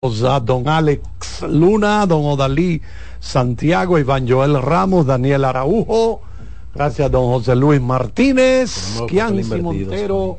a 0.00 0.38
don 0.38 0.68
Alex 0.68 1.42
Luna, 1.42 2.06
don 2.06 2.24
Odalí 2.24 2.80
Santiago, 3.18 3.98
Iván 3.98 4.28
Joel 4.28 4.62
Ramos, 4.62 5.06
Daniel 5.06 5.44
Araujo, 5.44 6.20
gracias 6.72 7.06
a 7.06 7.08
don 7.08 7.26
José 7.32 7.56
Luis 7.56 7.80
Martínez, 7.80 9.02
Kianci 9.08 9.60
Montero 9.60 10.38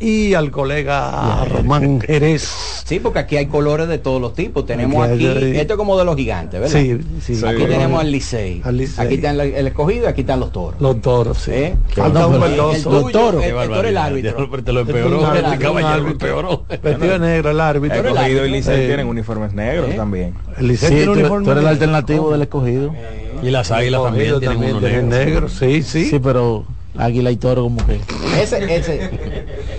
y 0.00 0.34
al 0.34 0.50
colega 0.50 1.44
Román 1.44 2.00
Jerez. 2.00 2.42
Sí, 2.84 3.00
porque 3.00 3.20
aquí 3.20 3.36
hay 3.36 3.46
colores 3.46 3.88
de 3.88 3.98
todos 3.98 4.20
los 4.20 4.34
tipos. 4.34 4.66
Tenemos 4.66 5.08
aquí, 5.08 5.26
esto 5.26 5.74
es 5.74 5.78
como 5.78 5.96
de 5.98 6.04
los 6.04 6.16
gigantes, 6.16 6.60
¿verdad? 6.60 6.78
Sí, 6.78 7.00
sí. 7.20 7.46
Aquí 7.46 7.64
tenemos 7.64 8.00
al 8.00 8.10
Licey. 8.10 8.62
Aquí 8.64 9.14
está 9.14 9.30
el, 9.30 9.66
escogido 9.66 10.04
y 10.04 10.08
aquí 10.08 10.20
están 10.22 10.40
los 10.40 10.52
toros. 10.52 10.80
Los 10.80 11.00
toros, 11.00 11.38
sí. 11.38 11.52
¿Eh? 11.52 11.76
Falta 11.94 12.26
un 12.26 12.40
verdoso. 12.40 12.90
Los 12.90 13.12
toros. 13.12 13.42
El, 13.44 13.56
el, 13.56 13.68
toro 13.68 13.88
el 13.88 13.96
árbitro. 13.96 14.62
Te 14.62 14.72
lo 14.72 14.80
empeoró. 14.80 15.34
El 15.34 15.58
caballero 15.58 16.08
empeoró. 16.08 16.64
Vestido 16.82 17.18
negro 17.18 17.50
el 17.50 17.60
árbitro. 17.60 18.00
El 18.00 18.06
escogido 18.06 18.46
y 18.46 18.50
Licey 18.50 18.86
tienen 18.86 19.06
uniformes 19.06 19.54
negros 19.54 19.90
¿Eh? 19.90 19.94
también. 19.94 20.34
El 20.58 20.68
Licey 20.68 20.90
tiene 20.90 21.08
uniforme 21.08 21.44
Tú 21.44 21.50
eres 21.52 21.62
el 21.62 21.68
alternativo 21.68 22.32
del 22.32 22.42
escogido. 22.42 22.94
Y 23.42 23.50
las 23.50 23.70
águilas 23.70 24.02
también 24.02 24.40
tienen 24.40 24.76
uno 24.76 24.80
negro. 24.80 25.48
Sí, 25.48 25.82
sí. 25.82 26.06
Sí, 26.06 26.18
pero 26.18 26.64
águila 26.96 27.30
y 27.30 27.36
toro 27.36 27.62
como 27.64 27.84
que. 27.86 28.00
Ese 28.40 28.76
ese 28.76 29.10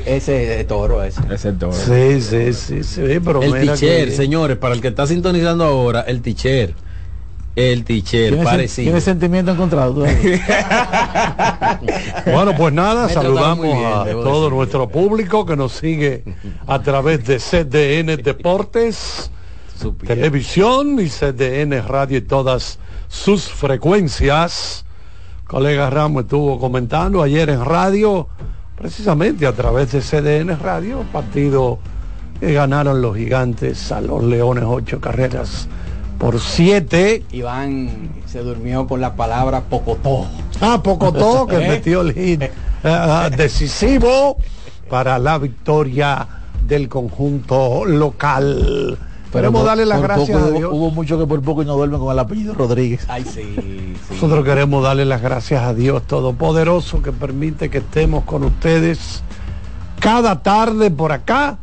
ese 0.06 0.64
toro 0.66 1.04
ese. 1.04 1.22
Es 1.32 1.46
el 1.46 1.58
toro. 1.58 1.74
Sí 1.74 2.22
sí 2.22 2.54
sí, 2.54 2.84
sí 2.84 3.02
pero 3.24 3.42
el 3.42 3.54
teacher 3.54 4.12
señores 4.12 4.58
para 4.58 4.76
el 4.76 4.82
que 4.82 4.90
está 4.90 5.08
sintonizando 5.08 5.64
ahora 5.64 6.02
el 6.02 6.22
teacher 6.22 6.74
el 7.56 7.86
teacher 7.86 8.44
parecido. 8.44 8.86
tiene 8.88 9.00
sentimiento 9.02 9.52
encontrado 9.52 9.94
bueno 12.26 12.54
pues 12.58 12.74
nada 12.74 13.08
saludamos 13.08 13.68
a 13.78 14.04
todo 14.12 14.50
nuestro 14.50 14.90
público 14.90 15.46
que 15.46 15.56
nos 15.56 15.72
sigue 15.72 16.26
a 16.68 16.82
través 16.82 17.26
de 17.26 17.38
CDN 17.40 18.22
Deportes 18.22 19.32
televisión 20.06 21.00
y 21.00 21.08
CDN 21.08 21.82
Radio 21.88 22.18
y 22.18 22.22
todas 22.22 22.78
sus 23.08 23.48
frecuencias 23.48 24.85
colega 25.48 25.90
Ramos 25.90 26.24
estuvo 26.24 26.60
comentando 26.60 27.22
ayer 27.22 27.50
en 27.50 27.64
radio, 27.64 28.28
precisamente 28.76 29.46
a 29.46 29.54
través 29.54 29.92
de 29.92 30.02
CDN 30.02 30.60
Radio, 30.60 31.04
partido 31.14 31.80
que 32.40 32.54
ganaron 32.54 33.02
los 33.02 33.16
gigantes 33.16 33.92
a 33.92 34.02
los 34.02 34.24
Leones 34.24 34.66
ocho 34.68 35.00
carreras 35.00 35.68
por 36.18 36.40
siete. 36.40 37.24
Iván 37.32 38.10
se 38.26 38.40
durmió 38.40 38.88
con 38.88 39.02
la 39.02 39.16
palabra 39.16 39.62
Pocotó. 39.62 40.26
Ah, 40.62 40.82
Pocotó, 40.82 41.46
que 41.50 41.58
metió 41.58 42.02
el 42.02 42.14
hit 42.14 42.42
eh, 42.44 42.52
ah, 42.84 43.30
decisivo 43.36 44.38
para 44.90 45.20
la 45.20 45.38
victoria 45.38 46.28
del 46.68 46.90
conjunto 46.90 47.86
local. 47.86 48.98
Queremos 49.32 49.66
darle 49.66 49.86
las 49.86 50.02
gracias 50.02 50.42
a 50.42 50.50
Dios. 50.50 50.72
Hubo 50.74 50.92
mucho 50.92 51.20
que 51.20 51.26
por 51.26 51.42
poco 51.42 51.62
y 51.62 51.66
no 51.66 51.76
duermen 51.76 52.00
con 52.00 52.12
el 52.12 52.20
apellido 52.20 52.54
Rodríguez. 52.54 53.06
Ay, 53.10 53.26
sí, 53.26 53.96
Nosotros 54.10 54.46
queremos 54.46 54.84
darle 54.84 55.06
las 55.06 55.22
gracias 55.22 55.64
a 55.64 55.74
Dios 55.74 56.04
Todopoderoso 56.04 57.02
que 57.02 57.12
permite 57.12 57.70
que 57.70 57.80
estemos 57.80 58.24
con 58.24 58.44
ustedes 58.44 59.24
cada 60.00 60.42
tarde 60.42 60.92
por 60.92 61.12
acá. 61.12 61.58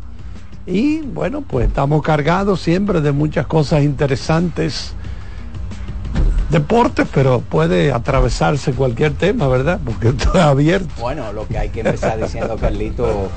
Y 0.67 1.01
bueno, 1.01 1.43
pues 1.43 1.69
estamos 1.69 2.03
cargados 2.03 2.61
siempre 2.61 3.01
de 3.01 3.13
muchas 3.13 3.47
cosas 3.47 3.83
interesantes. 3.83 4.93
Deportes, 6.51 7.09
pero 7.15 7.41
puede 7.41 7.93
atravesarse 7.93 8.73
cualquier 8.73 9.15
tema, 9.15 9.49
¿verdad? 9.49 9.81
Porque 9.85 10.09
esto 10.11 10.33
es 10.35 10.41
abierto. 10.41 10.93
Bueno, 11.01 11.33
lo 11.33 11.49
que 11.49 11.59
hay 11.59 11.71
que 11.71 11.81
empezar 11.81 12.21
diciendo, 12.21 12.57
Carlito, 12.57 13.31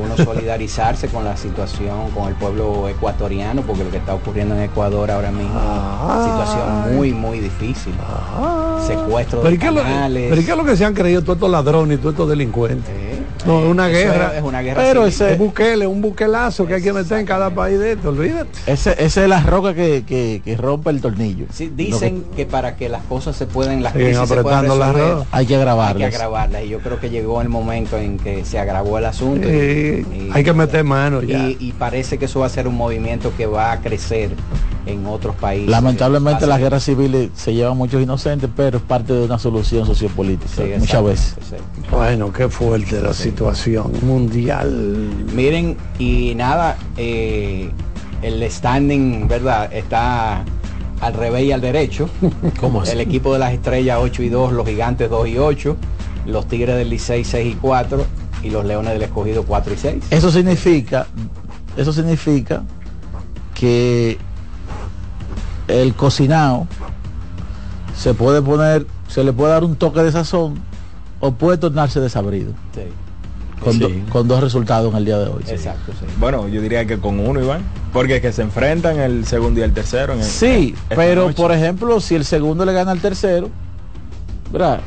uno 0.00 0.16
solidarizarse 0.16 1.08
con 1.08 1.24
la 1.24 1.36
situación, 1.36 2.10
con 2.10 2.28
el 2.28 2.34
pueblo 2.34 2.88
ecuatoriano, 2.88 3.62
porque 3.62 3.84
lo 3.84 3.90
que 3.90 3.98
está 3.98 4.14
ocurriendo 4.14 4.54
en 4.54 4.62
Ecuador 4.62 5.10
ahora 5.10 5.30
mismo 5.30 5.58
es 5.58 6.24
situación 6.24 6.96
muy, 6.96 7.12
muy 7.12 7.40
difícil. 7.40 7.94
Secuestro 8.86 9.42
de 9.42 9.50
¿Pero 9.50 9.60
¿Pero 10.30 10.42
qué 10.44 10.50
es 10.50 10.56
lo 10.56 10.64
que 10.64 10.76
se 10.76 10.84
han 10.84 10.94
creído 10.94 11.22
todos 11.22 11.36
estos 11.36 11.50
ladrones 11.50 11.98
y 11.98 12.00
todos 12.00 12.14
estos 12.14 12.28
delincuentes? 12.28 13.19
No, 13.46 13.60
es 13.60 13.70
una 13.70 13.88
guerra. 13.88 14.36
Es, 14.36 14.42
una 14.42 14.62
guerra 14.62 14.82
pero 14.82 15.06
ese 15.06 15.32
es 15.32 15.38
buquele, 15.38 15.86
un 15.86 16.00
buquelazo 16.00 16.66
que 16.66 16.74
hay 16.74 16.82
que 16.82 16.92
meter 16.92 17.18
en 17.18 17.26
cada 17.26 17.50
país 17.50 17.78
de 17.78 17.92
esto, 17.92 18.10
olvídate. 18.10 18.50
Ese, 18.66 18.92
esa 19.02 19.22
es 19.22 19.28
la 19.28 19.40
roca 19.40 19.74
que, 19.74 20.04
que, 20.04 20.56
rompe 20.56 20.90
el 20.90 21.00
tornillo. 21.00 21.46
Sí, 21.52 21.72
dicen 21.74 22.24
que, 22.36 22.46
para 22.46 22.76
que 22.76 22.88
las 22.88 23.02
cosas 23.04 23.36
se 23.36 23.46
pueden, 23.46 23.82
las 23.82 23.92
crisis 23.92 24.28
se 24.28 24.42
puedan 24.42 24.64
resolver, 24.64 25.26
hay 25.30 25.46
que 25.46 25.56
agravarlas. 25.56 26.04
Hay 26.04 26.10
que 26.10 26.16
agravarlas. 26.16 26.64
Y 26.64 26.68
yo 26.68 26.80
creo 26.80 27.00
que 27.00 27.10
llegó 27.10 27.40
el 27.40 27.48
momento 27.48 27.98
en 27.98 28.18
que 28.18 28.44
se 28.44 28.58
agravó 28.58 28.98
el 28.98 29.06
asunto. 29.06 29.48
hay 29.48 30.44
que 30.44 30.52
meter 30.52 30.84
mano 30.84 31.22
ya. 31.22 31.48
Y, 31.48 31.74
parece 31.78 32.18
que 32.18 32.26
eso 32.26 32.40
va 32.40 32.46
a 32.46 32.50
ser 32.50 32.68
un 32.68 32.76
movimiento 32.76 33.32
que 33.36 33.46
va 33.46 33.72
a 33.72 33.80
crecer 33.80 34.30
en 34.86 35.06
otros 35.06 35.36
países. 35.36 35.68
Lamentablemente 35.68 36.46
las 36.46 36.58
guerras 36.58 36.84
civiles 36.84 37.30
se 37.34 37.54
llevan 37.54 37.76
muchos 37.76 38.02
inocentes, 38.02 38.50
pero 38.54 38.78
es 38.78 38.84
parte 38.84 39.12
de 39.12 39.24
una 39.24 39.38
solución 39.38 39.86
sociopolítica 39.86 40.62
muchas 40.78 41.04
veces. 41.04 41.34
Bueno, 41.90 42.32
qué 42.32 42.48
fuerte 42.48 43.00
la 43.00 43.12
situación 43.12 43.92
mundial. 44.02 45.10
Miren, 45.34 45.76
y 45.98 46.34
nada, 46.34 46.76
eh, 46.96 47.70
el 48.22 48.50
standing, 48.50 49.28
¿verdad? 49.28 49.72
Está 49.72 50.44
al 51.00 51.14
revés 51.14 51.44
y 51.44 51.52
al 51.52 51.60
derecho. 51.60 52.08
¿Cómo 52.60 52.84
El 52.84 53.00
equipo 53.00 53.32
de 53.32 53.38
las 53.38 53.52
estrellas 53.52 53.98
8 54.00 54.22
y 54.22 54.28
2, 54.28 54.52
los 54.52 54.66
gigantes 54.66 55.10
2 55.10 55.28
y 55.28 55.38
8, 55.38 55.76
los 56.26 56.46
tigres 56.46 56.76
del 56.76 56.90
Licey 56.90 57.24
6 57.24 57.54
y 57.54 57.56
4 57.56 58.06
y 58.42 58.50
los 58.50 58.64
leones 58.64 58.92
del 58.92 59.02
escogido 59.02 59.44
4 59.44 59.74
y 59.74 59.76
6. 59.76 60.04
Eso 60.10 60.30
significa, 60.30 61.06
eso 61.76 61.92
significa 61.92 62.62
que 63.54 64.18
el 65.70 65.94
cocinado 65.94 66.66
se 67.96 68.14
puede 68.14 68.42
poner, 68.42 68.86
se 69.08 69.24
le 69.24 69.32
puede 69.32 69.52
dar 69.52 69.64
un 69.64 69.76
toque 69.76 70.02
de 70.02 70.12
sazón 70.12 70.54
o 71.20 71.32
puede 71.32 71.58
tornarse 71.58 72.00
desabrido. 72.00 72.52
Con, 74.10 74.26
dos 74.26 74.40
resultados 74.40 74.90
en 74.90 74.96
el 74.96 75.04
día 75.04 75.18
de 75.18 75.28
hoy. 75.28 75.44
Exacto, 75.46 75.92
Bueno, 76.18 76.48
yo 76.48 76.62
diría 76.62 76.86
que 76.86 76.98
con 76.98 77.20
uno, 77.20 77.42
Iván. 77.42 77.62
Porque 77.92 78.16
es 78.16 78.22
que 78.22 78.32
se 78.32 78.40
enfrentan 78.40 78.98
el 78.98 79.26
segundo 79.26 79.60
y 79.60 79.62
el 79.62 79.74
tercero. 79.74 80.14
En 80.14 80.24
sí, 80.24 80.74
pero 80.88 81.30
por 81.32 81.52
ejemplo, 81.52 82.00
si 82.00 82.14
el 82.14 82.24
segundo 82.24 82.64
le 82.64 82.72
gana 82.72 82.92
al 82.92 83.00
tercero, 83.00 83.50
¿verdad? 84.50 84.80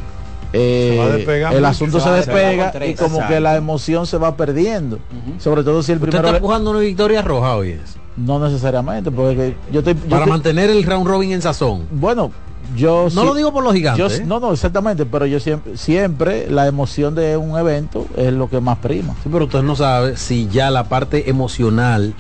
Eh, 0.54 1.26
el 1.52 1.66
asunto 1.66 2.00
se, 2.00 2.10
despega 2.10 2.72
y 2.88 2.96
como 2.96 3.28
que 3.28 3.40
la 3.40 3.56
emoción 3.56 4.08
se 4.08 4.18
va 4.18 4.38
perdiendo. 4.38 4.98
Sobre 5.38 5.64
todo 5.64 5.84
si 5.84 5.92
el 5.92 6.00
primero. 6.00 6.26
está 6.26 6.38
empujando 6.38 6.72
una 6.72 6.80
victoria 6.80 7.22
roja 7.22 7.56
hoy 7.56 7.72
es? 7.72 8.03
No 8.16 8.40
necesariamente, 8.40 9.12
porque 9.12 9.56
yo 9.72 9.80
estoy. 9.80 9.96
Para 9.96 10.26
mantener 10.26 10.70
el 10.70 10.84
round 10.84 11.08
robin 11.08 11.32
en 11.32 11.42
sazón. 11.42 11.88
Bueno, 11.92 12.32
yo 12.76 13.08
no 13.14 13.26
lo 13.26 13.34
digo 13.34 13.52
por 13.52 13.64
los 13.64 13.74
gigantes. 13.74 14.26
No, 14.26 14.40
no, 14.40 14.54
exactamente, 14.54 15.06
pero 15.06 15.26
yo 15.26 15.40
siempre, 15.40 15.78
siempre 15.78 16.50
la 16.50 16.68
emoción 16.68 17.16
de 17.16 17.38
un 17.38 17.58
evento 17.58 18.06
es 18.16 18.34
lo 18.34 18.50
que 18.50 18.60
más 18.60 18.78
prima. 18.78 19.14
Sí, 19.24 19.30
pero 19.32 19.46
usted 19.46 19.62
no 19.64 19.76
sabe 19.76 20.18
si 20.18 20.48
ya 20.48 20.70
la 20.70 20.86
parte 20.86 21.30
emocional 21.30 22.14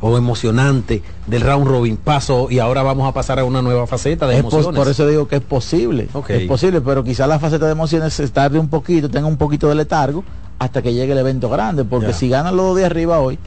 o 0.00 0.16
emocionante 0.16 1.02
del 1.26 1.42
round 1.42 1.66
robin 1.66 1.96
pasó 1.96 2.48
y 2.50 2.58
ahora 2.58 2.82
vamos 2.82 3.06
a 3.06 3.12
pasar 3.12 3.38
a 3.38 3.44
una 3.44 3.60
nueva 3.62 3.86
faceta 3.86 4.26
de 4.26 4.38
emociones. 4.38 4.74
Por, 4.74 4.88
eso 4.88 5.06
digo 5.06 5.28
que 5.28 5.36
es 5.36 5.42
posible. 5.42 6.08
Es 6.28 6.48
posible, 6.48 6.80
pero 6.80 7.04
quizá 7.04 7.26
la 7.26 7.38
faceta 7.38 7.66
de 7.66 7.72
emociones 7.72 8.14
se 8.14 8.26
tarde 8.28 8.58
un 8.58 8.68
poquito, 8.68 9.10
tenga 9.10 9.26
un 9.26 9.36
poquito 9.36 9.68
de 9.68 9.74
letargo 9.74 10.24
hasta 10.58 10.82
que 10.82 10.92
llegue 10.92 11.12
el 11.12 11.18
evento 11.18 11.48
grande, 11.48 11.84
porque 11.84 12.12
si 12.12 12.28
ganan 12.28 12.56
los 12.56 12.66
dos 12.66 12.76
de 12.76 12.84
arriba 12.84 13.20
hoy, 13.20 13.38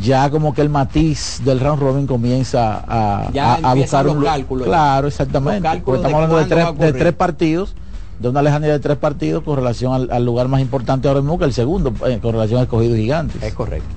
ya 0.00 0.30
como 0.30 0.54
que 0.54 0.62
el 0.62 0.68
matiz 0.68 1.40
del 1.44 1.60
round 1.60 1.80
robin 1.80 2.06
comienza 2.06 2.84
a, 2.86 3.74
buscar 3.74 4.06
un 4.06 4.22
cálculo. 4.22 4.64
Claro, 4.64 5.08
exactamente. 5.08 5.68
estamos 5.68 6.04
hablando 6.14 6.36
de 6.38 6.44
tres, 6.44 6.78
de 6.78 6.92
tres, 6.92 7.12
partidos, 7.12 7.74
de 8.18 8.28
una 8.28 8.42
lejanía 8.42 8.70
de 8.70 8.78
tres 8.78 8.96
partidos 8.96 9.42
con 9.42 9.56
relación 9.56 10.08
al, 10.10 10.24
lugar 10.24 10.48
más 10.48 10.60
importante 10.60 11.08
ahora 11.08 11.20
mismo 11.20 11.38
que 11.38 11.44
el 11.44 11.52
segundo, 11.52 11.92
eh, 12.06 12.18
con 12.20 12.32
relación 12.32 12.60
a 12.60 12.64
escogido 12.64 12.94
gigantes. 12.94 13.42
Es 13.42 13.54
correcto. 13.54 13.88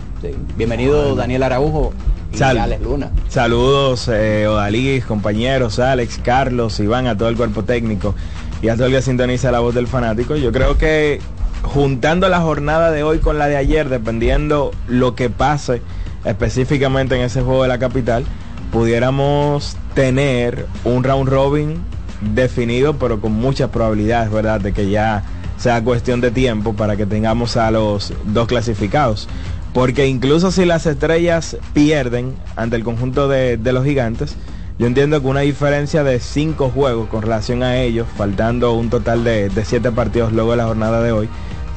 Bienvenido 0.56 1.16
Daniel 1.16 1.41
Araujo 1.44 1.94
y 2.31 2.41
Alex 2.41 2.81
Luna. 2.81 3.09
Saludos, 3.28 4.08
eh, 4.08 4.47
Odalí, 4.47 5.02
compañeros, 5.02 5.79
Alex, 5.79 6.20
Carlos, 6.23 6.79
Iván, 6.79 7.08
a 7.08 7.17
todo 7.17 7.29
el 7.29 7.35
cuerpo 7.35 7.64
técnico 7.64 8.14
y 8.61 8.70
a 8.70 8.76
todo 8.76 8.85
el 8.85 8.93
que 8.93 9.02
sintoniza 9.02 9.52
la 9.52 9.59
voz 9.59 9.73
del 9.73 9.88
fanático. 9.88 10.35
Yo 10.35 10.52
creo 10.52 10.78
que 10.78 11.20
juntando 11.63 12.28
la 12.29 12.41
jornada 12.41 12.91
de 12.91 13.03
hoy 13.03 13.19
con 13.19 13.37
la 13.37 13.47
de 13.47 13.58
ayer, 13.58 13.90
dependiendo 13.90 14.72
lo 14.87 15.16
que 15.16 15.29
pase 15.29 15.81
específicamente 16.25 17.16
en 17.16 17.22
ese 17.22 17.41
juego 17.41 17.63
de 17.63 17.69
la 17.69 17.79
capital, 17.79 18.25
pudiéramos 18.72 19.78
tener 19.93 20.66
un 20.84 21.03
round 21.03 21.29
robin 21.29 21.78
definido, 22.22 22.97
pero 22.97 23.19
con 23.19 23.34
muchas 23.34 23.69
probabilidades, 23.69 24.31
¿verdad?, 24.31 24.61
de 24.61 24.73
que 24.73 24.90
ya 24.90 25.23
sea 25.58 25.84
cuestión 25.84 26.22
de 26.22 26.31
tiempo 26.31 26.73
para 26.73 26.96
que 26.96 27.05
tengamos 27.05 27.58
a 27.58 27.69
los 27.72 28.14
dos 28.25 28.47
clasificados. 28.47 29.28
Porque 29.73 30.07
incluso 30.07 30.52
si 30.52 30.66
las 30.66 30.85
estrellas 30.85 31.57
pierden 31.73 32.35
ante 32.55 32.75
el 32.75 32.84
conjunto 32.84 33.28
de, 33.28 33.57
los 33.64 33.85
gigantes, 33.85 34.35
yo 34.78 34.87
entiendo 34.87 35.22
que 35.22 35.28
una 35.28 35.41
diferencia 35.41 36.03
de 36.03 36.19
cinco 36.19 36.69
juegos 36.69 37.07
con 37.09 37.22
relación 37.22 37.64
a 37.64 37.78
ellos, 37.78 38.07
faltando 38.17 38.73
un 38.73 38.90
total 38.90 39.23
de, 39.23 39.49
de 39.49 39.66
siete 39.66 39.91
partidos 39.91 40.34
luego 40.34 40.52
de 40.52 40.57
la 40.57 40.66
jornada 40.66 41.02
de 41.02 41.11
hoy, 41.11 41.29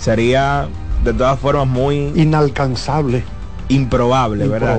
sería 0.05 0.69
de 1.03 1.15
todas 1.15 1.39
formas 1.39 1.67
muy 1.67 2.13
inalcanzable. 2.15 3.25
improbable, 3.69 4.47
¿verdad? 4.47 4.79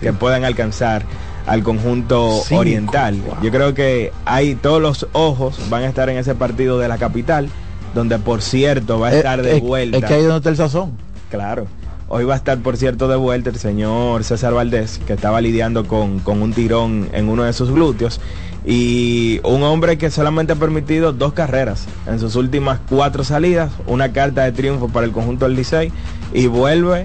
Que, 0.00 0.12
puedan 0.14 0.44
alcanzar 0.44 1.04
al 1.46 1.62
conjunto 1.62 2.42
oriental. 2.50 3.18
Yo 3.42 3.50
creo 3.50 3.74
que 3.74 4.12
hay 4.24 4.54
todos 4.54 4.80
los 4.80 5.06
ojos 5.12 5.58
van 5.68 5.82
a 5.82 5.88
estar 5.88 6.08
en 6.08 6.16
ese 6.16 6.34
partido 6.34 6.78
de 6.78 6.88
la 6.88 6.96
capital, 6.96 7.50
donde 7.94 8.18
por 8.18 8.40
cierto 8.40 8.98
va 8.98 9.08
a 9.08 9.12
eh, 9.12 9.16
estar 9.18 9.42
de 9.42 9.60
vuelta. 9.60 9.98
Es 9.98 10.04
que 10.04 10.14
ahí 10.14 10.22
donde 10.22 10.38
está 10.38 10.48
el 10.48 10.56
sazón. 10.56 10.92
Claro. 11.30 11.66
Hoy 12.08 12.24
va 12.24 12.34
a 12.34 12.36
estar, 12.38 12.58
por 12.58 12.78
cierto, 12.78 13.08
de 13.08 13.16
vuelta 13.16 13.50
el 13.50 13.56
señor 13.56 14.24
César 14.24 14.54
Valdés, 14.54 15.00
que 15.06 15.12
estaba 15.12 15.40
lidiando 15.42 15.86
con, 15.86 16.18
con 16.20 16.40
un 16.40 16.54
tirón 16.54 17.08
en 17.12 17.28
uno 17.28 17.44
de 17.44 17.52
sus 17.52 17.70
glúteos. 17.70 18.20
Y 18.64 19.40
un 19.44 19.62
hombre 19.64 19.98
que 19.98 20.10
solamente 20.10 20.52
ha 20.52 20.56
permitido 20.56 21.12
dos 21.12 21.32
carreras 21.32 21.86
en 22.06 22.20
sus 22.20 22.36
últimas 22.36 22.78
cuatro 22.88 23.24
salidas, 23.24 23.72
una 23.86 24.12
carta 24.12 24.44
de 24.44 24.52
triunfo 24.52 24.88
para 24.88 25.04
el 25.06 25.12
conjunto 25.12 25.46
del 25.46 25.56
Licey 25.56 25.90
y 26.32 26.46
vuelve 26.46 27.04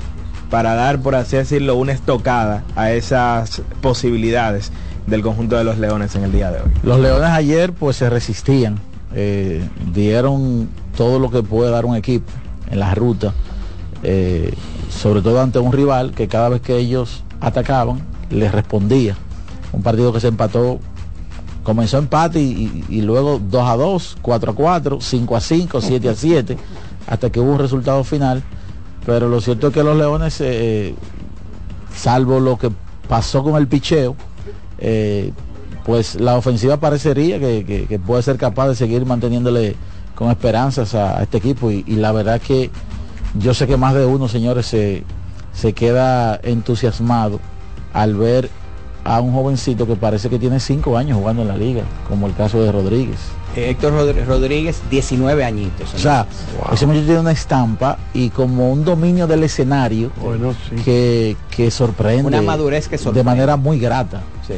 para 0.50 0.75
dar, 0.75 1.00
por 1.00 1.15
así 1.15 1.36
decirlo, 1.36 1.75
una 1.75 1.92
estocada 1.92 2.63
a 2.75 2.92
esas 2.92 3.62
posibilidades 3.81 4.71
del 5.07 5.21
conjunto 5.21 5.57
de 5.57 5.63
los 5.63 5.77
Leones 5.77 6.15
en 6.15 6.24
el 6.24 6.31
día 6.31 6.51
de 6.51 6.62
hoy. 6.62 6.69
Los 6.83 7.00
Leones 7.00 7.30
ayer 7.30 7.74
pues 7.74 7.98
se 7.98 8.10
resistían, 8.10 8.77
eh, 9.13 9.63
dieron 9.94 10.69
todo 10.95 11.19
lo 11.19 11.31
que 11.31 11.44
puede 11.44 11.71
dar 11.71 11.86
un 11.86 11.95
equipo 11.95 12.31
en 12.69 12.80
la 12.80 12.94
ruta, 12.94 13.33
eh, 14.03 14.53
sobre 14.89 15.21
todo 15.21 15.42
ante 15.42 15.60
un 15.60 15.71
rival 15.71 16.12
que 16.12 16.27
cada 16.27 16.50
vez 16.50 16.62
que 16.62 16.77
ellos 16.77 17.24
atacaban 17.42 18.01
les 18.30 18.51
respondía. 18.51 19.15
Un 19.71 19.81
partido 19.81 20.13
que 20.13 20.19
se 20.19 20.27
empató, 20.27 20.80
comenzó 21.67 21.97
empate 21.97 22.39
y, 22.39 23.01
luego 23.01 23.41
2 23.43 23.69
a 23.69 23.75
2, 23.75 24.17
4 24.21 24.51
a 24.53 24.55
4, 24.55 25.01
5 25.01 25.35
a 25.35 25.41
5, 25.41 25.81
7 25.81 26.09
a 26.09 26.15
7, 26.15 26.57
hasta 27.07 27.29
que 27.29 27.41
hubo 27.41 27.51
un 27.51 27.59
resultado 27.59 28.05
final 28.05 28.41
pero 29.05 29.27
lo 29.27 29.41
cierto 29.41 29.67
es 29.67 29.73
que 29.73 29.83
los 29.83 29.97
Leones, 29.97 30.39
eh, 30.39 30.95
salvo 31.93 32.39
lo 32.39 32.57
que 32.57 32.71
pasó 33.09 33.43
con 33.43 33.55
el 33.55 33.67
picheo, 33.67 34.15
eh, 34.79 35.33
pues 35.85 36.15
la 36.15 36.37
ofensiva 36.37 36.77
parecería 36.77 37.37
que, 37.37 37.99
puede 38.05 38.21
ser 38.21 38.37
capaz 38.37 38.69
de 38.69 38.75
seguir 38.75 39.05
manteniéndole 39.05 39.75
con 40.15 40.29
esperanzas 40.29 40.95
a, 40.95 41.21
este 41.21 41.37
equipo. 41.37 41.69
Y, 41.69 41.83
la 41.83 42.13
verdad 42.13 42.39
que 42.41 42.69
yo 43.37 43.53
sé 43.53 43.67
que 43.67 43.75
más 43.75 43.93
de 43.93 44.05
uno, 44.05 44.29
señores, 44.29 44.67
se, 44.67 45.03
se 45.53 45.73
queda 45.73 46.39
entusiasmado 46.43 47.41
al 47.93 48.15
ver 48.15 48.49
a 49.07 49.21
un 49.21 49.31
jovencito 49.31 49.88
que 49.88 49.95
parece 49.95 50.30
que 50.30 50.38
tiene 50.38 50.59
cinco 50.59 50.98
años 50.98 51.18
jugando 51.18 51.42
en 51.42 51.48
la 51.48 51.57
liga, 51.57 51.83
como 52.09 52.27
el 52.27 52.36
caso 52.36 52.62
de 52.62 52.71
Rodríguez. 52.71 53.18
Héctor 53.56 53.94
Rodríguez, 54.27 54.81
19 54.92 55.44
añitos. 55.44 55.94
O 55.94 55.98
sea, 55.98 56.27
ese 56.71 56.86
muchacho 56.86 57.06
tiene 57.06 57.21
una 57.21 57.31
estampa 57.31 57.98
y 58.13 58.30
como 58.30 58.71
un 58.71 58.83
dominio 58.83 59.25
del 59.25 59.44
escenario 59.44 60.12
que, 60.83 61.36
sorprende. 61.71 62.27
Una 62.27 62.42
madurez 62.42 62.88
que 62.88 62.98
sorprende. 62.98 63.19
De 63.19 63.24
manera 63.24 63.56
muy 63.56 63.80
grata. 63.80 64.21
Sí. 64.45 64.56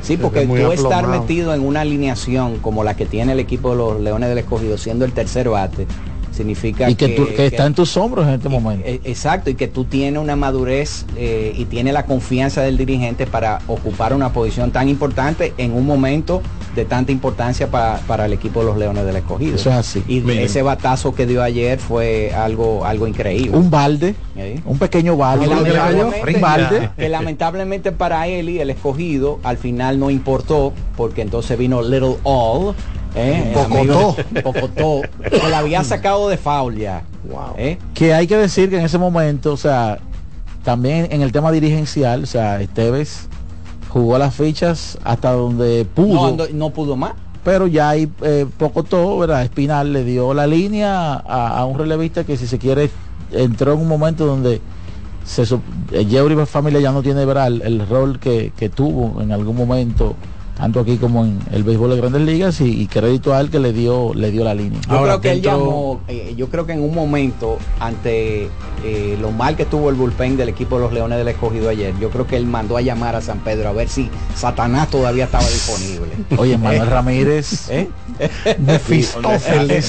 Sí, 0.00 0.16
porque 0.16 0.46
tú 0.46 0.72
estar 0.72 1.06
metido 1.06 1.52
en 1.52 1.60
una 1.60 1.82
alineación 1.82 2.58
como 2.58 2.82
la 2.84 2.94
que 2.94 3.04
tiene 3.04 3.32
el 3.32 3.40
equipo 3.40 3.70
de 3.70 3.76
los 3.76 4.00
Leones 4.00 4.28
del 4.28 4.38
Escogido, 4.38 4.78
siendo 4.78 5.04
el 5.04 5.12
tercer 5.12 5.48
bate, 5.48 5.86
significa 6.36 6.88
y 6.88 6.94
que, 6.94 7.16
está 7.38 7.66
en 7.66 7.74
tus 7.74 7.96
hombros 7.96 8.26
en 8.26 8.34
este 8.34 8.48
momento. 8.48 8.86
E, 8.86 9.00
exacto, 9.04 9.50
y 9.50 9.54
que 9.54 9.68
tú 9.68 9.84
tienes 9.84 10.22
una 10.22 10.36
madurez 10.36 11.06
eh, 11.16 11.54
y 11.56 11.64
tienes 11.64 11.94
la 11.94 12.06
confianza 12.06 12.62
del 12.62 12.76
dirigente 12.76 13.26
para 13.26 13.60
ocupar 13.66 14.12
una 14.14 14.32
posición 14.32 14.70
tan 14.70 14.88
importante 14.88 15.54
en 15.58 15.72
un 15.72 15.86
momento 15.86 16.42
de 16.74 16.84
tanta 16.84 17.10
importancia 17.10 17.70
para, 17.70 18.26
el 18.26 18.32
equipo 18.32 18.60
de 18.60 18.66
los 18.66 18.76
Leones 18.76 19.04
del 19.06 19.16
Escogido. 19.16 19.56
Eso 19.56 19.70
es 19.70 19.76
así. 19.76 20.04
Y 20.06 20.28
ese 20.30 20.62
batazo 20.62 21.14
que 21.14 21.26
dio 21.26 21.42
ayer 21.42 21.78
fue 21.78 22.32
algo, 22.34 22.84
algo 22.84 23.06
increíble. 23.06 23.56
Un 23.56 23.70
balde, 23.70 24.14
un 24.64 24.78
pequeño 24.78 25.16
balde. 25.16 25.48
un 25.48 26.40
balde. 26.40 26.90
Que 26.96 27.08
lamentablemente 27.08 27.92
para 27.92 28.28
él 28.28 28.50
y 28.50 28.60
el 28.60 28.70
escogido 28.70 29.40
al 29.42 29.56
final 29.56 29.98
no 29.98 30.10
importó, 30.10 30.72
porque 30.96 31.22
entonces 31.22 31.58
vino 31.58 31.82
Little 31.82 32.16
All 32.24 32.74
¿eh? 33.16 33.52
Pocotó. 33.54 34.16
Pocotó. 34.42 35.00
Que 35.28 35.48
la 35.48 35.58
había 35.58 35.82
sacado 35.82 36.28
de 36.28 36.36
foul 36.36 36.76
ya. 36.76 37.02
¿eh? 37.56 37.78
Que 37.94 38.14
hay 38.14 38.26
que 38.26 38.36
decir 38.36 38.70
que 38.70 38.78
en 38.78 38.84
ese 38.84 38.98
momento, 38.98 39.52
o 39.52 39.56
sea, 39.56 39.98
también 40.62 41.08
en 41.10 41.22
el 41.22 41.32
tema 41.32 41.50
dirigencial, 41.50 42.24
o 42.24 42.26
sea, 42.26 42.60
Esteves 42.60 43.28
jugó 43.88 44.18
las 44.18 44.34
fichas 44.34 44.98
hasta 45.04 45.32
donde 45.32 45.86
pudo. 45.94 46.36
No, 46.52 46.70
pudo 46.70 46.96
más. 46.96 47.14
Pero 47.44 47.68
ya 47.68 47.90
hay 47.90 48.10
eh, 48.22 48.46
Pocotó, 48.58 49.18
¿verdad? 49.18 49.42
Espinal 49.42 49.92
le 49.92 50.04
dio 50.04 50.34
la 50.34 50.46
línea 50.46 51.14
a, 51.14 51.64
un 51.64 51.78
relevista 51.78 52.24
que 52.24 52.36
si 52.36 52.46
se 52.46 52.58
quiere 52.58 52.90
entró 53.30 53.72
en 53.72 53.80
un 53.80 53.88
momento 53.88 54.26
donde 54.26 54.60
se 55.24 55.44
Yeuri 56.04 56.36
Familia 56.46 56.80
ya 56.80 56.92
no 56.92 57.02
tiene 57.02 57.24
¿verdad? 57.24 57.48
el, 57.48 57.86
rol 57.88 58.18
que, 58.20 58.52
que 58.56 58.68
tuvo 58.68 59.20
en 59.20 59.32
algún 59.32 59.56
momento 59.56 60.14
tanto 60.56 60.80
aquí 60.80 60.96
como 60.96 61.24
en 61.24 61.38
el 61.52 61.64
béisbol 61.64 61.90
de 61.90 61.96
Grandes 61.96 62.22
Ligas 62.22 62.60
y, 62.60 62.86
crédito 62.86 63.34
a 63.34 63.40
él 63.40 63.50
que 63.50 63.58
le 63.58 63.72
dio 63.72 64.14
le 64.14 64.30
dio 64.30 64.44
la 64.44 64.54
línea. 64.54 64.80
Yo 64.88 65.02
creo 65.02 65.20
que 65.20 65.32
él 65.32 65.42
llamó, 65.42 66.00
eh, 66.08 66.34
yo 66.36 66.48
creo 66.48 66.66
que 66.66 66.72
en 66.72 66.82
un 66.82 66.94
momento 66.94 67.58
ante 67.80 68.48
eh, 68.84 69.18
lo 69.20 69.32
mal 69.32 69.56
que 69.56 69.66
tuvo 69.66 69.90
el 69.90 69.96
bullpen 69.96 70.36
del 70.36 70.48
equipo 70.48 70.76
de 70.76 70.82
los 70.82 70.92
Leones 70.92 71.18
del 71.18 71.28
Escogido 71.28 71.68
ayer, 71.68 71.94
yo 72.00 72.10
creo 72.10 72.26
que 72.26 72.36
él 72.36 72.46
mandó 72.46 72.76
a 72.76 72.80
llamar 72.80 73.16
a 73.16 73.20
San 73.20 73.40
Pedro 73.40 73.68
a 73.68 73.72
ver 73.72 73.88
si 73.88 74.08
Satanás 74.34 74.88
todavía 74.88 75.24
estaba 75.24 75.44
disponible. 75.44 76.12
Oye, 76.38 76.56
Manuel 76.56 76.86
Ramírez, 76.86 77.68
¿eh? 77.70 77.88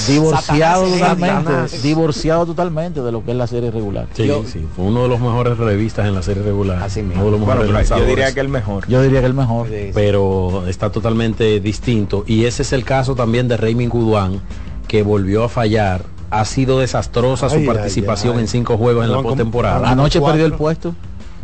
divorciado 0.08 0.86
totalmente, 0.86 1.78
divorciado 1.82 2.46
totalmente 2.46 3.00
de 3.00 3.12
lo 3.12 3.24
que 3.24 3.30
es 3.30 3.36
la 3.36 3.46
serie 3.46 3.70
regular. 3.70 4.06
Sí, 4.12 4.30
sí, 4.46 4.66
fue 4.74 4.84
uno 4.86 5.04
de 5.04 5.08
los 5.08 5.20
mejores 5.20 5.56
revistas 5.56 6.06
en 6.06 6.14
la 6.14 6.22
serie 6.22 6.42
regular. 6.42 6.82
Así 6.82 7.02
mismo. 7.02 7.24
yo 7.24 8.04
diría 8.04 8.34
que 8.34 8.40
el 8.40 8.48
mejor. 8.48 8.86
Yo 8.88 9.02
diría 9.02 9.20
que 9.20 9.26
el 9.26 9.34
mejor. 9.34 9.68
Pero 9.94 10.57
está 10.66 10.90
totalmente 10.90 11.60
distinto. 11.60 12.24
Y 12.26 12.44
ese 12.44 12.62
es 12.62 12.72
el 12.72 12.84
caso 12.84 13.14
también 13.14 13.48
de 13.48 13.56
Raymond 13.56 13.90
Guduán, 13.90 14.40
que 14.86 15.02
volvió 15.02 15.44
a 15.44 15.48
fallar. 15.48 16.04
Ha 16.30 16.44
sido 16.44 16.80
desastrosa 16.80 17.48
su 17.48 17.64
participación 17.64 18.38
en 18.38 18.48
cinco 18.48 18.76
juegos 18.76 19.04
en 19.04 19.12
la 19.12 19.22
postemporada. 19.22 19.90
Anoche 19.90 20.20
perdió 20.20 20.44
el 20.44 20.52
puesto. 20.52 20.94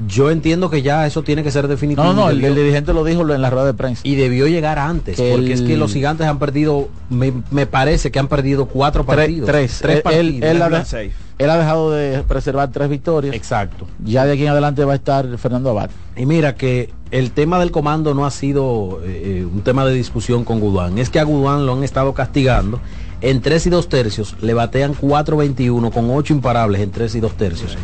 Yo 0.08 0.30
entiendo 0.30 0.70
que 0.70 0.82
ya 0.82 1.06
eso 1.06 1.22
tiene 1.22 1.42
que 1.44 1.52
ser 1.52 1.68
definitivo. 1.68 2.04
No, 2.04 2.12
no, 2.12 2.30
el, 2.30 2.40
dirigente 2.40 2.92
lo 2.92 3.04
dijo 3.04 3.22
en 3.32 3.40
la 3.40 3.48
rueda 3.48 3.66
de 3.66 3.74
prensa. 3.74 4.02
Y 4.04 4.16
debió 4.16 4.48
llegar 4.48 4.78
antes, 4.78 5.20
porque 5.20 5.52
es 5.52 5.62
que 5.62 5.76
los 5.76 5.92
gigantes 5.92 6.26
han 6.26 6.38
perdido, 6.38 6.88
me, 7.10 7.66
parece 7.66 8.10
que 8.10 8.18
han 8.18 8.28
perdido 8.28 8.66
cuatro 8.66 9.04
partidos. 9.04 9.46
Tres, 9.46 9.78
tres, 9.80 10.02
partidos. 10.02 10.50
Él, 10.50 11.12
ha, 11.38 11.56
dejado 11.56 11.90
de 11.90 12.22
preservar 12.22 12.70
tres 12.70 12.88
victorias. 12.88 13.34
Exacto. 13.34 13.86
Ya 14.04 14.24
de 14.24 14.32
aquí 14.32 14.42
en 14.42 14.48
adelante 14.48 14.84
va 14.84 14.92
a 14.92 14.96
estar 14.96 15.38
Fernando 15.38 15.70
Abad. 15.70 15.90
Y 16.16 16.26
mira 16.26 16.54
que 16.54 16.92
el 17.10 17.32
tema 17.32 17.58
del 17.58 17.70
comando 17.70 18.14
no 18.14 18.26
ha 18.26 18.30
sido 18.30 19.00
eh, 19.04 19.40
eh, 19.40 19.44
un 19.44 19.62
tema 19.62 19.84
de 19.84 19.94
discusión 19.94 20.44
con 20.44 20.60
Gudán. 20.60 20.98
Es 20.98 21.10
que 21.10 21.20
a 21.20 21.24
Gudán 21.24 21.66
lo 21.66 21.74
han 21.74 21.84
estado 21.84 22.14
castigando 22.14 22.80
en 23.20 23.40
3 23.40 23.66
y 23.66 23.70
2 23.70 23.88
tercios 23.88 24.36
le 24.42 24.52
batean 24.52 24.94
4.21 24.94 25.90
con 25.92 26.10
8 26.10 26.34
imparables 26.34 26.82
en 26.82 26.90
3 26.90 27.14
y 27.14 27.20
2 27.20 27.32
tercios. 27.36 27.78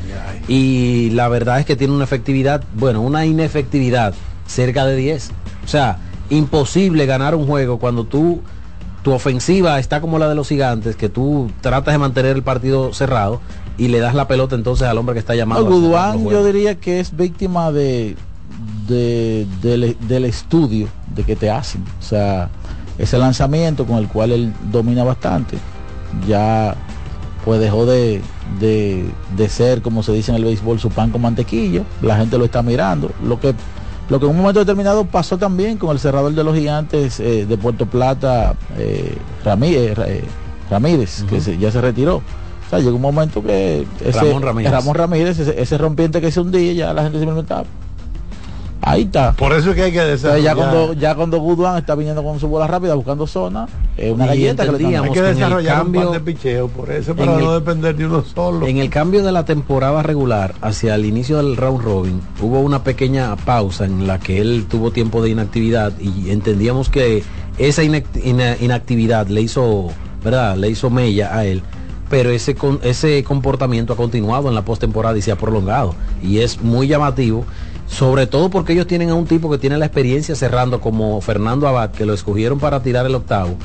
Y 0.48 1.10
la 1.10 1.28
verdad 1.28 1.60
es 1.60 1.66
que 1.66 1.76
tiene 1.76 1.94
una 1.94 2.04
efectividad, 2.04 2.62
bueno, 2.75 3.00
una 3.00 3.25
inefectividad 3.25 4.14
cerca 4.46 4.84
de 4.84 4.96
10. 4.96 5.30
O 5.64 5.68
sea, 5.68 5.98
imposible 6.28 7.06
ganar 7.06 7.34
un 7.34 7.46
juego 7.46 7.78
cuando 7.78 8.04
tú 8.04 8.42
tu 9.02 9.12
ofensiva 9.12 9.78
está 9.78 10.00
como 10.00 10.19
la 10.19 10.28
de 10.28 10.35
los 10.35 10.49
gigantes, 10.49 10.97
que 10.97 11.09
tú 11.09 11.50
tratas 11.61 11.95
de 11.95 11.99
mantener 11.99 12.37
el 12.37 12.42
partido 12.42 12.92
cerrado 12.92 13.40
y 13.78 13.88
le 13.88 14.00
das 14.00 14.14
la 14.14 14.28
pelota 14.28 14.54
entonces 14.54 14.87
al 14.87 14.99
hombre 14.99 15.14
que 15.14 15.21
está 15.21 15.35
llamado. 15.35 15.69
No, 15.69 16.30
yo 16.30 16.45
diría 16.45 16.75
que 16.75 17.00
es 17.00 17.16
víctima 17.16 17.73
de, 17.73 18.16
del 18.88 20.25
estudio 20.25 20.88
de 21.14 21.25
que 21.25 21.37
te 21.37 21.50
hacen. 21.50 21.83
O 21.99 22.02
sea, 22.02 22.50
ese 22.99 23.16
lanzamiento 23.19 23.87
con 23.87 23.97
el 23.97 24.09
cual 24.09 24.33
él 24.33 24.52
domina 24.71 25.02
bastante, 25.04 25.57
ya 26.28 26.76
pues 27.45 27.59
dejó 27.61 27.87
de, 27.87 28.21
ser, 29.49 29.80
como 29.80 30.02
se 30.02 30.12
dice 30.12 30.30
en 30.30 30.37
el 30.37 30.45
béisbol, 30.45 30.78
su 30.78 30.90
pan 30.90 31.11
con 31.11 31.23
mantequillo, 31.23 31.85
la 32.02 32.16
gente 32.16 32.37
lo 32.37 32.45
está 32.45 32.62
mirando, 32.62 33.11
lo 33.25 33.40
que, 33.40 33.54
lo 34.10 34.18
que 34.18 34.26
en 34.26 34.32
un 34.32 34.38
momento 34.38 34.58
determinado 34.58 35.04
pasó 35.04 35.38
también 35.38 35.78
con 35.78 35.90
el 35.90 36.00
cerrador 36.00 36.34
de 36.34 36.42
los 36.42 36.54
gigantes 36.54 37.20
eh, 37.20 37.46
de 37.46 37.56
Puerto 37.56 37.86
Plata, 37.86 38.54
eh, 38.76 39.16
Ramírez, 39.44 39.96
eh, 39.98 40.24
Ramírez 40.68 41.24
que 41.30 41.40
ya 41.56 41.70
se 41.70 41.80
retiró. 41.80 42.16
O 42.16 42.70
sea, 42.70 42.80
llegó 42.80 42.96
un 42.96 43.02
momento 43.02 43.42
que 43.42 43.86
ese, 44.04 44.20
Ramón 44.20 44.94
Ramírez, 44.94 45.38
ese, 45.38 45.78
rompiente 45.78 46.20
que 46.20 46.30
se 46.30 46.40
hundía, 46.40 46.72
ya 46.72 46.92
la 46.92 47.04
gente 47.04 47.18
se 47.18 47.24
inventaba. 47.24 47.64
Ahí 48.82 49.02
está. 49.02 49.32
Por 49.32 49.52
eso 49.52 49.70
es 49.70 49.76
que 49.76 49.82
hay 49.82 49.92
que 49.92 50.00
desarrollar. 50.00 50.42
Ya 50.42 50.54
cuando, 50.54 50.92
ya 50.94 51.14
cuando 51.14 51.76
está 51.76 51.94
viniendo 51.94 52.22
con 52.22 52.40
su 52.40 52.49
bola 52.49 52.66
rápida 52.66 52.94
buscando 52.94 53.26
zona, 53.26 53.68
es 53.96 54.12
una 54.12 54.26
galleta 54.26 54.64
que 54.64 54.72
le 54.72 54.96
Hay 54.96 55.10
que 55.10 55.22
desarrollar 55.22 55.78
cambio, 55.78 56.06
un 56.08 56.12
de 56.12 56.20
picheo, 56.20 56.68
por 56.68 56.90
eso, 56.90 57.14
para 57.14 57.37
no 57.37 57.52
depender 57.52 57.94
de 57.96 58.06
uno 58.06 58.25
solo. 58.25 58.66
En 58.66 58.78
el 58.78 58.88
cambio 58.88 59.22
de 59.22 59.32
la 59.32 59.44
temporada 59.44 60.02
regular 60.02 60.54
hacia 60.62 60.94
el 60.94 61.04
inicio 61.04 61.37
del 61.37 61.56
round 61.56 61.82
robin, 61.82 62.20
hubo 62.40 62.60
una 62.60 62.82
pequeña 62.82 63.37
pausa 63.37 63.84
en 63.84 64.06
la 64.06 64.18
que 64.18 64.40
él 64.40 64.66
tuvo 64.68 64.90
tiempo 64.90 65.22
de 65.22 65.30
inactividad 65.30 65.92
y 66.00 66.30
entendíamos 66.30 66.88
que 66.88 67.22
esa 67.58 67.82
inactividad 67.82 69.26
le 69.28 69.42
hizo, 69.42 69.88
¿verdad? 70.25 70.56
Le 70.56 70.70
hizo 70.70 70.88
mella 70.88 71.37
a 71.37 71.44
él 71.44 71.62
pero 72.10 72.30
ese, 72.30 72.56
ese 72.82 73.22
comportamiento 73.22 73.92
ha 73.92 73.96
continuado 73.96 74.49
en 74.49 74.56
la 74.56 74.64
postemporada 74.64 75.16
y 75.16 75.22
se 75.22 75.30
ha 75.30 75.37
prolongado. 75.37 75.94
Y 76.20 76.38
es 76.38 76.60
muy 76.60 76.88
llamativo, 76.88 77.46
sobre 77.90 78.28
todo 78.28 78.50
porque 78.50 78.73
ellos 78.73 78.87
tienen 78.87 79.11
a 79.11 79.14
un 79.14 79.26
tipo 79.26 79.50
que 79.50 79.59
tiene 79.59 79.76
la 79.76 79.87
experiencia 79.87 80.37
cerrando 80.37 80.80
como 80.80 81.20
Fernando 81.20 81.66
Abad, 81.66 81.90
que 81.90 82.06
lo 82.06 82.14
escogieron 82.14 82.61
para 82.61 82.82
tirar 82.82 83.04
el 83.04 83.14
octavo, 83.16 83.56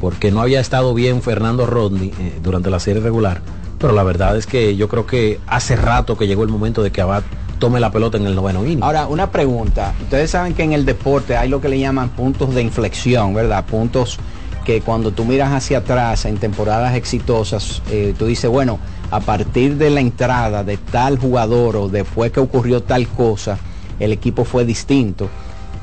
porque 0.00 0.30
no 0.30 0.40
había 0.40 0.60
estado 0.60 0.94
bien 0.94 1.22
Fernando 1.22 1.66
Rodney 1.66 2.12
eh, 2.20 2.38
durante 2.42 2.70
la 2.70 2.78
serie 2.78 3.02
regular. 3.02 3.42
Pero 3.78 3.92
la 3.92 4.04
verdad 4.04 4.36
es 4.36 4.46
que 4.46 4.76
yo 4.76 4.88
creo 4.88 5.06
que 5.06 5.40
hace 5.46 5.74
rato 5.74 6.16
que 6.16 6.28
llegó 6.28 6.44
el 6.44 6.50
momento 6.50 6.82
de 6.82 6.92
que 6.92 7.00
Abad 7.00 7.24
tome 7.58 7.80
la 7.80 7.90
pelota 7.90 8.16
en 8.16 8.26
el 8.26 8.36
noveno 8.36 8.64
inning. 8.64 8.82
Ahora, 8.82 9.08
una 9.08 9.30
pregunta. 9.30 9.92
Ustedes 10.02 10.30
saben 10.30 10.54
que 10.54 10.62
en 10.62 10.72
el 10.72 10.84
deporte 10.84 11.36
hay 11.36 11.48
lo 11.48 11.60
que 11.60 11.68
le 11.68 11.78
llaman 11.78 12.10
puntos 12.10 12.54
de 12.54 12.62
inflexión, 12.62 13.34
¿verdad? 13.34 13.64
Puntos 13.66 14.18
que 14.64 14.80
cuando 14.80 15.10
tú 15.10 15.24
miras 15.24 15.52
hacia 15.52 15.78
atrás 15.78 16.24
en 16.24 16.38
temporadas 16.38 16.94
exitosas, 16.94 17.82
eh, 17.90 18.14
tú 18.16 18.26
dices, 18.26 18.48
bueno, 18.48 18.78
a 19.10 19.20
partir 19.20 19.76
de 19.76 19.90
la 19.90 20.00
entrada 20.00 20.64
de 20.64 20.76
tal 20.76 21.18
jugador 21.18 21.76
o 21.76 21.88
después 21.88 22.32
que 22.32 22.40
ocurrió 22.40 22.82
tal 22.82 23.06
cosa, 23.08 23.58
el 24.00 24.12
equipo 24.12 24.44
fue 24.44 24.64
distinto. 24.64 25.28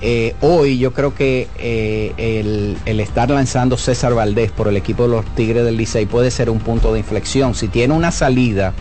Eh, 0.02 0.36
hoy 0.42 0.80
yo 0.80 0.94
creo 0.94 1.14
que 1.14 1.48
eh, 1.60 2.76
el, 2.86 3.00
estar 3.00 3.30
lanzando 3.30 3.78
César 3.78 4.16
Valdés 4.16 4.52
por 4.52 4.68
el 4.68 4.76
equipo 4.76 5.04
de 5.04 5.10
los 5.10 5.26
Tigres 5.36 5.64
del 5.64 5.78
Licey 5.78 6.08
puede 6.08 6.32
ser 6.32 6.50
un 6.50 6.60
punto 6.60 6.92
de 6.94 7.00
inflexión. 7.00 7.54
Si 7.54 7.68
tiene 7.68 7.94
una 7.94 8.12
salida 8.12 8.74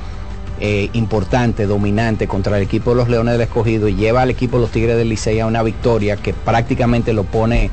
importante, 0.92 1.64
dominante 1.64 2.28
contra 2.28 2.58
el 2.58 2.62
equipo 2.62 2.90
de 2.90 2.96
los 2.96 3.08
Leones 3.08 3.32
del 3.32 3.40
Escogido 3.40 3.88
y 3.88 3.94
lleva 3.94 4.20
al 4.20 4.28
equipo 4.28 4.58
de 4.58 4.62
los 4.62 4.70
Tigres 4.70 4.98
del 4.98 5.08
Licey 5.08 5.40
a 5.40 5.46
una 5.46 5.62
victoria 5.62 6.18
que 6.18 6.34
prácticamente 6.34 7.14
lo 7.14 7.24
pone 7.24 7.70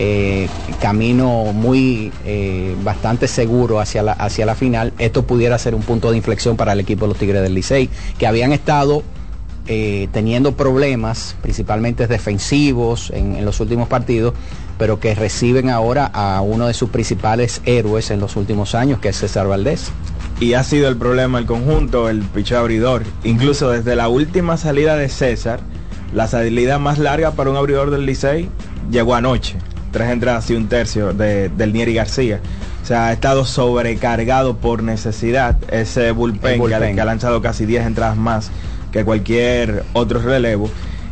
eh, 0.00 0.48
camino 0.80 1.52
muy 1.52 2.12
eh, 2.24 2.76
bastante 2.84 3.26
seguro 3.26 3.80
hacia 3.80 4.02
la, 4.04 4.12
hacia 4.12 4.46
la 4.46 4.54
final, 4.54 4.92
esto 4.98 5.26
pudiera 5.26 5.58
ser 5.58 5.74
un 5.74 5.82
punto 5.82 6.12
de 6.12 6.16
inflexión 6.16 6.56
para 6.56 6.72
el 6.72 6.80
equipo 6.80 7.04
de 7.04 7.08
los 7.08 7.18
Tigres 7.18 7.42
del 7.42 7.52
Licey, 7.52 7.90
que 8.16 8.28
habían 8.28 8.52
estado 8.52 9.02
eh, 9.66 10.08
teniendo 10.12 10.52
problemas, 10.56 11.34
principalmente 11.42 12.06
defensivos 12.06 13.10
en, 13.10 13.44
los 13.44 13.58
últimos 13.58 13.88
partidos, 13.88 14.34
pero 14.78 15.00
que 15.00 15.16
reciben 15.16 15.68
ahora 15.68 16.06
a 16.06 16.40
uno 16.42 16.68
de 16.68 16.74
sus 16.74 16.90
principales 16.90 17.60
héroes 17.66 18.12
en 18.12 18.20
los 18.20 18.36
últimos 18.36 18.76
años, 18.76 19.00
que 19.00 19.08
es 19.08 19.16
César 19.16 19.48
Valdés. 19.48 19.90
Y 20.38 20.54
ha 20.54 20.62
sido 20.62 20.88
el 20.88 20.96
problema 20.96 21.40
el 21.40 21.46
conjunto, 21.46 22.08
el 22.08 22.20
picho 22.20 22.56
abridor. 22.56 23.02
Incluso 23.24 23.70
desde 23.70 23.96
la 23.96 24.08
última 24.08 24.56
salida 24.56 24.96
de 24.96 25.08
César, 25.08 25.58
la 26.14 26.28
salida 26.28 26.78
más 26.78 27.00
larga 27.00 27.32
para 27.32 27.50
un 27.50 27.56
abridor 27.56 27.90
del 27.90 28.06
Licey 28.06 28.48
llegó 28.90 29.16
anoche 29.16 29.56
tres 29.90 30.10
entradas 30.10 30.50
y 30.50 30.54
un 30.54 30.68
tercio 30.68 31.12
de, 31.12 31.48
del 31.48 31.72
Nieri 31.72 31.94
García. 31.94 32.40
O 32.82 32.86
sea, 32.86 33.08
ha 33.08 33.12
estado 33.12 33.44
sobrecargado 33.44 34.56
por 34.56 34.82
necesidad 34.82 35.56
ese 35.70 36.12
bullpen, 36.12 36.64
Que, 36.94 37.00
ha, 37.00 37.04
lanzado 37.04 37.42
casi 37.42 37.66
10 37.66 37.86
entradas 37.86 38.16
más 38.16 38.50
que 38.92 39.04
cualquier 39.04 39.84
otro 39.92 40.20
relevo. 40.20 40.70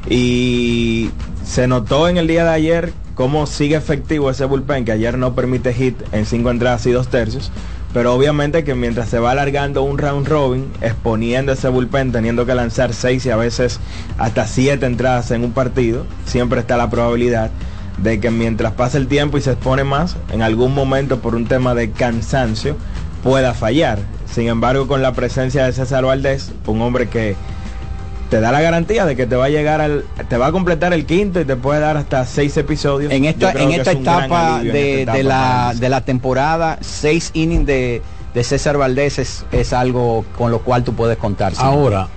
Y 0.09 1.11
se 1.45 1.67
notó 1.67 2.09
en 2.09 2.17
el 2.17 2.27
día 2.29 2.45
de 2.45 2.51
ayer 2.51 2.93
cómo 3.15 3.47
sigue 3.47 3.77
efectivo 3.77 4.31
ese 4.31 4.45
bullpen, 4.45 4.85
que 4.85 4.93
ayer 4.93 5.19
no 5.19 5.35
permite 5.35 5.75
hit 5.75 5.97
en 6.13 6.25
cinco 6.27 6.51
entradas 6.51 6.87
y 6.87 6.93
dos 6.93 7.09
tercios. 7.09 7.51
Pero 7.93 8.15
obviamente 8.15 8.63
que 8.63 8.75
mientras 8.75 9.09
se 9.09 9.19
va 9.19 9.31
alargando 9.31 9.83
un 9.83 9.97
round 9.97 10.29
robin, 10.29 10.67
exponiendo 10.83 11.53
ese 11.53 11.69
bullpen, 11.69 12.13
teniendo 12.13 12.45
que 12.45 12.55
lanzar 12.55 12.93
seis 12.93 13.25
y 13.27 13.31
a 13.31 13.37
veces 13.37 13.81
hasta 14.19 14.47
siete 14.47 14.87
entradas 14.87 15.31
en 15.31 15.45
un 15.45 15.53
partido, 15.53 16.05
siempre 16.27 16.61
está 16.61 16.77
la 16.77 16.91
probabilidad 16.91 17.51
de 17.99 18.21
que 18.21 18.31
mientras 18.31 18.73
pasa 18.73 18.99
el 18.99 19.09
tiempo 19.09 19.39
y 19.39 19.41
se 19.41 19.53
expone 19.53 19.85
más, 19.85 20.17
en 20.33 20.43
algún 20.43 20.75
momento 20.75 21.21
por 21.21 21.35
un 21.35 21.47
tema 21.47 21.75
de 21.75 21.91
cansancio, 21.91 22.77
pueda 23.23 23.55
fallar. 23.55 23.99
Sin 24.31 24.49
embargo, 24.49 24.87
con 24.87 25.03
la 25.03 25.13
presencia 25.13 25.65
de 25.65 25.73
César 25.73 26.05
Valdés, 26.05 26.53
un 26.67 26.83
hombre 26.83 27.09
que 27.09 27.37
te 28.31 28.41
da 28.41 28.53
la 28.53 28.61
garantía 28.61 29.07
de 29.07 29.17
que 29.17 29.27
te 29.27 29.37
va 29.37 29.47
a 29.47 29.49
llegar 29.49 29.81
al, 29.81 30.05
te 30.29 30.37
va 30.37 30.49
a 30.49 30.53
completar 30.53 30.93
el 30.93 31.07
quinto 31.07 31.41
y 31.41 31.45
te 31.45 31.57
puede 31.57 31.81
dar 31.81 31.97
hasta 31.97 32.25
seis 32.27 32.57
episodios. 32.57 33.13
En 33.13 33.25
esta, 33.25 33.53
en 33.53 33.71
esta 33.71 33.93
etapa, 33.93 34.63
de, 34.63 35.07
la, 35.23 35.73
de 35.75 35.89
la 35.89 36.01
temporada, 36.03 36.79
seis 36.81 37.31
innings 37.35 37.67
de, 37.67 38.03
César 38.43 38.77
Valdés 38.77 39.19
es, 39.19 39.47
es, 39.51 39.73
algo 39.73 40.27
con 40.37 40.51
lo 40.51 40.59
cual 40.59 40.85
tú 40.85 40.93
puedes 40.93 41.17
contar. 41.17 41.55
Ahora, 41.57 42.09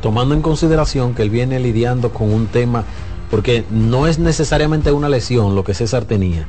tomando 0.00 0.34
en 0.34 0.40
consideración 0.40 1.14
que 1.14 1.20
él 1.20 1.28
viene 1.28 1.60
lidiando 1.60 2.12
con 2.12 2.32
un 2.32 2.46
tema 2.46 2.84
porque 3.30 3.64
no 3.70 4.06
es 4.06 4.18
necesariamente 4.18 4.92
una 4.92 5.08
lesión 5.08 5.54
lo 5.54 5.64
que 5.64 5.74
César 5.74 6.04
tenía, 6.04 6.46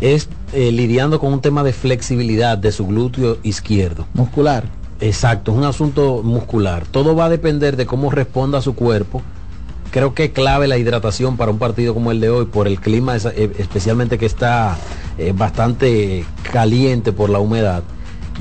es 0.00 0.28
eh, 0.52 0.70
lidiando 0.72 1.18
con 1.20 1.32
un 1.32 1.40
tema 1.40 1.62
de 1.62 1.72
flexibilidad 1.72 2.58
de 2.58 2.72
su 2.72 2.86
glúteo 2.86 3.38
izquierdo. 3.42 4.06
Muscular. 4.14 4.64
Exacto, 5.00 5.50
es 5.50 5.58
un 5.58 5.64
asunto 5.64 6.22
muscular. 6.22 6.86
Todo 6.86 7.16
va 7.16 7.24
a 7.24 7.28
depender 7.28 7.76
de 7.76 7.86
cómo 7.86 8.10
responda 8.10 8.60
su 8.60 8.74
cuerpo. 8.74 9.22
Creo 9.90 10.14
que 10.14 10.24
es 10.24 10.30
clave 10.30 10.68
la 10.68 10.78
hidratación 10.78 11.36
para 11.36 11.50
un 11.50 11.58
partido 11.58 11.92
como 11.92 12.12
el 12.12 12.20
de 12.20 12.30
hoy, 12.30 12.46
por 12.46 12.68
el 12.68 12.80
clima, 12.80 13.16
eh, 13.16 13.52
especialmente 13.58 14.16
que 14.16 14.26
está 14.26 14.76
eh, 15.18 15.32
bastante 15.36 16.24
caliente 16.52 17.12
por 17.12 17.30
la 17.30 17.40
humedad. 17.40 17.82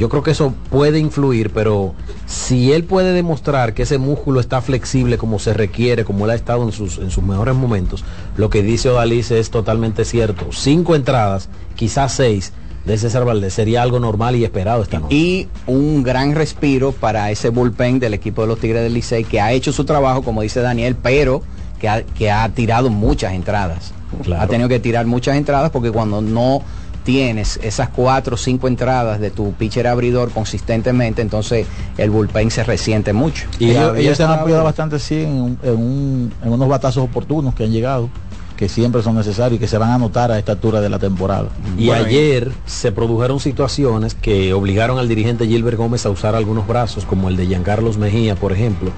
Yo 0.01 0.10
creo 0.10 0.24
que 0.24 0.31
eso 0.31 0.55
puede 0.72 0.98
influir, 0.98 1.51
pero 1.51 1.93
si 2.25 2.72
él 2.72 2.86
puede 2.86 3.13
demostrar 3.13 3.75
que 3.75 3.84
ese 3.84 4.00
músculo 4.00 4.39
está 4.39 4.60
flexible 4.60 5.20
como 5.20 5.38
se 5.38 5.53
requiere, 5.53 6.05
como 6.05 6.25
él 6.25 6.31
ha 6.31 6.34
estado 6.34 6.63
en 6.63 6.72
sus, 6.72 6.98
en 6.98 7.12
sus 7.12 7.24
mejores 7.24 7.53
momentos, 7.53 8.03
lo 8.36 8.50
que 8.50 8.63
dice 8.63 8.89
Odalice 8.89 9.39
es 9.39 9.51
totalmente 9.51 10.03
cierto. 10.03 10.48
Cinco 10.53 10.96
entradas, 10.96 11.50
quizás 11.75 12.15
seis, 12.15 12.51
de 12.84 12.98
César 12.98 13.25
Valdés 13.25 13.53
sería 13.53 13.84
algo 13.84 14.00
normal 14.00 14.36
y 14.36 14.43
esperado 14.43 14.81
esta 14.81 14.98
noche. 14.98 15.15
Y 15.15 15.48
un 15.67 16.01
gran 16.01 16.34
respiro 16.34 16.93
para 16.93 17.29
ese 17.29 17.50
bullpen 17.50 18.00
del 18.00 18.15
equipo 18.15 18.41
de 18.41 18.48
los 18.48 18.60
Tigres 18.60 18.81
del 18.81 18.96
Licey 18.96 19.24
que 19.24 19.39
ha 19.39 19.51
hecho 19.51 19.72
su 19.72 19.86
trabajo, 19.86 20.24
como 20.24 20.41
dice 20.41 20.62
Daniel, 20.62 20.96
pero 20.96 21.43
que 21.79 21.88
ha, 21.88 22.01
que 22.01 22.31
ha 22.31 22.50
tirado 22.50 22.89
muchas 22.89 23.34
entradas. 23.34 23.93
Ha 24.36 24.48
tenido 24.48 24.67
que 24.67 24.79
tirar 24.79 25.05
muchas 25.05 25.38
entradas 25.38 25.70
porque 25.70 25.91
cuando 25.91 26.22
no 26.22 26.63
tienes 27.03 27.60
esas 27.63 27.89
cuatro 27.89 28.36
o 28.36 28.38
cinco 28.38 28.67
entradas 28.67 29.20
de 29.20 29.31
tu 29.31 29.53
pitcher 29.53 29.88
abridor 29.88 30.31
consistentemente, 30.31 31.22
entonces 31.22 31.67
el 31.98 32.10
bullpen 32.10 32.51
se 32.51 32.63
resiente 32.63 33.13
mucho. 33.13 33.48
Y 33.60 33.72
ellos, 33.72 34.17
se 34.17 34.24
han 34.24 34.31
apoyado 34.31 34.63
bastante 34.63 35.00
sí 35.00 35.22
en, 35.22 36.31
unos 36.43 36.67
batazos 36.67 37.03
oportunos 37.03 37.55
que 37.55 37.63
han 37.63 37.72
llegado 37.72 38.10
que 38.55 38.70
siempre 38.70 39.01
son 39.01 39.15
necesarios 39.15 39.58
y 39.58 39.60
que 39.60 39.67
se 39.67 39.79
van 39.79 39.89
a 39.89 39.98
notar 39.98 40.31
a 40.31 40.38
esta 40.38 40.51
altura 40.51 40.81
de 40.81 40.89
la 40.89 41.00
temporada. 41.00 41.50
Y 41.79 41.89
ayer 41.89 42.51
se 42.67 42.91
produjeron 42.91 43.39
situaciones 43.39 44.13
que 44.13 44.53
obligaron 44.53 45.00
al 45.00 45.08
dirigente 45.08 45.48
Gilbert 45.48 45.77
Gómez 45.77 46.05
a 46.05 46.12
usar 46.12 46.36
algunos 46.36 46.67
brazos, 46.67 47.03
como 47.05 47.29
el 47.29 47.38
de 47.38 47.48
Giancarlos 47.48 47.98
Mejía, 47.98 48.36
por 48.36 48.51
ejemplo, 48.51 48.91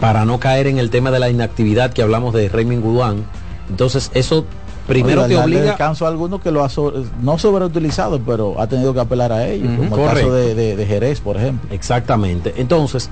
para 0.00 0.24
no 0.24 0.40
caer 0.40 0.66
en 0.66 0.78
el 0.78 0.90
tema 0.90 1.12
de 1.12 1.20
la 1.20 1.30
inactividad 1.30 1.92
que 1.92 2.02
hablamos 2.02 2.34
de 2.34 2.48
Raymond 2.48 2.82
Guduán. 2.82 3.24
Entonces 3.68 4.10
eso 4.12 4.44
primero 4.86 5.26
te 5.26 5.36
obliga 5.36 5.62
descanso 5.62 6.06
a 6.06 6.08
alguno 6.08 6.40
que 6.40 6.50
lo 6.50 6.64
ha 6.64 6.68
no 7.22 7.38
sobreutilizado 7.38 8.20
pero 8.20 8.60
ha 8.60 8.66
tenido 8.66 8.92
que 8.92 9.00
apelar 9.00 9.32
a 9.32 9.46
ellos 9.46 9.68
como 9.76 9.96
el 9.96 10.04
caso 10.14 10.32
de, 10.32 10.84
Jerez 10.86 11.20
por 11.20 11.36
ejemplo. 11.36 11.68
Exactamente. 11.72 12.54
Entonces 12.56 13.10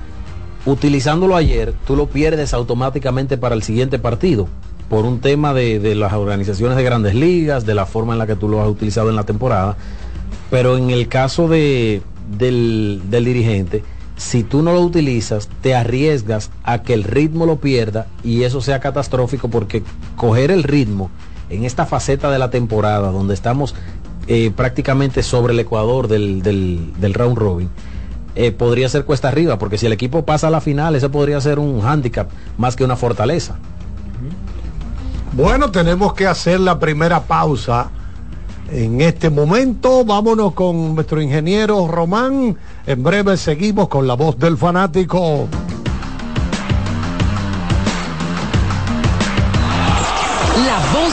utilizándolo 0.65 1.35
ayer 1.35 1.73
tú 1.87 1.95
lo 1.95 2.07
pierdes 2.07 2.53
automáticamente 2.53 3.37
para 3.37 3.55
el 3.55 3.63
siguiente 3.63 3.99
partido 3.99 4.47
por 4.89 5.05
un 5.05 5.19
tema 5.19 5.53
de, 5.53 5.95
las 5.95 6.13
organizaciones 6.13 6.75
de 6.75 6.83
grandes 6.83 7.13
ligas 7.13 7.65
de 7.65 7.75
la 7.75 7.85
forma 7.85 8.13
en 8.13 8.19
la 8.19 8.27
que 8.27 8.35
tú 8.35 8.49
lo 8.49 8.61
has 8.61 8.67
utilizado 8.67 9.09
en 9.09 9.15
la 9.15 9.23
temporada. 9.23 9.77
Pero 10.49 10.77
en 10.77 10.89
el 10.89 11.07
caso 11.07 11.47
de, 11.47 12.01
del, 12.37 13.01
del 13.09 13.25
dirigente 13.25 13.83
si 14.19 14.43
tú 14.43 14.61
no 14.61 14.73
lo 14.73 14.81
utilizas, 14.81 15.47
te 15.61 15.73
arriesgas 15.73 16.51
a 16.63 16.83
que 16.83 16.93
el 16.93 17.05
ritmo 17.05 17.45
lo 17.45 17.55
pierda 17.61 18.07
y 18.21 18.43
eso 18.43 18.59
sea 18.59 18.81
catastrófico 18.81 19.47
porque 19.47 19.81
coger 20.17 20.51
el 20.51 20.63
ritmo 20.63 21.09
en 21.49 21.65
esta 21.65 21.85
faceta 21.85 22.31
de 22.31 22.39
la 22.39 22.49
temporada, 22.49 23.11
donde 23.11 23.33
estamos 23.33 23.75
eh, 24.27 24.51
prácticamente 24.55 25.23
sobre 25.23 25.53
el 25.53 25.59
ecuador 25.59 26.07
del, 26.07 26.41
del, 26.43 27.13
round 27.13 27.37
robin, 27.37 27.69
eh, 28.35 28.51
podría 28.51 28.87
ser 28.89 29.05
cuesta 29.05 29.27
arriba, 29.27 29.57
porque 29.57 29.77
si 29.77 29.87
el 29.87 29.93
equipo 29.93 30.25
pasa 30.25 30.47
a 30.47 30.51
la 30.51 30.61
final, 30.61 30.95
ese 30.95 31.09
podría 31.09 31.41
ser 31.41 31.59
un 31.59 31.85
handicap 31.85 32.29
más 32.57 32.75
que 32.75 32.83
una 32.83 32.95
fortaleza. 32.95 33.57
Bueno, 35.33 35.71
tenemos 35.71 36.13
que 36.13 36.27
hacer 36.27 36.59
la 36.59 36.79
primera 36.79 37.21
pausa. 37.21 37.89
En 38.71 39.01
este 39.01 39.29
momento, 39.29 40.05
vámonos 40.05 40.53
con 40.53 40.93
nuestro 40.95 41.21
ingeniero 41.21 41.87
Román. 41.87 42.55
En 42.85 43.03
breve 43.03 43.37
seguimos 43.37 43.87
con 43.87 44.05
la 44.07 44.13
voz 44.13 44.37
del 44.37 44.57
fanático. 44.57 45.47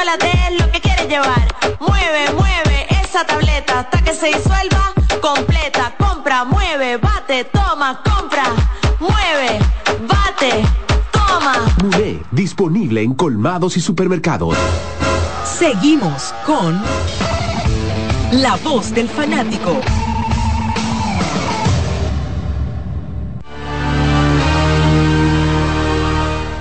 Chocolate 0.00 0.30
es 0.48 0.58
lo 0.58 0.72
que 0.72 0.80
quieres 0.80 1.08
llevar. 1.08 1.46
Mueve, 1.78 2.32
mueve 2.32 2.86
esa 3.04 3.22
tableta 3.26 3.80
hasta 3.80 4.02
que 4.02 4.14
se 4.14 4.28
disuelva 4.28 4.94
completa. 5.20 5.94
Compra, 5.98 6.42
mueve, 6.46 6.96
bate, 6.96 7.44
toma, 7.44 8.02
compra, 8.02 8.44
mueve, 8.98 9.58
bate, 10.08 10.64
toma. 11.12 11.66
Muné, 11.82 12.18
disponible 12.30 13.02
en 13.02 13.12
colmados 13.12 13.76
y 13.76 13.82
supermercados. 13.82 14.56
Seguimos 15.44 16.32
con 16.46 16.80
La 18.32 18.56
Voz 18.56 18.94
del 18.94 19.06
Fanático. 19.06 19.78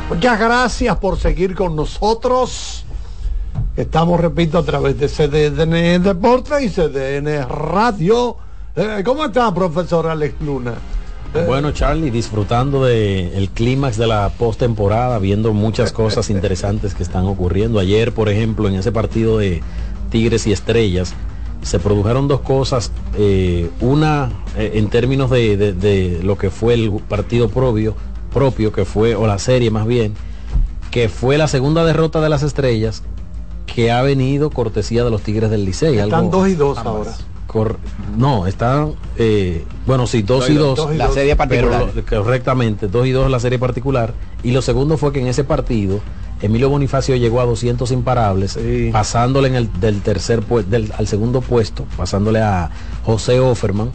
Muchas 0.10 0.40
gracias 0.40 0.98
por 0.98 1.18
seguir 1.18 1.56
con 1.56 1.78
nosotros. 1.78 2.84
Estamos, 3.80 4.20
repito, 4.20 4.58
a 4.58 4.64
través 4.64 5.00
de 5.00 5.08
CDN 5.08 6.04
Deportes 6.04 6.62
y 6.62 6.70
CDN 6.70 7.48
Radio. 7.48 8.36
Eh, 8.76 9.04
¿Cómo 9.06 9.24
está, 9.24 9.54
profesor 9.54 10.08
Alex 10.08 10.36
Luna? 10.42 10.74
Eh, 11.34 11.46
bueno, 11.48 11.72
Charlie, 11.72 12.12
disfrutando 12.12 12.84
del 12.84 13.32
el 13.34 13.50
clímax 13.52 13.96
de 13.96 14.08
la 14.08 14.34
postemporada, 14.38 15.18
viendo 15.20 15.54
muchas 15.54 15.94
cosas 15.94 16.30
interesantes 16.30 16.94
que 16.94 17.04
están 17.04 17.26
ocurriendo. 17.26 17.80
Ayer, 17.80 18.14
por 18.14 18.28
ejemplo, 18.28 18.68
en 18.68 18.76
ese 18.76 18.92
partido 18.92 19.38
de 19.38 19.64
Tigres 20.10 20.46
y 20.46 20.52
Estrellas, 20.52 21.14
se 21.62 21.80
produjeron 21.80 22.28
dos 22.28 22.42
cosas. 22.42 22.92
Eh, 23.18 23.70
una, 23.80 24.30
en 24.58 24.90
términos 24.90 25.30
de, 25.30 25.56
de, 25.56 25.72
de, 25.72 26.20
lo 26.22 26.38
que 26.38 26.50
fue 26.50 26.74
el 26.74 26.92
partido 27.08 27.48
propio, 27.48 27.96
propio, 28.34 28.74
que 28.74 28.84
fue, 28.84 29.16
o 29.16 29.26
la 29.26 29.40
serie 29.40 29.72
más 29.72 29.88
bien, 29.88 30.16
que 30.92 31.08
fue 31.08 31.38
la 31.38 31.48
segunda 31.48 31.86
derrota 31.86 32.20
de 32.20 32.28
las 32.28 32.44
Estrellas, 32.44 33.04
que 33.74 33.92
ha 33.92 34.02
venido 34.02 34.50
cortesía 34.50 35.04
de 35.04 35.10
los 35.10 35.22
Tigres 35.22 35.50
del 35.50 35.66
Licey. 35.66 35.98
Están 35.98 36.26
algo, 36.26 36.38
dos 36.38 36.48
y 36.50 36.56
dos 36.56 36.78
ahora. 36.78 37.12
Cor 37.48 37.78
no, 38.16 38.46
están, 38.46 38.94
eh, 39.18 39.66
bueno, 39.88 40.06
sí, 40.06 40.22
dos, 40.22 40.42
dos 40.42 40.50
y 40.50 40.54
dos, 40.54 40.78
dos 40.78 40.94
y 40.94 40.98
la 40.98 41.08
dos. 41.08 41.16
serie 41.16 41.36
particular. 41.36 41.88
Pero, 41.94 42.24
correctamente, 42.24 42.88
dos 42.88 43.08
y 43.08 43.12
dos 43.12 43.30
la 43.32 43.40
serie 43.40 43.58
particular. 43.58 44.14
Y 44.44 44.52
lo 44.52 44.62
segundo 44.62 44.98
fue 44.98 45.12
que 45.12 45.20
en 45.20 45.28
ese 45.28 45.44
partido, 45.44 46.00
Emilio 46.42 46.70
Bonifacio 46.70 47.16
llegó 47.16 47.42
a 47.42 47.46
200 47.46 47.92
imparables, 47.92 48.52
sí. 48.52 48.90
pasándole 48.92 49.48
en 49.48 49.56
el, 49.56 49.80
del 49.80 50.02
tercer 50.02 50.46
del, 50.46 50.92
al 50.98 51.08
segundo 51.08 51.42
puesto, 51.42 51.86
pasándole 51.98 52.40
a 52.42 52.70
José 53.04 53.40
Offerman. 53.40 53.90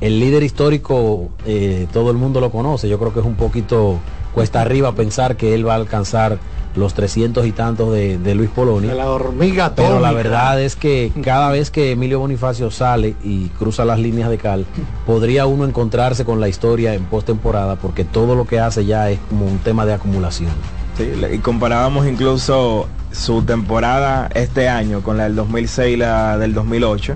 El 0.00 0.20
líder 0.20 0.42
histórico, 0.42 1.30
eh, 1.46 1.86
todo 1.92 2.10
el 2.10 2.16
mundo 2.16 2.40
lo 2.40 2.50
conoce, 2.50 2.88
yo 2.88 2.98
creo 2.98 3.12
que 3.12 3.20
es 3.20 3.26
un 3.26 3.36
poquito 3.36 3.98
cuesta 4.34 4.60
arriba 4.60 4.94
pensar 4.94 5.36
que 5.36 5.54
él 5.54 5.66
va 5.66 5.74
a 5.74 5.76
alcanzar 5.76 6.38
los 6.76 6.94
300 6.94 7.46
y 7.46 7.52
tantos 7.52 7.92
de, 7.92 8.18
de 8.18 8.34
Luis 8.34 8.50
Poloni. 8.50 8.88
De 8.88 8.94
la 8.94 9.10
hormiga 9.10 9.66
atómica. 9.66 9.90
Pero 9.90 10.00
la 10.00 10.12
verdad 10.12 10.60
es 10.60 10.76
que 10.76 11.12
cada 11.22 11.50
vez 11.50 11.70
que 11.70 11.92
Emilio 11.92 12.18
Bonifacio 12.18 12.70
sale 12.70 13.14
y 13.22 13.48
cruza 13.50 13.84
las 13.84 13.98
líneas 13.98 14.30
de 14.30 14.38
cal, 14.38 14.66
podría 15.06 15.46
uno 15.46 15.64
encontrarse 15.64 16.24
con 16.24 16.40
la 16.40 16.48
historia 16.48 16.94
en 16.94 17.04
postemporada 17.04 17.76
porque 17.76 18.04
todo 18.04 18.34
lo 18.34 18.46
que 18.46 18.60
hace 18.60 18.84
ya 18.84 19.10
es 19.10 19.18
como 19.28 19.46
un 19.46 19.58
tema 19.58 19.86
de 19.86 19.94
acumulación. 19.94 20.50
Sí, 20.96 21.10
y 21.32 21.38
comparábamos 21.38 22.06
incluso 22.06 22.86
su 23.10 23.42
temporada 23.42 24.28
este 24.34 24.68
año 24.68 25.02
con 25.02 25.16
la 25.16 25.24
del 25.24 25.36
2006 25.36 25.94
y 25.94 25.96
la 25.96 26.38
del 26.38 26.54
2008. 26.54 27.14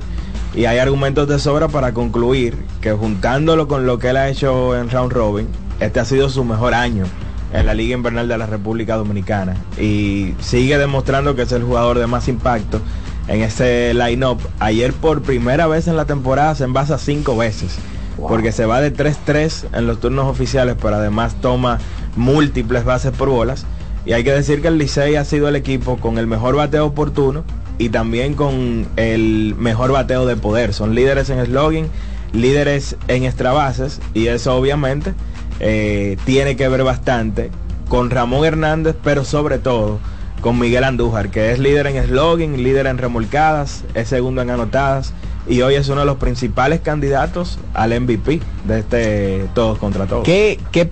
Y 0.55 0.65
hay 0.65 0.79
argumentos 0.79 1.29
de 1.29 1.39
sobra 1.39 1.69
para 1.69 1.93
concluir 1.93 2.57
que 2.81 2.93
juntándolo 2.93 3.69
con 3.69 3.87
lo 3.87 3.99
que 3.99 4.11
él 4.11 4.17
ha 4.17 4.29
hecho 4.29 4.77
en 4.77 4.91
Round 4.91 5.13
Robin, 5.13 5.49
este 5.79 6.01
ha 6.01 6.05
sido 6.05 6.29
su 6.29 6.43
mejor 6.45 6.75
año 6.75 7.05
en 7.53 7.67
la 7.67 7.75
Liga 7.75 7.95
Invernal 7.95 8.29
de 8.29 8.39
la 8.39 8.47
República 8.47 8.97
Dominicana 8.97 9.57
y 9.81 10.35
sigue 10.41 10.79
demostrando 10.79 11.35
que 11.35 11.43
es 11.43 11.53
el 11.53 11.63
jugador 11.63 11.99
de 11.99 12.07
más 12.07 12.29
impacto 12.29 12.81
en 13.29 13.43
ese 13.43 13.95
line-up. 13.95 14.39
Ayer 14.59 14.93
por 14.93 15.23
primera 15.23 15.67
vez 15.67 15.87
en 15.89 15.97
la 15.97 16.07
temporada 16.07 16.55
se 16.55 16.65
envasa 16.65 16.99
cinco 16.99 17.37
veces. 17.37 17.79
Porque 18.17 18.51
se 18.51 18.67
va 18.67 18.81
de 18.81 18.93
3-3 18.93 19.67
en 19.75 19.87
los 19.87 20.01
turnos 20.01 20.27
oficiales, 20.27 20.75
pero 20.83 20.97
además 20.97 21.37
toma 21.41 21.79
múltiples 22.17 22.85
bases 22.85 23.13
por 23.13 23.29
bolas. 23.29 23.65
Y 24.05 24.13
hay 24.13 24.25
que 24.25 24.33
decir 24.33 24.61
que 24.61 24.69
el 24.69 24.79
Licey 24.79 25.15
ha 25.15 25.25
sido 25.25 25.49
el 25.49 25.55
equipo 25.55 25.99
con 25.99 26.19
el 26.19 26.27
mejor 26.27 26.57
bateo 26.57 26.87
oportuno 26.87 27.45
y 27.79 27.91
también 27.91 28.35
con 28.35 28.89
el 28.97 29.55
mejor 29.57 29.93
bateo 29.93 30.27
de 30.27 30.35
poder. 30.35 30.75
Son 30.75 30.97
líderes 30.97 31.31
en 31.31 31.45
slogan, 31.47 31.87
líderes 32.33 32.97
en 33.07 33.25
extra 33.25 33.53
bases 33.53 34.01
y 34.15 34.27
eso 34.27 34.57
obviamente 34.57 35.15
eh, 35.61 36.17
tiene 36.25 36.57
que 36.57 36.69
ver 36.69 36.85
bastante 36.85 37.51
con 37.89 38.11
Ramón 38.11 38.45
Hernández, 38.45 38.97
pero 39.03 39.25
sobre 39.25 39.59
todo 39.59 39.99
con 40.41 40.59
Miguel 40.59 40.85
Andújar, 40.85 41.31
que 41.31 41.53
es 41.53 41.59
líder 41.59 41.87
en 41.89 42.07
slogan, 42.07 42.63
líder 42.63 42.87
en 42.87 42.99
remolcadas, 42.99 43.85
es 43.95 44.09
segundo 44.09 44.43
en 44.43 44.51
anotadas 44.51 45.13
y 45.49 45.63
hoy 45.63 45.75
es 45.75 45.89
uno 45.89 46.01
de 46.01 46.07
los 46.07 46.19
principales 46.19 46.81
candidatos 46.81 47.59
al 47.75 47.99
MVP 48.01 48.41
de 48.67 48.79
este 48.79 49.49
todos 49.55 49.79
contra 49.79 50.07
todos. 50.07 50.25
¿Qué, 50.25 50.61
qué, 50.71 50.91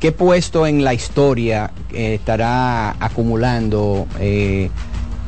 qué 0.00 0.12
puesto 0.12 0.66
en 0.66 0.84
la 0.84 0.94
historia 0.94 1.72
eh, 1.92 2.14
estará 2.14 2.90
acumulando 3.04 4.06
eh, 4.20 4.70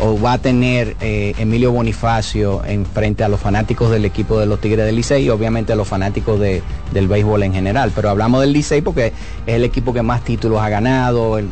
o 0.00 0.20
va 0.20 0.34
a 0.34 0.38
tener 0.38 0.96
eh, 1.00 1.34
Emilio 1.38 1.72
Bonifacio 1.72 2.64
en 2.64 2.86
frente 2.86 3.22
a 3.22 3.28
los 3.28 3.40
fanáticos 3.40 3.90
del 3.90 4.04
equipo 4.04 4.38
de 4.38 4.46
los 4.46 4.60
Tigres 4.60 4.86
del 4.86 4.96
Licey 4.96 5.24
y 5.24 5.30
obviamente 5.30 5.72
a 5.72 5.76
los 5.76 5.86
fanáticos 5.86 6.40
de, 6.40 6.62
del 6.92 7.06
béisbol 7.06 7.42
en 7.42 7.52
general. 7.52 7.92
Pero 7.94 8.10
hablamos 8.10 8.40
del 8.40 8.52
Licey 8.52 8.80
porque 8.80 9.12
es 9.46 9.54
el 9.54 9.64
equipo 9.64 9.92
que 9.92 10.02
más 10.02 10.24
títulos 10.24 10.60
ha 10.60 10.68
ganado, 10.68 11.38
el, 11.38 11.48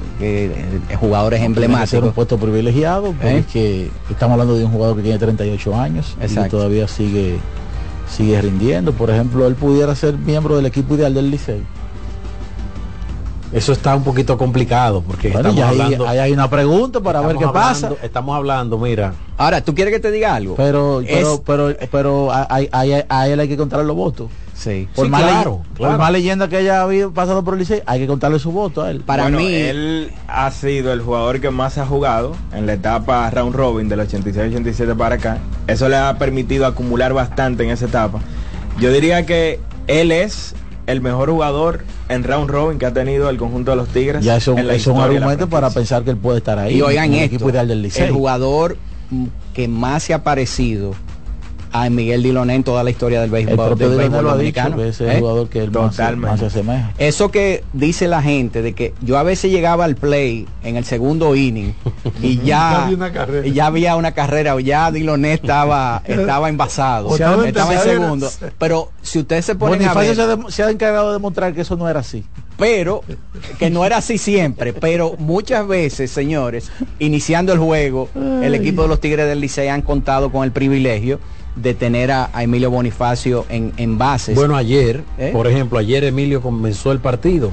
jugadores 0.98 1.42
emblemáticos. 1.42 1.90
Ser 1.90 2.04
un 2.04 2.12
puesto 2.12 2.38
privilegiado 2.38 3.14
¿Eh? 3.22 3.42
porque 3.44 3.90
estamos 4.10 4.32
hablando 4.32 4.56
de 4.56 4.64
un 4.64 4.72
jugador 4.72 4.96
que 4.96 5.02
tiene 5.02 5.18
38 5.18 5.76
años 5.76 6.16
y 6.22 6.48
todavía 6.48 6.88
sigue 6.88 7.36
sigue 8.08 8.40
rindiendo. 8.40 8.92
Por 8.92 9.10
ejemplo, 9.10 9.46
él 9.46 9.54
pudiera 9.54 9.94
ser 9.94 10.16
miembro 10.16 10.56
del 10.56 10.64
equipo 10.64 10.94
ideal 10.94 11.12
del 11.12 11.30
Licey 11.30 11.62
eso 13.52 13.72
está 13.72 13.96
un 13.96 14.04
poquito 14.04 14.36
complicado 14.36 15.02
porque 15.02 15.28
estamos 15.28 15.58
hablando, 15.58 16.06
ahí, 16.06 16.18
hay 16.18 16.32
una 16.32 16.50
pregunta 16.50 17.00
para 17.00 17.20
ver 17.20 17.36
qué 17.36 17.46
pasa. 17.46 17.92
Estamos 18.02 18.36
hablando, 18.36 18.78
mira. 18.78 19.14
Ahora, 19.36 19.62
¿tú 19.62 19.74
quieres 19.74 19.94
que 19.94 20.00
te 20.00 20.10
diga 20.10 20.34
algo? 20.34 20.54
Pero, 20.56 21.02
pero, 21.06 21.42
pero, 21.44 21.76
pero 21.90 22.28
a, 22.32 23.26
él 23.26 23.40
hay 23.40 23.48
que 23.48 23.56
contarle 23.56 23.86
los 23.86 23.96
votos. 23.96 24.30
Sí. 24.54 24.88
Por, 24.94 25.08
más 25.08 25.22
claro, 25.22 25.62
por 25.76 25.96
más 25.96 26.10
leyenda 26.10 26.48
que 26.48 26.56
haya 26.56 26.82
habido 26.82 27.12
pasado 27.12 27.44
por 27.44 27.54
el 27.54 27.60
Licey, 27.60 27.80
hay 27.86 28.00
que 28.00 28.08
contarle 28.08 28.40
su 28.40 28.50
voto 28.50 28.82
a 28.82 28.90
él. 28.90 29.02
Para 29.02 29.28
mí, 29.28 29.54
él 29.54 30.10
ha 30.26 30.50
sido 30.50 30.92
el 30.92 31.00
jugador 31.00 31.40
que 31.40 31.50
más 31.50 31.78
ha 31.78 31.86
jugado 31.86 32.34
en 32.52 32.66
la 32.66 32.72
etapa 32.72 33.30
round 33.30 33.54
robin 33.54 33.88
del 33.88 34.00
86-87 34.00 34.96
para 34.96 35.14
acá. 35.14 35.38
Eso 35.68 35.88
le 35.88 35.96
ha 35.96 36.18
permitido 36.18 36.66
acumular 36.66 37.12
bastante 37.14 37.62
en 37.62 37.70
esa 37.70 37.86
etapa. 37.86 38.18
Yo 38.80 38.92
diría 38.92 39.24
que 39.24 39.60
él 39.86 40.10
es 40.10 40.54
el 40.88 41.02
mejor 41.02 41.30
jugador 41.30 41.84
en 42.08 42.24
round 42.24 42.50
robin 42.50 42.78
que 42.78 42.86
ha 42.86 42.94
tenido 42.94 43.28
el 43.28 43.36
conjunto 43.36 43.72
de 43.72 43.76
los 43.76 43.88
Tigres. 43.88 44.24
Ya 44.24 44.38
eso, 44.38 44.56
es 44.56 44.86
un 44.86 44.98
argumento 44.98 45.46
para 45.48 45.68
pensar 45.70 46.02
que 46.02 46.10
él 46.10 46.16
puede 46.16 46.38
estar 46.38 46.58
ahí. 46.58 46.78
Y 46.78 46.82
oigan 46.82 47.12
el 47.12 47.24
equipo 47.24 47.50
ideal 47.50 47.68
del 47.68 47.82
Licey. 47.82 48.06
El 48.06 48.12
jugador 48.12 48.78
que 49.52 49.68
más 49.68 50.02
se 50.02 50.14
ha 50.14 50.24
parecido 50.24 50.94
a 51.72 51.88
Miguel 51.90 52.22
Diloné 52.22 52.54
en 52.54 52.64
toda 52.64 52.82
la 52.82 52.90
historia 52.90 53.20
del 53.20 53.30
béisbol, 53.30 53.78
del 53.78 53.96
béisbol 53.96 54.24
dominicano. 54.24 54.82
es 54.82 55.00
el 55.00 55.10
¿Eh? 55.10 55.18
jugador 55.20 55.48
que 55.48 55.62
él 55.62 55.70
más, 55.70 56.40
se 56.40 56.46
asemeja. 56.46 56.92
Eso 56.98 57.30
que 57.30 57.64
dice 57.72 58.08
la 58.08 58.22
gente 58.22 58.62
de 58.62 58.74
que 58.74 58.94
yo 59.02 59.18
a 59.18 59.22
veces 59.22 59.50
llegaba 59.50 59.84
al 59.84 59.96
play 59.96 60.46
en 60.62 60.76
el 60.76 60.84
segundo 60.84 61.34
inning 61.34 61.74
y 62.22 62.38
ya, 62.38 62.90
y 63.44 63.52
ya 63.52 63.66
había 63.66 63.96
una 63.96 64.12
carrera 64.12 64.54
o 64.54 64.60
ya 64.60 64.90
Diloné 64.90 65.32
estaba 65.32 66.02
estaba 66.04 66.48
envasado, 66.48 67.14
estaba, 67.44 67.74
en 67.74 67.80
segundo. 67.80 68.30
Pero 68.58 68.90
si 69.02 69.20
usted 69.20 69.42
se 69.42 69.54
pone 69.54 69.84
a 69.86 69.94
ver, 69.94 70.14
se, 70.14 70.52
se 70.52 70.62
ha 70.62 70.70
encargado 70.70 71.08
de 71.08 71.12
demostrar 71.14 71.54
que 71.54 71.62
eso 71.62 71.76
no 71.76 71.88
era 71.88 72.00
así 72.00 72.24
pero 72.58 73.04
que 73.58 73.70
no 73.70 73.84
era 73.84 73.98
así 73.98 74.18
siempre, 74.18 74.72
pero 74.72 75.14
muchas 75.16 75.66
veces, 75.66 76.10
señores, 76.10 76.70
iniciando 76.98 77.52
el 77.52 77.58
juego, 77.60 78.08
el 78.42 78.54
equipo 78.54 78.82
de 78.82 78.88
los 78.88 79.00
Tigres 79.00 79.26
del 79.26 79.40
Licey 79.40 79.68
han 79.68 79.82
contado 79.82 80.30
con 80.30 80.42
el 80.44 80.50
privilegio 80.50 81.20
de 81.62 81.74
tener 81.74 82.10
a, 82.10 82.30
Emilio 82.40 82.70
Bonifacio 82.70 83.44
en, 83.48 83.72
en 83.76 83.98
bases. 83.98 84.34
Bueno, 84.34 84.56
ayer, 84.56 85.04
¿Eh? 85.18 85.30
por 85.32 85.46
ejemplo, 85.46 85.78
ayer 85.78 86.04
Emilio 86.04 86.40
comenzó 86.40 86.92
el 86.92 86.98
partido 86.98 87.52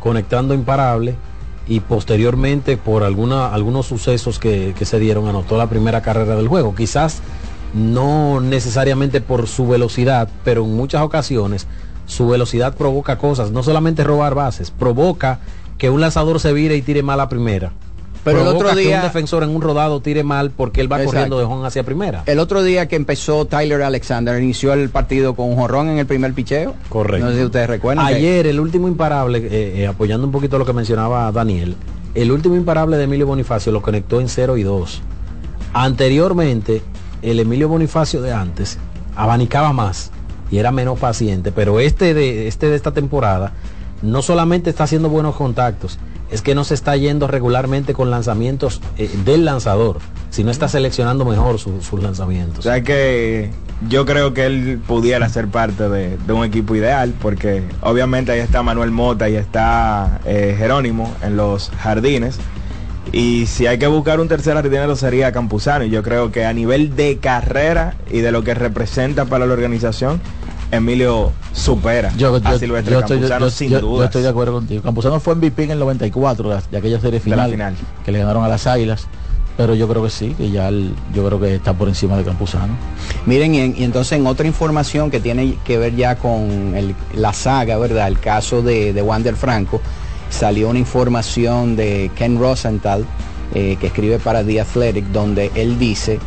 conectando 0.00 0.54
imparable 0.54 1.14
y 1.66 1.80
posteriormente 1.80 2.76
por 2.76 3.02
alguna, 3.02 3.52
algunos 3.52 3.86
sucesos 3.86 4.38
que, 4.38 4.74
que 4.78 4.84
se 4.84 4.98
dieron 4.98 5.26
anotó 5.28 5.56
la 5.56 5.68
primera 5.68 6.02
carrera 6.02 6.36
del 6.36 6.48
juego. 6.48 6.74
Quizás 6.74 7.20
no 7.74 8.40
necesariamente 8.40 9.20
por 9.20 9.48
su 9.48 9.66
velocidad, 9.66 10.28
pero 10.44 10.64
en 10.64 10.76
muchas 10.76 11.02
ocasiones 11.02 11.66
su 12.06 12.28
velocidad 12.28 12.74
provoca 12.76 13.18
cosas, 13.18 13.50
no 13.50 13.62
solamente 13.62 14.04
robar 14.04 14.34
bases, 14.34 14.70
provoca 14.70 15.40
que 15.76 15.90
un 15.90 16.00
lanzador 16.00 16.40
se 16.40 16.52
vire 16.52 16.76
y 16.76 16.82
tire 16.82 17.02
mal 17.02 17.20
a 17.20 17.28
primera. 17.28 17.72
Pero 18.26 18.42
el 18.42 18.48
otro 18.48 18.74
día 18.74 18.90
que 18.90 18.96
un 18.96 19.02
defensor 19.02 19.42
en 19.44 19.50
un 19.50 19.62
rodado 19.62 20.00
tire 20.00 20.24
mal 20.24 20.50
porque 20.50 20.80
él 20.80 20.90
va 20.90 21.02
corriendo 21.02 21.38
de 21.38 21.44
home 21.44 21.64
hacia 21.64 21.84
primera. 21.84 22.24
El 22.26 22.40
otro 22.40 22.64
día 22.64 22.88
que 22.88 22.96
empezó 22.96 23.44
Tyler 23.44 23.82
Alexander 23.82 24.42
inició 24.42 24.72
el 24.72 24.88
partido 24.90 25.34
con 25.36 25.48
un 25.48 25.56
jorrón 25.56 25.88
en 25.88 25.98
el 25.98 26.06
primer 26.06 26.32
picheo. 26.34 26.74
Correcto. 26.88 27.24
No 27.24 27.32
sé 27.32 27.38
si 27.38 27.44
ustedes 27.44 27.68
recuerdan. 27.68 28.04
Ayer 28.04 28.48
el 28.48 28.58
último 28.58 28.88
imparable, 28.88 29.38
eh, 29.38 29.82
eh, 29.82 29.86
apoyando 29.86 30.26
un 30.26 30.32
poquito 30.32 30.58
lo 30.58 30.66
que 30.66 30.72
mencionaba 30.72 31.30
Daniel, 31.30 31.76
el 32.14 32.32
último 32.32 32.56
imparable 32.56 32.96
de 32.96 33.04
Emilio 33.04 33.28
Bonifacio 33.28 33.70
lo 33.70 33.80
conectó 33.80 34.20
en 34.20 34.28
0 34.28 34.56
y 34.56 34.64
2. 34.64 35.02
Anteriormente, 35.72 36.82
el 37.22 37.38
Emilio 37.38 37.68
Bonifacio 37.68 38.22
de 38.22 38.32
antes 38.32 38.78
abanicaba 39.14 39.72
más 39.72 40.10
y 40.50 40.58
era 40.58 40.72
menos 40.72 40.98
paciente, 40.98 41.52
pero 41.52 41.78
este 41.78 42.12
de, 42.12 42.48
este 42.48 42.68
de 42.68 42.76
esta 42.76 42.92
temporada 42.92 43.52
no 44.02 44.22
solamente 44.22 44.70
está 44.70 44.84
haciendo 44.84 45.08
buenos 45.08 45.36
contactos, 45.36 45.98
es 46.30 46.42
que 46.42 46.54
no 46.54 46.64
se 46.64 46.74
está 46.74 46.96
yendo 46.96 47.26
regularmente 47.26 47.94
con 47.94 48.10
lanzamientos 48.10 48.80
eh, 48.98 49.10
del 49.24 49.44
lanzador, 49.44 49.98
sino 50.30 50.50
está 50.50 50.68
seleccionando 50.68 51.24
mejor 51.24 51.58
sus 51.58 52.02
lanzamientos. 52.02 52.60
O 52.60 52.62
sea 52.62 52.82
que 52.82 53.50
yo 53.88 54.06
creo 54.06 54.32
que 54.32 54.46
él 54.46 54.80
pudiera 54.86 55.28
ser 55.28 55.48
parte 55.48 55.88
de, 55.88 56.32
un 56.32 56.44
equipo 56.44 56.74
ideal, 56.74 57.14
porque 57.20 57.62
obviamente 57.82 58.32
ahí 58.32 58.40
está 58.40 58.62
Manuel 58.62 58.90
Mota 58.90 59.28
y 59.28 59.36
está 59.36 60.20
eh, 60.24 60.54
Jerónimo 60.58 61.14
en 61.22 61.36
los 61.36 61.70
jardines. 61.70 62.38
Y 63.12 63.46
si 63.46 63.66
hay 63.66 63.78
que 63.78 63.86
buscar 63.86 64.18
un 64.18 64.28
tercer 64.28 64.54
jardinero 64.54 64.96
sería 64.96 65.30
Campuzano. 65.30 65.84
Y 65.84 65.90
yo 65.90 66.02
creo 66.02 66.32
que 66.32 66.44
a 66.44 66.52
nivel 66.52 66.96
de 66.96 67.18
carrera 67.18 67.94
y 68.10 68.20
de 68.20 68.32
lo 68.32 68.42
que 68.42 68.54
representa 68.54 69.26
para 69.26 69.46
la 69.46 69.52
organización, 69.52 70.20
Emilio 70.70 71.32
supera 71.52 72.12
yo, 72.16 72.34
a 72.34 72.58
Silvestre 72.58 72.92
yo 72.92 73.00
estoy, 73.00 73.18
Campuzano 73.18 73.50
sin 73.50 73.70
duda. 73.70 73.80
Yo 73.80 74.04
estoy 74.04 74.22
de 74.22 74.28
acuerdo 74.28 74.54
contigo. 74.54 74.82
Campuzano 74.82 75.20
fue 75.20 75.34
MVP 75.34 75.64
en 75.64 75.70
el 75.72 75.78
94 75.78 76.60
de 76.70 76.78
aquella 76.78 77.00
serie 77.00 77.20
final, 77.20 77.50
final, 77.50 77.74
que 78.04 78.12
le 78.12 78.18
ganaron 78.18 78.44
a 78.44 78.48
las 78.48 78.66
Águilas. 78.66 79.06
Pero 79.56 79.74
yo 79.74 79.88
creo 79.88 80.02
que 80.02 80.10
sí, 80.10 80.34
que 80.36 80.50
ya 80.50 80.70
yo 80.70 81.24
creo 81.26 81.40
que 81.40 81.54
está 81.54 81.72
por 81.72 81.88
encima 81.88 82.18
de 82.18 82.24
Campuzano. 82.24 82.74
Miren, 83.24 83.54
y, 83.54 83.84
entonces 83.84 84.18
en 84.18 84.26
otra 84.26 84.46
información 84.46 85.10
que 85.10 85.18
tiene 85.18 85.56
que 85.64 85.78
ver 85.78 85.96
ya 85.96 86.16
con 86.16 86.74
la 87.14 87.32
saga, 87.32 87.78
¿verdad? 87.78 88.06
El 88.08 88.20
caso 88.20 88.60
de, 88.60 88.92
de 88.92 89.00
Wander 89.00 89.34
Franco, 89.34 89.80
salió 90.28 90.68
una 90.68 90.78
información 90.78 91.74
de 91.74 92.10
Ken 92.16 92.38
Rosenthal, 92.38 93.06
eh, 93.54 93.76
que 93.80 93.86
escribe 93.86 94.18
para 94.18 94.44
The 94.44 94.60
Athletic, 94.60 95.06
donde 95.06 95.50
él 95.54 95.78
dice 95.78 96.18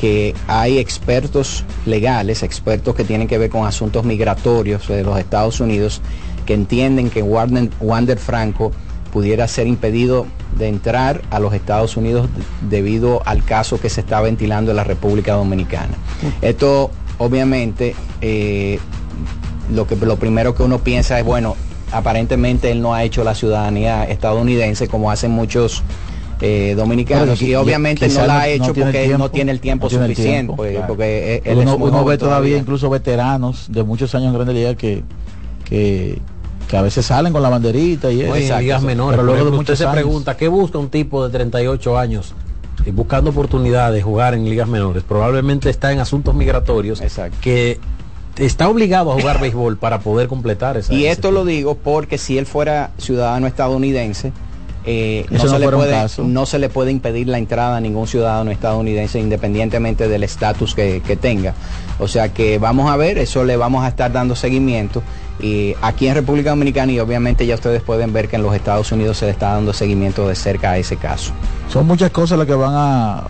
que 0.00 0.34
hay 0.46 0.78
expertos 0.78 1.62
legales, 1.84 2.42
expertos 2.42 2.94
que 2.94 3.04
tienen 3.04 3.28
que 3.28 3.36
ver 3.36 3.50
con 3.50 3.66
asuntos 3.66 4.02
migratorios 4.04 4.88
de 4.88 5.02
los 5.02 5.18
Estados 5.18 5.60
Unidos, 5.60 6.00
que 6.46 6.54
entienden 6.54 7.10
que 7.10 7.22
Wander 7.22 8.18
Franco 8.18 8.72
pudiera 9.12 9.46
ser 9.46 9.66
impedido 9.66 10.26
de 10.56 10.68
entrar 10.68 11.20
a 11.30 11.38
los 11.38 11.52
Estados 11.52 11.98
Unidos 11.98 12.30
debido 12.70 13.22
al 13.26 13.44
caso 13.44 13.78
que 13.78 13.90
se 13.90 14.00
está 14.00 14.22
ventilando 14.22 14.70
en 14.70 14.78
la 14.78 14.84
República 14.84 15.34
Dominicana. 15.34 15.92
Esto 16.40 16.90
obviamente 17.18 17.94
eh, 18.22 18.78
lo 19.70 19.86
que 19.86 19.96
lo 19.96 20.16
primero 20.16 20.54
que 20.54 20.62
uno 20.62 20.78
piensa 20.78 21.18
es 21.18 21.26
bueno, 21.26 21.56
aparentemente 21.92 22.70
él 22.70 22.80
no 22.80 22.94
ha 22.94 23.04
hecho 23.04 23.22
la 23.22 23.34
ciudadanía 23.34 24.04
estadounidense 24.04 24.88
como 24.88 25.10
hacen 25.10 25.30
muchos 25.30 25.82
eh, 26.42 26.74
dominicanos 26.74 27.42
y 27.42 27.54
obviamente 27.54 28.08
no 28.08 28.26
la 28.26 28.40
ha 28.40 28.48
hecho 28.48 28.72
porque 28.72 29.14
no 29.18 29.30
tiene 29.30 29.52
el 29.52 29.60
tiempo 29.60 29.90
suficiente. 29.90 30.54
Pues, 30.54 30.78
porque 30.86 31.42
uno, 31.54 32.04
ve 32.04 32.16
todavía, 32.16 32.56
incluso 32.56 32.88
veteranos 32.88 33.66
de 33.68 33.82
muchos 33.82 34.14
años 34.14 34.28
en 34.28 34.34
Grande 34.34 34.54
Liga 34.54 34.74
que, 34.74 35.02
que, 35.64 36.20
a 36.72 36.82
veces 36.82 37.04
salen 37.04 37.32
con 37.32 37.42
la 37.42 37.48
banderita 37.48 38.10
y 38.10 38.22
eso. 38.22 38.58
ligas 38.58 38.82
menores. 38.82 39.18
Pero 39.18 39.24
luego 39.24 39.50
de 39.50 39.58
usted 39.58 39.74
se 39.74 39.86
pregunta, 39.88 40.36
¿qué 40.36 40.48
busca 40.48 40.78
un 40.78 40.88
tipo 40.88 41.26
de 41.26 41.32
38 41.32 41.98
años 41.98 42.34
eh, 42.86 42.92
buscando 42.92 43.30
oportunidad 43.30 43.92
de 43.92 44.00
jugar 44.00 44.34
en 44.34 44.44
ligas 44.44 44.68
menores? 44.68 45.02
Probablemente 45.02 45.68
está 45.68 45.92
en 45.92 45.98
asuntos 45.98 46.34
migratorios 46.34 47.02
que 47.42 47.78
está 48.36 48.68
obligado 48.68 49.12
a 49.12 49.14
jugar 49.14 49.40
béisbol 49.40 49.76
para 49.76 50.00
poder 50.00 50.28
completar 50.28 50.76
esa. 50.76 50.94
Y 50.94 51.06
esto 51.06 51.30
lo 51.30 51.44
digo 51.44 51.74
porque 51.74 52.16
si 52.16 52.38
él 52.38 52.46
fuera 52.46 52.92
ciudadano 52.98 53.46
estadounidense, 53.46 54.32
eh, 54.86 55.26
no, 55.30 55.38
se 55.38 55.58
le 55.58 55.68
puede, 55.68 56.06
no, 56.24 56.46
se 56.46 56.58
le 56.58 56.68
puede, 56.70 56.90
impedir 56.90 57.28
la 57.28 57.36
entrada 57.36 57.76
a 57.76 57.80
ningún 57.80 58.06
ciudadano 58.06 58.50
estadounidense 58.50 59.18
independientemente 59.18 60.08
del 60.08 60.22
estatus 60.22 60.74
que, 60.74 61.18
tenga. 61.20 61.54
O 61.98 62.08
sea 62.08 62.32
que 62.32 62.58
vamos 62.58 62.90
a 62.90 62.96
ver, 62.96 63.18
eso 63.18 63.44
le 63.44 63.56
vamos 63.56 63.84
a 63.84 63.88
estar 63.88 64.10
dando 64.12 64.34
seguimiento. 64.34 65.02
Y 65.38 65.74
aquí 65.82 66.06
en 66.06 66.14
República 66.14 66.50
Dominicana 66.50 66.92
y 66.92 67.00
obviamente 67.00 67.46
ya 67.46 67.54
ustedes 67.54 67.82
pueden 67.82 68.12
ver 68.12 68.28
que 68.28 68.36
en 68.36 68.42
los 68.42 68.54
Estados 68.54 68.90
Unidos 68.92 69.18
se 69.18 69.26
le 69.26 69.32
está 69.32 69.52
dando 69.52 69.72
seguimiento 69.72 70.26
de 70.28 70.34
cerca 70.34 70.72
a 70.72 70.78
ese 70.78 70.96
caso. 70.96 71.32
Son 71.70 71.86
muchas 71.86 72.10
cosas 72.10 72.38
las 72.38 72.46
que 72.46 72.54
van 72.54 72.74
a, 72.74 73.24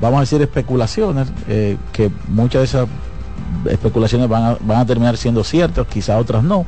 vamos 0.00 0.18
a 0.18 0.20
decir, 0.20 0.40
especulaciones, 0.40 1.28
eh, 1.48 1.76
que 1.92 2.10
muchas 2.28 2.60
de 2.60 2.64
esas 2.64 2.88
especulaciones 3.70 4.28
van 4.28 4.42
a, 4.42 4.56
van 4.60 4.78
a 4.78 4.86
terminar 4.86 5.16
siendo 5.16 5.44
ciertas, 5.44 5.86
quizás 5.86 6.20
otras 6.20 6.42
no 6.42 6.66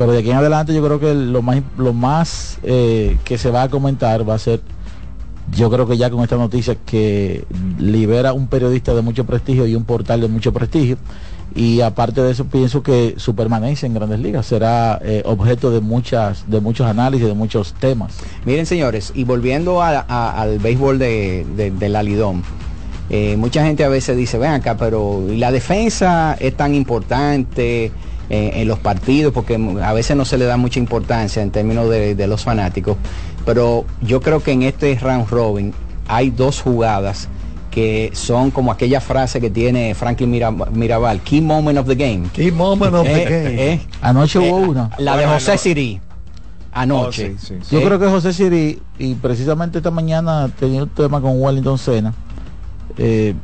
pero 0.00 0.12
de 0.12 0.20
aquí 0.20 0.30
en 0.30 0.38
adelante 0.38 0.72
yo 0.72 0.82
creo 0.82 0.98
que 0.98 1.12
lo 1.12 1.42
más, 1.42 1.60
lo 1.76 1.92
más 1.92 2.58
eh, 2.62 3.18
que 3.22 3.36
se 3.36 3.50
va 3.50 3.64
a 3.64 3.68
comentar 3.68 4.26
va 4.26 4.32
a 4.32 4.38
ser, 4.38 4.62
yo 5.54 5.70
creo 5.70 5.86
que 5.86 5.98
ya 5.98 6.08
con 6.08 6.22
esta 6.22 6.38
noticia 6.38 6.74
que 6.74 7.44
libera 7.78 8.32
un 8.32 8.46
periodista 8.46 8.94
de 8.94 9.02
mucho 9.02 9.26
prestigio 9.26 9.66
y 9.66 9.74
un 9.74 9.84
portal 9.84 10.22
de 10.22 10.28
mucho 10.28 10.54
prestigio. 10.54 10.96
Y 11.54 11.82
aparte 11.82 12.22
de 12.22 12.30
eso 12.30 12.46
pienso 12.46 12.82
que 12.82 13.16
su 13.18 13.34
permanencia 13.34 13.84
en 13.84 13.92
Grandes 13.92 14.20
Ligas 14.20 14.46
será 14.46 14.98
eh, 15.04 15.22
objeto 15.26 15.70
de 15.70 15.82
muchas, 15.82 16.48
de 16.48 16.62
muchos 16.62 16.86
análisis, 16.86 17.26
de 17.26 17.34
muchos 17.34 17.74
temas. 17.74 18.20
Miren 18.46 18.64
señores, 18.64 19.12
y 19.14 19.24
volviendo 19.24 19.82
al 19.82 20.58
béisbol 20.60 20.98
de, 20.98 21.74
la 21.78 22.02
Lidón, 22.02 22.42
eh, 23.10 23.36
mucha 23.36 23.66
gente 23.66 23.84
a 23.84 23.90
veces 23.90 24.16
dice, 24.16 24.38
ven 24.38 24.52
acá, 24.52 24.78
pero 24.78 25.22
la 25.28 25.52
defensa 25.52 26.38
es 26.40 26.56
tan 26.56 26.74
importante? 26.74 27.92
En, 28.30 28.68
los 28.68 28.78
partidos, 28.78 29.32
porque 29.32 29.58
a 29.82 29.92
veces 29.92 30.16
no 30.16 30.24
se 30.24 30.38
le 30.38 30.44
da 30.44 30.56
mucha 30.56 30.78
importancia 30.78 31.42
en 31.42 31.50
términos 31.50 31.90
de, 31.90 32.26
los 32.26 32.44
fanáticos, 32.44 32.96
pero 33.44 33.84
yo 34.00 34.20
creo 34.20 34.40
que 34.40 34.52
en 34.52 34.62
este 34.62 34.96
round 34.98 35.28
robin 35.28 35.74
hay 36.06 36.30
dos 36.30 36.62
jugadas 36.62 37.28
que 37.72 38.10
son 38.14 38.50
como 38.50 38.72
aquella 38.72 39.00
frase 39.00 39.40
que 39.40 39.50
tiene 39.50 39.94
Franklin 39.94 40.30
Mirabal, 40.72 41.20
key 41.20 41.40
moment 41.40 41.78
of 41.78 41.86
the 41.86 41.94
game. 41.94 42.28
Key 42.32 42.50
moment 42.50 42.94
of 42.94 43.04
the 43.04 43.22
eh, 43.22 43.24
game. 43.24 43.72
Eh, 43.72 43.80
Anoche 44.00 44.38
hubo 44.38 44.56
una. 44.56 44.90
La 44.98 45.16
de 45.16 45.26
José 45.26 45.58
Siri. 45.58 46.00
Anoche. 46.72 47.36
Oh, 47.36 47.64
yo 47.70 47.82
creo 47.82 47.98
que 47.98 48.06
José 48.06 48.32
Siri, 48.32 48.80
y 48.98 49.14
precisamente 49.14 49.78
esta 49.78 49.90
mañana 49.90 50.48
tenía 50.58 50.84
un 50.84 50.88
tema 50.88 51.20
con 51.20 51.40
Wellington 51.40 51.78
Sena, 51.78 52.14
eh, 52.96 53.34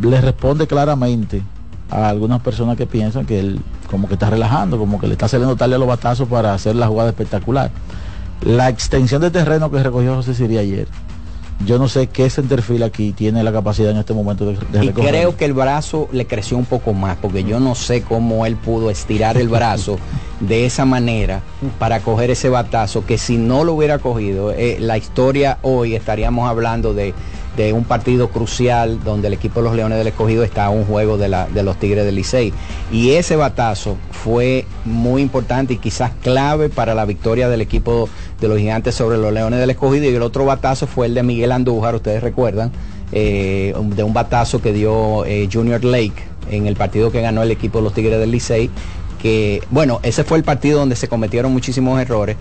le 0.00 0.20
responde 0.20 0.66
claramente 0.66 1.42
a 1.90 2.08
algunas 2.08 2.40
personas 2.40 2.76
que 2.76 2.86
piensan 2.86 3.24
que 3.24 3.40
él 3.40 3.60
como 3.90 4.08
que 4.08 4.14
está 4.14 4.30
relajando, 4.30 4.78
como 4.78 5.00
que 5.00 5.06
le 5.06 5.14
está 5.14 5.28
saliendo 5.28 5.56
tarde 5.56 5.76
a 5.76 5.78
los 5.78 5.88
batazos 5.88 6.28
para 6.28 6.52
hacer 6.52 6.76
la 6.76 6.86
jugada 6.86 7.10
espectacular. 7.10 7.70
La 8.42 8.68
extensión 8.68 9.22
de 9.22 9.30
terreno 9.30 9.70
que 9.70 9.82
recogió 9.82 10.14
José 10.14 10.34
Siri 10.34 10.58
ayer, 10.58 10.88
yo 11.66 11.78
no 11.78 11.88
sé 11.88 12.06
qué 12.06 12.30
centerfield 12.30 12.84
aquí 12.84 13.12
tiene 13.12 13.42
la 13.42 13.52
capacidad 13.52 13.90
en 13.90 13.96
este 13.96 14.14
momento 14.14 14.46
de, 14.46 14.58
de 14.70 14.84
y 14.84 14.88
creo 14.90 15.36
que 15.36 15.44
el 15.44 15.54
brazo 15.54 16.08
le 16.12 16.26
creció 16.26 16.56
un 16.56 16.66
poco 16.66 16.92
más 16.92 17.16
porque 17.16 17.42
yo 17.42 17.58
no 17.58 17.74
sé 17.74 18.02
cómo 18.02 18.46
él 18.46 18.56
pudo 18.56 18.90
estirar 18.90 19.36
el 19.36 19.48
brazo 19.48 19.98
de 20.40 20.66
esa 20.66 20.84
manera 20.84 21.40
para 21.80 22.00
coger 22.00 22.30
ese 22.30 22.48
batazo 22.48 23.04
que 23.04 23.18
si 23.18 23.38
no 23.38 23.64
lo 23.64 23.74
hubiera 23.74 23.98
cogido 23.98 24.52
eh, 24.52 24.76
la 24.78 24.98
historia 24.98 25.58
hoy 25.62 25.96
estaríamos 25.96 26.48
hablando 26.48 26.94
de 26.94 27.12
de 27.58 27.72
un 27.72 27.82
partido 27.82 28.30
crucial 28.30 29.02
donde 29.02 29.26
el 29.26 29.34
equipo 29.34 29.58
de 29.60 29.64
los 29.64 29.74
Leones 29.76 29.98
del 29.98 30.06
Escogido 30.06 30.44
está 30.44 30.66
a 30.66 30.70
un 30.70 30.84
juego 30.84 31.18
de, 31.18 31.28
la, 31.28 31.48
de 31.48 31.64
los 31.64 31.76
Tigres 31.76 32.04
del 32.04 32.14
Licey. 32.14 32.52
Y 32.92 33.10
ese 33.10 33.34
batazo 33.34 33.96
fue 34.12 34.64
muy 34.84 35.22
importante 35.22 35.74
y 35.74 35.78
quizás 35.78 36.12
clave 36.22 36.68
para 36.68 36.94
la 36.94 37.04
victoria 37.04 37.48
del 37.48 37.60
equipo 37.60 38.08
de 38.40 38.46
los 38.46 38.58
Gigantes 38.58 38.94
sobre 38.94 39.18
los 39.18 39.32
Leones 39.32 39.58
del 39.58 39.70
Escogido. 39.70 40.04
Y 40.04 40.14
el 40.14 40.22
otro 40.22 40.44
batazo 40.44 40.86
fue 40.86 41.06
el 41.06 41.14
de 41.14 41.24
Miguel 41.24 41.50
Andújar, 41.50 41.96
ustedes 41.96 42.22
recuerdan, 42.22 42.70
eh, 43.10 43.74
de 43.76 44.02
un 44.04 44.14
batazo 44.14 44.62
que 44.62 44.72
dio 44.72 45.24
eh, 45.24 45.48
Junior 45.52 45.82
Lake 45.84 46.22
en 46.50 46.68
el 46.68 46.76
partido 46.76 47.10
que 47.10 47.20
ganó 47.20 47.42
el 47.42 47.50
equipo 47.50 47.78
de 47.78 47.84
los 47.84 47.92
Tigres 47.92 48.20
del 48.20 48.30
Licey. 48.30 48.70
Que, 49.20 49.64
bueno, 49.70 49.98
ese 50.04 50.22
fue 50.22 50.38
el 50.38 50.44
partido 50.44 50.78
donde 50.78 50.94
se 50.94 51.08
cometieron 51.08 51.52
muchísimos 51.52 52.00
errores 52.00 52.36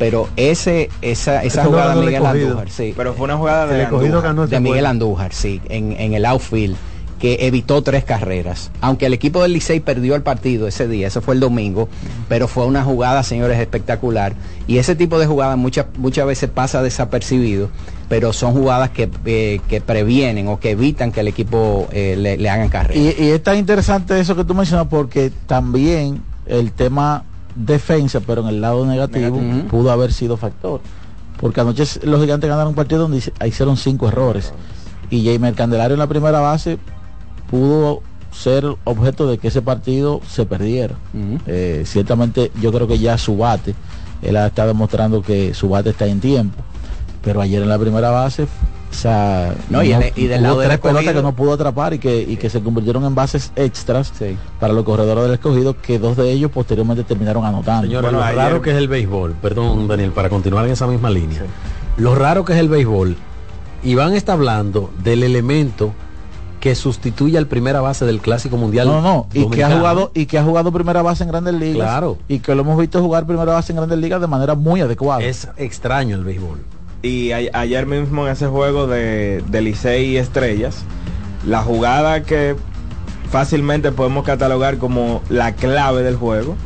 pero 0.00 0.30
ese 0.36 0.88
esa, 1.02 1.44
esa 1.44 1.66
jugada 1.66 1.94
de 1.94 2.06
Miguel 2.06 2.24
Andújar, 2.24 2.70
sí. 2.70 2.94
Pero 2.96 3.12
fue 3.12 3.24
una 3.24 3.36
jugada 3.36 3.66
de, 3.66 3.84
Andújar, 3.84 4.48
de 4.48 4.58
Miguel 4.58 4.86
Andújar, 4.86 5.34
sí, 5.34 5.60
en, 5.68 5.92
en 5.92 6.14
el 6.14 6.24
outfield 6.24 6.74
que 7.20 7.46
evitó 7.46 7.82
tres 7.82 8.02
carreras. 8.02 8.70
Aunque 8.80 9.04
el 9.04 9.12
equipo 9.12 9.42
del 9.42 9.52
Licey 9.52 9.80
perdió 9.80 10.14
el 10.14 10.22
partido 10.22 10.66
ese 10.66 10.88
día, 10.88 11.08
ese 11.08 11.20
fue 11.20 11.34
el 11.34 11.40
domingo, 11.40 11.86
pero 12.30 12.48
fue 12.48 12.64
una 12.64 12.82
jugada, 12.82 13.22
señores, 13.22 13.58
espectacular. 13.58 14.32
Y 14.66 14.78
ese 14.78 14.96
tipo 14.96 15.18
de 15.18 15.26
jugadas 15.26 15.58
muchas, 15.58 15.84
muchas 15.98 16.24
veces 16.24 16.48
pasa 16.48 16.82
desapercibido, 16.82 17.68
pero 18.08 18.32
son 18.32 18.54
jugadas 18.54 18.88
que, 18.88 19.10
eh, 19.26 19.60
que 19.68 19.82
previenen 19.82 20.48
o 20.48 20.58
que 20.58 20.70
evitan 20.70 21.12
que 21.12 21.20
el 21.20 21.28
equipo 21.28 21.88
eh, 21.92 22.16
le, 22.16 22.48
hagan 22.48 22.70
carrera. 22.70 22.98
Y, 22.98 23.22
y 23.22 23.30
es 23.32 23.42
tan 23.42 23.58
interesante 23.58 24.18
eso 24.18 24.34
que 24.34 24.44
tú 24.44 24.54
mencionas 24.54 24.86
porque 24.88 25.30
también 25.46 26.22
el 26.46 26.72
tema 26.72 27.24
defensa, 27.64 28.20
pero 28.20 28.42
en 28.42 28.48
el 28.48 28.60
lado 28.60 28.84
negativo 28.86 29.40
pudo 29.70 29.90
haber 29.90 30.12
sido 30.12 30.36
factor. 30.36 30.80
Porque 31.40 31.60
anoche 31.60 31.84
los 32.02 32.20
gigantes 32.20 32.48
ganaron 32.48 32.70
un 32.70 32.74
partido 32.74 33.02
donde 33.02 33.22
hicieron 33.46 33.76
cinco 33.76 34.08
errores. 34.08 34.52
Y 35.10 35.24
Jaime 35.24 35.52
Candelario 35.54 35.94
en 35.94 36.00
la 36.00 36.06
primera 36.06 36.40
base 36.40 36.78
pudo 37.50 38.02
ser 38.30 38.64
objeto 38.84 39.26
de 39.26 39.38
que 39.38 39.48
ese 39.48 39.62
partido 39.62 40.20
se 40.28 40.46
perdiera. 40.46 40.94
Eh, 41.46 41.82
ciertamente 41.86 42.52
yo 42.60 42.72
creo 42.72 42.86
que 42.86 42.98
ya 42.98 43.18
su 43.18 43.36
bate, 43.36 43.74
él 44.22 44.36
ha 44.36 44.46
estado 44.46 44.68
demostrando 44.68 45.22
que 45.22 45.54
su 45.54 45.68
bate 45.68 45.90
está 45.90 46.06
en 46.06 46.20
tiempo. 46.20 46.62
Pero 47.22 47.40
ayer 47.40 47.62
en 47.62 47.68
la 47.68 47.78
primera 47.78 48.10
base 48.10 48.46
o 48.90 48.94
sea, 48.94 49.54
no, 49.68 49.82
y, 49.82 49.92
del 50.26 50.42
lado 50.42 50.60
tres 50.60 50.78
pelotas 50.78 51.14
que 51.14 51.22
no 51.22 51.32
pudo 51.32 51.52
atrapar 51.52 51.94
y 51.94 51.98
que, 51.98 52.22
y 52.22 52.36
que 52.36 52.50
se 52.50 52.60
convirtieron 52.60 53.04
en 53.04 53.14
bases 53.14 53.52
extras 53.54 54.12
para 54.58 54.72
los 54.72 54.84
corredores 54.84 55.24
del 55.24 55.34
escogido, 55.34 55.80
que 55.80 55.98
dos 55.98 56.16
de 56.16 56.30
ellos 56.30 56.50
posteriormente 56.50 57.04
terminaron 57.04 57.44
anotando. 57.44 57.86
Señores, 57.86 58.12
lo 58.12 58.20
raro 58.20 58.60
que 58.60 58.70
es 58.70 58.76
el 58.76 58.88
béisbol, 58.88 59.34
perdón 59.40 59.86
Daniel, 59.86 60.10
para 60.10 60.28
continuar 60.28 60.66
en 60.66 60.72
esa 60.72 60.86
misma 60.86 61.08
línea, 61.08 61.42
lo 61.96 62.14
raro 62.14 62.44
que 62.44 62.52
es 62.52 62.58
el 62.58 62.68
béisbol, 62.68 63.16
Iván 63.84 64.14
está 64.14 64.32
hablando 64.32 64.90
del 65.02 65.22
elemento 65.22 65.94
que 66.58 66.74
sustituye 66.74 67.38
al 67.38 67.46
primera 67.46 67.80
base 67.80 68.04
del 68.04 68.20
clásico 68.20 68.56
mundial. 68.56 68.86
No, 68.86 69.00
no, 69.00 69.26
y 69.32 69.48
que 69.48 69.64
ha 69.64 69.76
jugado 69.76 70.10
y 70.14 70.26
que 70.26 70.38
ha 70.38 70.44
jugado 70.44 70.70
primera 70.72 71.00
base 71.00 71.22
en 71.22 71.30
Grandes 71.30 71.54
Ligas. 71.54 71.88
Claro. 71.88 72.18
Y 72.28 72.40
que 72.40 72.54
lo 72.54 72.62
hemos 72.62 72.78
visto 72.78 73.00
jugar 73.00 73.24
primera 73.24 73.52
base 73.52 73.72
en 73.72 73.76
Grandes 73.76 73.98
Ligas 73.98 74.20
de 74.20 74.26
manera 74.26 74.54
muy 74.54 74.80
adecuada. 74.80 75.22
Es 75.22 75.48
extraño 75.56 76.16
el 76.16 76.24
béisbol. 76.24 76.58
Y 77.02 77.32
ayer 77.32 77.86
mismo 77.86 78.26
en 78.26 78.32
ese 78.32 78.46
juego 78.46 78.86
de, 78.86 79.42
de 79.48 79.60
Licey 79.62 80.10
y 80.10 80.16
Estrellas, 80.18 80.84
la 81.46 81.62
jugada 81.62 82.22
que 82.22 82.56
fácilmente 83.30 83.92
podemos 83.92 84.24
catalogar 84.24 84.76
como 84.78 85.22
la 85.30 85.54
clave 85.54 86.02
del 86.02 86.16
juego 86.16 86.56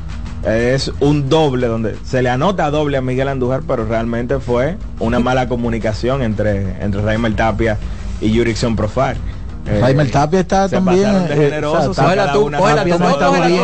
es 0.44 0.90
un 1.00 1.28
doble 1.28 1.66
donde 1.68 1.96
se 2.04 2.22
le 2.22 2.30
anota 2.30 2.70
doble 2.70 2.96
a 2.96 3.00
Miguel 3.00 3.28
Andújar, 3.28 3.62
pero 3.66 3.86
realmente 3.86 4.40
fue 4.40 4.76
una 4.98 5.20
mala 5.20 5.48
comunicación 5.48 6.22
entre, 6.22 6.82
entre 6.82 7.00
Raimel 7.00 7.36
Tapia 7.36 7.78
y 8.20 8.36
Jurickson 8.36 8.76
Profar. 8.76 9.16
Eh, 9.66 10.08
Tapia 10.12 10.40
está 10.40 10.68
también 10.68 11.08
eh, 11.30 11.62
cógela 11.62 12.32
tú, 12.32 12.50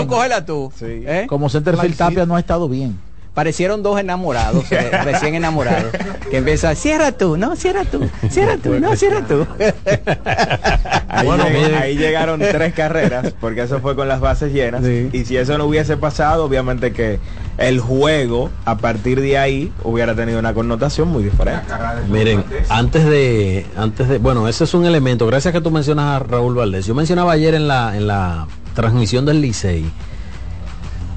cógela 0.06 0.46
tú, 0.46 0.72
tú. 0.78 0.86
¿Eh? 0.86 1.26
Como 1.28 1.50
centerfield 1.50 1.96
Tapia 1.96 2.24
no 2.24 2.36
ha 2.36 2.40
estado 2.40 2.68
bien 2.70 3.09
parecieron 3.34 3.82
dos 3.82 3.98
enamorados, 4.00 4.70
eh, 4.72 4.90
recién 5.04 5.34
enamorados, 5.34 5.92
que 6.30 6.38
empieza, 6.38 6.74
cierra 6.74 7.12
tú, 7.12 7.36
no, 7.36 7.56
cierra 7.56 7.84
tú, 7.84 8.08
cierra 8.28 8.56
tú, 8.56 8.78
no, 8.80 8.96
cierra 8.96 9.26
tú. 9.26 9.46
ahí, 11.08 11.96
llegaron 11.96 12.40
tres 12.40 12.74
carreras, 12.74 13.34
porque 13.40 13.62
eso 13.62 13.80
fue 13.80 13.94
con 13.94 14.08
las 14.08 14.20
bases 14.20 14.52
llenas, 14.52 14.82
y 14.84 15.24
si 15.24 15.36
eso 15.36 15.56
no 15.58 15.66
hubiese 15.66 15.96
pasado, 15.96 16.44
obviamente 16.44 16.92
que 16.92 17.20
el 17.58 17.78
juego, 17.78 18.50
a 18.64 18.78
partir 18.78 19.20
de 19.20 19.38
ahí, 19.38 19.72
hubiera 19.84 20.14
tenido 20.14 20.38
una 20.38 20.54
connotación 20.54 21.08
muy 21.08 21.22
diferente. 21.22 21.62
Miren, 22.08 22.44
antes 22.68 23.04
de, 23.04 23.66
antes 23.76 24.08
de, 24.08 24.18
bueno, 24.18 24.48
ese 24.48 24.64
es 24.64 24.74
un 24.74 24.86
elemento, 24.86 25.26
gracias 25.26 25.52
que 25.52 25.60
tú 25.60 25.70
mencionas 25.70 26.16
a 26.16 26.18
Raúl 26.24 26.54
Valdés, 26.54 26.86
yo 26.86 26.94
mencionaba 26.94 27.32
ayer 27.32 27.54
en 27.54 27.68
la, 27.68 27.96
en 27.96 28.06
la 28.06 28.46
transmisión 28.74 29.26
del 29.26 29.40
Licey, 29.40 29.84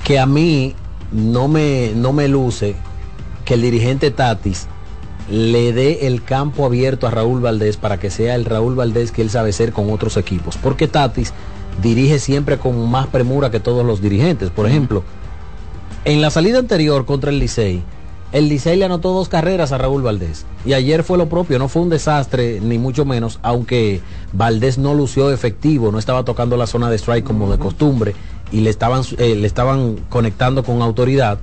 que 0.04 0.19
a 0.19 0.26
mí 0.26 0.76
no 1.13 1.47
me, 1.47 1.93
no 1.95 2.12
me 2.12 2.28
luce 2.28 2.76
que 3.45 3.54
el 3.54 3.62
dirigente 3.62 4.12
Tatis 4.12 4.67
le 5.30 5.71
dé 5.71 6.08
el 6.08 6.23
campo 6.23 6.65
abierto 6.65 7.08
a 7.08 7.12
Raúl 7.12 7.39
Valdés 7.39 7.78
para 7.78 7.99
que 7.99 8.10
sea 8.10 8.36
el 8.36 8.45
Raúl 8.45 8.76
Valdés 8.76 9.12
que 9.12 9.21
él 9.21 9.30
sabe 9.30 9.54
ser 9.54 9.71
con 9.71 9.91
otros 9.91 10.17
equipos. 10.17 10.58
Porque 10.58 10.88
Tatis 10.88 11.34
dirige 11.82 12.19
siempre 12.19 12.58
con 12.58 12.89
más 12.89 13.08
premura 13.08 13.52
que 13.52 13.60
todos 13.60 13.86
los 13.86 14.02
dirigentes. 14.02 14.49
Por 14.49 14.67
ejemplo, 14.67 15.04
en 16.06 16.21
la 16.21 16.30
salida 16.30 16.60
anterior 16.60 17.06
contra 17.06 17.30
el 17.30 17.39
Licey, 17.39 17.84
el 18.32 18.49
Licey 18.49 18.78
le 18.78 18.86
anotó 18.86 19.13
dos 19.13 19.30
carreras 19.30 19.71
a 19.71 19.78
Raúl 19.78 20.02
Valdés. 20.02 20.45
Y 20.65 20.73
ayer 20.73 21.04
fue 21.04 21.17
lo 21.17 21.30
propio, 21.30 21.60
no 21.60 21.69
fue 21.69 21.84
un 21.84 21.89
desastre, 21.89 22.60
ni 22.60 22.80
mucho 22.80 23.06
menos, 23.06 23.39
aunque 23.43 24.02
Valdés 24.34 24.78
no 24.78 24.93
lució 24.93 25.32
efectivo, 25.32 25.91
no 25.91 25.99
estaba 25.99 26.26
tocando 26.26 26.58
la 26.58 26.67
zona 26.67 26.89
de 26.89 26.97
strike 26.97 27.23
como 27.23 27.52
de 27.52 27.60
costumbre 27.60 28.15
y 28.54 28.62
le 28.62 28.70
estaban, 28.70 29.02
eh, 29.18 29.36
le 29.36 29.48
estaban 29.48 29.98
conectando 30.10 30.63
con 30.63 30.82
autoridad, 30.82 31.39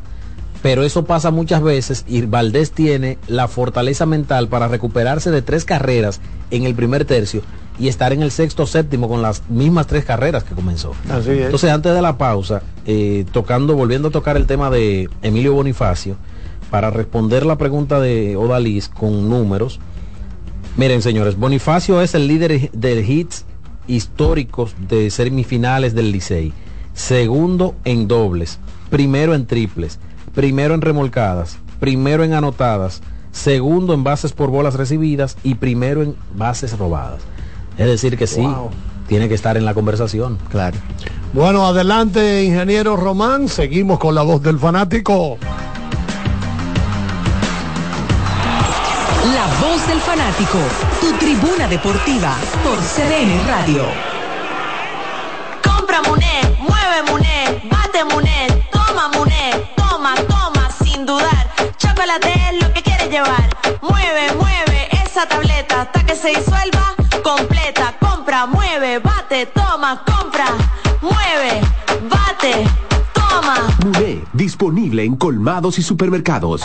pero 0.62 0.84
eso 0.84 1.04
pasa 1.04 1.30
muchas 1.30 1.62
veces 1.62 2.04
y 2.08 2.22
Valdés 2.22 2.70
tiene 2.70 3.18
la 3.26 3.48
fortaleza 3.48 4.06
mental 4.06 4.48
para 4.48 4.68
recuperarse 4.68 5.30
de 5.30 5.42
tres 5.42 5.64
carreras 5.66 6.20
en 6.50 6.64
el 6.64 6.74
primer 6.74 7.04
tercio 7.04 7.42
y 7.78 7.88
estar 7.88 8.12
en 8.12 8.22
el 8.22 8.30
sexto 8.30 8.66
séptimo 8.66 9.08
con 9.08 9.22
las 9.22 9.42
mismas 9.48 9.86
tres 9.86 10.04
carreras 10.04 10.44
que 10.44 10.54
comenzó. 10.54 10.92
Entonces, 11.44 11.70
antes 11.70 11.92
de 11.94 12.02
la 12.02 12.16
pausa, 12.16 12.62
eh, 12.86 13.26
tocando, 13.32 13.74
volviendo 13.74 14.08
a 14.08 14.10
tocar 14.10 14.36
el 14.36 14.46
tema 14.46 14.70
de 14.70 15.08
Emilio 15.22 15.54
Bonifacio, 15.54 16.16
para 16.70 16.90
responder 16.90 17.44
la 17.44 17.58
pregunta 17.58 18.00
de 18.00 18.36
Odalis 18.36 18.88
con 18.88 19.28
números. 19.28 19.80
Miren, 20.76 21.02
señores, 21.02 21.36
Bonifacio 21.36 22.00
es 22.00 22.14
el 22.14 22.28
líder 22.28 22.70
de 22.70 23.00
hits 23.02 23.44
históricos 23.86 24.74
de 24.88 25.10
semifinales 25.10 25.94
del 25.94 26.12
Licey. 26.12 26.52
Segundo 27.00 27.74
en 27.84 28.06
dobles, 28.08 28.58
primero 28.90 29.34
en 29.34 29.46
triples, 29.46 29.98
primero 30.34 30.74
en 30.74 30.82
remolcadas, 30.82 31.56
primero 31.80 32.24
en 32.24 32.34
anotadas, 32.34 33.00
segundo 33.32 33.94
en 33.94 34.04
bases 34.04 34.32
por 34.32 34.50
bolas 34.50 34.74
recibidas 34.74 35.38
y 35.42 35.54
primero 35.54 36.02
en 36.02 36.14
bases 36.34 36.78
robadas. 36.78 37.22
Es 37.78 37.86
decir, 37.86 38.18
que 38.18 38.26
sí, 38.26 38.46
tiene 39.08 39.28
que 39.28 39.34
estar 39.34 39.56
en 39.56 39.64
la 39.64 39.72
conversación. 39.72 40.38
Claro. 40.50 40.76
Bueno, 41.32 41.66
adelante, 41.66 42.44
ingeniero 42.44 42.96
Román. 42.96 43.48
Seguimos 43.48 43.98
con 43.98 44.14
la 44.14 44.22
voz 44.22 44.42
del 44.42 44.58
fanático. 44.58 45.38
La 49.32 49.46
voz 49.66 49.88
del 49.88 50.00
fanático, 50.00 50.58
tu 51.00 51.12
tribuna 51.18 51.66
deportiva 51.66 52.36
por 52.62 52.76
CDN 52.76 53.48
Radio. 53.48 54.19
Compra 56.90 57.12
Muné, 57.12 57.70
bate 57.70 58.04
Muné, 58.04 58.66
toma 58.72 59.08
Muné, 59.16 59.52
toma, 59.76 60.12
toma, 60.28 60.68
sin 60.82 61.06
dudar. 61.06 61.48
Chocolate 61.78 62.32
es 62.50 62.60
lo 62.60 62.72
que 62.72 62.82
quieres 62.82 63.08
llevar. 63.08 63.48
Mueve, 63.80 64.34
mueve 64.34 64.88
esa 65.04 65.24
tableta 65.28 65.82
hasta 65.82 66.04
que 66.04 66.16
se 66.16 66.30
disuelva 66.30 66.96
completa. 67.22 67.94
Compra, 68.00 68.46
mueve, 68.46 68.98
bate, 68.98 69.46
toma, 69.46 70.02
compra, 70.04 70.46
mueve, 71.00 71.60
bate, 72.08 72.66
toma. 73.14 73.68
Muné, 73.84 74.24
disponible 74.32 75.04
en 75.04 75.14
colmados 75.14 75.78
y 75.78 75.84
supermercados. 75.84 76.64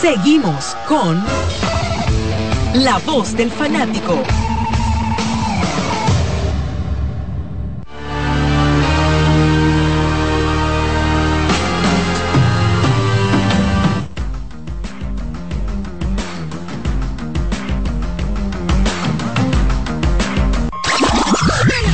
Seguimos 0.00 0.76
con 0.88 1.22
La 2.74 2.98
voz 3.06 3.36
del 3.36 3.50
fanático. 3.50 4.22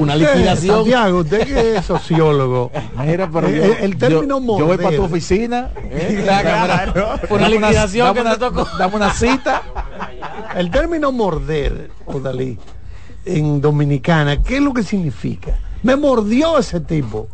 Una 0.00 0.16
liquidación. 0.16 0.76
Santiago, 0.76 1.18
usted 1.20 1.46
que 1.46 1.76
es 1.76 1.84
sociólogo. 1.84 2.70
Mira, 2.96 3.30
pero 3.32 3.46
el, 3.48 3.56
yo, 3.56 3.74
el 3.80 3.96
término 3.96 4.40
yo, 4.40 4.58
yo 4.58 4.66
voy 4.66 4.76
para 4.76 4.96
tu 4.96 5.02
oficina. 5.04 5.70
¿eh? 5.90 6.26
una 7.30 7.48
liquidación 7.48 8.14
que 8.14 8.20
una, 8.20 8.32
te 8.32 8.38
tocó. 8.38 8.66
Dame 8.78 8.96
una 8.96 9.12
cita. 9.12 9.62
El 10.56 10.70
término 10.70 11.12
morder, 11.12 11.90
Odalí, 12.06 12.58
en 13.24 13.60
dominicana, 13.60 14.42
¿qué 14.42 14.56
es 14.56 14.62
lo 14.62 14.72
que 14.72 14.82
significa? 14.82 15.58
Me 15.82 15.96
mordió 15.96 16.58
ese 16.58 16.80
tipo. 16.80 17.28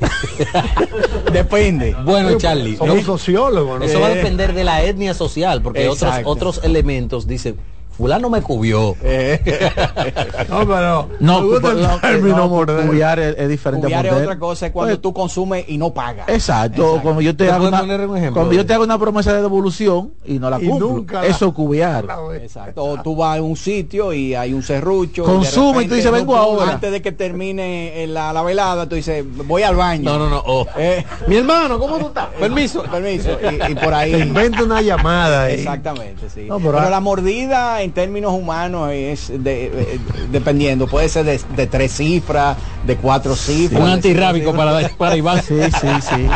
Depende. 1.32 1.94
Bueno, 2.04 2.36
Charlie. 2.36 2.76
Somos 2.76 3.02
sociólogos, 3.02 3.78
¿no? 3.78 3.84
Eso 3.84 4.00
va 4.00 4.08
a 4.08 4.10
depender 4.10 4.52
de 4.52 4.64
la 4.64 4.82
etnia 4.82 5.14
social, 5.14 5.62
porque 5.62 5.88
otros, 5.88 6.14
otros 6.24 6.60
elementos 6.64 7.26
dicen, 7.26 7.56
fulano 7.98 8.30
me 8.30 8.40
cubió. 8.40 8.94
no, 10.48 10.66
pero 10.66 11.08
no, 11.20 11.40
me 11.42 11.46
gusta 11.48 11.72
el 11.72 12.00
término 12.00 12.36
no, 12.48 12.48
cubiar 12.86 13.18
es, 13.18 13.36
es 13.36 13.48
diferente. 13.48 13.86
Cubiar 13.86 14.06
es 14.06 14.12
otra 14.12 14.38
cosa, 14.38 14.66
es 14.66 14.72
cuando 14.72 14.98
tú 15.00 15.12
consumes 15.12 15.64
y 15.68 15.76
no 15.78 15.92
pagas. 15.92 16.28
Exacto, 16.28 16.82
Exacto. 16.82 17.02
cuando 17.02 17.20
yo 17.20 17.36
te 17.36 17.44
¿Me 17.44 17.50
hago 17.50 17.68
una, 17.68 17.82
un 17.82 18.32
cuando 18.32 18.52
yo 18.52 18.64
te 18.64 18.72
hago 18.74 18.84
una 18.84 18.98
promesa 18.98 19.32
de 19.34 19.42
devolución 19.42 20.12
y 20.24 20.38
no 20.38 20.48
la 20.48 20.60
Y 20.62 20.68
cumplo. 20.68 20.88
nunca 20.88 21.26
Eso 21.26 21.48
es 21.48 21.54
cubiar. 21.54 22.06
Exacto. 22.40 22.84
O 22.84 23.02
tú 23.02 23.16
vas 23.16 23.38
a 23.38 23.42
un 23.42 23.56
sitio 23.56 24.12
y 24.12 24.34
hay 24.34 24.52
un 24.52 24.62
serrucho. 24.62 25.24
Consume 25.24 25.84
y 25.84 25.88
tú 25.88 25.94
dices, 25.94 26.12
vengo 26.12 26.36
ahora. 26.36 26.72
Antes 26.72 26.92
de 26.92 27.02
que 27.02 27.12
termine 27.12 28.02
eh, 28.02 28.06
la, 28.06 28.32
la 28.32 28.42
velada, 28.42 28.88
tú 28.88 28.94
dices, 28.94 29.24
voy 29.46 29.62
al 29.62 29.74
baño. 29.74 30.04
No, 30.04 30.18
no, 30.18 30.28
no. 30.30 30.42
oh. 30.46 30.66
Eh, 30.78 31.04
Mi 31.26 31.36
hermano, 31.36 31.76
¿cómo 31.78 31.98
tú 31.98 32.06
estás? 32.06 32.28
Permiso. 32.38 32.84
permiso. 32.84 33.36
Y, 33.42 33.72
y 33.72 33.74
por 33.74 33.92
ahí. 33.92 34.12
Te 34.12 34.18
inventa 34.20 34.62
una 34.62 34.80
llamada. 34.80 35.50
Exactamente, 35.50 36.30
sí. 36.30 36.46
Pero 36.48 36.78
ah- 36.78 36.88
la 36.88 37.00
mordida 37.00 37.82
en 37.88 37.92
términos 37.92 38.32
humanos 38.32 38.90
es 38.92 39.28
de, 39.28 39.66
eh, 39.66 39.98
dependiendo, 40.30 40.86
puede 40.86 41.08
ser 41.08 41.24
de, 41.24 41.40
de 41.56 41.66
tres 41.66 41.92
cifras, 41.92 42.56
de 42.86 42.96
cuatro 42.96 43.34
cifras. 43.34 43.80
Un 43.80 43.88
antirrábico 43.88 44.54
para, 44.54 44.88
para 44.90 45.16
Iván. 45.16 45.42
Sí, 45.42 45.54
sí, 45.80 45.88
sí. 46.02 46.28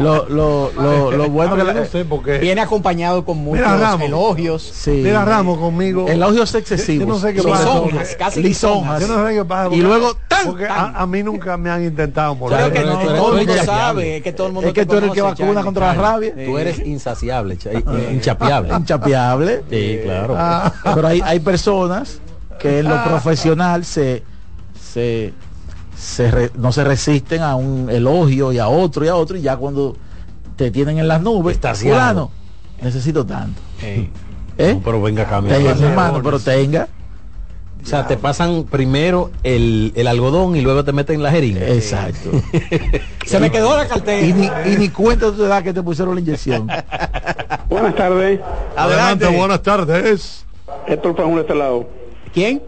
Lo, 0.00 0.28
lo, 0.28 0.72
lo, 0.72 1.10
lo 1.16 1.30
bueno 1.30 1.54
que 1.56 1.64
Yo 1.64 1.72
no 1.74 1.84
sé 1.84 2.04
porque 2.04 2.38
Viene 2.38 2.60
acompañado 2.60 3.24
con 3.24 3.38
muchos 3.38 3.66
Ramos. 3.80 4.02
elogios. 4.06 4.62
sí. 4.62 4.90
Mira 4.90 5.24
Ramos 5.24 5.58
conmigo. 5.58 6.06
elogios 6.08 6.54
excesivos. 6.54 7.06
Yo 7.06 7.14
no 7.14 7.18
sé 7.20 7.34
qué. 7.34 7.42
Lisonjas, 7.42 8.16
casi 8.16 8.42
lisonjas. 8.42 9.00
Yo 9.00 9.08
no 9.08 9.26
sé 9.26 9.34
qué 9.34 9.44
pasa. 9.44 9.66
Y 9.66 9.68
porque- 9.68 9.82
luego, 9.82 10.16
¡tan! 10.28 10.46
porque 10.46 10.66
a, 10.66 10.86
a 11.00 11.06
mí 11.06 11.22
nunca 11.22 11.56
me 11.56 11.70
han 11.70 11.84
intentado 11.84 12.34
morder. 12.34 12.70
Creo 12.70 12.72
que 12.72 12.80
no, 12.90 12.98
todo 12.98 13.32
el 13.32 13.36
mundo 13.46 13.54
chapeable. 13.54 13.64
sabe, 13.66 14.16
es 14.16 14.22
que 14.22 14.32
todo 14.32 14.46
el 14.48 14.52
mundo 14.52 14.68
Es 14.68 14.74
que 14.74 14.86
tú 14.86 14.96
eres 14.96 15.08
el 15.10 15.14
que 15.14 15.22
vacuna 15.22 15.62
contra 15.62 15.86
la 15.88 15.94
rabia. 15.94 16.34
Tú 16.34 16.58
eres 16.58 16.78
insaciable, 16.80 17.56
cha- 17.58 17.70
inchapeable. 18.10 18.74
Inchapeable. 18.74 19.62
Sí, 19.70 20.00
claro. 20.02 20.34
Ah, 20.36 20.72
Pero 20.94 21.06
hay, 21.08 21.20
hay 21.24 21.40
personas 21.40 22.20
que 22.58 22.80
en 22.80 22.88
lo 22.88 23.02
profesional 23.04 23.84
se, 23.84 24.22
se, 24.92 25.32
se 26.00 26.30
re- 26.30 26.50
no 26.56 26.72
se 26.72 26.82
resisten 26.84 27.42
a 27.42 27.54
un 27.56 27.88
elogio 27.90 28.52
y 28.52 28.58
a 28.58 28.68
otro 28.68 29.04
y 29.04 29.08
a 29.08 29.14
otro 29.16 29.36
y 29.36 29.42
ya 29.42 29.56
cuando 29.56 29.96
te 30.56 30.70
tienen 30.70 30.98
en 30.98 31.06
las 31.08 31.20
nubes, 31.22 31.58
fulano, 31.74 32.30
necesito 32.82 33.24
tanto. 33.26 33.60
¿Eh? 33.82 34.08
No, 34.74 34.80
pero 34.84 35.00
venga, 35.02 35.24
Tenga, 35.24 35.30
cambia. 35.30 35.74
mi 35.74 35.82
hermano, 35.84 36.20
pero 36.22 36.38
tenga. 36.38 36.88
O 37.82 37.86
sea, 37.86 38.06
te 38.06 38.18
pasan 38.18 38.64
primero 38.64 39.30
el, 39.42 39.92
el 39.96 40.06
algodón 40.06 40.54
y 40.54 40.60
luego 40.60 40.84
te 40.84 40.92
meten 40.92 41.22
la 41.22 41.30
jeringa. 41.30 41.66
Exacto. 41.66 42.30
Se 43.26 43.40
me 43.40 43.50
quedó 43.50 43.74
la 43.74 43.88
cartera. 43.88 44.20
y, 44.26 44.34
ni, 44.34 44.50
y 44.70 44.76
ni 44.76 44.88
cuenta 44.90 45.32
te 45.32 45.42
da 45.46 45.62
que 45.62 45.72
te 45.72 45.82
pusieron 45.82 46.14
la 46.14 46.20
inyección. 46.20 46.66
Buenas 47.70 47.94
tardes. 47.94 48.38
Adelante, 48.76 49.26
buenas 49.28 49.62
tardes. 49.62 50.44
Héctor 50.86 51.16
Franjul 51.16 51.36
de 51.36 51.40
este 51.40 51.54
lado. 51.54 51.86
¿Quién? 52.34 52.62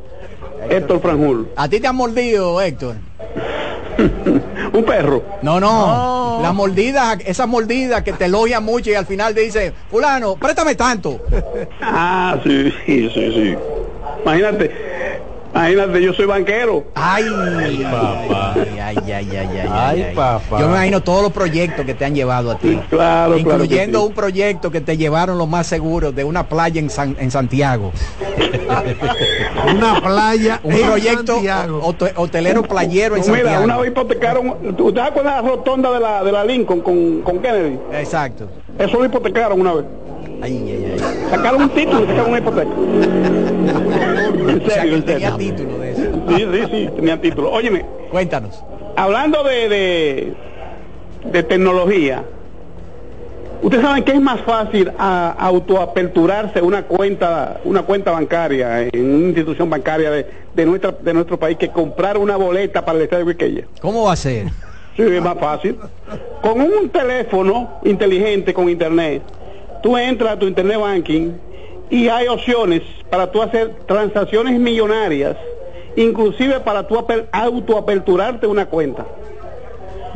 Héctor 0.69 1.01
Franjul. 1.01 1.49
¿A 1.57 1.69
ti 1.69 1.81
te 1.81 1.87
han 1.87 1.97
mordido, 1.97 2.61
Héctor? 2.61 2.97
Un 4.73 4.85
perro. 4.85 5.23
No, 5.43 5.61
no. 5.61 6.41
Las 6.43 6.55
mordidas, 6.55 7.19
esas 7.25 7.47
mordidas 7.47 8.03
que 8.03 8.13
te 8.13 8.25
elogian 8.25 8.65
mucho 8.65 8.91
y 8.91 8.95
al 8.95 9.07
final 9.07 9.35
te 9.35 9.43
dicen, 9.43 9.73
fulano, 9.91 10.37
préstame 10.37 10.75
tanto. 10.75 11.21
Ah, 11.81 12.39
sí, 12.43 12.73
sí, 12.87 13.11
sí, 13.13 13.33
sí. 13.33 13.57
Imagínate, 14.23 14.71
imagínate, 15.55 16.03
yo 16.03 16.13
soy 16.15 16.27
banquero. 16.27 16.85
Ay, 16.95 17.25
papá. 17.85 18.55
Ay, 18.55 18.69
ay, 18.81 18.97
ay, 19.13 19.13
ay, 19.13 19.37
ay, 19.37 19.69
Ay, 19.71 20.03
ay. 20.09 20.15
papá. 20.15 20.59
Yo 20.61 20.67
me 20.69 20.73
imagino 20.75 21.03
todos 21.03 21.23
los 21.23 21.33
proyectos 21.33 21.85
que 21.85 21.95
te 21.95 22.05
han 22.05 22.15
llevado 22.15 22.51
a 22.53 22.59
ti. 22.59 22.79
Claro, 22.91 23.37
Incluyendo 23.39 24.01
sí. 24.01 24.07
un 24.07 24.15
proyecto 24.15 24.71
que 24.71 24.81
te 24.81 24.97
llevaron 24.97 25.39
los 25.39 25.49
más 25.49 25.67
seguros 25.67 26.15
de 26.15 26.25
una 26.25 26.49
playa 26.49 26.81
en, 26.81 26.91
San- 26.91 27.17
en 27.19 27.31
Santiago. 27.31 27.93
Una 29.77 30.01
playa 30.01 30.61
Un 30.63 30.73
en 30.73 30.83
proyecto 30.87 31.35
Santiago. 31.35 31.81
hote- 31.83 32.13
hotelero 32.17 32.63
playero 32.63 33.17
en 33.17 33.23
Pues 33.23 33.29
Mira, 33.33 33.43
Santiago. 33.43 33.65
una 33.65 33.77
vez 33.79 33.91
hipotecaron, 33.91 34.49
¿usted 34.79 34.95
se 35.03 35.09
acuerda 35.09 35.37
de 35.37 35.43
la 35.43 35.49
rotonda 35.49 35.93
de 35.93 36.01
la, 36.01 36.25
de 36.25 36.33
la 36.33 36.45
Lincoln 36.45 36.81
con, 36.81 37.21
con 37.23 37.39
Kennedy? 37.41 37.79
Exacto. 37.93 38.49
Eso 38.79 38.99
lo 38.99 39.05
hipotecaron 39.05 39.61
una 39.61 39.75
vez. 39.75 39.85
Ay, 40.43 40.53
ay, 40.67 40.93
ay. 40.95 41.31
Sacaron 41.31 41.63
un 41.63 41.69
título 41.71 42.03
y 42.05 42.07
sacaron 42.07 42.29
una 42.31 42.39
hipoteca. 42.39 42.71
En 44.35 44.63
O 44.63 44.67
sea, 44.67 44.83
serio, 44.83 44.91
que 44.91 44.97
en 44.97 45.05
tenía 45.05 45.37
título 45.37 45.79
de 45.79 45.93
eso. 45.93 46.03
Sí, 46.29 46.47
sí, 46.53 46.63
sí, 46.71 46.89
tenía 46.97 47.21
título. 47.21 47.51
Óyeme, 47.51 47.85
Cuéntanos. 48.11 48.63
hablando 48.97 49.43
de, 49.45 49.69
de, 49.69 50.33
de 51.31 51.43
tecnología, 51.43 52.25
ustedes 53.63 53.83
saben 53.85 54.05
que 54.05 54.13
es 54.13 54.21
más 54.21 54.41
fácil 54.43 54.93
a, 54.99 55.31
autoaperturarse 55.39 56.61
una 56.63 56.83
cuenta, 56.85 57.61
una 57.65 57.83
cuenta 57.83 58.11
bancaria 58.11 58.83
en 58.93 59.15
una 59.15 59.27
institución 59.29 59.71
bancaria 59.71 60.11
de, 60.11 60.27
de 60.55 60.67
nuestra, 60.67 60.93
de 60.93 61.15
nuestro 61.15 61.39
país 61.39 61.57
que 61.59 61.69
comprar 61.69 62.19
una 62.19 62.37
boleta 62.37 62.85
para 62.85 62.99
el 62.99 63.05
estadio 63.05 63.25
de 63.27 63.33
Quiqueya. 63.37 63.65
¿Cómo 63.81 64.05
va 64.05 64.13
a 64.13 64.17
ser? 64.17 64.47
Sí, 64.97 65.03
es 65.03 65.23
más 65.23 65.39
fácil. 65.39 65.79
Con 66.43 66.61
un 66.61 66.91
teléfono 66.91 67.81
inteligente 67.85 68.53
con 68.53 68.69
internet, 68.69 69.23
tú 69.83 69.97
entras 69.97 70.33
a 70.35 70.39
tu 70.39 70.47
internet 70.47 70.79
banking 70.79 71.31
y 71.93 72.09
hay 72.09 72.27
opciones 72.27 72.81
para 73.11 73.31
tú 73.31 73.43
hacer 73.43 73.75
transacciones 73.87 74.59
millonarias, 74.59 75.37
inclusive 75.95 76.61
para 76.61 76.87
tú 76.87 76.97
aper- 76.97 77.27
autoaperturarte 77.31 78.47
una 78.47 78.67
cuenta, 78.67 79.07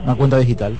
Una 0.03 0.15
cuenta 0.17 0.39
digital. 0.39 0.77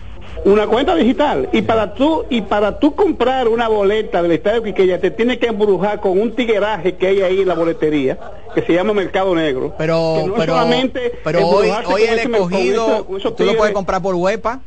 una 0.47 0.67
cuenta 0.67 0.95
digital. 0.95 1.49
Y 1.53 1.63
para 1.63 1.93
tú 1.95 2.25
y 2.31 2.41
para 2.41 2.79
tú 2.79 2.95
comprar 2.95 3.47
una 3.49 3.69
boleta 3.69 4.23
del 4.23 4.33
Estadio 4.33 4.63
Quiqueya 4.63 4.99
te 5.01 5.11
tienes 5.11 5.37
que 5.39 5.49
embrujar 5.49 6.01
con 6.01 6.19
un 6.19 6.35
tigueraje 6.35 6.97
que 6.97 7.09
hay 7.09 7.21
ahí 7.21 7.41
en 7.43 7.49
la 7.49 7.55
boletería, 7.55 8.19
que 8.55 8.63
se 8.63 8.73
llama 8.73 8.95
Mercado 8.95 9.35
Negro. 9.35 9.75
Pero, 9.77 10.25
no 10.29 10.35
pero, 10.35 10.55
solamente 10.55 11.13
pero 11.25 11.47
hoy, 11.49 11.69
el 12.05 12.23
con 12.23 12.35
escogido, 12.35 13.05
con 13.07 13.19
tú 13.37 13.45
lo 13.45 13.55
puedes 13.57 13.75
comprar 13.75 14.01
por 14.01 14.15
huepa. 14.15 14.61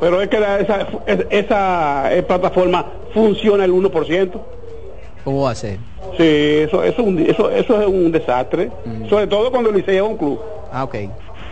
Pero 0.00 0.22
es 0.22 0.28
que 0.28 0.38
la- 0.40 0.60
esa, 0.60 0.86
es- 1.06 1.26
esa 1.30 2.14
eh, 2.14 2.22
plataforma 2.22 2.86
funciona 3.12 3.64
el 3.64 3.72
1%. 3.72 4.40
¿Cómo 5.24 5.42
va 5.42 5.50
a 5.50 5.54
ser? 5.54 5.78
Sí, 6.16 6.24
eso, 6.24 6.82
eso, 6.82 7.00
es 7.02 7.06
un- 7.06 7.18
eso, 7.18 7.50
eso 7.50 7.80
es 7.80 7.86
un 7.86 8.10
desastre. 8.12 8.70
Mm. 8.84 9.08
Sobre 9.08 9.26
todo 9.26 9.50
cuando 9.50 9.70
el 9.70 9.76
Liceo 9.76 10.04
es 10.06 10.10
un 10.12 10.16
club. 10.16 10.40
Ah, 10.72 10.84
ok. 10.84 10.94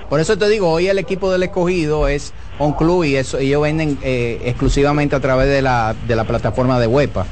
Por 0.08 0.20
eso 0.20 0.38
te 0.38 0.48
digo, 0.48 0.70
hoy 0.70 0.86
el 0.88 0.98
equipo 0.98 1.32
del 1.32 1.42
escogido 1.42 2.06
es 2.06 2.32
un 2.60 2.72
club 2.74 3.04
y 3.04 3.16
eso, 3.16 3.38
ellos 3.38 3.60
venden 3.62 3.98
eh, 4.02 4.40
exclusivamente 4.44 5.16
a 5.16 5.20
través 5.20 5.48
de 5.48 5.62
la, 5.62 5.94
de 6.06 6.14
la 6.14 6.24
plataforma 6.24 6.78
de 6.78 6.86
huepa. 6.86 7.26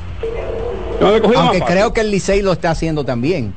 No, 1.00 1.08
Aunque 1.08 1.60
creo 1.60 1.92
que 1.92 2.00
el 2.00 2.10
Licey 2.10 2.42
lo 2.42 2.52
está 2.52 2.70
haciendo 2.70 3.04
también. 3.04 3.52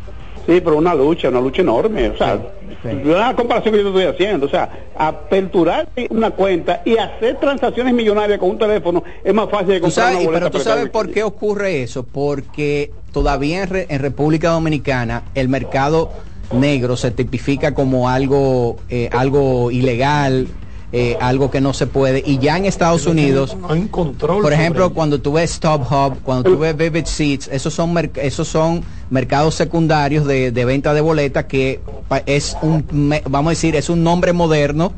Sí, 0.46 0.62
pero 0.62 0.78
una 0.78 0.94
lucha, 0.94 1.30
una 1.30 1.42
lucha 1.42 1.62
enorme. 1.62 2.10
O 2.10 2.18
sea, 2.18 2.36
sí. 2.36 2.42
Una 2.84 3.36
comparación 3.36 3.74
que 3.74 3.84
yo 3.84 3.92
te 3.94 4.00
estoy 4.06 4.14
haciendo. 4.16 4.46
O 4.46 4.50
sea, 4.50 4.70
aperturar 4.98 5.90
una 6.10 6.32
cuenta 6.32 6.82
y 6.86 6.98
hacer 6.98 7.40
transacciones 7.40 7.94
millonarias 7.94 8.40
con 8.40 8.52
un 8.52 8.58
teléfono 8.58 9.04
es 9.24 9.34
más 9.34 9.50
fácil 9.50 9.68
de 9.70 9.82
comprar 9.82 10.06
sabes, 10.08 10.18
una 10.20 10.26
boleta 10.28 10.50
pero 10.50 10.52
tú 10.52 10.64
sabes 10.64 10.90
por 10.90 11.12
qué 11.12 11.24
ocurre 11.24 11.84
eso, 11.84 12.04
porque 12.04 12.92
todavía 13.12 13.64
en, 13.64 13.70
Re- 13.70 13.86
en 13.90 14.00
República 14.00 14.50
Dominicana 14.50 15.24
el 15.36 15.50
mercado 15.50 16.12
negro 16.52 16.96
se 16.96 17.12
tipifica 17.12 17.74
como 17.74 18.10
algo, 18.10 18.78
eh, 18.90 19.10
algo 19.12 19.70
ilegal, 19.72 20.48
eh, 20.92 21.18
algo 21.20 21.52
que 21.52 21.60
no 21.60 21.74
se 21.74 21.86
puede, 21.88 22.24
y 22.26 22.38
ya 22.38 22.58
en 22.58 22.66
Estados 22.66 23.06
Unidos, 23.06 23.58
hay 23.68 23.88
control. 23.88 24.42
por 24.42 24.54
ejemplo, 24.54 24.94
cuando 24.94 25.20
tú 25.20 25.34
ves 25.34 25.52
Stop 25.52 25.82
Hub, 25.92 26.20
cuando 26.24 26.50
tú 26.50 26.58
ves 26.58 26.78
Vivid 26.78 27.06
Seats, 27.06 27.50
esos 27.52 27.74
son 27.74 27.94
esos 28.16 28.48
son 28.48 28.84
mercados 29.10 29.56
secundarios 29.56 30.26
de, 30.26 30.52
de 30.52 30.66
venta 30.66 30.94
de 30.94 31.02
boletas 31.02 31.46
que 31.46 31.82
es 32.26 32.58
un, 32.62 33.14
vamos 33.30 33.50
a 33.50 33.52
decir, 33.52 33.76
es 33.76 33.90
un 33.90 34.04
nombre 34.04 34.34
moderno 34.34 34.94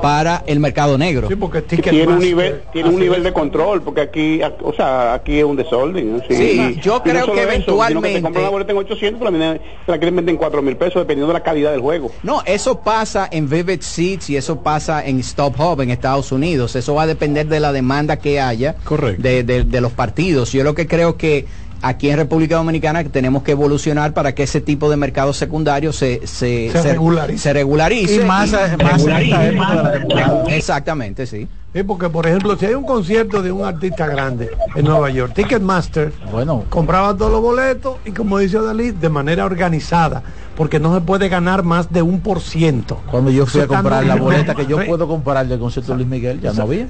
para 0.00 0.42
el 0.46 0.58
mercado 0.60 0.96
negro. 0.98 1.28
Sí, 1.28 1.36
porque 1.36 1.62
que 1.62 1.76
tiene 1.82 2.06
un 2.12 2.18
nivel 2.18 2.62
tiene 2.72 2.88
un 2.88 2.98
nivel 2.98 3.20
eso. 3.20 3.24
de 3.24 3.32
control 3.32 3.82
porque 3.82 4.00
aquí 4.00 4.40
o 4.62 4.72
sea 4.72 5.14
aquí 5.14 5.38
es 5.38 5.44
un 5.44 5.56
desorden 5.56 6.16
¿no? 6.16 6.22
Sí, 6.28 6.78
yo 6.82 6.94
no 6.94 7.02
creo 7.02 7.14
que 7.14 7.20
eso, 7.22 7.32
sino 7.32 7.42
eventualmente- 7.42 8.14
te 8.14 8.22
compran 8.22 8.44
la 8.44 8.50
boleta 8.50 8.72
en 8.72 8.78
800 8.78 9.20
pero 9.30 9.38
la, 9.38 9.52
la 9.86 9.98
quieren 9.98 10.16
vender 10.16 10.32
en 10.34 10.38
4 10.38 10.62
mil 10.62 10.76
pesos 10.76 10.94
dependiendo 11.02 11.28
de 11.28 11.34
la 11.34 11.42
calidad 11.42 11.70
del 11.72 11.80
juego 11.80 12.10
No, 12.22 12.42
eso 12.46 12.80
pasa 12.80 13.28
en 13.30 13.48
Vivid 13.48 13.80
Seats 13.82 14.30
y 14.30 14.36
eso 14.36 14.60
pasa 14.60 15.04
en 15.06 15.18
Stop 15.20 15.58
Hub 15.60 15.80
en 15.80 15.90
Estados 15.90 16.32
Unidos. 16.32 16.74
Eso 16.76 16.94
va 16.94 17.02
a 17.02 17.06
depender 17.06 17.46
de 17.46 17.60
la 17.60 17.72
demanda 17.72 18.16
que 18.18 18.40
haya 18.40 18.74
Correcto. 18.84 19.22
De, 19.22 19.42
de- 19.44 19.64
de 19.64 19.80
los 19.80 19.92
partidos. 19.92 20.52
Yo 20.52 20.64
lo 20.64 20.74
que 20.74 20.86
creo 20.86 21.16
que 21.16 21.46
aquí 21.82 22.08
en 22.08 22.16
República 22.16 22.56
Dominicana 22.56 23.04
tenemos 23.04 23.42
que 23.42 23.52
evolucionar 23.52 24.14
para 24.14 24.34
que 24.34 24.44
ese 24.44 24.60
tipo 24.60 24.88
de 24.88 24.96
mercado 24.96 25.32
secundario 25.32 25.92
se, 25.92 26.26
se, 26.26 26.70
se, 26.70 27.52
regularice. 27.52 28.22
Y 28.22 28.24
más, 28.24 28.54
Exactamente, 30.48 31.26
sí. 31.26 31.48
Sí, 31.74 31.82
porque 31.84 32.10
por 32.10 32.26
ejemplo, 32.26 32.54
si 32.56 32.66
hay 32.66 32.74
un 32.74 32.84
concierto 32.84 33.42
de 33.42 33.50
un 33.50 33.64
artista 33.64 34.06
grande 34.06 34.50
en 34.74 34.84
Nueva 34.84 35.08
York, 35.08 35.32
Ticketmaster, 35.34 36.12
bueno, 36.30 36.64
compraba 36.68 37.16
todos 37.16 37.32
los 37.32 37.40
boletos 37.40 37.96
y 38.04 38.12
como 38.12 38.38
dice 38.38 38.60
Dalí, 38.60 38.90
de 38.90 39.08
manera 39.08 39.46
organizada, 39.46 40.22
porque 40.54 40.78
no 40.78 40.94
se 40.94 41.00
puede 41.00 41.30
ganar 41.30 41.62
más 41.62 41.90
de 41.90 42.02
un 42.02 42.20
por 42.20 42.40
ciento. 42.40 43.00
Cuando 43.10 43.30
yo 43.30 43.46
fui 43.46 43.62
a 43.62 43.66
comprar 43.66 44.04
la 44.04 44.16
boleta 44.16 44.54
que 44.54 44.66
yo 44.66 44.84
puedo 44.84 45.08
comprar 45.08 45.46
del 45.46 45.58
concierto 45.58 45.92
de 45.92 45.98
Luis 45.98 46.08
Miguel, 46.08 46.42
ya 46.42 46.52
no 46.52 46.64
había. 46.64 46.88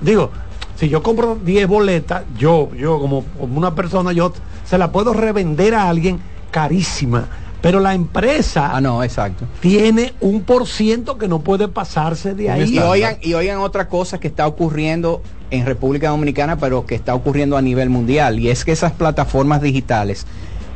digo, 0.00 0.30
si 0.76 0.88
yo 0.88 1.02
compro 1.02 1.36
10 1.36 1.66
boletas, 1.68 2.24
yo, 2.38 2.70
yo 2.74 2.98
como, 3.00 3.24
como 3.38 3.58
una 3.58 3.74
persona, 3.74 4.12
yo 4.12 4.32
se 4.64 4.78
la 4.78 4.92
puedo 4.92 5.12
revender 5.12 5.74
a 5.74 5.88
alguien 5.88 6.20
carísima 6.50 7.28
pero 7.64 7.80
la 7.80 7.94
empresa 7.94 8.72
ah, 8.74 8.80
no, 8.82 9.02
exacto. 9.02 9.46
tiene 9.60 10.12
un 10.20 10.42
por 10.42 10.66
ciento 10.66 11.16
que 11.16 11.28
no 11.28 11.40
puede 11.40 11.66
pasarse 11.66 12.34
de 12.34 12.50
ahí. 12.50 12.74
Y 12.74 12.78
oigan, 12.78 13.16
y 13.22 13.32
oigan 13.32 13.60
otra 13.60 13.88
cosa 13.88 14.20
que 14.20 14.28
está 14.28 14.46
ocurriendo 14.46 15.22
en 15.50 15.64
República 15.64 16.10
Dominicana, 16.10 16.58
pero 16.58 16.84
que 16.84 16.94
está 16.94 17.14
ocurriendo 17.14 17.56
a 17.56 17.62
nivel 17.62 17.88
mundial, 17.88 18.38
y 18.38 18.50
es 18.50 18.66
que 18.66 18.72
esas 18.72 18.92
plataformas 18.92 19.62
digitales, 19.62 20.26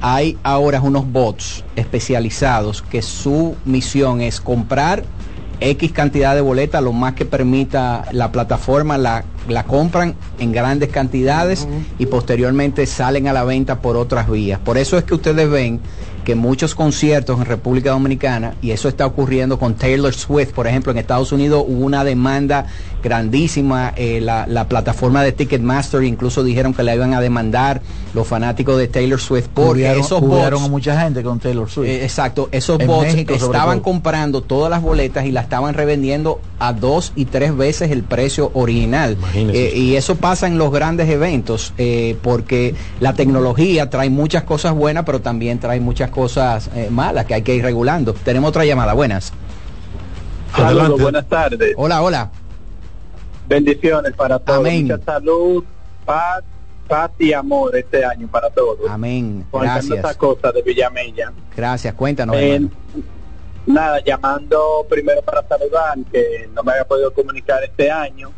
hay 0.01 0.39
ahora 0.43 0.81
unos 0.81 1.13
bots 1.13 1.63
especializados 1.77 2.81
que 2.81 3.03
su 3.03 3.55
misión 3.67 4.23
es 4.23 4.41
comprar 4.41 5.05
X 5.61 5.93
cantidad 5.93 6.35
de 6.35 6.41
boletas, 6.41 6.83
lo 6.83 6.93
más 6.93 7.15
que 7.15 7.25
permita 7.25 8.05
la 8.13 8.31
plataforma, 8.31 8.97
la, 8.97 9.25
la 9.49 9.65
compran 9.65 10.15
en 10.39 10.53
grandes 10.53 10.91
cantidades 10.91 11.67
y 11.99 12.07
posteriormente 12.07 12.87
salen 12.87 13.27
a 13.29 13.33
la 13.33 13.45
venta 13.45 13.81
por 13.81 13.97
otras 13.97 14.31
vías. 14.31 14.61
Por 14.61 14.79
eso 14.79 14.97
es 14.99 15.05
que 15.05 15.15
ustedes 15.15 15.51
ven 15.51 15.81
que 16.25 16.35
muchos 16.35 16.75
conciertos 16.75 17.39
en 17.39 17.47
República 17.47 17.91
Dominicana, 17.91 18.55
y 18.61 18.73
eso 18.73 18.89
está 18.89 19.07
ocurriendo 19.07 19.59
con 19.59 19.75
Taylor 19.75 20.13
Swift, 20.13 20.53
por 20.53 20.67
ejemplo, 20.67 20.93
en 20.93 20.99
Estados 20.99 21.33
Unidos 21.33 21.65
hubo 21.67 21.87
una 21.87 22.05
demanda 22.05 22.67
grandísima, 23.03 23.93
eh, 23.97 24.21
la, 24.21 24.67
plataforma 24.69 25.23
de 25.23 25.33
Ticketmaster 25.33 26.03
incluso 26.03 26.43
dijeron 26.43 26.75
que 26.75 26.83
la 26.83 26.95
iban 26.95 27.15
a 27.15 27.21
demandar 27.21 27.81
los 28.13 28.27
fanáticos 28.27 28.77
de 28.79 28.89
Taylor 28.89 29.21
Swift 29.21 29.49
porque 29.55 29.91
esos 29.93 30.21
bots, 30.21 30.61
a 30.61 30.69
mucha 30.69 31.01
gente 31.01 31.23
con 31.23 31.39
Taylor 31.39 31.71
Swift. 31.71 31.89
Eh, 31.89 32.05
exacto, 32.05 32.49
esos 32.53 32.79
bots 32.85 33.15
estaban 33.15 33.81
comprando 33.81 34.43
todas 34.43 34.71
las 34.71 34.83
boletas 34.83 35.27
y 35.27 35.33
las 35.33 35.45
estaban 35.45 35.75
revendiendo 35.75 36.41
a 36.59 36.73
dos 36.73 37.13
y 37.15 37.27
tres 37.27 37.57
veces 37.57 37.91
el 37.91 38.03
precio 38.03 38.51
original. 38.55 39.17
Eh, 39.35 39.73
y 39.75 39.95
eso 39.97 40.17
pasa 40.17 40.47
en 40.47 40.59
los 40.59 40.73
grandes 40.73 41.09
eventos 41.09 41.73
porque 42.23 42.75
la 43.01 43.15
tecnología 43.15 43.91
trae 43.91 44.11
muchas 44.11 44.43
cosas 44.43 44.75
buenas, 44.75 45.05
pero 45.05 45.21
también 45.21 45.59
trae 45.59 45.81
muchas 45.81 46.11
cosas 46.11 46.71
malas 46.91 47.27
que 47.27 47.35
hay 47.35 47.43
que 47.43 47.55
ir 47.55 47.63
regulando. 47.63 48.13
Tenemos 48.13 48.49
otra 48.51 48.65
llamada, 48.65 48.93
buenas. 48.93 49.33
Saludos, 50.55 51.01
buenas 51.01 51.27
tardes. 51.29 51.75
Hola, 51.77 52.03
hola. 52.03 52.31
Bendiciones 53.49 54.13
para 54.15 54.39
todos. 54.39 54.71
Mucha 54.71 54.99
salud, 54.99 55.65
paz, 56.05 56.45
paz 56.87 57.11
y 57.19 57.33
amor 57.33 57.75
este 57.77 58.05
año 58.05 58.29
para 58.29 58.51
todos. 58.51 58.89
Amén. 58.89 59.47
Gracias. 59.53 59.97
Esta 59.97 60.15
cosa 60.15 60.53
de 60.53 60.63
Villamella. 60.63 61.33
Gracias, 61.57 61.95
cuéntanos. 61.95 62.37
Eh, 62.39 62.67
nada, 63.67 64.03
llamando 64.05 64.87
primero 64.89 65.23
para 65.23 65.47
saludar, 65.49 65.99
que 66.13 66.49
no 66.55 66.63
me 66.63 66.73
había 66.73 66.85
podido 66.85 67.13
comunicar 67.13 67.65
este 67.65 67.91
año. 67.91 68.31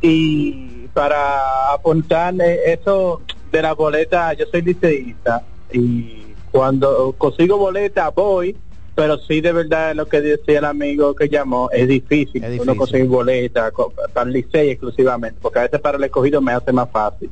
Y 0.00 0.88
para 0.92 1.72
apuntar 1.72 2.34
eso 2.66 3.22
de 3.50 3.62
la 3.62 3.74
boleta, 3.74 4.32
yo 4.34 4.46
soy 4.50 4.62
liceísta 4.62 5.42
y 5.72 6.34
cuando 6.50 7.14
consigo 7.18 7.58
boleta 7.58 8.08
voy 8.10 8.56
pero 8.98 9.16
sí 9.16 9.40
de 9.40 9.52
verdad 9.52 9.94
lo 9.94 10.08
que 10.08 10.20
decía 10.20 10.58
el 10.58 10.64
amigo 10.64 11.14
que 11.14 11.28
llamó 11.28 11.70
es 11.70 11.86
difícil, 11.86 12.44
uno 12.60 12.74
conseguir 12.74 13.06
boleta 13.06 13.70
para 14.12 14.26
el 14.26 14.32
liceo 14.32 14.72
exclusivamente 14.72 15.38
porque 15.40 15.60
a 15.60 15.62
veces 15.62 15.80
para 15.80 15.98
el 15.98 16.02
escogido 16.02 16.40
me 16.40 16.50
hace 16.50 16.72
más 16.72 16.90
fácil. 16.90 17.30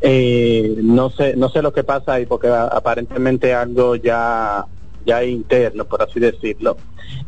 Eh, 0.00 0.74
no 0.82 1.10
sé 1.10 1.36
no 1.36 1.50
sé 1.50 1.60
lo 1.60 1.70
que 1.70 1.84
pasa 1.84 2.14
ahí 2.14 2.24
porque 2.24 2.48
aparentemente 2.48 3.52
algo 3.52 3.96
ya 3.96 4.64
ya 5.04 5.24
interno 5.24 5.84
por 5.84 6.02
así 6.02 6.20
decirlo 6.20 6.76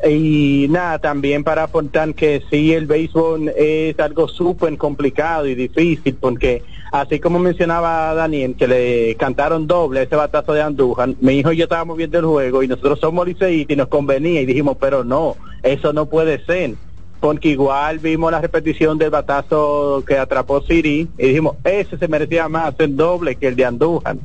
y 0.07 0.67
nada 0.69 0.99
también 0.99 1.43
para 1.43 1.65
apuntar 1.65 2.15
que 2.15 2.43
sí 2.51 2.73
el 2.73 2.87
béisbol 2.87 3.49
es 3.57 3.99
algo 3.99 4.29
súper 4.29 4.77
complicado 4.77 5.47
y 5.47 5.55
difícil 5.55 6.17
porque 6.17 6.63
así 6.93 7.19
como 7.19 7.39
mencionaba 7.39 8.15
Daniel, 8.15 8.55
que 8.57 8.69
le 8.69 9.15
cantaron 9.17 9.67
doble 9.67 10.03
ese 10.03 10.17
batazo 10.17 10.53
de 10.53 10.63
Andújar, 10.63 11.11
mi 11.21 11.39
hijo 11.39 11.53
y 11.53 11.57
yo 11.57 11.65
estábamos 11.65 11.97
viendo 11.97 12.19
el 12.19 12.27
juego 12.27 12.63
y 12.63 12.69
nosotros 12.69 13.01
somos 13.01 13.27
liceístas 13.27 13.75
y 13.75 13.77
nos 13.77 13.89
convenía 13.89 14.41
y 14.41 14.47
dijimos, 14.47 14.77
pero 14.81 15.05
no, 15.05 15.37
eso 15.63 15.93
no 15.93 16.07
puede 16.07 16.45
ser. 16.45 16.75
Porque 17.19 17.49
igual 17.49 17.99
vimos 17.99 18.31
la 18.31 18.43
repetición 18.43 18.99
del 18.99 19.09
batazo 19.09 20.05
que 20.07 20.19
atrapó 20.19 20.61
Siri 20.61 21.09
y 21.17 21.27
dijimos, 21.29 21.57
ese 21.65 21.97
se 21.97 22.09
merecía 22.09 22.47
más 22.49 22.75
el 22.79 22.95
doble 22.95 23.37
que 23.37 23.49
el 23.49 23.57
de 23.57 23.65
Andújar. 23.65 24.17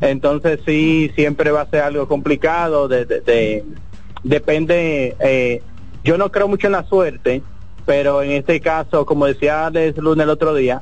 Entonces 0.00 0.60
sí, 0.64 1.10
siempre 1.14 1.50
va 1.50 1.62
a 1.62 1.70
ser 1.70 1.82
algo 1.82 2.08
complicado, 2.08 2.88
de, 2.88 3.64
depende, 4.22 5.14
eh, 5.20 5.62
yo 6.04 6.16
no 6.16 6.32
creo 6.32 6.48
mucho 6.48 6.66
en 6.68 6.72
la 6.72 6.84
suerte, 6.84 7.42
pero 7.84 8.22
en 8.22 8.32
este 8.32 8.60
caso, 8.60 9.04
como 9.04 9.26
decía 9.26 9.68
Les 9.70 9.96
Luna 9.96 10.24
el 10.24 10.30
otro 10.30 10.54
día, 10.54 10.80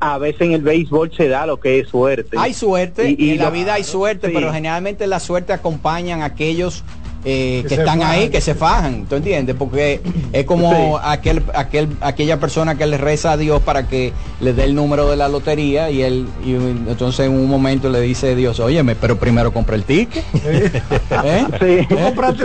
a 0.00 0.18
veces 0.18 0.42
en 0.42 0.52
el 0.52 0.62
béisbol 0.62 1.12
se 1.14 1.28
da 1.28 1.46
lo 1.46 1.60
que 1.60 1.80
es 1.80 1.88
suerte. 1.88 2.36
Hay 2.38 2.54
suerte, 2.54 3.14
y, 3.18 3.30
en 3.32 3.38
la 3.38 3.50
vida 3.50 3.74
hay 3.74 3.84
suerte, 3.84 4.30
pero 4.30 4.52
generalmente 4.52 5.06
la 5.06 5.20
suerte 5.20 5.52
acompañan 5.52 6.22
a 6.22 6.26
aquellos 6.26 6.84
eh, 7.28 7.64
que, 7.66 7.74
están 7.74 8.04
ahí, 8.04 8.30
que 8.30 8.40
se 8.40 8.54
fajan, 8.54 9.06
¿tú 9.06 9.16
entiendes? 9.16 9.56
Porque 9.58 10.00
es 10.32 10.44
como 10.44 10.96
aquel, 11.02 11.42
aquel, 11.54 11.88
aquella 12.00 12.38
persona 12.38 12.76
que 12.76 12.86
le 12.86 12.98
reza 12.98 13.32
a 13.32 13.36
Dios 13.36 13.60
para 13.62 13.88
que 13.88 14.12
le 14.38 14.52
dé 14.52 14.62
el 14.62 14.76
número 14.76 15.10
de 15.10 15.16
la 15.16 15.28
lotería 15.28 15.90
y 15.90 16.02
él, 16.02 16.28
y 16.44 16.54
entonces 16.54 17.26
en 17.26 17.32
un 17.32 17.48
momento 17.48 17.90
le 17.90 18.00
dice 18.00 18.30
a 18.30 18.34
Dios, 18.36 18.60
óyeme, 18.60 18.94
pero 18.94 19.18
primero 19.18 19.52
compra 19.52 19.74
el 19.74 19.82
ticket. 19.82 20.24
¿Eh? 20.44 20.70
¿Eh? 21.10 21.86
¿Tú, 21.88 21.96
compraste 21.96 22.44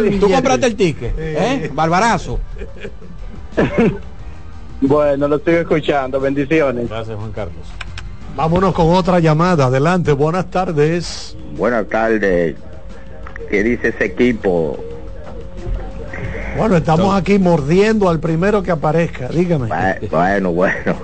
el, 0.65 0.75
ticket, 0.75 1.13
¿Eh? 1.15 1.69
Barbarazo. 1.71 2.39
Bueno, 4.81 5.27
lo 5.27 5.35
estoy 5.35 5.53
escuchando. 5.57 6.19
Bendiciones. 6.19 6.89
Gracias, 6.89 7.15
Juan 7.15 7.31
Carlos. 7.31 7.67
Vámonos 8.35 8.73
con 8.73 8.89
otra 8.95 9.19
llamada. 9.19 9.65
Adelante, 9.65 10.11
buenas 10.11 10.49
tardes. 10.49 11.37
Buenas 11.55 11.87
tardes. 11.87 12.55
¿Qué 13.51 13.63
dice 13.63 13.89
ese 13.89 14.05
equipo? 14.05 14.79
Bueno, 16.57 16.77
estamos 16.77 17.13
aquí 17.13 17.37
mordiendo 17.37 18.09
al 18.09 18.21
primero 18.21 18.63
que 18.63 18.71
aparezca. 18.71 19.27
Dígame. 19.27 19.67
Bueno, 20.09 20.51
bueno. 20.53 20.95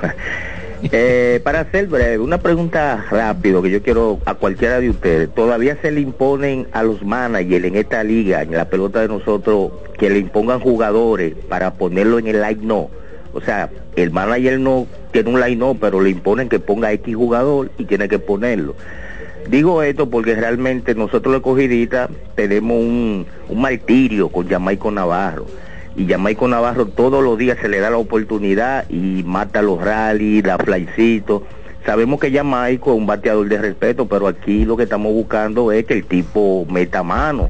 Eh, 0.91 1.41
para 1.43 1.61
hacer 1.61 1.87
breve, 1.87 2.19
una 2.19 2.37
pregunta 2.37 3.05
rápido 3.11 3.61
que 3.61 3.69
yo 3.69 3.83
quiero 3.83 4.19
a 4.25 4.35
cualquiera 4.35 4.79
de 4.79 4.89
ustedes. 4.89 5.29
¿Todavía 5.35 5.77
se 5.81 5.91
le 5.91 5.99
imponen 5.99 6.67
a 6.71 6.83
los 6.83 7.03
managers 7.03 7.65
en 7.65 7.75
esta 7.75 8.01
liga, 8.05 8.43
en 8.43 8.51
la 8.51 8.69
pelota 8.69 9.01
de 9.01 9.09
nosotros, 9.09 9.71
que 9.99 10.09
le 10.09 10.19
impongan 10.19 10.61
jugadores 10.61 11.33
para 11.49 11.73
ponerlo 11.73 12.17
en 12.17 12.27
el 12.27 12.41
line 12.41 12.61
no? 12.61 12.89
O 13.33 13.41
sea, 13.41 13.69
el 13.97 14.11
manager 14.11 14.57
no 14.57 14.87
tiene 15.11 15.31
un 15.31 15.41
line 15.41 15.57
no, 15.57 15.75
pero 15.75 15.99
le 15.99 16.11
imponen 16.11 16.47
que 16.47 16.59
ponga 16.59 16.93
X 16.93 17.13
jugador 17.13 17.71
y 17.77 17.83
tiene 17.83 18.07
que 18.07 18.19
ponerlo. 18.19 18.75
Digo 19.49 19.81
esto 19.81 20.09
porque 20.09 20.35
realmente 20.35 20.93
nosotros 20.93 21.33
los 21.33 21.41
cogiditas 21.41 22.09
tenemos 22.35 22.77
un, 22.77 23.25
un 23.47 23.61
martirio 23.61 24.29
con 24.29 24.47
Jamaico 24.47 24.91
Navarro. 24.91 25.45
Y 25.95 26.05
Jamaico 26.05 26.47
Navarro 26.47 26.85
todos 26.85 27.23
los 27.23 27.37
días 27.37 27.57
se 27.61 27.69
le 27.69 27.79
da 27.79 27.89
la 27.89 27.97
oportunidad 27.97 28.89
y 28.89 29.23
mata 29.25 29.61
los 29.61 29.81
rallies, 29.81 30.45
la 30.45 30.57
flycito. 30.57 31.43
Sabemos 31.85 32.19
que 32.19 32.31
Jamaico 32.31 32.91
es 32.91 32.97
un 32.97 33.07
bateador 33.07 33.47
de 33.47 33.57
respeto, 33.57 34.07
pero 34.07 34.27
aquí 34.27 34.65
lo 34.65 34.75
que 34.75 34.83
estamos 34.83 35.13
buscando 35.13 35.71
es 35.71 35.85
que 35.85 35.93
el 35.93 36.05
tipo 36.05 36.65
meta 36.69 37.01
mano 37.01 37.49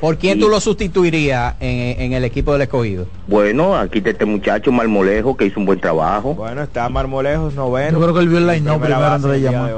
¿Por 0.00 0.16
quién 0.16 0.40
tú 0.40 0.48
lo 0.48 0.60
sustituirías 0.60 1.54
en, 1.60 2.12
el 2.14 2.24
equipo 2.24 2.52
del 2.52 2.62
escogido? 2.62 3.06
Bueno, 3.26 3.76
aquí 3.76 3.98
está 3.98 4.10
este 4.10 4.24
muchacho 4.24 4.72
Marmolejo 4.72 5.36
que 5.36 5.44
hizo 5.44 5.60
un 5.60 5.66
buen 5.66 5.78
trabajo. 5.78 6.34
Bueno, 6.34 6.62
está 6.62 6.88
Marmolejo, 6.88 7.50
noveno. 7.50 7.98
Yo 7.98 8.02
creo 8.02 8.14
que 8.14 8.20
él 8.20 8.28
vio 8.28 8.38
el 8.38 8.46
line 8.46 8.60
no 8.60 8.80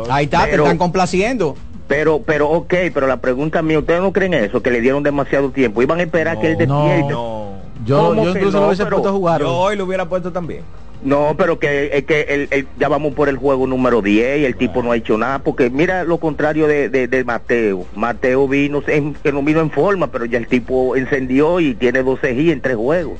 Ahí 0.09 0.25
está, 0.25 0.45
te 0.45 0.55
están 0.55 0.79
complaciendo. 0.79 1.57
Pero, 1.89 2.23
pero, 2.25 2.49
ok, 2.49 2.75
pero 2.95 3.07
la 3.07 3.19
pregunta 3.19 3.61
mía, 3.61 3.81
¿ustedes 3.81 4.01
no 4.01 4.13
creen 4.13 4.35
eso? 4.35 4.63
Que 4.63 4.71
le 4.71 4.81
dieron 4.81 5.03
demasiado 5.03 5.51
tiempo. 5.51 5.83
Iban 5.83 5.99
a 5.99 6.05
esperar 6.05 6.39
que 6.41 6.53
él 6.53 6.57
despierte. 6.57 7.13
No, 7.13 7.57
Yo, 7.85 8.15
yo 8.15 8.31
incluso 8.31 8.61
lo 8.61 8.67
hubiese 8.69 8.87
puesto 8.87 9.09
a 9.09 9.13
jugar. 9.13 9.41
Yo 9.41 9.53
hoy 9.53 9.77
lo 9.77 9.85
hubiera 9.85 10.09
puesto 10.09 10.33
también. 10.33 10.63
No, 11.05 11.35
pero 11.37 11.59
que, 11.59 11.91
es 11.97 12.05
que 12.05 12.49
el, 12.51 12.67
ya 12.79 12.89
vamos 12.89 13.15
por 13.15 13.29
el 13.29 13.37
juego 13.37 13.67
número 13.67 14.03
10 14.03 14.41
y 14.41 14.45
el 14.45 14.55
tipo 14.55 14.83
no 14.85 14.93
ha 14.93 14.97
hecho 14.97 15.19
nada, 15.19 15.41
porque 15.41 15.69
mira 15.69 16.05
lo 16.05 16.19
contrario 16.19 16.69
de, 16.69 16.89
de, 16.89 17.25
Mateo. 17.25 17.87
Mateo 17.97 18.47
vino, 18.47 18.83
que 18.83 19.33
no 19.33 19.43
vino 19.43 19.61
en 19.61 19.71
forma, 19.71 20.13
pero 20.13 20.27
ya 20.27 20.39
el 20.39 20.47
tipo 20.47 20.95
encendió 20.95 21.59
y 21.59 21.75
tiene 21.75 22.05
12 22.05 22.37
G 22.37 22.53
en 22.53 22.61
tres 22.61 22.77
juegos. 22.77 23.19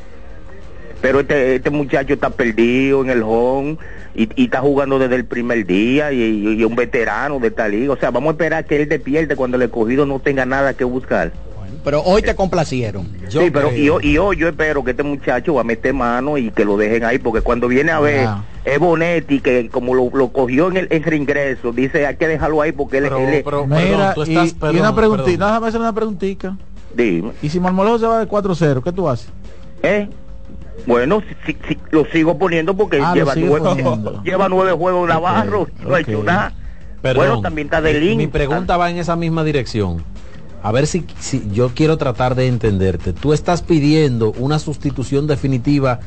pero 1.01 1.21
este, 1.21 1.57
este 1.57 1.71
muchacho 1.71 2.15
está 2.15 2.31
perdido 2.31 3.03
en 3.03 3.11
el 3.11 3.23
home 3.25 3.79
y, 4.15 4.29
y 4.37 4.45
está 4.45 4.61
jugando 4.61 5.01
desde 5.01 5.17
el 5.17 5.25
primer 5.25 5.67
día 5.67 6.13
y, 6.13 6.55
y 6.57 6.65
un 6.65 6.77
veterano 6.77 7.41
de 7.41 7.49
esta 7.49 7.67
liga. 7.67 7.95
O 7.95 7.97
sea, 7.97 8.13
vamos 8.13 8.29
a 8.29 8.33
esperar 8.33 8.65
que 8.65 8.81
él 8.81 8.89
despierte 8.89 9.35
cuando 9.35 9.57
el 9.57 9.65
escogido 9.65 10.07
no 10.07 10.21
tenga 10.21 10.47
nada 10.47 10.75
que 10.75 10.85
buscar. 10.85 11.33
Pero 11.85 12.03
hoy 12.03 12.23
te 12.23 12.35
complacieron. 12.37 13.09
sí, 13.29 13.51
pero 13.53 13.73
y, 13.75 13.89
hoy- 13.89 14.07
y 14.07 14.19
hoy 14.19 14.37
yo 14.37 14.49
espero 14.49 14.85
que 14.85 14.93
este 14.93 15.03
muchacho 15.03 15.55
va 15.55 15.63
a 15.63 15.65
meter 15.65 15.93
mano 15.93 16.39
y 16.39 16.51
que 16.51 16.65
lo 16.65 16.77
dejen 16.77 17.05
ahí, 17.05 17.19
porque 17.19 17.41
cuando 17.41 17.67
viene 17.69 17.91
a 17.91 17.99
ver, 17.99 18.27
Ah. 18.29 18.45
es 18.65 18.79
Bonetti, 18.79 19.41
que 19.41 19.69
como 19.69 19.95
lo, 19.95 20.09
lo 20.15 20.29
cogió 20.29 20.69
en 20.69 20.77
el 20.77 20.87
en 20.91 21.03
reingreso, 21.03 21.73
dice 21.73 22.07
hay 22.07 22.17
que 22.17 22.29
dejarlo 22.29 22.63
ahí 22.63 22.71
porque 22.73 22.99
él, 22.99 23.07
él 23.07 23.13
es- 23.35 23.45
Mira, 23.67 24.15
y, 24.27 24.33
y 24.77 24.79
una 24.81 24.95
preguntita, 24.95 25.47
déjame 25.47 25.67
hacer 25.69 25.81
una 25.81 25.93
preguntita. 25.93 26.57
Dime. 26.95 27.33
Y 27.43 27.49
si 27.49 27.59
Marmolejo 27.59 27.99
se 27.99 28.07
va 28.07 28.21
de 28.21 28.27
4-0, 28.29 28.83
¿qué 28.83 28.93
tú 28.93 29.09
haces? 29.09 29.29
¿Eh? 29.83 30.09
Bueno, 30.87 31.23
si, 31.47 31.57
si- 31.69 31.79
lo 31.91 32.05
sigo 32.07 32.39
poniendo 32.39 32.77
porque 32.77 33.01
Ah, 33.03 33.13
lleva, 33.15 33.35
nueve, 33.37 33.61
poniendo. 33.71 34.23
lleva 34.25 34.49
nueve 34.49 34.73
juegos 34.73 35.09
Navarro, 35.09 35.67
no 35.85 35.95
ha 35.95 36.01
hecho 36.01 36.23
nada. 36.23 36.53
Perdón, 37.01 37.27
bueno, 37.27 37.41
también 37.41 37.67
está 37.67 37.81
de 37.81 37.95
link. 37.95 38.17
Mi 38.19 38.27
pregunta 38.29 38.77
va 38.77 38.89
en 38.91 38.99
esa 38.99 39.17
misma 39.17 39.43
dirección. 39.43 40.05
A 40.63 40.73
ver 40.73 40.87
si, 40.87 41.05
si 41.19 41.43
yo 41.53 41.71
quiero 41.75 41.99
tratar 41.99 42.35
de 42.35 42.47
entenderte. 42.47 43.13
Tú 43.13 43.33
estás 43.33 43.63
pidiendo 43.63 44.33
una 44.39 44.59
sustitución 44.59 45.27
definitiva 45.27 46.01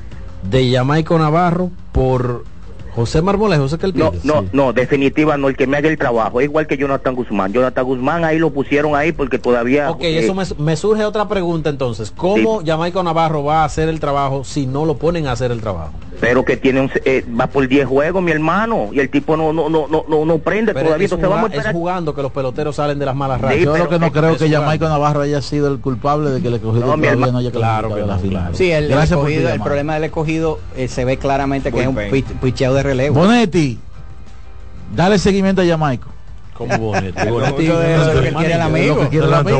de 0.50 0.72
Jamaico 0.72 1.18
Navarro 1.20 1.72
por 1.92 2.46
José 2.96 3.22
Marmolejo, 3.22 3.66
¿eso 3.66 3.78
que 3.78 3.88
él 3.88 3.94
No, 3.96 4.12
no, 4.24 4.46
no, 4.54 4.74
definitiva 4.74 5.38
no, 5.38 5.50
el 5.50 5.58
que 5.58 5.68
me 5.68 5.78
haga 5.78 5.90
el 5.90 5.98
trabajo, 5.98 6.40
es 6.40 6.46
igual 6.46 6.66
que 6.68 6.78
Jonathan 6.78 7.14
Guzmán. 7.16 7.52
Jonathan 7.54 7.84
Guzmán 7.86 8.24
ahí 8.24 8.40
lo 8.40 8.52
pusieron 8.52 8.96
ahí 8.96 9.12
porque 9.12 9.38
todavía... 9.38 9.92
Ok, 9.92 10.02
eh, 10.04 10.20
eso 10.20 10.34
me, 10.34 10.44
me 10.58 10.76
surge 10.76 11.04
otra 11.04 11.28
pregunta 11.28 11.70
entonces. 11.70 12.12
¿Cómo 12.16 12.62
Jamaico 12.66 13.04
Navarro 13.04 13.44
va 13.44 13.62
a 13.62 13.66
hacer 13.66 13.90
el 13.90 14.00
trabajo 14.00 14.44
si 14.44 14.66
no 14.66 14.86
lo 14.86 14.98
ponen 14.98 15.28
a 15.28 15.34
hacer 15.34 15.52
el 15.52 15.62
trabajo? 15.62 15.92
pero 16.22 16.46
que 16.46 16.56
tiene 16.56 16.80
un, 16.80 16.90
eh, 17.04 17.26
va 17.40 17.48
por 17.48 17.68
10 17.68 17.88
juegos, 17.88 18.24
mi 18.24 18.32
hermano, 18.32 18.88
y 18.94 19.02
el 19.02 19.10
tipo 19.10 19.36
no 19.36 19.52
no 19.52 19.68
no 19.68 19.86
no 19.90 20.06
no, 20.08 20.24
no 20.24 20.38
prende 20.40 20.74
Pero 20.74 20.86
todavía, 20.86 21.08
es, 21.08 21.12
entonces 21.12 21.30
vamos 21.36 21.52
a 21.52 21.56
es 21.70 21.76
jugando 21.76 22.16
que 22.16 22.22
los 22.22 22.32
peloteros 22.32 22.78
salen 22.78 22.98
de 23.00 23.06
las 23.06 23.16
malas 23.18 23.42
rachas. 23.42 23.60
Yo 23.60 23.78
lo 23.78 23.90
que 23.90 24.00
no 24.00 24.10
creo 24.14 24.38
que 24.38 24.46
es 24.46 24.52
Jamaico 24.52 24.88
Navarro 24.88 25.22
haya 25.22 25.42
sido 25.42 25.68
el 25.68 25.80
culpable 25.82 26.30
de 26.30 26.42
que 26.42 26.50
le 26.50 26.60
cogido 26.60 26.86
No, 26.96 27.04
hermano- 27.06 27.34
no 27.34 27.38
haya 27.40 27.52
Claro 27.52 27.94
que 27.94 28.02
la 28.02 28.18
final. 28.18 28.56
Sí, 28.56 28.72
el, 28.72 28.92
el 28.94 28.98
escogido- 28.98 29.50
el 29.50 29.60
problema 29.60 29.96
del 29.96 30.06
escogido 30.06 30.58
eh, 30.78 30.88
se 30.88 31.04
ve 31.04 31.18
claramente 31.18 31.74
que 31.74 31.82
es 31.82 31.88
un 31.88 31.98
picheo 32.42 32.74
de 32.74 32.84
relevo. 32.86 33.16
Bonetti, 33.16 33.78
dale 34.96 35.18
seguimiento 35.20 35.62
a 35.62 35.66
Jamaico. 35.66 36.10
Como 36.54 36.78
Bonetti. 36.78 37.28
Bonetti, 37.30 37.68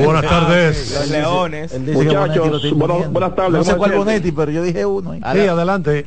buenas 0.06 0.24
tardes. 0.26 0.92
Los 0.94 1.10
leones. 1.10 1.80
Muchachos, 1.80 2.72
buenas- 3.12 3.36
tardes, 3.36 3.52
No 3.58 3.64
sé 3.64 3.72
¿cómo 3.72 3.80
cuál? 3.84 3.96
Bonetti, 3.98 4.32
pero 4.32 4.52
yo 4.52 4.64
dije 4.64 4.86
uno. 4.86 5.12
ahí. 5.12 5.22
Sí, 5.34 5.48
adelante. 5.48 6.06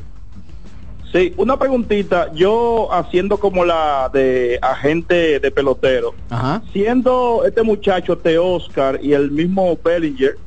Sí, 1.11 1.33
una 1.37 1.57
preguntita. 1.57 2.31
Yo 2.33 2.87
haciendo 2.93 3.37
como 3.39 3.65
la 3.65 4.09
de 4.13 4.59
agente 4.61 5.39
de 5.39 5.51
pelotero, 5.51 6.13
Ajá. 6.29 6.61
siendo 6.71 7.43
este 7.47 7.63
muchacho 7.63 8.17
T. 8.17 8.37
Oscar 8.37 8.99
y 9.01 9.13
el 9.13 9.31
mismo 9.31 9.77
Bellinger 9.83 10.37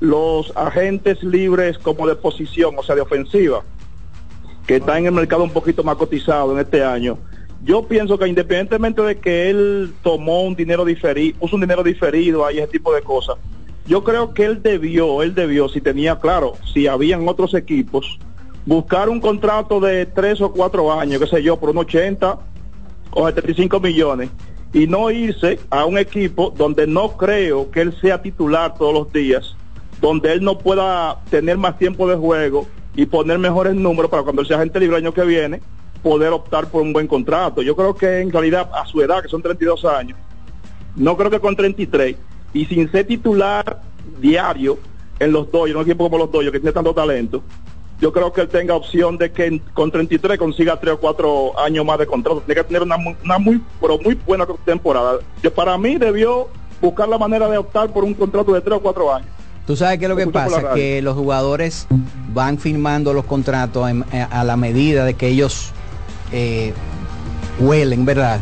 los 0.00 0.52
agentes 0.56 1.22
libres 1.24 1.76
como 1.78 2.06
de 2.06 2.14
posición, 2.14 2.74
o 2.78 2.82
sea, 2.84 2.94
de 2.94 3.00
ofensiva, 3.00 3.62
que 4.68 4.76
está 4.76 4.98
en 4.98 5.06
el 5.06 5.12
mercado 5.12 5.42
un 5.42 5.50
poquito 5.50 5.82
más 5.82 5.96
cotizado 5.96 6.52
en 6.52 6.58
este 6.58 6.84
año. 6.84 7.16
Yo 7.64 7.88
pienso 7.88 8.18
que 8.18 8.28
independientemente 8.28 9.00
de 9.00 9.16
que 9.18 9.48
él 9.48 9.94
tomó 10.02 10.42
un 10.42 10.54
dinero 10.54 10.84
diferido, 10.84 11.38
puso 11.38 11.56
un 11.56 11.62
dinero 11.62 11.82
diferido 11.82 12.44
ahí, 12.44 12.58
ese 12.58 12.68
tipo 12.68 12.94
de 12.94 13.00
cosas, 13.00 13.36
yo 13.86 14.04
creo 14.04 14.34
que 14.34 14.44
él 14.44 14.62
debió, 14.62 15.22
él 15.22 15.34
debió, 15.34 15.70
si 15.70 15.80
tenía 15.80 16.20
claro, 16.20 16.52
si 16.72 16.86
habían 16.86 17.26
otros 17.26 17.54
equipos, 17.54 18.18
buscar 18.66 19.08
un 19.08 19.20
contrato 19.20 19.80
de 19.80 20.04
tres 20.04 20.42
o 20.42 20.52
cuatro 20.52 20.92
años, 20.92 21.18
qué 21.22 21.26
sé 21.26 21.42
yo, 21.42 21.58
por 21.58 21.70
un 21.70 21.78
80 21.78 22.38
o 23.12 23.26
75 23.26 23.80
millones 23.80 24.28
y 24.74 24.86
no 24.86 25.10
irse 25.10 25.58
a 25.70 25.86
un 25.86 25.96
equipo 25.96 26.52
donde 26.54 26.86
no 26.86 27.16
creo 27.16 27.70
que 27.70 27.80
él 27.80 27.98
sea 28.02 28.20
titular 28.20 28.74
todos 28.76 28.92
los 28.92 29.10
días, 29.14 29.56
donde 30.00 30.32
él 30.32 30.42
no 30.42 30.58
pueda 30.58 31.18
tener 31.30 31.56
más 31.58 31.78
tiempo 31.78 32.08
de 32.08 32.16
juego 32.16 32.66
y 32.94 33.06
poner 33.06 33.38
mejores 33.38 33.74
números 33.74 34.10
para 34.10 34.22
cuando 34.22 34.44
sea 34.44 34.56
agente 34.58 34.80
libre 34.80 34.96
el 34.96 35.04
año 35.04 35.14
que 35.14 35.22
viene, 35.22 35.60
poder 36.02 36.32
optar 36.32 36.68
por 36.70 36.82
un 36.82 36.92
buen 36.92 37.06
contrato. 37.06 37.62
Yo 37.62 37.74
creo 37.76 37.94
que 37.94 38.20
en 38.20 38.30
realidad 38.32 38.70
a 38.74 38.86
su 38.86 39.00
edad, 39.02 39.22
que 39.22 39.28
son 39.28 39.42
32 39.42 39.84
años, 39.84 40.18
no 40.96 41.16
creo 41.16 41.30
que 41.30 41.40
con 41.40 41.54
33 41.56 42.16
y 42.52 42.64
sin 42.66 42.90
ser 42.90 43.06
titular 43.06 43.82
diario 44.20 44.78
en 45.18 45.32
los 45.32 45.50
Dodgers, 45.50 45.76
un 45.76 45.82
equipo 45.82 46.04
como 46.04 46.18
los 46.18 46.30
Dodgers 46.30 46.52
que 46.52 46.60
tiene 46.60 46.72
tanto 46.72 46.94
talento, 46.94 47.42
yo 48.00 48.12
creo 48.12 48.32
que 48.32 48.42
él 48.42 48.48
tenga 48.48 48.74
opción 48.76 49.18
de 49.18 49.32
que 49.32 49.46
en- 49.46 49.58
con 49.74 49.90
33 49.90 50.38
consiga 50.38 50.78
3 50.78 50.94
o 50.94 50.98
4 51.00 51.58
años 51.58 51.84
más 51.84 51.98
de 51.98 52.06
contrato. 52.06 52.40
Tiene 52.46 52.60
que 52.60 52.66
tener 52.68 52.82
una, 52.82 52.96
una 53.24 53.38
muy, 53.38 53.60
pero 53.80 53.98
muy 53.98 54.14
buena 54.26 54.46
temporada. 54.64 55.18
Yo, 55.42 55.52
para 55.52 55.76
mí 55.76 55.96
debió 55.98 56.48
buscar 56.80 57.08
la 57.08 57.18
manera 57.18 57.48
de 57.48 57.58
optar 57.58 57.92
por 57.92 58.04
un 58.04 58.14
contrato 58.14 58.52
de 58.52 58.60
3 58.60 58.76
o 58.76 58.80
4 58.80 59.12
años. 59.14 59.28
Tú 59.68 59.76
sabes 59.76 59.98
qué 59.98 60.06
es 60.06 60.08
lo 60.08 60.16
que 60.16 60.26
pasa, 60.26 60.72
que 60.72 61.02
los 61.02 61.14
jugadores 61.14 61.86
van 62.32 62.56
firmando 62.56 63.12
los 63.12 63.26
contratos 63.26 63.90
eh, 63.90 64.26
a 64.30 64.42
la 64.42 64.56
medida 64.56 65.04
de 65.04 65.12
que 65.12 65.28
ellos 65.28 65.72
eh, 66.32 66.72
huelen, 67.60 68.06
¿verdad? 68.06 68.40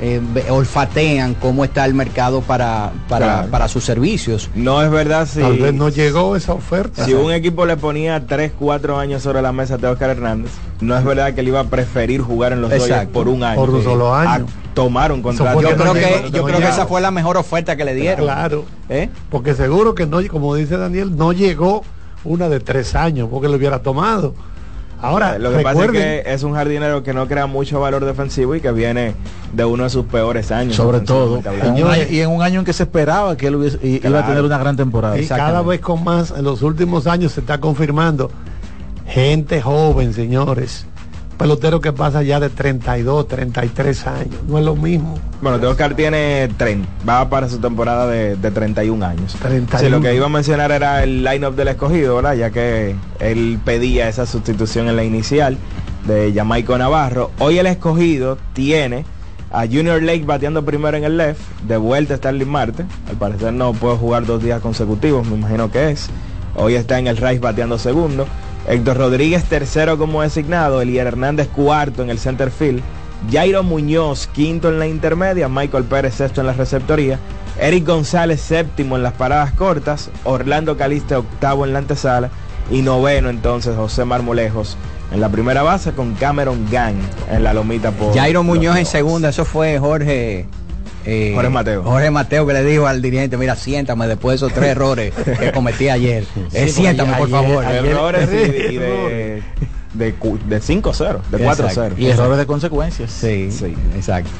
Eh, 0.00 0.20
olfatean 0.50 1.34
cómo 1.34 1.64
está 1.64 1.86
el 1.86 1.94
mercado 1.94 2.42
para, 2.42 2.92
para, 3.08 3.26
Claro. 3.26 3.48
para 3.50 3.68
sus 3.68 3.82
servicios. 3.84 4.50
No 4.54 4.82
es 4.82 4.90
verdad 4.90 5.26
si, 5.26 5.40
Tal 5.40 5.58
vez 5.58 5.72
no 5.72 5.88
llegó 5.88 6.36
esa 6.36 6.52
oferta. 6.52 7.04
si 7.06 7.14
un 7.14 7.32
equipo 7.32 7.64
le 7.64 7.78
ponía 7.78 8.26
3, 8.26 8.52
4 8.58 8.98
años 8.98 9.22
sobre 9.22 9.40
la 9.40 9.52
mesa 9.52 9.78
a 9.82 9.90
Oscar 9.90 10.10
Hernández, 10.10 10.50
no 10.80 10.98
es 10.98 11.02
verdad 11.04 11.32
que 11.32 11.40
él 11.40 11.48
iba 11.48 11.60
a 11.60 11.64
preferir 11.64 12.20
jugar 12.20 12.52
en 12.52 12.60
los 12.60 12.70
Dodgers 12.70 13.06
por 13.08 13.28
un 13.28 13.42
año. 13.42 13.56
Por 13.58 13.70
un 13.70 13.82
solo 13.82 14.14
año. 14.14 14.46
A 14.46 14.74
tomar 14.74 15.12
un 15.12 15.22
contrato. 15.22 15.62
Yo 15.62 15.74
creo 15.74 15.94
que, 15.94 16.30
yo 16.30 16.44
creo 16.44 16.58
que 16.58 16.68
esa 16.68 16.86
fue 16.86 17.00
la 17.00 17.10
mejor 17.10 17.38
oferta 17.38 17.76
que 17.76 17.84
le 17.86 17.94
dieron. 17.94 18.26
Claro. 18.26 18.66
¿Eh? 18.90 19.08
Porque 19.30 19.54
seguro 19.54 19.94
que 19.94 20.06
no, 20.06 20.18
como 20.30 20.54
dice 20.54 20.76
Daniel, 20.76 21.16
no 21.16 21.32
llegó 21.32 21.82
una 22.24 22.50
de 22.50 22.60
tres 22.60 22.94
años 22.94 23.28
porque 23.30 23.48
lo 23.48 23.54
hubiera 23.56 23.78
tomado. 23.78 24.34
Ahora, 25.02 25.38
Lo 25.38 25.50
que 25.50 25.58
pasa 25.58 25.70
es 25.80 25.86
recuerden, 25.86 26.22
que 26.24 26.32
es 26.32 26.42
un 26.42 26.54
jardinero 26.54 27.02
que 27.02 27.12
no 27.12 27.28
crea 27.28 27.46
mucho 27.46 27.80
valor 27.80 28.04
defensivo 28.04 28.54
y 28.54 28.60
que 28.60 28.72
viene 28.72 29.14
de 29.52 29.64
uno 29.64 29.84
de 29.84 29.90
sus 29.90 30.06
peores 30.06 30.50
años. 30.50 30.74
Sobre 30.74 31.00
todo. 31.00 31.38
En 31.44 31.76
año- 31.86 31.88
y 32.10 32.20
en 32.20 32.30
un 32.30 32.42
año 32.42 32.60
en 32.60 32.64
que 32.64 32.72
se 32.72 32.84
esperaba 32.84 33.36
que 33.36 33.48
él 33.48 33.56
hubiese- 33.56 33.78
iba 33.82 34.20
a 34.20 34.26
tener 34.26 34.42
una 34.42 34.58
gran 34.58 34.76
temporada. 34.76 35.18
y 35.18 35.26
cada 35.26 35.60
vez 35.62 35.80
con 35.80 36.02
más, 36.02 36.32
en 36.36 36.44
los 36.44 36.62
últimos 36.62 37.06
años 37.06 37.32
se 37.32 37.40
está 37.40 37.58
confirmando 37.60 38.30
gente 39.06 39.60
joven, 39.60 40.14
señores. 40.14 40.86
Pelotero 41.38 41.80
que 41.80 41.92
pasa 41.92 42.22
ya 42.22 42.40
de 42.40 42.48
32, 42.48 43.28
33 43.28 44.06
años. 44.06 44.36
No 44.48 44.58
es 44.58 44.64
lo 44.64 44.74
mismo. 44.74 45.18
Bueno, 45.42 45.60
Teo 45.60 45.70
Oscar 45.70 45.94
tiene 45.94 46.48
30, 46.56 46.88
va 47.06 47.28
para 47.28 47.48
su 47.48 47.58
temporada 47.58 48.06
de, 48.06 48.36
de 48.36 48.50
31 48.50 49.04
años. 49.04 49.36
31. 49.40 49.78
Sí, 49.78 49.90
lo 49.90 50.00
que 50.00 50.14
iba 50.14 50.26
a 50.26 50.30
mencionar 50.30 50.72
era 50.72 51.02
el 51.02 51.22
line-up 51.22 51.54
del 51.54 51.68
escogido, 51.68 52.16
¿verdad? 52.16 52.34
Ya 52.34 52.50
que 52.50 52.96
él 53.20 53.58
pedía 53.64 54.08
esa 54.08 54.24
sustitución 54.24 54.88
en 54.88 54.96
la 54.96 55.04
inicial 55.04 55.58
de 56.06 56.32
Jamaico 56.34 56.78
Navarro. 56.78 57.30
Hoy 57.38 57.58
el 57.58 57.66
escogido 57.66 58.38
tiene 58.54 59.04
a 59.50 59.66
Junior 59.66 60.02
Lake 60.02 60.24
bateando 60.24 60.64
primero 60.64 60.96
en 60.96 61.04
el 61.04 61.16
left, 61.16 61.40
de 61.66 61.76
vuelta 61.76 62.14
está 62.14 62.28
Starling 62.28 62.48
Marte. 62.48 62.84
Al 63.08 63.16
parecer 63.16 63.52
no 63.52 63.72
puede 63.72 63.96
jugar 63.96 64.26
dos 64.26 64.42
días 64.42 64.60
consecutivos, 64.60 65.26
me 65.26 65.36
imagino 65.36 65.70
que 65.70 65.90
es. 65.90 66.08
Hoy 66.56 66.74
está 66.74 66.98
en 66.98 67.06
el 67.06 67.16
Rice 67.16 67.38
bateando 67.38 67.78
segundo. 67.78 68.26
Héctor 68.68 68.96
Rodríguez 68.96 69.44
tercero 69.44 69.96
como 69.96 70.22
designado, 70.22 70.80
Elier 70.80 71.06
Hernández 71.06 71.48
cuarto 71.48 72.02
en 72.02 72.10
el 72.10 72.18
center 72.18 72.50
field, 72.50 72.82
Jairo 73.30 73.62
Muñoz 73.62 74.26
quinto 74.26 74.68
en 74.68 74.78
la 74.78 74.86
intermedia, 74.86 75.48
Michael 75.48 75.84
Pérez 75.84 76.14
sexto 76.14 76.40
en 76.40 76.48
la 76.48 76.52
receptoría, 76.52 77.18
Eric 77.60 77.86
González 77.86 78.40
séptimo 78.40 78.96
en 78.96 79.02
las 79.02 79.12
paradas 79.12 79.52
cortas, 79.52 80.10
Orlando 80.24 80.76
Caliste 80.76 81.14
octavo 81.14 81.64
en 81.64 81.72
la 81.72 81.78
antesala 81.78 82.30
y 82.70 82.82
noveno 82.82 83.30
entonces 83.30 83.76
José 83.76 84.04
Marmolejos 84.04 84.76
en 85.12 85.20
la 85.20 85.28
primera 85.28 85.62
base 85.62 85.92
con 85.92 86.14
Cameron 86.14 86.66
Gang 86.70 86.96
en 87.30 87.44
la 87.44 87.54
lomita 87.54 87.92
por 87.92 88.14
Jairo 88.14 88.42
Muñoz 88.42 88.76
en 88.76 88.86
segunda, 88.86 89.28
eso 89.28 89.44
fue 89.44 89.78
Jorge. 89.78 90.46
Eh, 91.06 91.32
Jorge 91.34 91.50
Mateo. 91.50 91.82
Jorge 91.84 92.10
Mateo 92.10 92.46
que 92.46 92.52
le 92.52 92.64
dijo 92.64 92.86
al 92.86 93.00
dirigente, 93.00 93.36
mira, 93.36 93.54
siéntame 93.56 94.06
después 94.08 94.32
de 94.40 94.46
esos 94.46 94.52
tres 94.52 94.70
errores 94.72 95.12
que 95.14 95.52
cometí 95.52 95.88
ayer. 95.88 96.24
Eh, 96.52 96.68
siéntame, 96.68 97.14
por 97.16 97.28
favor. 97.30 97.64
Errores 97.64 98.28
y, 98.32 98.74
y 98.74 98.76
de, 98.78 99.42
de, 99.94 100.14
cu- 100.14 100.38
de 100.48 100.60
5-0, 100.60 101.20
de 101.30 101.38
4-0. 101.38 101.64
Exacto. 101.64 101.94
Y 102.00 102.06
errores 102.06 102.38
de 102.38 102.46
consecuencias. 102.46 103.10
Sí, 103.10 103.50
Sí. 103.50 103.74
exacto. 103.94 104.30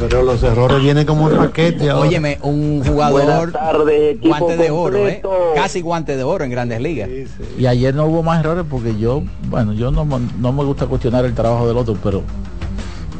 Pero 0.00 0.24
los 0.24 0.42
errores 0.42 0.82
vienen 0.82 1.06
como 1.06 1.26
un 1.26 1.36
paquete. 1.36 1.92
Óyeme, 1.92 2.38
un 2.42 2.82
jugador 2.84 3.52
tardes, 3.52 4.20
guante 4.20 4.56
de 4.56 4.68
oro, 4.68 5.06
¿eh? 5.06 5.22
Casi 5.54 5.80
guante 5.80 6.16
de 6.16 6.24
oro 6.24 6.44
en 6.44 6.50
grandes 6.50 6.80
ligas. 6.80 7.08
Y 7.56 7.66
ayer 7.66 7.94
no 7.94 8.06
hubo 8.06 8.24
más 8.24 8.40
errores 8.40 8.64
porque 8.68 8.98
yo, 8.98 9.22
bueno, 9.48 9.72
yo 9.72 9.92
no 9.92 10.04
me 10.04 10.64
gusta 10.64 10.86
cuestionar 10.86 11.24
el 11.24 11.34
trabajo 11.34 11.68
del 11.68 11.76
otro, 11.76 11.96
pero 12.02 12.24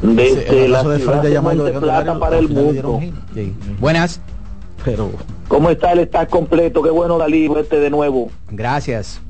Desde 0.01 0.67
la 0.67 0.83
de 0.83 0.99
ciudad 0.99 1.21
de 1.23 1.41
Monte 1.41 1.71
Plata 1.73 2.17
para 2.19 2.39
el 2.39 2.49
mundo. 2.49 2.99
Sí. 3.33 3.53
Buenas, 3.79 4.19
Pero 4.83 5.11
¿Cómo 5.47 5.69
está 5.69 5.91
el 5.91 5.99
está 5.99 6.25
completo? 6.27 6.81
Qué 6.81 6.89
bueno 6.89 7.17
Dalí, 7.17 7.47
verte 7.47 7.79
de 7.79 7.89
nuevo. 7.89 8.29
gracias. 8.49 9.21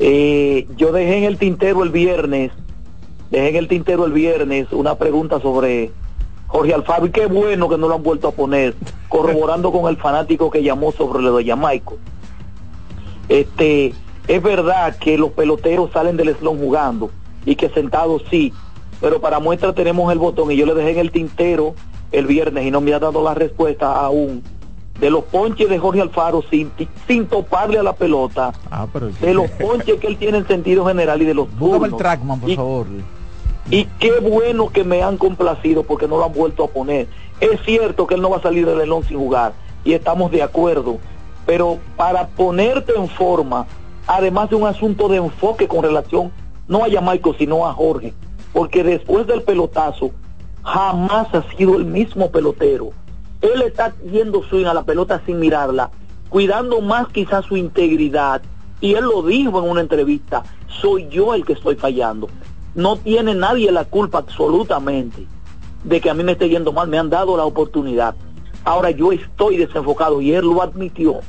Eh, 0.00 0.66
yo 0.76 0.92
dejé 0.92 1.18
en 1.18 1.24
el 1.24 1.38
tintero 1.38 1.82
el 1.82 1.90
viernes, 1.90 2.52
dejé 3.30 3.48
en 3.48 3.56
el 3.56 3.68
tintero 3.68 4.04
el 4.04 4.12
viernes 4.12 4.68
una 4.72 4.94
pregunta 4.96 5.40
sobre 5.40 5.90
Jorge 6.46 6.74
Alfaro 6.74 7.06
y 7.06 7.10
qué 7.10 7.26
bueno 7.26 7.68
que 7.68 7.78
no 7.78 7.88
lo 7.88 7.94
han 7.94 8.02
vuelto 8.02 8.28
a 8.28 8.32
poner, 8.32 8.74
corroborando 9.08 9.72
con 9.72 9.88
el 9.88 9.96
fanático 9.96 10.50
que 10.50 10.62
llamó 10.62 10.92
sobre 10.92 11.22
lo 11.22 11.36
de 11.36 11.44
Jamaico. 11.46 11.96
Este, 13.28 13.92
es 14.26 14.42
verdad 14.42 14.96
que 14.98 15.18
los 15.18 15.32
peloteros 15.32 15.90
salen 15.92 16.16
del 16.16 16.34
slon 16.36 16.58
jugando 16.58 17.10
y 17.44 17.56
que 17.56 17.68
sentados 17.70 18.22
sí, 18.30 18.52
pero 19.00 19.20
para 19.20 19.38
muestra 19.40 19.72
tenemos 19.72 20.10
el 20.12 20.18
botón 20.18 20.50
y 20.50 20.56
yo 20.56 20.66
le 20.66 20.74
dejé 20.74 20.90
en 20.92 20.98
el 20.98 21.10
tintero 21.12 21.74
el 22.12 22.26
viernes 22.26 22.64
y 22.66 22.70
no 22.70 22.80
me 22.80 22.92
ha 22.94 22.98
dado 22.98 23.22
la 23.22 23.34
respuesta 23.34 23.92
aún 24.00 24.42
de 24.98 25.10
los 25.10 25.24
ponches 25.24 25.68
de 25.68 25.78
Jorge 25.78 26.00
Alfaro 26.00 26.42
sin, 26.50 26.72
sin 27.06 27.26
toparle 27.26 27.78
a 27.78 27.82
la 27.84 27.92
pelota, 27.92 28.52
Ah, 28.70 28.86
pero 28.92 29.10
de 29.20 29.32
los 29.34 29.48
ponches 29.52 30.00
que 30.00 30.08
él 30.08 30.16
tiene 30.16 30.38
en 30.38 30.48
sentido 30.48 30.84
general 30.86 31.22
y 31.22 31.24
de 31.24 31.34
los 31.34 31.46
Búscame 31.56 31.84
el 31.84 31.90
turnos. 31.92 31.98
trackman, 31.98 32.40
por 32.40 32.50
Y- 32.50 32.56
favor. 32.56 32.86
Y 33.70 33.84
qué 34.00 34.18
bueno 34.18 34.70
que 34.70 34.82
me 34.82 35.02
han 35.02 35.16
complacido 35.18 35.82
porque 35.84 36.08
no 36.08 36.16
lo 36.16 36.24
han 36.24 36.32
vuelto 36.32 36.64
a 36.64 36.68
poner. 36.68 37.06
Es 37.38 37.60
cierto 37.64 38.06
que 38.06 38.14
él 38.14 38.22
no 38.22 38.30
va 38.30 38.38
a 38.38 38.42
salir 38.42 38.66
del 38.66 38.78
León 38.78 39.04
sin 39.06 39.18
jugar 39.18 39.52
y 39.84 39.92
estamos 39.92 40.32
de 40.32 40.42
acuerdo, 40.42 40.96
pero 41.46 41.78
para 41.96 42.26
ponerte 42.28 42.92
en 42.96 43.08
forma, 43.08 43.66
además 44.06 44.50
de 44.50 44.56
un 44.56 44.66
asunto 44.66 45.06
de 45.08 45.18
enfoque 45.18 45.68
con 45.68 45.82
relación 45.84 46.32
no 46.66 46.82
a 46.82 46.90
Jamaico 46.90 47.34
sino 47.38 47.66
a 47.68 47.72
Jorge, 47.74 48.14
porque 48.52 48.82
después 48.82 49.26
del 49.26 49.42
pelotazo 49.42 50.10
jamás 50.62 51.34
ha 51.34 51.42
sido 51.56 51.76
el 51.76 51.84
mismo 51.84 52.30
pelotero. 52.30 52.90
Él 53.40 53.62
está 53.62 53.94
yendo 54.10 54.42
swing 54.42 54.66
a 54.66 54.74
la 54.74 54.84
pelota 54.84 55.22
sin 55.24 55.38
mirarla, 55.38 55.90
cuidando 56.28 56.80
más 56.80 57.08
quizás 57.08 57.44
su 57.44 57.56
integridad. 57.56 58.42
Y 58.80 58.94
él 58.94 59.04
lo 59.04 59.22
dijo 59.22 59.58
en 59.58 59.70
una 59.70 59.80
entrevista, 59.80 60.44
soy 60.68 61.08
yo 61.08 61.34
el 61.34 61.44
que 61.44 61.54
estoy 61.54 61.76
fallando. 61.76 62.28
No 62.74 62.96
tiene 62.96 63.34
nadie 63.34 63.72
la 63.72 63.84
culpa 63.84 64.18
absolutamente 64.18 65.26
de 65.84 66.00
que 66.00 66.10
a 66.10 66.14
mí 66.14 66.22
me 66.22 66.32
esté 66.32 66.48
yendo 66.48 66.72
mal, 66.72 66.88
me 66.88 66.98
han 66.98 67.10
dado 67.10 67.36
la 67.36 67.44
oportunidad. 67.44 68.14
Ahora 68.64 68.90
yo 68.90 69.12
estoy 69.12 69.56
desenfocado 69.56 70.20
y 70.20 70.32
él 70.32 70.44
lo 70.44 70.62
admitió. 70.62 71.20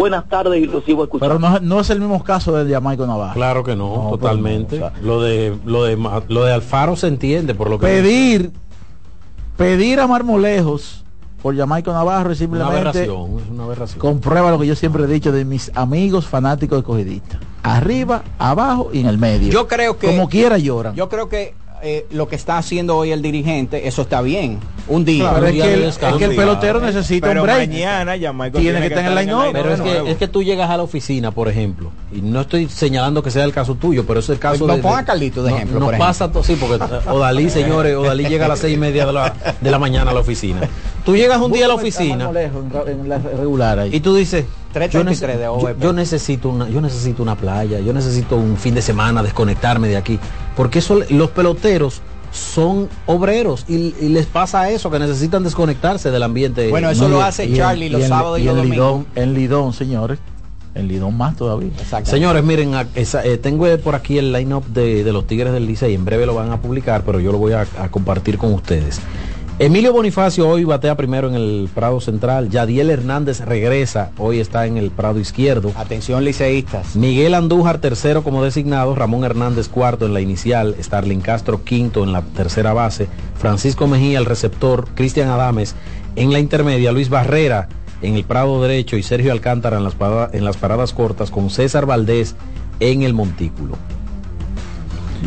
Buenas 0.00 0.26
tardes 0.30 0.62
y 0.62 0.66
lo 0.66 0.80
sigo 0.80 1.04
escuchando. 1.04 1.38
Pero 1.38 1.50
no, 1.50 1.60
no 1.60 1.80
es 1.80 1.90
el 1.90 2.00
mismo 2.00 2.24
caso 2.24 2.52
de 2.56 2.72
Jamaico 2.72 3.06
Navarro. 3.06 3.34
Claro 3.34 3.62
que 3.62 3.76
no, 3.76 4.04
No, 4.04 4.10
totalmente. 4.12 4.76
pero 4.78 4.80
no, 4.80 4.86
o 4.86 4.90
sea- 4.92 5.02
lo 5.02 5.20
de 5.20 5.56
lo 5.66 5.84
de 5.84 6.22
lo 6.28 6.44
de 6.44 6.52
Alfaro 6.54 6.96
se 6.96 7.06
entiende 7.08 7.54
por 7.54 7.68
lo 7.68 7.78
que 7.78 7.84
Pedir, 7.86 8.50
pedir 9.58 10.00
a 10.00 10.06
Marmolejos 10.06 11.04
por 11.42 11.54
Jamaico 11.54 11.92
Navarro 11.92 12.32
es 12.32 12.40
una 12.40 12.46
simplemente 12.46 12.76
aberración, 12.76 13.40
es 13.44 13.50
una 13.50 13.64
aberración. 13.64 13.98
comprueba 14.00 14.50
lo 14.50 14.58
que 14.58 14.66
yo 14.66 14.74
siempre 14.74 15.04
he 15.04 15.06
dicho 15.06 15.32
de 15.32 15.44
mis 15.44 15.70
amigos 15.74 16.26
fanáticos 16.26 16.78
de 16.78 16.82
cogidistas. 16.82 17.38
Arriba, 17.62 18.22
abajo 18.38 18.88
y 18.92 19.00
en 19.00 19.06
el 19.06 19.18
medio. 19.18 19.50
Yo 19.52 19.68
creo 19.68 19.98
que 19.98 20.06
Como 20.06 20.28
quiera 20.30 20.56
lloran. 20.58 20.94
Yo 20.94 21.08
creo 21.10 21.28
que 21.28 21.54
eh, 21.82 22.06
lo 22.10 22.28
que 22.28 22.36
está 22.36 22.58
haciendo 22.58 22.96
hoy 22.96 23.12
el 23.12 23.22
dirigente, 23.22 23.86
eso 23.88 24.02
está 24.02 24.20
bien. 24.22 24.58
Un 24.88 25.04
día. 25.04 25.24
Claro, 25.30 25.38
un 25.42 25.46
es 25.46 25.52
día 25.54 25.64
que 25.64 25.74
el- 25.74 25.82
es 25.84 25.98
que 25.98 26.24
el 26.24 26.36
pelotero 26.36 26.80
necesita 26.80 27.28
Pero 27.28 27.42
un 27.42 27.46
break. 27.46 27.68
mañana 27.68 28.14
Jamaico 28.20 28.58
Tiene 28.58 28.80
que 28.80 28.86
estar 28.86 29.00
en 29.04 29.06
el 29.06 29.14
line-up. 29.26 29.52
Pero 29.52 29.74
es 29.74 29.80
que, 29.80 30.10
es 30.10 30.16
que 30.16 30.28
tú 30.28 30.42
llegas 30.42 30.68
a 30.70 30.76
la 30.76 30.82
oficina, 30.82 31.30
por 31.30 31.48
ejemplo, 31.48 31.90
y 32.12 32.20
no 32.22 32.40
estoy 32.42 32.68
señalando 32.68 33.22
que 33.22 33.30
sea 33.30 33.44
el 33.44 33.52
caso 33.52 33.74
tuyo, 33.76 34.04
pero 34.06 34.20
es 34.20 34.28
el 34.28 34.38
caso 34.38 34.66
No 34.66 34.76
de... 34.76 34.82
ponga 34.82 34.98
a 34.98 35.04
Carlito 35.04 35.42
de 35.42 35.50
no- 35.50 35.56
ejemplo, 35.56 35.80
Nos 35.80 35.88
por 35.90 35.98
pasa, 35.98 36.30
to- 36.32 36.42
sí, 36.42 36.56
porque 36.60 36.82
eh, 36.84 36.98
Odalí, 37.10 37.48
señores, 37.50 37.94
Odalí 37.96 38.24
llega 38.26 38.46
a 38.46 38.48
las 38.48 38.58
seis 38.58 38.74
y 38.74 38.78
media 38.78 39.06
de 39.06 39.12
la, 39.12 39.32
de 39.60 39.70
la 39.70 39.78
mañana 39.78 40.10
a 40.10 40.14
la 40.14 40.20
oficina. 40.20 40.60
Tú 41.04 41.16
llegas 41.16 41.40
un 41.40 41.50
día 41.52 41.64
a 41.64 41.68
la 41.68 41.74
oficina 41.74 42.30
en 42.86 43.08
la 43.08 43.18
regular 43.18 43.78
ahí. 43.78 43.90
y 43.94 44.00
tú 44.00 44.14
dices, 44.14 44.44
yo, 44.44 44.50
333 44.74 45.36
nece- 45.36 45.38
de 45.38 45.44
yo- 45.44 45.52
OVP. 45.54 45.82
yo 45.82 45.92
necesito 45.92 46.48
una, 46.50 46.68
yo 46.68 46.80
necesito 46.80 47.22
una 47.22 47.36
playa, 47.36 47.80
yo 47.80 47.92
necesito 47.92 48.36
un 48.36 48.56
fin 48.56 48.74
de 48.74 48.82
semana, 48.82 49.22
desconectarme 49.22 49.88
de 49.88 49.96
aquí. 49.96 50.18
Porque 50.60 50.78
eso, 50.80 51.00
los 51.08 51.30
peloteros 51.30 52.02
son 52.32 52.88
obreros 53.06 53.64
y, 53.66 53.94
y 54.00 54.08
les 54.10 54.26
pasa 54.26 54.70
eso, 54.70 54.90
que 54.90 54.98
necesitan 54.98 55.42
desconectarse 55.42 56.10
del 56.10 56.22
ambiente. 56.22 56.68
Bueno, 56.68 56.90
eso 56.90 57.08
No, 57.08 57.16
lo 57.16 57.22
hace 57.22 57.46
y 57.46 57.56
Charlie 57.56 57.88
los 57.88 58.04
sábados 58.04 58.38
y, 58.38 58.44
los 58.44 58.52
en 58.52 58.56
domingos. 58.58 58.76
Lidón, 58.76 59.06
en 59.16 59.34
Lidón, 59.34 59.72
señores. 59.72 60.18
En 60.74 60.86
Lidón 60.86 61.16
más 61.16 61.34
todavía. 61.34 61.70
Señores, 62.04 62.44
miren, 62.44 62.74
esa- 62.94 63.24
eh, 63.24 63.38
tengo 63.38 63.66
por 63.78 63.94
aquí 63.96 64.18
el 64.18 64.32
line-up 64.32 64.64
de, 64.66 65.02
de 65.02 65.12
los 65.12 65.26
Tigres 65.26 65.52
del 65.52 65.66
Licey. 65.66 65.94
En 65.94 66.04
breve 66.04 66.26
lo 66.26 66.34
van 66.34 66.52
a 66.52 66.60
publicar, 66.60 67.02
pero 67.04 67.18
yo 67.18 67.32
lo 67.32 67.38
voy 67.38 67.54
a, 67.54 67.62
a 67.78 67.90
compartir 67.90 68.38
con 68.38 68.52
ustedes. 68.54 69.00
Emilio 69.62 69.92
Bonifacio 69.92 70.48
hoy 70.48 70.64
batea 70.64 70.96
primero 70.96 71.28
en 71.28 71.34
el 71.34 71.68
Prado 71.74 72.00
Central. 72.00 72.48
Yadiel 72.48 72.88
Hernández 72.88 73.40
regresa. 73.40 74.10
Hoy 74.16 74.40
está 74.40 74.64
en 74.64 74.78
el 74.78 74.90
Prado 74.90 75.20
Izquierdo. 75.20 75.70
Atención, 75.76 76.24
liceístas. 76.24 76.96
Miguel 76.96 77.34
Andújar 77.34 77.76
tercero 77.76 78.24
como 78.24 78.42
designado, 78.42 78.94
Ramón 78.94 79.22
Hernández 79.22 79.68
cuarto 79.68 80.06
en 80.06 80.14
la 80.14 80.22
inicial, 80.22 80.76
Starling 80.80 81.20
Castro 81.20 81.62
quinto 81.62 82.02
en 82.04 82.12
la 82.12 82.22
tercera 82.22 82.72
base, 82.72 83.06
Francisco 83.38 83.86
Mejía 83.86 84.18
el 84.18 84.24
receptor, 84.24 84.88
Cristian 84.94 85.28
Adames 85.28 85.74
en 86.16 86.32
la 86.32 86.38
intermedia, 86.38 86.90
Luis 86.92 87.10
Barrera 87.10 87.68
en 88.00 88.14
el 88.14 88.24
Prado 88.24 88.62
derecho 88.62 88.96
y 88.96 89.02
Sergio 89.02 89.30
Alcántara 89.30 89.76
en 89.76 89.84
las, 89.84 89.94
parada- 89.94 90.30
en 90.32 90.46
las 90.46 90.56
paradas 90.56 90.94
cortas 90.94 91.30
con 91.30 91.50
César 91.50 91.84
Valdés 91.84 92.34
en 92.80 93.02
el 93.02 93.12
montículo. 93.12 93.76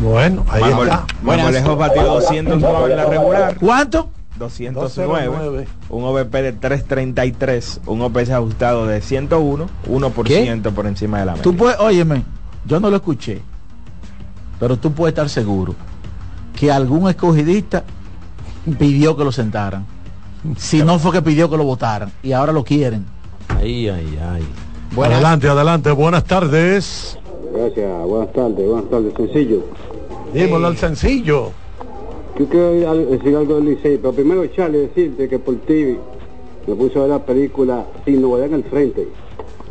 Bueno, 0.01 0.43
ahí 0.49 0.63
Marmol- 0.63 0.83
está. 0.85 1.05
Marmolejo 1.21 1.75
batió 1.75 2.01
209 2.03 2.89
en 2.91 2.97
la 2.97 3.05
regular. 3.05 3.55
¿Cuánto? 3.59 4.09
209, 4.37 5.25
209. 5.25 5.67
un 5.89 6.03
OVP 6.03 6.41
de 6.41 6.53
333, 6.53 7.81
un 7.85 8.01
OPS 8.01 8.29
ajustado 8.31 8.87
de 8.87 9.01
101, 9.01 9.67
1% 9.87 10.71
por 10.73 10.87
encima 10.87 11.19
de 11.19 11.25
la 11.25 11.31
media. 11.33 11.43
Tú 11.43 11.55
puedes, 11.55 11.79
óyeme, 11.79 12.23
yo 12.65 12.79
no 12.79 12.89
lo 12.89 12.95
escuché, 12.95 13.41
pero 14.59 14.77
tú 14.77 14.91
puedes 14.91 15.11
estar 15.13 15.29
seguro 15.29 15.75
que 16.55 16.71
algún 16.71 17.09
escogidista 17.09 17.83
pidió 18.79 19.15
que 19.15 19.23
lo 19.23 19.31
sentaran. 19.31 19.85
Si 20.57 20.83
no 20.83 20.99
fue 20.99 21.11
que 21.11 21.21
pidió 21.21 21.49
que 21.49 21.57
lo 21.57 21.63
votaran 21.63 22.11
y 22.21 22.33
ahora 22.33 22.51
lo 22.51 22.63
quieren. 22.63 23.05
Ay, 23.47 23.87
ay, 23.87 24.19
ay. 24.21 24.43
Adelante, 25.01 25.47
adelante, 25.47 25.91
buenas 25.91 26.23
tardes. 26.25 27.17
Gracias, 27.53 28.05
buenas 28.05 28.33
tardes, 28.33 28.67
buenas 28.67 28.89
tardes, 28.89 29.13
sencillo. 29.15 29.65
Dímelo 30.33 30.67
al 30.67 30.77
sencillo. 30.77 31.51
Yo 32.39 32.47
quiero 32.47 32.71
decir 33.05 33.35
algo 33.35 33.55
del 33.55 33.65
Licey, 33.65 33.97
pero 33.97 34.13
primero 34.13 34.45
Charlie 34.47 34.79
decirte 34.79 35.29
que 35.29 35.37
por 35.39 35.55
TV 35.57 35.99
me 36.67 36.75
puse 36.75 36.97
a 36.97 37.01
ver 37.01 37.11
la 37.11 37.19
película 37.25 37.85
Sin 38.05 38.21
Novedad 38.21 38.47
en 38.47 38.53
el 38.55 38.63
Frente. 38.63 39.07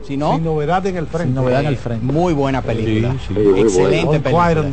Si 0.05 0.17
no, 0.17 0.35
Sin 0.35 0.43
novedad 0.45 0.85
en 0.87 0.97
el 0.97 1.07
frente. 1.07 1.27
Sin 1.29 1.35
novedad 1.37 1.61
en 1.61 1.67
el 1.69 1.77
frente. 1.77 2.05
muy 2.05 2.33
buena 2.35 2.61
película. 2.61 3.15
Sí, 3.27 3.35
Excelente 3.57 4.19
película. 4.19 4.65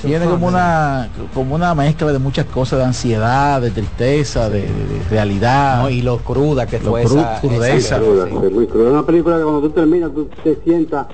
Tiene 0.00 0.24
como 0.24 0.46
una, 0.48 1.10
como 1.34 1.54
una 1.54 1.74
mezcla 1.74 2.10
de 2.10 2.18
muchas 2.18 2.46
cosas, 2.46 2.78
de 2.78 2.84
ansiedad, 2.86 3.60
de 3.60 3.70
tristeza, 3.70 4.48
de, 4.48 4.62
de- 4.62 4.66
de 4.68 5.08
realidad. 5.10 5.82
No, 5.82 5.90
y 5.90 6.00
lo 6.00 6.16
cruda 6.18 6.66
que 6.66 6.78
Lo 6.80 6.90
fue 6.92 7.04
cru- 7.04 7.18
esa, 7.20 7.38
crudeza. 7.40 7.74
esa- 7.76 7.98
Cruda, 7.98 8.28
sí. 8.30 8.36
es 8.46 8.52
muy 8.52 8.66
cruda. 8.66 8.86
Es 8.86 8.92
una 8.94 9.04
película 9.06 9.36
que 9.36 9.42
cuando 9.42 9.60
tú 9.60 9.70
terminas, 9.70 10.10
tú 10.14 10.26
te 10.42 10.56
sientas, 10.64 11.06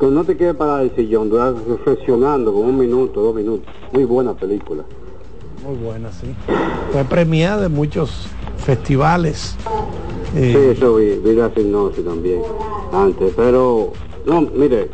que 0.00 0.06
no 0.06 0.24
te 0.24 0.36
quedes 0.36 0.56
para 0.56 0.82
el 0.82 0.92
sillón, 0.96 1.30
tú 1.30 1.36
vas 1.36 1.54
reflexionando 1.64 2.52
con 2.52 2.64
un 2.64 2.76
minuto, 2.76 3.20
dos 3.22 3.34
minutos. 3.36 3.68
Muy 3.92 4.02
buena 4.04 4.34
película. 4.34 4.82
Muy 5.66 5.76
buena, 5.78 6.12
sí. 6.12 6.28
Fue 6.92 7.02
premiada 7.04 7.66
en 7.66 7.72
muchos 7.72 8.28
festivales. 8.58 9.56
Eh, 10.36 10.52
Sí, 10.54 10.78
eso 10.78 10.96
vi, 10.96 11.16
vi 11.16 11.32
la 11.34 11.52
sinopsis 11.52 12.04
también 12.04 12.40
antes, 12.92 13.32
pero 13.36 13.92
no, 14.26 14.42
mire, 14.42 14.90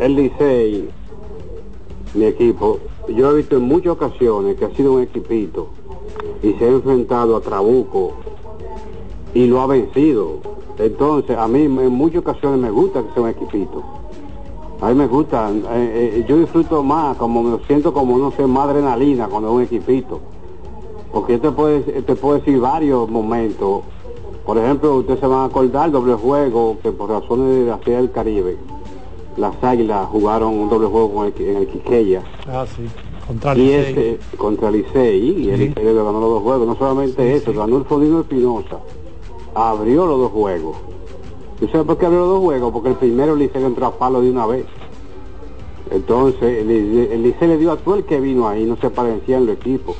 el 0.00 0.14
Licey, 0.14 0.88
mi 2.14 2.24
equipo, 2.24 2.78
yo 3.08 3.30
he 3.30 3.36
visto 3.36 3.56
en 3.56 3.62
muchas 3.64 3.92
ocasiones 3.92 4.56
que 4.56 4.64
ha 4.64 4.70
sido 4.74 4.94
un 4.94 5.02
equipito 5.02 5.68
y 6.42 6.52
se 6.54 6.64
ha 6.64 6.68
enfrentado 6.68 7.36
a 7.36 7.40
Trabuco 7.42 8.14
y 9.34 9.46
lo 9.46 9.60
ha 9.60 9.66
vencido. 9.66 10.40
Entonces, 10.78 11.36
a 11.36 11.46
mí 11.48 11.64
en 11.64 11.92
muchas 11.92 12.20
ocasiones 12.20 12.60
me 12.60 12.70
gusta 12.70 13.02
que 13.02 13.12
sea 13.12 13.22
un 13.24 13.28
equipito. 13.28 13.82
A 14.80 14.88
mí 14.90 14.94
me 14.94 15.06
gusta, 15.08 15.50
eh, 15.50 16.14
eh, 16.18 16.24
yo 16.28 16.38
disfruto 16.38 16.82
más, 16.84 17.16
como 17.16 17.42
me 17.42 17.58
siento 17.66 17.92
como, 17.92 18.16
no 18.16 18.30
sé, 18.32 18.46
más 18.46 18.68
adrenalina 18.68 19.26
cuando 19.26 19.48
es 19.48 19.54
un 19.56 19.62
equipito. 19.62 20.20
Porque 21.12 21.32
yo 21.34 21.40
te 21.40 21.50
puedo, 21.50 21.80
te 21.80 22.14
puedo 22.14 22.38
decir 22.38 22.60
varios 22.60 23.08
momentos. 23.10 23.82
Por 24.46 24.56
ejemplo, 24.56 24.96
ustedes 24.96 25.20
se 25.20 25.26
van 25.26 25.40
a 25.40 25.44
acordar 25.44 25.90
doble 25.90 26.14
juego 26.14 26.76
que 26.82 26.92
por 26.92 27.10
razones 27.10 27.56
de 27.56 27.64
la 27.70 27.78
Serie 27.78 27.96
del 27.96 28.10
Caribe, 28.12 28.56
las 29.36 29.52
Águilas 29.62 30.06
jugaron 30.08 30.54
un 30.58 30.68
doble 30.68 30.86
juego 30.86 31.12
con 31.12 31.26
el, 31.26 31.34
en 31.38 31.56
el 31.56 31.66
Quiqueya. 31.66 32.22
ah, 32.46 32.64
sí. 32.66 32.88
Contra 33.26 33.52
el 33.52 33.58
Y 33.58 33.62
Licey. 33.64 33.78
ese 33.90 34.36
contra 34.38 34.70
Licey, 34.70 35.18
y 35.42 35.50
el 35.50 35.60
Licey 35.60 35.84
le 35.84 35.92
ganó 35.92 36.12
los 36.20 36.30
dos 36.30 36.42
juegos. 36.42 36.66
No 36.66 36.76
solamente 36.76 37.34
eso, 37.34 37.52
ganó 37.52 37.76
el 37.78 37.84
Fodino 37.84 38.20
Espinosa, 38.20 38.78
abrió 39.54 40.06
los 40.06 40.18
dos 40.18 40.32
juegos. 40.32 40.76
¿Tú 41.60 41.66
sabes 41.68 41.86
por 41.86 41.98
qué 41.98 42.06
abrió 42.06 42.20
los 42.20 42.28
dos 42.28 42.40
juegos? 42.40 42.72
Porque 42.72 42.88
el 42.90 42.94
primero 42.96 43.32
el 43.32 43.40
Licey 43.40 43.60
le 43.60 43.66
entró 43.66 43.86
a 43.86 43.98
palo 43.98 44.20
de 44.20 44.30
una 44.30 44.46
vez. 44.46 44.64
Entonces, 45.90 46.42
el, 46.42 46.68
Licey- 47.24 47.46
le 47.48 47.56
dio 47.58 47.72
a 47.72 47.76
todo 47.76 47.96
el 47.96 48.04
que 48.04 48.20
vino 48.20 48.46
ahí, 48.46 48.64
no 48.64 48.76
se 48.76 48.90
parecían 48.90 49.46
los 49.46 49.56
equipos. 49.56 49.96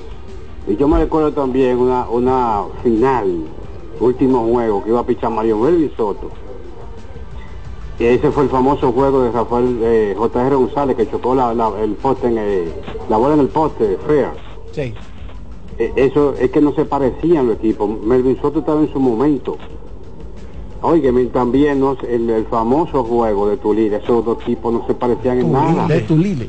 Y 0.69 0.77
yo 0.77 0.87
me 0.87 0.99
recuerdo 0.99 1.33
también 1.33 1.79
una, 1.79 2.09
una 2.09 2.63
final, 2.83 3.45
último 4.01 4.47
juego, 4.49 4.85
que 4.85 4.91
iba 4.91 5.01
a 5.01 5.07
pichar 5.07 5.31
Mario 5.31 5.57
Melvin 5.59 5.91
Soto. 5.97 6.31
Y 7.99 8.05
ese 8.05 8.31
fue 8.31 8.45
el 8.45 8.49
famoso 8.51 8.93
juego 8.93 9.23
de 9.23 9.33
Rafael 9.33 9.79
eh, 9.83 10.15
J.R. 10.17 10.55
González 10.55 10.97
que 10.97 11.11
chocó 11.11 11.35
la, 11.35 11.51
el 11.83 11.95
poste 11.95 12.29
en 12.29 12.39
el, 12.39 12.73
la 13.09 13.17
bola 13.17 13.35
en 13.35 13.41
el 13.41 13.49
poste, 13.49 13.99
fea. 14.07 14.33
Sí. 14.73 14.95
E, 15.79 15.93
eso 15.97 16.35
es 16.39 16.51
que 16.53 16.61
no 16.61 16.73
se 16.75 16.85
parecían 16.85 17.49
los 17.49 17.57
equipos. 17.57 17.89
Melvin 18.03 18.41
Soto 18.41 18.61
estaba 18.61 18.81
en 18.81 18.93
su 18.93 19.01
momento. 19.01 19.57
Oye, 20.83 21.12
también 21.26 21.81
no, 21.81 21.97
el, 22.09 22.31
el, 22.31 22.45
famoso 22.47 23.03
juego 23.03 23.49
de 23.49 23.57
Tulile, 23.57 23.97
esos 23.97 24.24
dos 24.24 24.41
equipos 24.43 24.72
no 24.72 24.87
se 24.87 24.95
parecían 24.95 25.41
en 25.41 25.53
nada. 25.53 25.89
De 25.89 26.01
Tulile. 26.03 26.49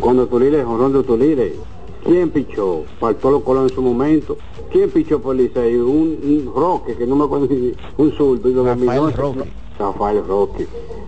Cuando 0.00 0.26
Tulile, 0.26 0.62
Jorón 0.62 0.92
de 0.92 1.02
Tulile, 1.02 1.54
¿quién 2.04 2.30
pichó? 2.30 2.84
Faltó 3.00 3.30
los 3.30 3.42
Colón 3.42 3.64
en 3.64 3.74
su 3.74 3.82
momento. 3.82 4.36
¿Quién 4.70 4.90
pichó 4.90 5.20
por 5.20 5.34
Licey? 5.34 5.76
Un, 5.76 6.18
un 6.22 6.52
Roque, 6.54 6.94
que 6.94 7.06
no 7.06 7.16
me 7.16 7.24
acuerdo 7.24 7.48
si 7.48 7.74
un 7.96 8.12
zurdo. 8.12 8.64
Rafael 8.64 9.12
Roque. 9.14 9.50
Rafael 9.78 10.24
Roque. 10.26 10.66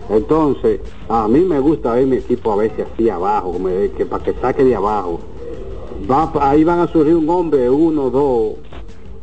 Entonces, 0.09 0.81
a 1.07 1.27
mí 1.27 1.41
me 1.41 1.59
gusta 1.59 1.93
ver 1.93 2.07
mi 2.07 2.17
equipo 2.17 2.51
a 2.51 2.57
veces 2.57 2.85
así 2.93 3.09
abajo, 3.09 3.55
que 3.95 4.05
para 4.05 4.23
que 4.23 4.33
saque 4.33 4.63
de 4.63 4.75
abajo. 4.75 5.19
Va, 6.09 6.31
ahí 6.41 6.63
van 6.63 6.79
a 6.79 6.87
surgir 6.87 7.15
un 7.15 7.29
hombre, 7.29 7.69
uno, 7.69 8.09
dos, 8.09 8.55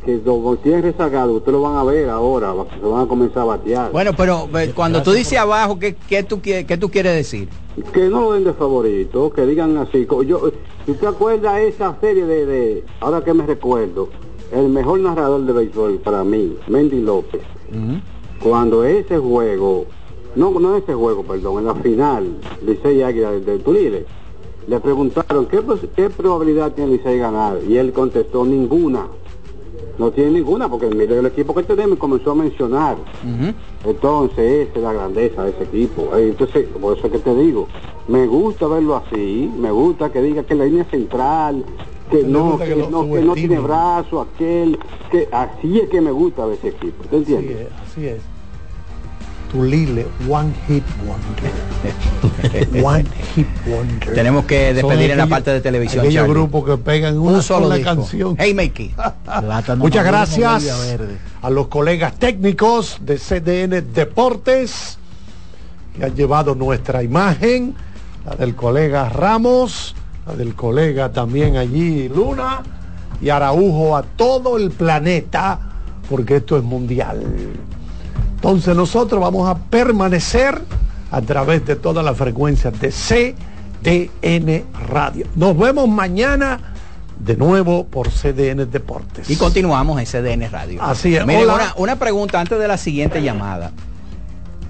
que 0.08 0.22
como 0.22 0.56
tienen 0.56 0.82
rezagado, 0.82 1.34
ustedes 1.34 1.52
lo 1.52 1.60
van 1.60 1.76
a 1.76 1.84
ver 1.84 2.08
ahora, 2.08 2.54
se 2.80 2.86
van 2.86 3.04
a 3.04 3.06
comenzar 3.06 3.42
a 3.42 3.44
batear. 3.44 3.92
Bueno, 3.92 4.12
pero 4.16 4.48
cuando 4.74 5.02
tú 5.02 5.12
dices 5.12 5.38
abajo, 5.38 5.78
¿qué, 5.78 5.96
qué, 6.08 6.22
tú, 6.22 6.40
qué, 6.40 6.64
qué 6.64 6.78
tú 6.78 6.88
quieres 6.88 7.14
decir? 7.14 7.50
Que 7.92 8.08
no 8.08 8.22
lo 8.22 8.32
den 8.32 8.44
de 8.44 8.54
favorito, 8.54 9.30
que 9.30 9.44
digan 9.44 9.76
así. 9.76 10.06
Yo, 10.26 10.50
si 10.86 10.94
te 10.94 11.06
acuerdas 11.06 11.60
esa 11.60 11.94
serie 12.00 12.24
de, 12.24 12.46
de, 12.46 12.84
ahora 13.00 13.22
que 13.22 13.34
me 13.34 13.44
recuerdo, 13.44 14.08
el 14.50 14.70
mejor 14.70 15.00
narrador 15.00 15.42
de 15.44 15.52
béisbol 15.52 15.98
para 15.98 16.24
mí, 16.24 16.56
Mendy 16.68 17.02
López, 17.02 17.42
cuando 18.42 18.84
ese 18.84 19.18
juego, 19.18 19.84
no, 20.36 20.58
no 20.58 20.74
ese 20.74 20.94
juego, 20.94 21.22
perdón, 21.22 21.58
en 21.58 21.66
la 21.66 21.74
final, 21.74 22.34
Licey 22.64 23.02
Águila 23.02 23.32
del, 23.32 23.44
del 23.44 23.60
Tulile, 23.60 24.06
le 24.68 24.80
preguntaron 24.80 25.44
¿qué, 25.46 25.60
qué 25.94 26.08
probabilidad 26.08 26.72
tiene 26.72 26.92
Licey 26.92 27.18
ganar 27.18 27.58
y 27.68 27.76
él 27.76 27.92
contestó 27.92 28.46
ninguna 28.46 29.06
no 29.98 30.10
tiene 30.12 30.30
ninguna, 30.30 30.68
porque 30.68 30.86
mire 30.86 31.18
el 31.18 31.26
equipo 31.26 31.54
que 31.54 31.64
tenemos 31.64 31.98
comenzó 31.98 32.30
a 32.30 32.34
mencionar. 32.36 32.96
Entonces, 33.84 34.68
esa 34.68 34.78
es 34.78 34.82
la 34.82 34.92
grandeza 34.92 35.44
de 35.44 35.50
ese 35.50 35.64
equipo. 35.64 36.16
Eh, 36.16 36.28
entonces, 36.28 36.66
por 36.80 36.96
eso 36.96 37.06
es 37.06 37.12
que 37.12 37.18
te 37.18 37.34
digo, 37.34 37.68
me 38.06 38.26
gusta 38.26 38.66
verlo 38.68 38.96
así, 38.96 39.50
me 39.58 39.70
gusta 39.70 40.10
que 40.10 40.22
diga 40.22 40.44
que 40.44 40.54
la 40.54 40.64
línea 40.64 40.84
central, 40.84 41.64
que 42.10 42.22
no, 42.22 42.58
que, 42.58 42.74
no, 42.90 43.10
que 43.12 43.22
no 43.22 43.34
tiene 43.34 43.58
brazo, 43.58 44.20
aquel, 44.20 44.78
que 45.10 45.28
así 45.32 45.80
es 45.80 45.88
que 45.90 46.00
me 46.00 46.12
gusta 46.12 46.46
ver 46.46 46.58
ese 46.58 46.68
equipo. 46.68 47.04
¿Te 47.04 47.16
entiendes? 47.16 47.68
Así 47.84 48.06
es. 48.06 48.37
Tulile, 49.50 50.06
One 50.28 50.52
Hit 50.66 50.84
Wonder. 51.06 52.82
one 52.84 53.04
Hit 53.34 53.46
Wonder. 53.66 54.14
Tenemos 54.14 54.44
que 54.44 54.74
despedir 54.74 55.10
en 55.12 55.18
la 55.18 55.26
parte 55.26 55.50
de 55.50 55.60
televisión. 55.60 56.04
Aquellos 56.04 56.28
grupos 56.28 56.64
que 56.64 56.76
pegan 56.76 57.18
una 57.18 57.42
sola 57.42 57.80
canción. 57.82 58.36
Hey, 58.38 58.54
Makey. 58.54 58.94
Muchas 59.78 60.04
gracias 60.04 60.70
a 61.40 61.50
los 61.50 61.68
colegas 61.68 62.14
técnicos 62.14 62.98
de 63.00 63.16
CDN 63.16 63.92
Deportes 63.92 64.98
que 65.96 66.04
han 66.04 66.14
llevado 66.14 66.54
nuestra 66.54 67.02
imagen, 67.02 67.74
la 68.24 68.36
del 68.36 68.54
colega 68.54 69.08
Ramos, 69.08 69.94
la 70.26 70.34
del 70.34 70.54
colega 70.54 71.10
también 71.10 71.56
allí 71.56 72.08
Luna 72.08 72.62
y 73.20 73.30
Araujo 73.30 73.96
a 73.96 74.02
todo 74.02 74.56
el 74.56 74.70
planeta, 74.70 75.58
porque 76.08 76.36
esto 76.36 76.56
es 76.56 76.62
mundial. 76.62 77.22
Entonces 78.38 78.76
nosotros 78.76 79.20
vamos 79.20 79.48
a 79.48 79.58
permanecer 79.58 80.62
a 81.10 81.20
través 81.22 81.66
de 81.66 81.74
todas 81.74 82.04
las 82.04 82.16
frecuencias 82.16 82.72
de 82.80 83.34
CDN 83.82 84.64
Radio. 84.88 85.26
Nos 85.34 85.58
vemos 85.58 85.88
mañana 85.88 86.60
de 87.18 87.36
nuevo 87.36 87.84
por 87.84 88.10
CDN 88.10 88.70
Deportes. 88.70 89.28
Y 89.28 89.34
continuamos 89.34 89.98
en 89.98 90.06
CDN 90.06 90.48
Radio. 90.52 90.80
Así 90.80 91.16
es. 91.16 91.24
una, 91.76 91.96
pregunta 91.96 92.40
antes 92.40 92.60
de 92.60 92.68
la 92.68 92.78
siguiente 92.78 93.22
llamada. 93.22 93.72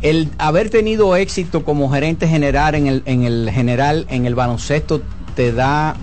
El 0.01 0.31
haber 0.39 0.71
tenido 0.71 1.15
éxito 1.15 1.63
como 1.63 1.91
gerente 1.91 2.27
general 2.27 2.75
en 2.75 2.87
el, 2.87 3.03
en 3.05 3.25
el 3.25 3.51
general, 3.53 4.07
en 4.09 4.25
el 4.25 4.35
baloncesto, 4.35 5.03
te 5.35 5.53
da 5.53 5.95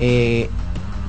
eh, 0.00 0.50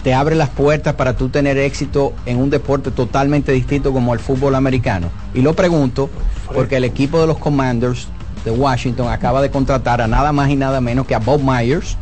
te 0.04 0.14
abre 0.14 0.36
las 0.36 0.50
puertas 0.50 0.96
para 0.96 1.16
tú 1.16 1.30
tener 1.30 1.58
éxito 1.58 2.14
en 2.26 2.38
un 2.38 2.50
deporte 2.50 2.92
totalmente 2.92 3.52
distinto 3.52 3.92
como 3.92 4.14
el 4.14 4.20
fútbol 4.20 4.56
americano. 4.56 5.10
Y 5.34 5.42
lo 5.42 5.54
pregunto 5.54 6.10
porque 6.54 6.78
el 6.78 6.84
equipo 6.84 7.20
de 7.20 7.28
los 7.28 7.38
Commanders 7.38 8.08
de 8.46 8.52
Washington 8.52 9.12
acaba 9.12 9.42
de 9.42 9.52
contratar 9.52 10.02
a 10.02 10.08
nada 10.08 10.32
más 10.32 10.50
y 10.50 10.56
nada 10.56 10.80
menos 10.80 11.06
que 11.06 11.16
a 11.16 11.20
Bob 11.20 11.42
Myers, 11.42 11.98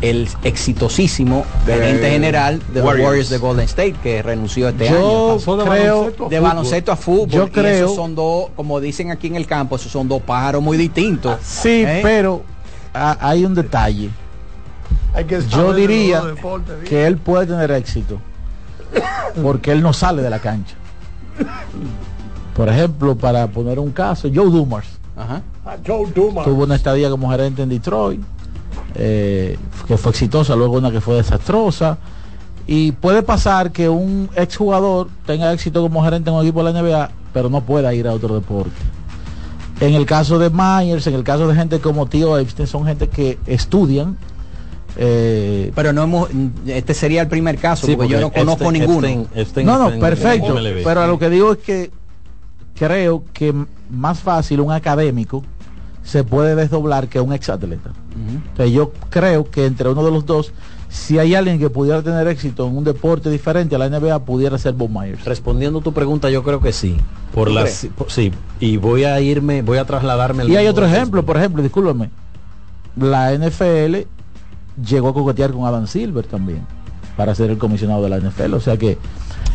el 0.00 0.28
exitosísimo 0.44 1.44
gerente 1.64 2.10
general 2.10 2.60
de 2.72 2.80
los 2.80 2.94
Warriors 2.94 3.30
de 3.30 3.38
Golden 3.38 3.64
State 3.64 3.96
que 4.02 4.22
renunció 4.22 4.68
este 4.68 4.90
año. 4.90 5.38
Yo 5.38 5.64
creo 5.64 6.28
de 6.28 6.38
baloncesto 6.38 6.92
a 6.92 6.96
fútbol. 6.96 7.30
Yo 7.30 7.50
creo. 7.50 7.88
son 7.88 8.14
dos, 8.14 8.50
como 8.54 8.78
dicen 8.78 9.10
aquí 9.10 9.26
en 9.26 9.36
el 9.36 9.46
campo, 9.46 9.76
esos 9.76 9.90
son 9.90 10.06
dos 10.06 10.22
pájaros 10.22 10.62
muy 10.62 10.76
distintos. 10.76 11.38
Sí, 11.42 11.82
¿eh? 11.84 12.00
pero 12.02 12.44
hay 12.92 13.44
un 13.44 13.54
detalle 13.54 14.10
yo 15.48 15.72
diría 15.72 16.22
que 16.88 17.06
él 17.06 17.16
puede 17.16 17.46
tener 17.46 17.70
éxito 17.70 18.18
porque 19.42 19.72
él 19.72 19.82
no 19.82 19.92
sale 19.92 20.22
de 20.22 20.30
la 20.30 20.38
cancha. 20.38 20.74
Por 22.54 22.68
ejemplo, 22.68 23.16
para 23.16 23.46
poner 23.48 23.78
un 23.78 23.92
caso, 23.92 24.28
Joe 24.34 24.50
Dumas. 24.50 24.86
Ah, 25.16 25.40
Tuvo 26.44 26.64
una 26.64 26.76
estadía 26.76 27.10
como 27.10 27.30
gerente 27.30 27.62
en 27.62 27.68
Detroit, 27.68 28.20
eh, 28.94 29.58
que 29.86 29.96
fue 29.96 30.10
exitosa, 30.10 30.54
luego 30.56 30.76
una 30.76 30.90
que 30.90 31.00
fue 31.00 31.16
desastrosa. 31.16 31.98
Y 32.66 32.92
puede 32.92 33.22
pasar 33.22 33.72
que 33.72 33.88
un 33.88 34.28
exjugador 34.34 35.08
tenga 35.24 35.52
éxito 35.52 35.82
como 35.82 36.02
gerente 36.02 36.30
en 36.30 36.36
un 36.36 36.42
equipo 36.42 36.64
de 36.64 36.72
la 36.72 36.82
NBA, 36.82 37.10
pero 37.32 37.48
no 37.48 37.60
pueda 37.60 37.92
ir 37.94 38.08
a 38.08 38.12
otro 38.12 38.34
deporte. 38.34 38.72
En 39.80 39.94
el 39.94 40.06
caso 40.06 40.38
de 40.38 40.50
Myers, 40.50 41.06
en 41.06 41.14
el 41.14 41.22
caso 41.22 41.46
de 41.46 41.54
gente 41.54 41.80
como 41.80 42.06
Tío 42.06 42.38
Epstein, 42.38 42.66
son 42.66 42.86
gente 42.86 43.08
que 43.08 43.38
estudian 43.46 44.16
eh, 44.98 45.72
pero 45.74 45.92
no 45.92 46.02
hemos, 46.02 46.30
este 46.66 46.94
sería 46.94 47.22
el 47.22 47.28
primer 47.28 47.58
caso, 47.58 47.86
porque, 47.86 48.08
yo 48.08 48.20
no 48.20 48.32
conozco 48.32 48.72
ninguno. 48.72 49.26
no, 49.64 49.90
no, 49.90 50.00
perfecto. 50.00 50.56
Pero 50.84 51.02
a 51.02 51.06
lo 51.06 51.18
que 51.18 51.28
digo 51.28 51.52
es 51.52 51.58
que 51.58 51.90
creo 52.74 53.24
que 53.32 53.54
más 53.90 54.20
fácil 54.20 54.60
un 54.60 54.72
académico 54.72 55.44
se 56.02 56.24
puede 56.24 56.54
desdoblar 56.54 57.08
que 57.08 57.20
un 57.20 57.32
exatleta. 57.32 57.90
yo 58.70 58.92
creo 59.10 59.50
que 59.50 59.66
entre 59.66 59.88
uno 59.88 60.04
de 60.04 60.10
los 60.10 60.24
dos, 60.24 60.52
si 60.88 61.18
hay 61.18 61.34
alguien 61.34 61.58
que 61.58 61.68
pudiera 61.68 62.00
tener 62.00 62.26
éxito 62.28 62.66
en 62.66 62.76
un 62.76 62.84
deporte 62.84 63.28
diferente 63.28 63.74
a 63.74 63.78
la 63.78 63.90
NBA, 63.90 64.20
pudiera 64.20 64.56
ser 64.56 64.72
Bob 64.74 64.88
Myers. 64.88 65.24
Respondiendo 65.24 65.80
a 65.80 65.82
tu 65.82 65.92
pregunta, 65.92 66.30
yo 66.30 66.42
creo 66.42 66.60
que 66.60 66.72
sí. 66.72 66.96
Por 67.34 67.50
las, 67.50 67.86
sí, 68.06 68.32
y 68.60 68.76
voy 68.78 69.04
a 69.04 69.20
irme, 69.20 69.60
voy 69.62 69.78
a 69.78 69.84
trasladarme. 69.84 70.46
Y 70.46 70.56
hay 70.56 70.68
otro 70.68 70.86
ejemplo, 70.86 71.26
por 71.26 71.36
ejemplo, 71.36 71.62
discúlpame. 71.62 72.08
La 72.96 73.36
NFL 73.36 74.06
llegó 74.84 75.08
a 75.08 75.14
coquetear 75.14 75.52
con 75.52 75.64
Adam 75.64 75.86
Silver 75.86 76.26
también 76.26 76.66
para 77.16 77.34
ser 77.34 77.50
el 77.50 77.58
comisionado 77.58 78.02
de 78.02 78.10
la 78.10 78.18
NFL. 78.18 78.54
O 78.54 78.60
sea 78.60 78.76
que 78.76 78.98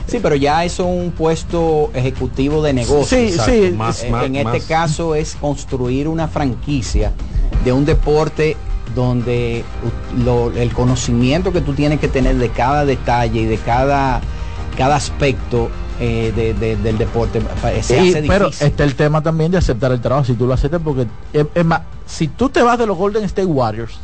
Sí, 0.08 0.20
pero 0.22 0.36
ya 0.36 0.66
eso 0.66 0.84
es 0.84 1.06
un 1.06 1.12
puesto 1.12 1.90
ejecutivo 1.94 2.62
de 2.62 2.74
negocio. 2.74 3.18
Sí, 3.18 3.32
sí. 3.32 3.76
en 4.24 4.36
este 4.36 4.62
caso 4.62 5.16
es 5.16 5.36
construir 5.36 6.08
una 6.08 6.28
franquicia 6.28 7.12
de 7.64 7.72
un 7.72 7.86
deporte 7.86 8.58
donde 8.96 9.64
el 10.58 10.74
conocimiento 10.74 11.54
que 11.54 11.62
tú 11.62 11.74
tienes 11.74 12.00
que 12.00 12.08
tener 12.08 12.36
de 12.38 12.50
cada 12.50 12.84
detalle 12.84 13.42
y 13.42 13.46
de 13.46 13.58
cada, 13.58 14.20
cada 14.78 14.96
aspecto 14.96 15.70
eh, 16.00 16.34
del 16.82 16.98
deporte 16.98 17.42
se 17.82 18.00
hace 18.00 18.24
Pero 18.28 18.48
está 18.48 18.84
el 18.84 18.96
tema 18.96 19.22
también 19.22 19.52
de 19.52 19.60
aceptar 19.60 19.92
el 19.92 20.02
trabajo, 20.02 20.26
si 20.26 20.34
tú 20.34 20.46
lo 20.46 20.54
aceptas, 20.54 20.82
porque 20.84 21.08
es 21.32 21.66
más, 21.66 21.82
si 22.06 22.28
tú 22.28 22.50
te 22.50 22.62
vas 22.62 22.78
de 22.78 22.88
los 22.88 22.98
Golden 22.98 23.24
State 23.24 23.46
Warriors, 23.46 23.98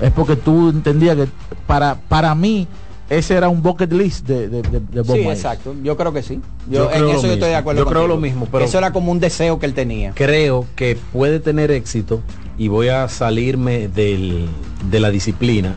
es 0.00 0.10
porque 0.12 0.36
tú 0.36 0.70
entendías 0.70 1.16
que 1.16 1.28
para, 1.66 1.96
para 2.08 2.34
mí 2.34 2.66
ese 3.10 3.34
era 3.34 3.48
un 3.48 3.62
bucket 3.62 3.92
list 3.92 4.26
de, 4.26 4.48
de, 4.48 4.62
de, 4.62 5.04
Sí, 5.04 5.20
exacto. 5.20 5.74
Yo 5.82 5.96
creo 5.96 6.12
que 6.12 6.22
sí. 6.22 6.40
Yo, 6.70 6.90
en 6.90 7.08
eso 7.08 7.26
yo 7.26 7.34
estoy 7.34 7.50
de 7.50 7.56
acuerdo. 7.56 7.82
Yo 7.82 7.86
creo 7.86 8.06
lo 8.06 8.16
mismo, 8.16 8.48
pero 8.50 8.64
eso 8.64 8.78
era 8.78 8.92
como 8.92 9.12
un 9.12 9.20
deseo 9.20 9.58
que 9.58 9.66
él 9.66 9.74
tenía. 9.74 10.12
Creo 10.14 10.66
que 10.74 10.96
puede 11.12 11.40
tener 11.40 11.70
éxito 11.70 12.20
y 12.56 12.68
voy 12.68 12.88
a 12.88 13.08
salirme 13.08 13.88
del, 13.88 14.48
de 14.90 15.00
la 15.00 15.10
disciplina 15.10 15.74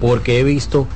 porque 0.00 0.40
he 0.40 0.44
visto 0.44 0.86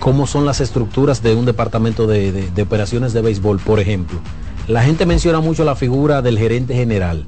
cómo 0.00 0.26
son 0.26 0.46
las 0.46 0.60
estructuras 0.60 1.22
de 1.22 1.34
un 1.34 1.44
departamento 1.44 2.06
de, 2.06 2.32
de 2.32 2.62
operaciones 2.62 3.12
de 3.12 3.20
béisbol, 3.22 3.60
por 3.60 3.78
ejemplo. 3.78 4.18
La 4.66 4.82
gente 4.82 5.06
menciona 5.06 5.40
mucho 5.40 5.64
la 5.64 5.76
figura 5.76 6.22
del 6.22 6.38
gerente 6.38 6.74
general 6.74 7.24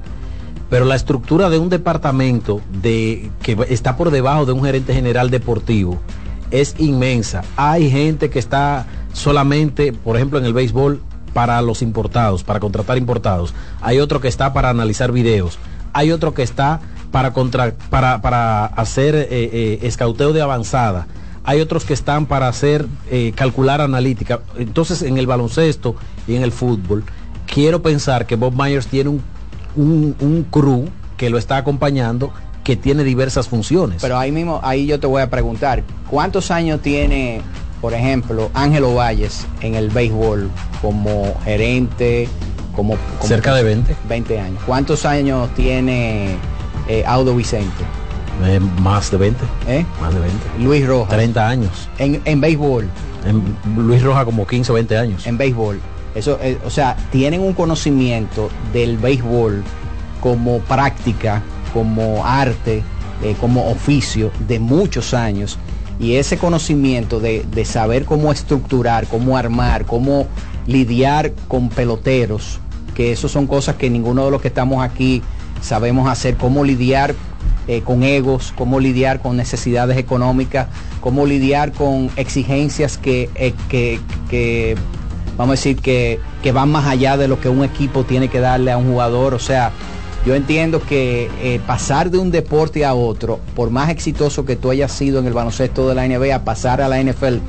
pero 0.73 0.85
la 0.85 0.95
estructura 0.95 1.51
de 1.51 1.59
un 1.59 1.69
departamento 1.69 2.59
de, 2.81 3.29
que 3.43 3.55
está 3.69 3.95
por 3.95 4.09
debajo 4.09 4.47
de 4.47 4.53
un 4.53 4.63
gerente 4.63 4.91
general 4.91 5.29
deportivo 5.29 6.01
es 6.49 6.73
inmensa. 6.79 7.43
Hay 7.57 7.91
gente 7.91 8.31
que 8.31 8.39
está 8.39 8.87
solamente, 9.13 9.93
por 9.93 10.15
ejemplo, 10.15 10.39
en 10.39 10.45
el 10.45 10.53
béisbol, 10.53 10.99
para 11.31 11.61
los 11.61 11.83
importados, 11.83 12.43
para 12.43 12.59
contratar 12.59 12.97
importados. 12.97 13.53
Hay 13.81 13.99
otro 13.99 14.19
que 14.19 14.27
está 14.27 14.51
para 14.51 14.71
analizar 14.71 15.11
videos. 15.11 15.59
Hay 15.93 16.11
otro 16.11 16.33
que 16.33 16.41
está 16.41 16.79
para, 17.11 17.33
contra, 17.33 17.75
para, 17.91 18.23
para 18.23 18.65
hacer 18.65 19.13
eh, 19.13 19.27
eh, 19.29 19.79
escauteo 19.83 20.33
de 20.33 20.41
avanzada. 20.41 21.05
Hay 21.43 21.61
otros 21.61 21.85
que 21.85 21.93
están 21.93 22.25
para 22.25 22.47
hacer 22.47 22.87
eh, 23.11 23.31
calcular 23.35 23.79
analítica. 23.79 24.39
Entonces, 24.57 25.03
en 25.03 25.19
el 25.19 25.27
baloncesto 25.27 25.95
y 26.27 26.33
en 26.33 26.41
el 26.41 26.51
fútbol, 26.51 27.03
quiero 27.45 27.83
pensar 27.83 28.25
que 28.25 28.35
Bob 28.35 28.55
Myers 28.59 28.87
tiene 28.87 29.11
un, 29.11 29.32
un, 29.75 30.15
un 30.19 30.43
crew 30.49 30.85
que 31.17 31.29
lo 31.29 31.37
está 31.37 31.57
acompañando 31.57 32.31
que 32.63 32.75
tiene 32.75 33.03
diversas 33.03 33.47
funciones. 33.47 34.01
Pero 34.01 34.17
ahí 34.17 34.31
mismo, 34.31 34.59
ahí 34.63 34.85
yo 34.85 34.99
te 34.99 35.07
voy 35.07 35.21
a 35.21 35.29
preguntar, 35.29 35.83
¿cuántos 36.09 36.49
años 36.49 36.81
tiene, 36.81 37.41
por 37.81 37.93
ejemplo, 37.93 38.49
Ángelo 38.53 38.95
Valles 38.95 39.45
en 39.61 39.75
el 39.75 39.89
béisbol 39.89 40.49
como 40.81 41.37
gerente, 41.43 42.29
como, 42.75 42.95
como 42.95 43.27
cerca 43.27 43.53
de 43.53 43.63
20? 43.63 43.95
20 44.07 44.39
años. 44.39 44.63
¿Cuántos 44.65 45.05
años 45.05 45.49
tiene 45.55 46.35
eh, 46.87 47.03
Audo 47.05 47.35
Vicente? 47.35 47.83
Eh, 48.45 48.59
más 48.81 49.11
de 49.11 49.17
20. 49.17 49.43
¿Eh? 49.67 49.85
Más 50.01 50.13
de 50.13 50.19
20. 50.21 50.37
Luis 50.59 50.87
Rojas. 50.87 51.09
30 51.09 51.47
años. 51.47 51.89
En, 51.97 52.21
en 52.25 52.41
béisbol. 52.41 52.89
En 53.25 53.43
Luis 53.77 54.01
Rojas 54.01 54.25
como 54.25 54.47
15 54.47 54.71
o 54.71 54.75
20 54.75 54.97
años. 54.97 55.27
En 55.27 55.37
béisbol. 55.37 55.79
Eso, 56.15 56.39
eh, 56.41 56.57
o 56.65 56.69
sea, 56.69 56.95
tienen 57.11 57.41
un 57.41 57.53
conocimiento 57.53 58.49
del 58.71 58.97
béisbol 58.97 59.63
como 60.21 60.59
práctica, 60.59 61.41
como 61.73 62.25
arte, 62.25 62.83
eh, 63.23 63.35
como 63.39 63.69
oficio 63.69 64.31
de 64.47 64.59
muchos 64.59 65.13
años. 65.13 65.57
Y 65.99 66.15
ese 66.15 66.37
conocimiento 66.37 67.19
de, 67.19 67.45
de, 67.51 67.65
saber 67.65 68.05
cómo 68.05 68.31
estructurar, 68.31 69.07
cómo 69.07 69.37
armar, 69.37 69.85
cómo 69.85 70.27
lidiar 70.67 71.33
con 71.47 71.69
peloteros, 71.69 72.59
que 72.95 73.11
eso 73.11 73.27
son 73.27 73.47
cosas 73.47 73.75
que 73.75 73.89
ninguno 73.89 74.25
de 74.25 74.31
los 74.31 74.41
que 74.41 74.47
estamos 74.47 74.83
aquí 74.83 75.21
sabemos 75.61 76.09
hacer, 76.09 76.35
cómo 76.35 76.63
lidiar 76.63 77.15
eh, 77.67 77.81
con 77.81 78.03
egos, 78.03 78.53
cómo 78.57 78.79
lidiar 78.79 79.21
con 79.21 79.37
necesidades 79.37 79.97
económicas, 79.97 80.67
cómo 80.99 81.25
lidiar 81.25 81.71
con 81.71 82.09
exigencias 82.17 82.97
que, 82.97 83.29
que, 83.69 83.99
que 84.29 84.75
vamos 85.37 85.53
a 85.53 85.55
decir, 85.57 85.77
que, 85.77 86.19
que, 86.41 86.51
van 86.51 86.69
más 86.71 86.85
allá 86.85 87.17
de 87.17 87.27
lo 87.27 87.39
que 87.39 87.49
un 87.49 87.63
equipo 87.63 88.03
tiene 88.03 88.27
que 88.27 88.39
darle 88.39 88.71
a 88.71 88.77
un 88.77 88.91
jugador. 88.91 89.33
O 89.33 89.39
sea, 89.39 89.71
yo 90.25 90.35
entiendo 90.35 90.81
que 90.81 91.29
eh, 91.41 91.59
pasar 91.67 92.09
de 92.09 92.17
un 92.17 92.31
deporte 92.31 92.85
a 92.85 92.93
otro, 92.93 93.39
por 93.55 93.69
más 93.71 93.89
exitoso 93.89 94.45
que 94.45 94.55
tú 94.55 94.71
hayas 94.71 94.91
sido 94.91 95.19
en 95.19 95.27
el 95.27 95.33
baloncesto 95.33 95.89
de 95.89 95.95
la 95.95 96.07
NBA, 96.07 96.45
pasar 96.45 96.81
a 96.81 96.87
la 96.87 97.01
NFL, 97.01 97.39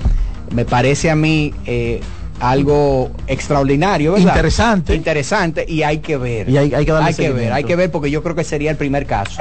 me 0.54 0.64
parece 0.64 1.10
a 1.10 1.14
mí 1.14 1.54
eh, 1.66 2.00
algo 2.40 3.10
extraordinario, 3.26 4.12
¿verdad? 4.12 4.28
Interesante. 4.28 4.94
Interesante 4.94 5.64
y 5.66 5.82
hay 5.82 5.98
que 5.98 6.16
ver. 6.16 6.48
Y 6.48 6.56
hay, 6.56 6.74
hay 6.74 6.84
que, 6.84 6.92
darle 6.92 7.08
hay 7.08 7.14
que 7.14 7.30
ver, 7.30 7.52
hay 7.52 7.64
que 7.64 7.76
ver 7.76 7.90
porque 7.90 8.10
yo 8.10 8.22
creo 8.22 8.34
que 8.34 8.44
sería 8.44 8.70
el 8.70 8.76
primer 8.76 9.06
caso. 9.06 9.40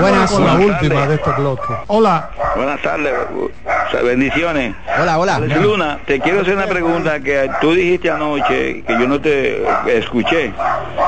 Buenas, 0.00 0.30
con 0.30 0.46
la 0.46 0.54
última 0.54 1.06
de 1.06 1.14
este 1.16 1.30
bloque. 1.32 1.74
Hola. 1.88 2.30
Buenas 2.56 2.80
tardes, 2.82 3.12
bendiciones. 4.04 4.74
Hola, 5.00 5.18
hola. 5.18 5.38
Luna, 5.40 5.98
te 6.06 6.20
quiero 6.20 6.42
hacer 6.42 6.56
una 6.56 6.66
pregunta 6.66 7.20
que 7.20 7.50
tú 7.60 7.74
dijiste 7.74 8.10
anoche, 8.10 8.82
que 8.82 8.92
yo 8.92 9.08
no 9.08 9.20
te 9.20 9.64
escuché. 9.86 10.52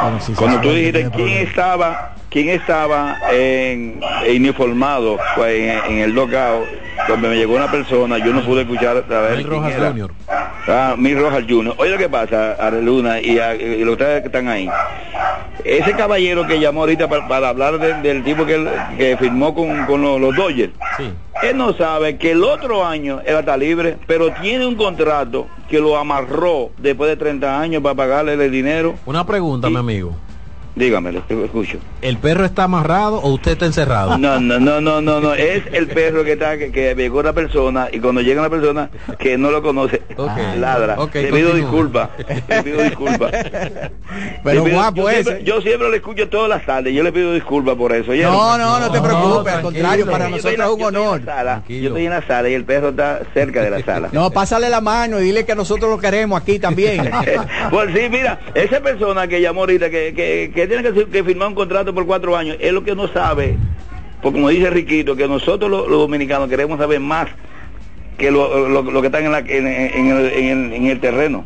Bueno, 0.02 0.20
sí, 0.20 0.32
Cuando 0.32 0.60
tú 0.60 0.70
dijiste 0.70 1.08
quién 1.14 1.46
estaba, 1.46 2.14
quién 2.30 2.48
estaba 2.50 3.18
en, 3.30 4.00
en 4.24 4.42
uniformado 4.42 5.18
en, 5.46 5.92
en 5.92 5.98
el 5.98 6.12
lockout, 6.12 6.66
cuando 7.06 7.28
me 7.28 7.36
llegó 7.36 7.54
una 7.54 7.70
persona, 7.70 8.18
yo 8.18 8.32
no 8.32 8.44
pude 8.44 8.62
escuchar 8.62 9.04
a 9.08 9.20
ver 9.20 9.36
Mil 9.38 9.46
Rojas 9.46 9.74
era. 9.74 9.88
Junior. 9.88 10.10
Ah, 10.68 10.94
Mil 10.98 11.18
Rojas 11.18 11.44
Junior. 11.48 11.74
Oye 11.78 11.90
lo 11.90 11.98
que 11.98 12.08
pasa, 12.08 12.56
y, 13.22 13.38
a, 13.38 13.54
y 13.54 13.84
los 13.84 13.92
ustedes 13.92 14.22
que 14.22 14.26
están 14.26 14.48
ahí. 14.48 14.68
Ese 15.64 15.94
caballero 15.94 16.46
que 16.46 16.60
llamó 16.60 16.80
ahorita 16.80 17.08
para, 17.08 17.26
para 17.26 17.48
hablar 17.48 17.78
de, 17.78 17.94
del 17.94 18.22
tipo 18.22 18.46
que, 18.46 18.68
que 18.96 19.16
firmó 19.16 19.54
con, 19.54 19.84
con 19.86 20.00
los, 20.02 20.20
los, 20.20 20.36
Dodgers. 20.36 20.72
Sí. 20.96 21.10
Él 21.42 21.56
no 21.56 21.72
sabe 21.74 22.18
que 22.18 22.32
el 22.32 22.44
otro 22.44 22.86
año 22.86 23.20
él 23.26 23.36
está 23.36 23.56
libre, 23.56 23.96
pero 24.06 24.32
tiene 24.34 24.66
un 24.66 24.76
contrato 24.76 25.48
que 25.68 25.80
lo 25.80 25.96
amarró 25.96 26.70
después 26.78 27.10
de 27.10 27.16
30 27.16 27.60
años 27.60 27.82
para 27.82 27.94
pagarle 27.94 28.34
el 28.34 28.50
dinero. 28.50 28.94
Una 29.06 29.26
pregunta, 29.26 29.68
Y- 29.68 29.72
mi 29.72 29.78
amigo. 29.78 30.16
Dígame, 30.76 31.10
lo 31.10 31.20
escucho. 31.44 31.78
¿El 32.02 32.18
perro 32.18 32.44
está 32.44 32.64
amarrado 32.64 33.16
o 33.22 33.30
usted 33.32 33.52
está 33.52 33.64
encerrado? 33.64 34.18
No, 34.18 34.38
no, 34.38 34.60
no, 34.60 34.78
no, 34.80 35.00
no, 35.00 35.20
no. 35.20 35.32
Es 35.34 35.62
el 35.72 35.86
perro 35.88 36.22
que 36.22 36.32
está, 36.32 36.58
que, 36.58 36.70
que 36.70 36.94
llegó 36.94 37.20
una 37.20 37.32
persona 37.32 37.88
y 37.90 37.98
cuando 37.98 38.20
llega 38.20 38.42
una 38.42 38.50
persona 38.50 38.90
que 39.18 39.38
no 39.38 39.50
lo 39.50 39.62
conoce, 39.62 40.02
ladra. 40.58 40.96
Ok, 41.00 41.14
le 41.14 41.32
pido 41.32 41.54
disculpas. 41.54 42.10
Le 42.48 42.62
pido 42.62 42.82
disculpas. 42.82 43.32
Pero 44.44 44.64
Le 44.64 44.70
pido- 44.70 44.74
guapo 44.76 44.96
yo, 45.02 45.08
ese. 45.08 45.22
siempre, 45.24 45.44
yo 45.44 45.60
siempre 45.62 45.88
lo 45.88 45.94
escucho 45.94 46.28
todas 46.28 46.48
las 46.50 46.66
tardes. 46.66 46.94
Yo 46.94 47.02
le 47.02 47.10
pido 47.12 47.32
disculpas 47.32 47.74
por 47.74 47.92
eso. 47.94 48.12
No, 48.14 48.58
no, 48.58 48.78
no 48.78 48.90
te 48.90 49.00
preocupes, 49.00 49.54
al 49.54 49.62
contrario, 49.62 50.04
para 50.06 50.24
la- 50.24 50.30
nosotros 50.36 50.52
es 50.54 50.58
un 50.60 50.78
yo 50.78 50.88
estoy 50.88 50.88
en 50.88 50.96
honor. 51.08 51.20
la 51.24 51.34
sala. 51.36 51.62
Yo 51.68 51.74
estoy 51.88 52.04
en 52.04 52.10
la 52.10 52.26
sala 52.26 52.48
y 52.50 52.54
el 52.54 52.64
perro 52.64 52.88
está 52.90 53.20
cerca 53.32 53.62
de 53.62 53.70
la 53.70 53.82
sala. 53.82 54.08
No, 54.12 54.30
pásale 54.30 54.68
la 54.68 54.82
mano 54.82 55.20
y 55.20 55.24
dile 55.24 55.46
que 55.46 55.54
nosotros 55.54 55.90
lo 55.90 55.98
queremos 55.98 56.40
aquí 56.40 56.58
también. 56.58 57.10
Pues 57.70 57.90
sí, 57.94 58.08
mira, 58.10 58.38
esa 58.54 58.80
persona 58.80 59.26
que 59.26 59.40
llamó 59.40 59.60
ahorita, 59.62 59.90
que, 59.90 60.12
que, 60.14 60.52
que 60.54 60.65
tiene 60.66 60.82
que, 60.82 61.06
que 61.06 61.24
firmar 61.24 61.48
un 61.48 61.54
contrato 61.54 61.94
por 61.94 62.06
cuatro 62.06 62.36
años, 62.36 62.56
es 62.60 62.72
lo 62.72 62.82
que 62.84 62.94
no 62.94 63.08
sabe, 63.08 63.56
porque 64.22 64.38
como 64.38 64.48
dice 64.48 64.70
Riquito, 64.70 65.14
que 65.16 65.26
nosotros 65.28 65.70
los, 65.70 65.88
los 65.88 65.98
dominicanos 66.00 66.48
queremos 66.48 66.78
saber 66.78 67.00
más 67.00 67.28
que 68.18 68.30
lo, 68.30 68.68
lo- 68.68 68.82
lo 68.82 69.00
que 69.00 69.06
están 69.08 69.24
en, 69.24 69.32
la, 69.32 69.38
en, 69.40 69.66
en 69.66 70.06
el, 70.16 70.26
en 70.32 70.46
el- 70.48 70.72
en 70.72 70.86
el 70.86 71.00
terreno. 71.00 71.44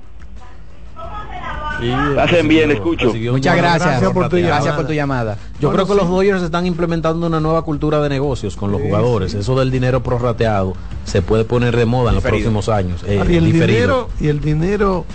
Hacen 2.18 2.46
bien, 2.46 2.68
le 2.68 2.74
escucho. 2.74 3.06
Muchas 3.32 3.56
gracias, 3.56 3.86
Gracias 3.88 4.12
por 4.12 4.28
tu 4.28 4.36
gracias 4.36 4.58
llamada. 4.64 4.76
por 4.76 4.86
tu 4.86 4.92
llamada. 4.92 5.38
Yo 5.60 5.68
Bueno, 5.70 5.72
creo 5.72 5.86
que 5.86 5.92
sí. 5.94 5.98
los 5.98 6.08
Dodgers 6.10 6.42
están 6.42 6.66
implementando 6.66 7.26
una 7.26 7.40
nueva 7.40 7.62
cultura 7.62 8.02
de 8.02 8.10
negocios 8.10 8.54
con 8.54 8.70
los 8.70 8.82
jugadores. 8.82 9.32
Eso 9.32 9.58
del 9.58 9.70
dinero 9.70 10.02
prorrateado 10.02 10.74
se 11.04 11.22
puede 11.22 11.44
poner 11.44 11.74
de 11.76 11.86
moda 11.86 12.10
en 12.10 12.16
los 12.16 12.24
próximos 12.24 12.68
años. 12.68 13.02
eh, 13.06 13.14
y 13.26 13.36
el 13.36 13.44
diferido. 13.46 13.66
dinero, 13.66 14.08
y 14.20 14.28
el 14.28 14.40
dinero, 14.40 15.06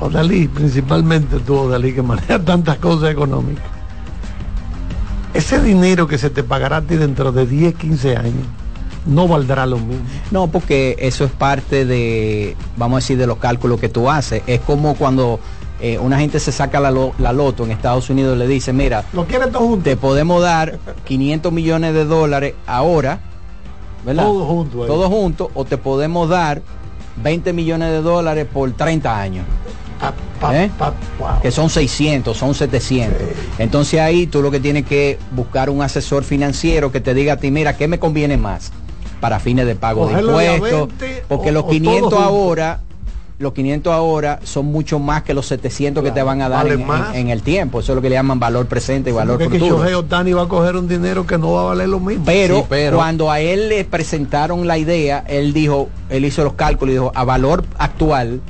Odalí, 0.00 0.48
principalmente 0.48 1.38
tú, 1.40 1.56
Odalí, 1.56 1.92
que 1.92 2.02
maneja 2.02 2.38
tantas 2.38 2.78
cosas 2.78 3.10
económicas. 3.10 3.64
Ese 5.34 5.60
dinero 5.62 6.06
que 6.06 6.18
se 6.18 6.30
te 6.30 6.42
pagará 6.42 6.78
a 6.78 6.82
ti 6.82 6.96
dentro 6.96 7.32
de 7.32 7.46
10, 7.46 7.74
15 7.74 8.16
años, 8.16 8.46
no 9.06 9.28
valdrá 9.28 9.66
lo 9.66 9.78
mismo. 9.78 10.02
No, 10.30 10.46
porque 10.48 10.96
eso 10.98 11.24
es 11.24 11.30
parte 11.30 11.84
de, 11.84 12.56
vamos 12.76 12.96
a 12.96 13.00
decir, 13.00 13.18
de 13.18 13.26
los 13.26 13.38
cálculos 13.38 13.78
que 13.80 13.88
tú 13.88 14.10
haces. 14.10 14.42
Es 14.46 14.60
como 14.60 14.94
cuando 14.94 15.38
eh, 15.80 15.98
una 15.98 16.18
gente 16.18 16.40
se 16.40 16.50
saca 16.50 16.80
la, 16.80 16.90
lo- 16.90 17.12
la 17.18 17.32
loto 17.32 17.64
en 17.64 17.70
Estados 17.72 18.08
Unidos 18.10 18.36
y 18.36 18.38
le 18.38 18.46
dice, 18.48 18.72
mira, 18.72 19.04
¿Lo 19.12 19.24
todo 19.24 19.76
te 19.78 19.96
podemos 19.96 20.42
dar 20.42 20.78
500 21.04 21.52
millones 21.52 21.94
de 21.94 22.04
dólares 22.04 22.54
ahora, 22.66 23.20
¿verdad? 24.04 24.24
Todo 24.24 24.44
junto 24.46 24.82
ahí. 24.82 24.88
Todo 24.88 25.08
junto, 25.08 25.50
o 25.54 25.64
te 25.64 25.76
podemos 25.76 26.28
dar 26.28 26.62
20 27.22 27.52
millones 27.52 27.90
de 27.90 28.00
dólares 28.00 28.46
por 28.52 28.70
30 28.72 29.20
años. 29.20 29.44
¿Eh? 30.54 30.70
pa- 30.78 30.94
wow. 31.18 31.40
que 31.42 31.50
son 31.50 31.68
600, 31.70 32.36
son 32.36 32.54
700. 32.54 33.16
Entonces 33.58 34.00
ahí 34.00 34.26
tú 34.26 34.42
lo 34.42 34.50
que 34.50 34.60
tienes 34.60 34.84
que 34.86 35.18
buscar 35.32 35.70
un 35.70 35.82
asesor 35.82 36.24
financiero 36.24 36.90
que 36.92 37.00
te 37.00 37.14
diga 37.14 37.34
a 37.34 37.36
ti, 37.36 37.50
mira, 37.50 37.76
¿qué 37.76 37.88
me 37.88 37.98
conviene 37.98 38.36
más? 38.36 38.70
Para 39.20 39.40
fines 39.40 39.66
de 39.66 39.74
pago 39.74 40.06
de 40.06 40.12
Cogerlo 40.12 40.38
de 40.38 40.48
a 40.48 40.54
impuestos. 40.54 40.88
20 40.98 41.24
porque 41.28 41.48
o- 41.50 41.52
los 41.52 41.62
o 41.64 41.66
todo 41.66 41.72
500 41.72 42.00
junto. 42.02 42.18
ahora, 42.20 42.80
los 43.40 43.52
500 43.52 43.92
ahora 43.92 44.40
son 44.44 44.66
mucho 44.66 44.98
más 44.98 45.22
que 45.22 45.32
los 45.34 45.46
700 45.46 46.02
que 46.04 46.10
te 46.12 46.22
van 46.22 46.40
a 46.42 46.48
dar 46.48 46.64
vale 46.64 46.74
en, 46.74 46.80
en- 46.82 46.86
más. 46.86 47.14
en 47.16 47.28
el 47.30 47.42
tiempo. 47.42 47.80
Eso 47.80 47.92
es 47.92 47.96
lo 47.96 48.02
que 48.02 48.08
le 48.10 48.16
llaman 48.16 48.38
valor 48.40 48.66
presente 48.66 49.10
y 49.10 49.12
valor 49.12 49.38
Porque 49.38 49.52
que 49.52 49.58
futuro. 49.64 49.78
Shohei 49.84 49.94
Ohtani 49.94 50.32
va 50.32 50.42
a 50.42 50.48
coger 50.48 50.76
un 50.76 50.86
dinero 50.88 51.26
que 51.26 51.36
no 51.38 51.52
va 51.52 51.60
a 51.62 51.64
valer 51.66 51.88
lo 51.88 51.98
mismo. 52.00 52.24
Pero, 52.26 52.58
Sí, 52.58 52.64
pero- 52.68 52.96
cuando 52.96 53.30
a 53.30 53.40
él 53.40 53.68
le 53.68 53.84
presentaron 53.84 54.66
la 54.66 54.78
idea, 54.78 55.24
él 55.28 55.52
dijo, 55.52 55.88
él 56.10 56.24
hizo 56.24 56.42
los 56.44 56.54
cálculos 56.54 56.90
y 56.92 56.94
dijo, 56.98 57.12
a 57.14 57.24
valor 57.24 57.64
actual 57.78 58.40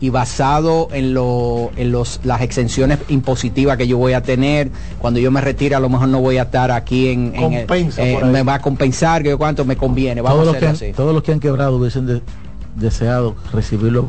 y 0.00 0.10
basado 0.10 0.88
en, 0.92 1.14
lo, 1.14 1.70
en 1.76 1.90
los, 1.90 2.20
las 2.22 2.42
exenciones 2.42 2.98
impositivas 3.08 3.76
que 3.78 3.86
yo 3.88 3.96
voy 3.96 4.12
a 4.12 4.22
tener, 4.22 4.70
cuando 4.98 5.20
yo 5.20 5.30
me 5.30 5.40
retire 5.40 5.74
a 5.74 5.80
lo 5.80 5.88
mejor 5.88 6.08
no 6.08 6.20
voy 6.20 6.36
a 6.36 6.42
estar 6.42 6.70
aquí 6.70 7.08
en... 7.08 7.32
en 7.34 7.52
el- 7.54 7.66
eh, 7.98 8.18
me 8.30 8.42
va 8.42 8.54
a 8.54 8.60
compensar, 8.60 9.22
que 9.22 9.30
yo 9.30 9.38
cuánto 9.38 9.64
me 9.64 9.76
conviene, 9.76 10.20
vamos 10.20 10.40
todos 10.44 10.48
a 10.48 10.52
los, 10.52 10.60
que 10.60 10.66
hacerlo 10.66 10.86
han, 10.86 10.90
así. 10.90 10.96
todos 10.96 11.14
los 11.14 11.22
que 11.22 11.32
han 11.32 11.40
quebrado 11.40 11.76
hubiesen 11.76 12.06
de- 12.06 12.20
deseado 12.74 13.36
recibirlo 13.52 14.08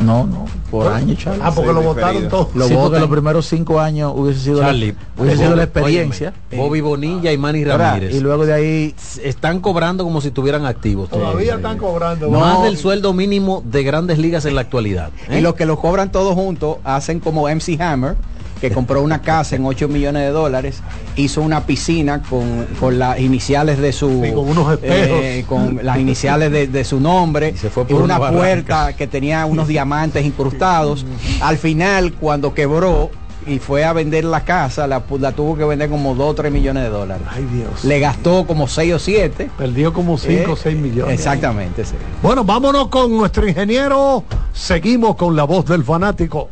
No 0.00 0.26
no 0.26 0.44
por 0.70 0.86
año 0.88 1.14
Charlie. 1.14 1.40
Ah, 1.44 1.52
porque 1.54 1.70
Sí, 1.70 1.74
lo 1.74 1.82
votaron 1.82 2.10
diferido. 2.22 2.30
todo. 2.30 2.50
Lo 2.54 2.66
sí, 2.66 2.72
porque 2.74 2.84
votan. 2.86 3.00
los 3.00 3.10
primeros 3.10 3.46
cinco 3.46 3.80
años 3.80 4.12
hubiese 4.16 4.40
sido 4.40 4.60
Charlie, 4.60 4.92
la, 4.92 5.22
hubiese 5.22 5.36
sido 5.38 5.48
la 5.50 5.54
Óyeme, 5.54 5.62
experiencia 5.64 6.32
Bobby 6.56 6.80
Bonilla 6.80 7.32
y 7.32 7.38
Manny 7.38 7.64
¿verdad? 7.64 7.94
Ramírez 7.94 8.14
y 8.14 8.20
luego 8.20 8.46
de 8.46 8.52
ahí 8.54 8.94
están 9.22 9.60
cobrando 9.60 10.04
como 10.04 10.20
si 10.20 10.28
estuvieran 10.28 10.64
activos. 10.66 11.08
Todavía 11.10 11.56
están 11.56 11.78
cobrando. 11.78 12.30
Más 12.30 12.58
No. 12.60 12.64
del 12.64 12.76
sueldo 12.76 13.12
mínimo 13.12 13.62
de 13.66 13.82
grandes 13.82 14.18
ligas 14.18 14.44
en 14.44 14.54
la 14.54 14.60
actualidad. 14.62 15.10
¿eh? 15.28 15.38
Y 15.38 15.40
los 15.42 15.54
que 15.54 15.66
lo 15.66 15.78
cobran 15.78 16.10
todos 16.12 16.34
juntos 16.34 16.76
hacen 16.84 17.20
como 17.20 17.48
MC 17.48 17.80
Hammer 17.80 18.16
que 18.62 18.70
compró 18.70 19.02
una 19.02 19.20
casa 19.22 19.56
en 19.56 19.66
8 19.66 19.88
millones 19.88 20.22
de 20.22 20.30
dólares, 20.30 20.82
hizo 21.16 21.42
una 21.42 21.66
piscina 21.66 22.22
con, 22.22 22.64
con 22.78 22.96
las 22.96 23.18
iniciales 23.18 23.78
de 23.78 23.92
su... 23.92 24.06
con 24.34 24.48
unos 24.48 24.72
espejos. 24.74 25.18
eh, 25.20 25.44
con 25.48 25.80
las 25.82 25.98
iniciales 25.98 26.52
de, 26.52 26.68
de 26.68 26.84
su 26.84 27.00
nombre, 27.00 27.56
se 27.56 27.70
fue 27.70 27.82
y 27.82 27.86
por 27.86 28.02
una 28.02 28.18
una 28.20 28.30
puerta 28.30 28.92
que 28.94 29.08
tenía 29.08 29.46
unos 29.46 29.66
diamantes 29.66 30.24
incrustados. 30.24 31.04
Al 31.40 31.58
final, 31.58 32.12
cuando 32.12 32.54
quebró 32.54 33.10
y 33.48 33.58
fue 33.58 33.82
a 33.82 33.92
vender 33.92 34.22
la 34.22 34.44
casa, 34.44 34.86
la, 34.86 35.02
la 35.18 35.32
tuvo 35.32 35.56
que 35.56 35.64
vender 35.64 35.90
como 35.90 36.14
2 36.14 36.30
o 36.30 36.34
3 36.34 36.52
millones 36.52 36.84
de 36.84 36.90
dólares. 36.90 37.26
Ay 37.28 37.44
Dios. 37.52 37.84
Le 37.84 37.98
gastó 37.98 38.46
como 38.46 38.68
6 38.68 38.94
o 38.94 38.98
7. 39.00 39.50
Perdió 39.58 39.92
como 39.92 40.16
5 40.16 40.52
o 40.52 40.54
6 40.54 40.76
millones. 40.78 41.14
Exactamente, 41.14 41.84
sí. 41.84 41.96
Bueno, 42.22 42.44
vámonos 42.44 42.86
con 42.86 43.10
nuestro 43.10 43.48
ingeniero. 43.48 44.22
Seguimos 44.52 45.16
con 45.16 45.34
la 45.34 45.42
voz 45.42 45.64
del 45.64 45.82
fanático. 45.82 46.48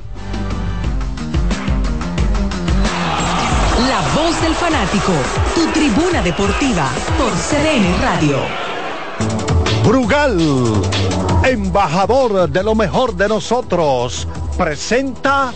Voz 4.31 4.43
del 4.43 4.55
fanático, 4.55 5.13
tu 5.55 5.67
tribuna 5.73 6.23
deportiva 6.23 6.89
por 7.19 7.33
CDN 7.33 8.01
Radio. 8.01 8.39
Brugal, 9.85 10.39
embajador 11.45 12.49
de 12.49 12.63
lo 12.63 12.75
mejor 12.75 13.17
de 13.17 13.29
nosotros, 13.29 14.29
presenta 14.57 15.53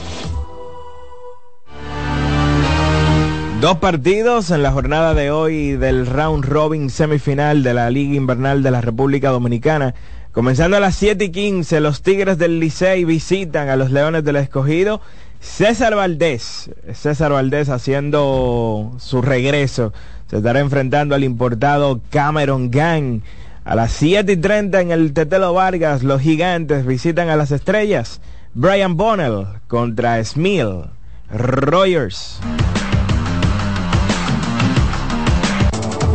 Dos 3.60 3.78
partidos 3.78 4.50
en 4.50 4.62
la 4.62 4.72
jornada 4.72 5.14
de 5.14 5.30
hoy 5.30 5.72
del 5.76 6.06
round 6.06 6.44
robin 6.44 6.90
semifinal 6.90 7.62
de 7.62 7.74
la 7.74 7.90
Liga 7.90 8.14
Invernal 8.16 8.62
de 8.62 8.70
la 8.70 8.80
República 8.80 9.30
Dominicana. 9.30 9.94
Comenzando 10.32 10.76
a 10.76 10.80
las 10.80 10.96
7 10.96 11.26
y 11.26 11.30
15, 11.30 11.80
los 11.80 12.02
Tigres 12.02 12.38
del 12.38 12.58
Licey 12.58 13.04
visitan 13.04 13.68
a 13.68 13.76
los 13.76 13.92
Leones 13.92 14.24
del 14.24 14.36
Escogido. 14.36 15.00
César 15.44 15.94
Valdés, 15.94 16.70
César 16.94 17.30
Valdés 17.30 17.68
haciendo 17.68 18.92
su 18.98 19.22
regreso. 19.22 19.92
Se 20.28 20.38
estará 20.38 20.58
enfrentando 20.58 21.14
al 21.14 21.22
importado 21.22 22.00
Cameron 22.10 22.70
Gang. 22.72 23.20
A 23.64 23.76
las 23.76 23.92
7 23.92 24.32
y 24.32 24.36
30 24.36 24.80
en 24.80 24.90
el 24.90 25.12
Tetelo 25.12 25.52
Vargas, 25.52 26.02
los 26.02 26.20
gigantes 26.20 26.84
visitan 26.84 27.28
a 27.28 27.36
las 27.36 27.52
estrellas. 27.52 28.20
Brian 28.54 28.96
Bonnell 28.96 29.46
contra 29.68 30.24
Smil. 30.24 30.86
Rogers. 31.30 32.40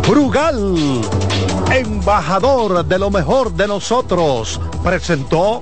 Brugal, 0.06 1.02
embajador 1.72 2.84
de 2.84 3.00
lo 3.00 3.10
mejor 3.10 3.54
de 3.54 3.68
nosotros, 3.68 4.60
presentó 4.84 5.62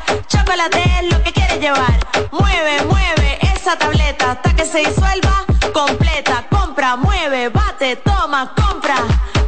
Chocolate 0.51 0.83
es 0.99 1.09
lo 1.13 1.23
que 1.23 1.31
quieres 1.31 1.61
llevar. 1.61 1.97
Mueve, 2.33 2.83
mueve 2.85 3.39
esa 3.55 3.77
tableta 3.77 4.31
hasta 4.31 4.53
que 4.53 4.65
se 4.65 4.79
disuelva 4.79 5.45
completa. 5.71 6.45
Compra, 6.49 6.97
mueve, 6.97 7.47
bate, 7.47 7.95
toma, 7.95 8.53
compra, 8.53 8.97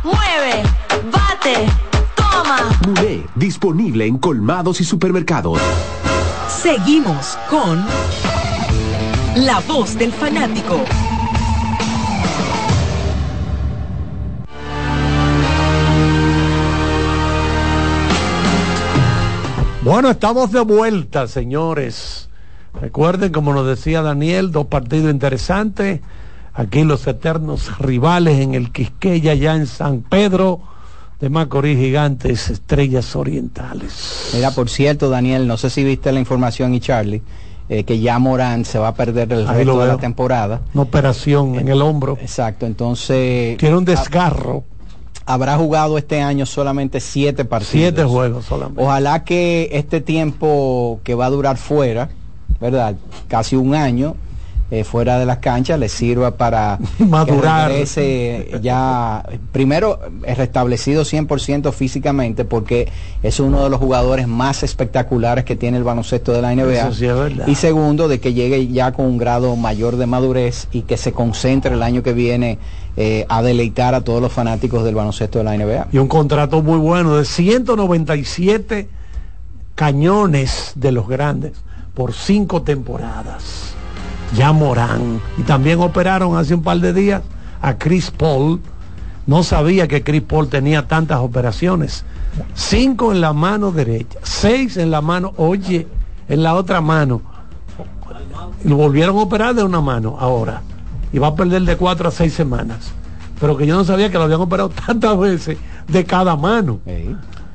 mueve, 0.01 0.63
bate, 1.11 1.67
toma. 2.15 2.69
Muné, 2.87 3.25
disponible 3.35 4.05
en 4.05 4.17
colmados 4.17 4.79
y 4.79 4.85
supermercados. 4.85 5.59
Seguimos 6.47 7.37
con 7.49 7.85
La 9.35 9.59
voz 9.59 9.97
del 9.97 10.13
fanático. 10.13 10.85
Bueno, 19.83 20.09
estamos 20.11 20.49
de 20.53 20.61
vuelta, 20.61 21.27
señores. 21.27 22.29
Recuerden, 22.79 23.33
como 23.33 23.53
nos 23.53 23.67
decía 23.67 24.01
Daniel, 24.01 24.53
dos 24.53 24.67
partidos 24.67 25.11
interesantes. 25.11 25.99
Aquí 26.53 26.85
los 26.85 27.05
eternos 27.05 27.77
rivales 27.79 28.39
en 28.39 28.53
el 28.53 28.71
Quisqueya, 28.71 29.33
ya 29.33 29.55
en 29.55 29.67
San 29.67 29.99
Pedro 30.01 30.61
de 31.19 31.29
Macorís 31.29 31.77
Gigantes, 31.77 32.49
Estrellas 32.49 33.13
Orientales. 33.17 34.29
Mira, 34.33 34.51
por 34.51 34.69
cierto, 34.69 35.09
Daniel, 35.09 35.47
no 35.47 35.57
sé 35.57 35.69
si 35.69 35.83
viste 35.83 36.13
la 36.13 36.19
información 36.21 36.73
y 36.73 36.79
Charlie, 36.79 37.21
eh, 37.67 37.83
que 37.83 37.99
ya 37.99 38.19
Morán 38.19 38.63
se 38.63 38.79
va 38.79 38.87
a 38.87 38.95
perder 38.95 39.33
el 39.33 39.45
Ahí 39.49 39.65
resto 39.65 39.81
de 39.81 39.87
la 39.87 39.97
temporada. 39.97 40.61
Una 40.73 40.83
operación 40.83 41.55
en 41.55 41.67
el 41.67 41.81
hombro. 41.81 42.17
Exacto, 42.21 42.65
entonces... 42.65 43.57
Tiene 43.57 43.75
un 43.75 43.83
desgarro. 43.83 44.63
Habrá 45.25 45.57
jugado 45.57 45.97
este 45.97 46.21
año 46.21 46.45
solamente 46.45 46.99
siete 46.99 47.45
partidos. 47.45 47.71
Siete 47.71 48.03
juegos 48.03 48.45
solamente. 48.45 48.81
Ojalá 48.81 49.23
que 49.23 49.69
este 49.71 50.01
tiempo 50.01 50.99
que 51.03 51.15
va 51.15 51.27
a 51.27 51.29
durar 51.29 51.57
fuera, 51.57 52.09
¿verdad? 52.59 52.95
Casi 53.27 53.55
un 53.55 53.73
año 53.73 54.15
eh, 54.73 54.83
fuera 54.83 55.19
de 55.19 55.27
las 55.27 55.37
canchas 55.37 55.77
le 55.77 55.87
sirva 55.87 56.31
para 56.35 56.79
Madurar. 56.97 57.69
regrese 57.69 58.59
ya 58.59 59.23
primero 59.51 59.99
restablecido 60.35 61.03
100% 61.03 61.71
físicamente 61.71 62.43
porque 62.43 62.91
es 63.21 63.39
uno 63.39 63.63
de 63.63 63.69
los 63.69 63.79
jugadores 63.79 64.27
más 64.27 64.63
espectaculares 64.63 65.45
que 65.45 65.55
tiene 65.55 65.77
el 65.77 65.83
baloncesto 65.83 66.33
de 66.33 66.41
la 66.41 66.55
NBA. 66.55 66.87
Eso 66.87 66.93
sí 66.93 67.05
es 67.05 67.13
verdad. 67.15 67.45
Y 67.45 67.53
segundo, 67.53 68.07
de 68.07 68.19
que 68.19 68.33
llegue 68.33 68.67
ya 68.67 68.93
con 68.93 69.05
un 69.05 69.19
grado 69.19 69.55
mayor 69.55 69.97
de 69.97 70.07
madurez 70.07 70.67
y 70.71 70.81
que 70.81 70.97
se 70.97 71.11
concentre 71.11 71.75
el 71.75 71.83
año 71.83 72.01
que 72.01 72.13
viene 72.13 72.57
eh, 72.97 73.27
a 73.29 73.43
deleitar 73.43 73.93
a 73.93 74.01
todos 74.01 74.23
los 74.23 74.33
fanáticos 74.33 74.83
del 74.83 74.95
baloncesto 74.95 75.37
de 75.37 75.43
la 75.43 75.55
NBA. 75.55 75.89
Y 75.91 75.99
un 75.99 76.07
contrato 76.07 76.63
muy 76.63 76.79
bueno 76.79 77.15
de 77.17 77.25
197 77.25 78.89
cañones 79.75 80.71
de 80.73 80.91
los 80.91 81.07
grandes 81.07 81.51
por 81.93 82.11
cinco 82.13 82.63
temporadas. 82.63 83.72
Ya 84.35 84.51
Morán. 84.51 85.21
Y 85.37 85.43
también 85.43 85.79
operaron 85.79 86.37
hace 86.37 86.53
un 86.55 86.63
par 86.63 86.79
de 86.79 86.93
días 86.93 87.21
a 87.61 87.77
Chris 87.77 88.11
Paul. 88.11 88.59
No 89.25 89.43
sabía 89.43 89.87
que 89.87 90.03
Chris 90.03 90.21
Paul 90.21 90.49
tenía 90.49 90.87
tantas 90.87 91.19
operaciones. 91.19 92.03
Cinco 92.53 93.11
en 93.11 93.21
la 93.21 93.33
mano 93.33 93.71
derecha, 93.71 94.19
seis 94.23 94.77
en 94.77 94.91
la 94.91 95.01
mano, 95.01 95.33
oye, 95.37 95.87
en 96.27 96.43
la 96.43 96.55
otra 96.55 96.81
mano. 96.81 97.21
Lo 98.63 98.75
volvieron 98.77 99.17
a 99.17 99.21
operar 99.21 99.55
de 99.55 99.63
una 99.63 99.81
mano 99.81 100.17
ahora. 100.19 100.61
Y 101.11 101.19
va 101.19 101.27
a 101.27 101.35
perder 101.35 101.61
de 101.63 101.77
cuatro 101.77 102.09
a 102.09 102.11
seis 102.11 102.33
semanas. 102.33 102.91
Pero 103.39 103.55
que 103.57 103.67
yo 103.67 103.75
no 103.75 103.83
sabía 103.83 104.09
que 104.09 104.17
lo 104.17 104.23
habían 104.23 104.41
operado 104.41 104.69
tantas 104.87 105.17
veces 105.17 105.57
de 105.87 106.05
cada 106.05 106.35
mano. 106.35 106.79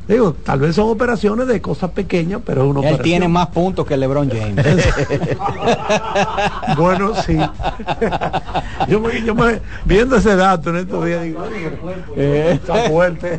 Digo, 0.08 0.32
tal 0.32 0.60
vez 0.60 0.74
son 0.74 0.88
operaciones 0.88 1.46
de 1.48 1.60
cosas 1.60 1.90
pequeñas, 1.90 2.40
pero 2.44 2.66
uno 2.66 2.82
Él 2.82 2.98
tiene 3.02 3.28
más 3.28 3.48
puntos 3.48 3.86
que 3.86 3.94
LeBron 3.94 4.30
James. 4.30 4.64
bueno, 6.78 7.12
sí. 7.22 7.36
yo, 8.88 9.00
me, 9.00 9.22
yo 9.22 9.34
me, 9.34 9.60
viendo 9.84 10.16
ese 10.16 10.34
dato 10.34 10.70
en 10.70 10.76
estos 10.76 11.04
días, 11.04 11.22
digo, 11.22 11.44
eh, 12.16 12.52
está 12.54 12.88
fuerte. 12.88 13.38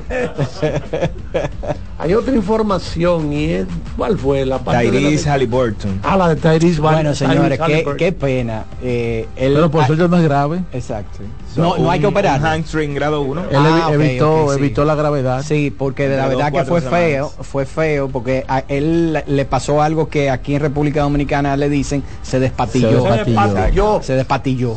Hay 1.97 2.13
otra 2.13 2.35
información 2.35 3.33
y 3.33 3.45
es, 3.45 3.67
¿cuál 3.97 4.19
fue 4.19 4.45
la 4.45 4.59
parte 4.59 4.91
Tyrese 4.91 5.25
la 5.25 5.33
Halliburton. 5.33 5.99
Ah, 6.03 6.17
la 6.17 6.29
de 6.29 6.35
Tyrese 6.35 6.79
Bueno, 6.79 7.15
señores, 7.15 7.59
qué, 7.65 7.85
qué, 7.97 8.11
pena. 8.11 8.65
Eh, 8.83 9.27
el, 9.35 9.55
pero 9.55 9.71
por 9.71 9.87
suerte 9.87 10.07
no 10.07 10.17
es 10.17 10.23
grave. 10.23 10.63
Exacto. 10.71 11.19
No, 11.55 11.77
no 11.77 11.91
hay 11.91 11.99
que 11.99 12.07
operar. 12.07 12.39
Hamstring 12.41 12.93
grado 12.93 13.21
1. 13.21 13.41
Él 13.49 13.57
ah, 13.57 13.89
evitó, 13.91 14.53
evitó 14.53 14.85
la 14.85 14.95
gravedad. 14.95 15.43
Sí, 15.43 15.73
porque 15.75 16.07
de 16.07 16.17
la 16.17 16.27
verdad 16.27 16.51
que 16.51 16.63
fue 16.65 16.81
feo, 16.81 17.29
fue 17.29 17.65
feo 17.65 18.09
porque 18.09 18.45
a 18.47 18.63
él 18.67 19.23
le 19.25 19.45
pasó 19.45 19.81
algo 19.81 20.09
que 20.09 20.29
aquí 20.29 20.55
en 20.55 20.61
República 20.61 21.01
Dominicana 21.01 21.55
le 21.57 21.69
dicen 21.69 22.03
se 22.21 22.39
despatilló. 22.39 23.03
Se 23.03 23.23
despatilló. 23.23 23.99
Se 24.01 24.13
despatilló. 24.15 24.75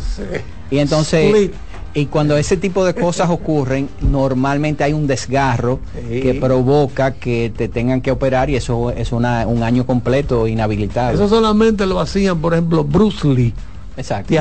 Y 0.70 0.78
entonces 0.78 1.50
y 1.94 2.06
cuando 2.06 2.38
ese 2.38 2.56
tipo 2.56 2.86
de 2.86 2.94
cosas 2.94 3.28
ocurren, 3.28 3.88
normalmente 4.00 4.82
hay 4.82 4.94
un 4.94 5.06
desgarro 5.06 5.78
que 6.08 6.38
provoca 6.40 7.12
que 7.12 7.52
te 7.54 7.68
tengan 7.68 8.00
que 8.00 8.10
operar 8.10 8.48
y 8.48 8.56
eso 8.56 8.90
es 8.90 9.12
una, 9.12 9.46
un 9.46 9.62
año 9.62 9.84
completo 9.84 10.46
inhabilitado. 10.48 11.12
Eso 11.12 11.28
solamente 11.28 11.84
lo 11.84 12.00
hacían, 12.00 12.40
por 12.40 12.54
ejemplo, 12.54 12.82
Bruce 12.82 13.28
Lee 13.28 13.52
Exacto. 14.02 14.34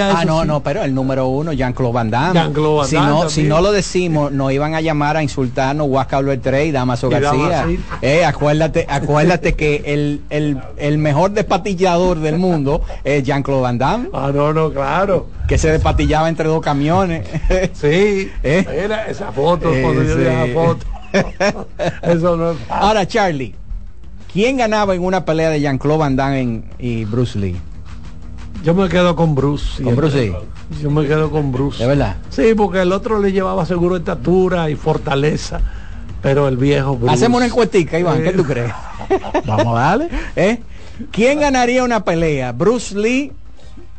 ah, 0.00 0.24
no, 0.24 0.44
no, 0.44 0.62
pero 0.62 0.84
el 0.84 0.94
número 0.94 1.26
uno, 1.26 1.52
Jean-Claude 1.52 1.92
Van 1.92 2.10
Damme. 2.10 2.52
si, 2.86 2.94
no, 2.94 3.28
si 3.28 3.42
no 3.42 3.60
lo 3.60 3.72
decimos, 3.72 4.30
nos 4.30 4.52
iban 4.52 4.76
a 4.76 4.80
llamar 4.80 5.16
a 5.16 5.22
insultarnos 5.24 5.88
Huasca 5.88 6.20
3 6.22 6.68
y 6.68 6.70
Damaso 6.70 7.08
García. 7.08 7.66
Eh, 8.00 8.24
acuérdate, 8.24 8.86
acuérdate 8.88 9.54
que 9.54 9.82
el, 9.86 10.22
el, 10.78 10.98
mejor 10.98 11.32
despatillador 11.32 12.20
del 12.20 12.38
mundo 12.38 12.82
es 13.02 13.24
Jean-Claude 13.24 13.62
Van 13.62 13.78
Damme. 13.78 14.08
Ah, 14.12 14.30
no, 14.32 14.52
no, 14.52 14.70
claro. 14.72 15.26
Que 15.48 15.58
se 15.58 15.72
despatillaba 15.72 16.28
entre 16.28 16.46
dos 16.46 16.62
camiones. 16.62 17.26
sí, 17.72 18.30
¿Eh? 18.44 18.66
era 18.72 19.06
esa 19.06 19.32
foto, 19.32 19.70
cuando 19.82 20.04
yo 20.04 20.16
eh, 20.18 20.52
foto. 20.54 20.86
Eso 22.02 22.36
no 22.36 22.54
Ahora, 22.68 23.06
Charlie, 23.06 23.54
¿quién 24.32 24.58
ganaba 24.58 24.94
en 24.94 25.02
una 25.02 25.24
pelea 25.24 25.50
de 25.50 25.60
Jean-Claude 25.60 25.98
Van 25.98 26.16
Damme 26.16 26.62
y 26.78 27.04
Bruce 27.04 27.38
Lee? 27.38 27.56
Yo 28.64 28.74
me 28.74 28.88
quedo 28.88 29.14
con 29.14 29.34
Bruce. 29.34 29.82
¿Con 29.82 29.96
Bruce 29.96 30.26
sí? 30.26 30.32
Yo 30.82 30.90
me 30.90 31.06
quedo 31.06 31.30
con 31.30 31.52
Bruce. 31.52 31.82
¿De 31.82 31.88
verdad? 31.88 32.16
Sí, 32.30 32.54
porque 32.56 32.82
el 32.82 32.92
otro 32.92 33.20
le 33.20 33.32
llevaba 33.32 33.64
seguro 33.64 33.96
estatura 33.96 34.68
y 34.70 34.74
fortaleza. 34.74 35.60
Pero 36.22 36.48
el 36.48 36.56
viejo 36.56 36.96
Bruce. 36.96 37.14
Hacemos 37.14 37.38
una 37.38 37.46
encuestica, 37.46 37.98
Iván, 37.98 38.22
¿qué 38.22 38.32
tú 38.32 38.44
crees? 38.44 38.72
Vamos 39.46 39.78
a 39.78 39.80
darle. 39.80 40.08
¿Eh? 40.34 40.60
¿Quién 41.12 41.40
ganaría 41.40 41.84
una 41.84 42.04
pelea? 42.04 42.52
¿Bruce 42.52 42.98
Lee 42.98 43.32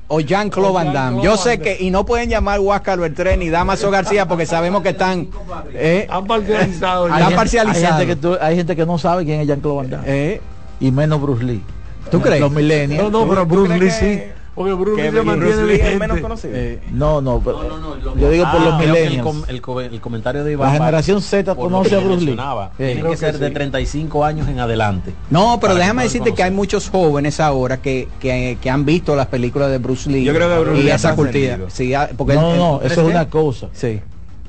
o 0.10 0.20
Jean-Claude 0.20 0.74
Van 0.74 0.92
Damme. 0.92 1.24
Yo 1.24 1.38
sé 1.38 1.60
que, 1.60 1.78
y 1.80 1.92
no 1.92 2.04
pueden 2.06 2.30
llamar 2.30 2.60
Huáscar 2.60 3.00
Bertrén 3.00 3.40
ni 3.40 3.50
Damaso 3.50 3.90
García 3.92 4.28
porque 4.28 4.46
sabemos 4.46 4.82
que 4.82 4.90
están... 4.90 5.28
Eh, 5.74 6.08
han 6.10 6.26
parcializado. 6.26 7.08
Hay, 7.14 7.34
parcializado. 7.36 8.00
Gente, 8.00 8.18
que 8.18 8.38
hay 8.42 8.56
gente 8.56 8.76
que 8.76 8.86
no 8.86 8.98
sabe 8.98 9.24
quién 9.24 9.40
es 9.42 9.48
Jean-Claude 9.48 9.78
Van 9.78 9.90
Damme. 9.92 10.06
Eh. 10.08 10.42
Y 10.80 10.92
menos 10.92 11.22
Bruce 11.22 11.44
Lee. 11.44 11.62
¿Tú 12.10 12.20
crees? 12.22 12.42
Los 12.42 12.52
millennials. 12.52 13.04
No, 13.04 13.10
no, 13.10 13.30
pero 13.30 13.46
Bruce 13.46 13.78
Lee 13.78 13.92
sí. 13.92 14.22
Porque 14.60 14.74
Bruce 14.74 15.02
Lee 15.02 15.10
se 15.10 15.24
mantiene 15.24 16.00
menos 16.00 16.20
conocido. 16.20 16.54
Eh, 16.54 16.82
no, 16.92 17.22
no, 17.22 17.40
pero, 17.40 17.64
no, 17.64 17.96
no, 17.96 18.18
yo 18.18 18.30
digo 18.30 18.46
por 18.52 18.60
los 18.60 18.78
millennials. 18.78 19.26
El, 19.48 19.56
el, 19.56 19.94
el, 19.94 20.02
comentario 20.02 20.44
de 20.44 20.52
Iván. 20.52 20.68
La 20.68 20.80
generación 20.80 21.22
Z 21.22 21.56
conoce 21.56 21.96
a 21.96 22.00
Bruce 22.00 22.26
Lee. 22.26 22.38
Tiene 22.76 23.10
que 23.10 23.16
ser 23.16 23.40
de 23.40 23.52
35 23.52 24.26
años 24.26 24.50
en 24.50 24.60
adelante. 24.60 25.14
No, 25.30 25.60
pero 25.62 25.76
déjame 25.76 26.04
decirte 26.04 26.34
que 26.34 26.44
hay 26.44 26.52
muchos 26.52 26.90
jóvenes 26.90 27.40
ahora 27.40 27.78
que, 27.78 28.10
que, 28.20 28.58
que, 28.62 28.70
han 28.70 28.84
visto 28.84 29.16
las 29.16 29.28
películas 29.28 29.70
de 29.70 29.78
Bruce 29.78 30.10
Lee. 30.10 30.26
Yo 30.26 30.34
creo 30.34 30.50
que 30.50 30.60
Bruce 30.60 30.84
Lee 30.84 30.92
esa 30.92 31.16
cultura. 31.16 31.60
Sí, 31.70 31.94
porque 32.18 32.34
no, 32.34 32.58
no, 32.58 32.82
eso 32.82 33.00
es 33.00 33.08
una 33.08 33.30
cosa. 33.30 33.70
Sí 33.72 34.02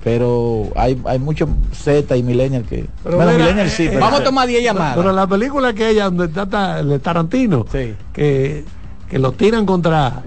pero 0.02 0.70
hay, 0.76 0.98
hay 1.04 1.18
muchos 1.18 1.50
Z 1.74 2.16
y 2.16 2.22
millennials 2.22 2.66
que 2.66 2.86
bueno, 3.04 3.32
millennials 3.32 3.70
sí, 3.70 3.86
vamos 3.88 4.20
a 4.20 4.24
tomar 4.24 4.48
10 4.48 4.64
llamadas 4.64 4.96
pero 4.96 5.12
la 5.12 5.26
película 5.26 5.74
que 5.74 5.90
ella 5.90 6.04
donde 6.04 6.24
está 6.24 6.80
el 6.80 6.98
Tarantino 7.02 7.66
sí. 7.70 7.94
que, 8.14 8.64
que 9.10 9.18
lo 9.18 9.32
tiran 9.32 9.66
contra 9.66 10.22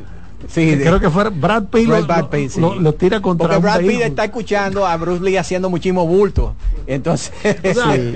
Sí, 0.47 0.77
creo 0.77 0.99
que 0.99 1.09
fue 1.09 1.29
Brad 1.29 1.65
Pitt, 1.65 1.87
lo, 2.57 2.93
tira 2.93 3.21
contra 3.21 3.47
Porque 3.47 3.61
Brad 3.61 3.79
Pitt 3.79 4.01
está 4.01 4.25
escuchando 4.25 4.85
a 4.85 4.95
Bruce 4.97 5.23
Lee 5.23 5.37
haciendo 5.37 5.69
muchísimo 5.69 6.05
bulto. 6.05 6.55
Entonces, 6.85 7.31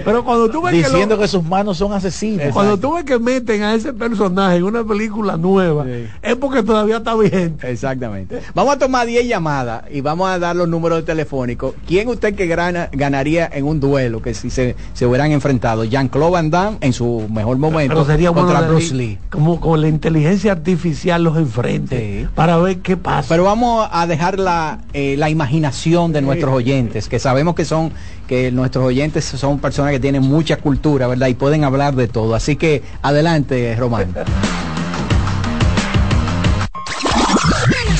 pero 0.06 0.24
cuando 0.26 0.50
tú 0.50 0.62
ves 0.62 0.74
diciendo 0.74 1.18
que, 1.18 1.28
sus 1.28 1.44
manos 1.44 1.78
son 1.78 1.94
asesinas. 1.94 2.54
Cuando 2.54 2.78
tú 2.78 2.94
ves 2.94 3.04
que 3.04 3.20
meten 3.20 3.64
a 3.64 3.74
ese 3.74 3.94
personaje 3.94 4.58
en 4.58 4.64
una 4.64 4.84
película 4.84 5.38
nueva, 5.38 5.86
es 6.22 6.36
porque 6.36 6.64
todavía 6.64 6.98
está 6.98 7.16
vigente. 7.16 7.70
Exactamente. 7.70 8.42
Vamos 8.54 8.76
a 8.76 8.80
tomar 8.80 9.08
10 9.08 9.28
llamadas 9.28 9.84
y 9.92 10.02
vamos 10.02 10.30
a 10.30 10.40
dar 10.40 10.56
los 10.56 10.68
números 10.68 11.06
telefónicos. 11.06 11.76
¿Quién 11.88 12.08
usted 12.08 12.36
que 12.36 12.48
ganaría 12.48 13.50
en 13.52 13.66
un 13.66 13.80
duelo 13.80 14.22
que 14.22 14.34
si 14.34 14.50
se, 14.50 14.76
se 14.94 15.06
hubieran 15.06 15.32
enfrentado? 15.32 15.84
Jean-Claude 15.84 16.32
Van 16.32 16.50
Damme 16.50 16.78
en 16.82 16.94
su 16.94 17.28
mejor 17.30 17.58
momento 17.58 18.06
sería 18.06 18.32
contra 18.32 18.62
Bruce 18.62 18.94
Lee. 18.94 19.18
Como 19.30 19.60
con 19.60 19.82
la 19.82 19.88
inteligencia 19.88 20.52
artificial 20.52 21.24
los 21.24 21.38
enfrente 21.38 22.17
para 22.36 22.58
ver 22.58 22.80
qué 22.80 22.98
pasa. 22.98 23.30
Pero 23.30 23.44
vamos 23.44 23.88
a 23.92 24.08
dejar 24.08 24.40
la, 24.40 24.80
eh, 24.94 25.16
la 25.18 25.30
imaginación 25.30 26.14
de 26.14 26.22
nuestros 26.22 26.54
oyentes, 26.54 27.10
que 27.10 27.20
sabemos 27.20 27.56
que 27.56 27.66
son 27.66 27.92
que 28.28 28.52
nuestros 28.52 28.86
oyentes 28.86 29.26
son 29.26 29.60
personas 29.60 29.92
que 29.92 30.00
tienen 30.00 30.22
mucha 30.22 30.58
cultura, 30.58 31.08
¿verdad? 31.08 31.28
Y 31.28 31.34
pueden 31.34 31.64
hablar 31.64 31.96
de 31.96 32.08
todo. 32.08 32.36
Así 32.36 32.58
que 32.58 32.84
adelante, 33.02 33.76
Román. 33.78 34.14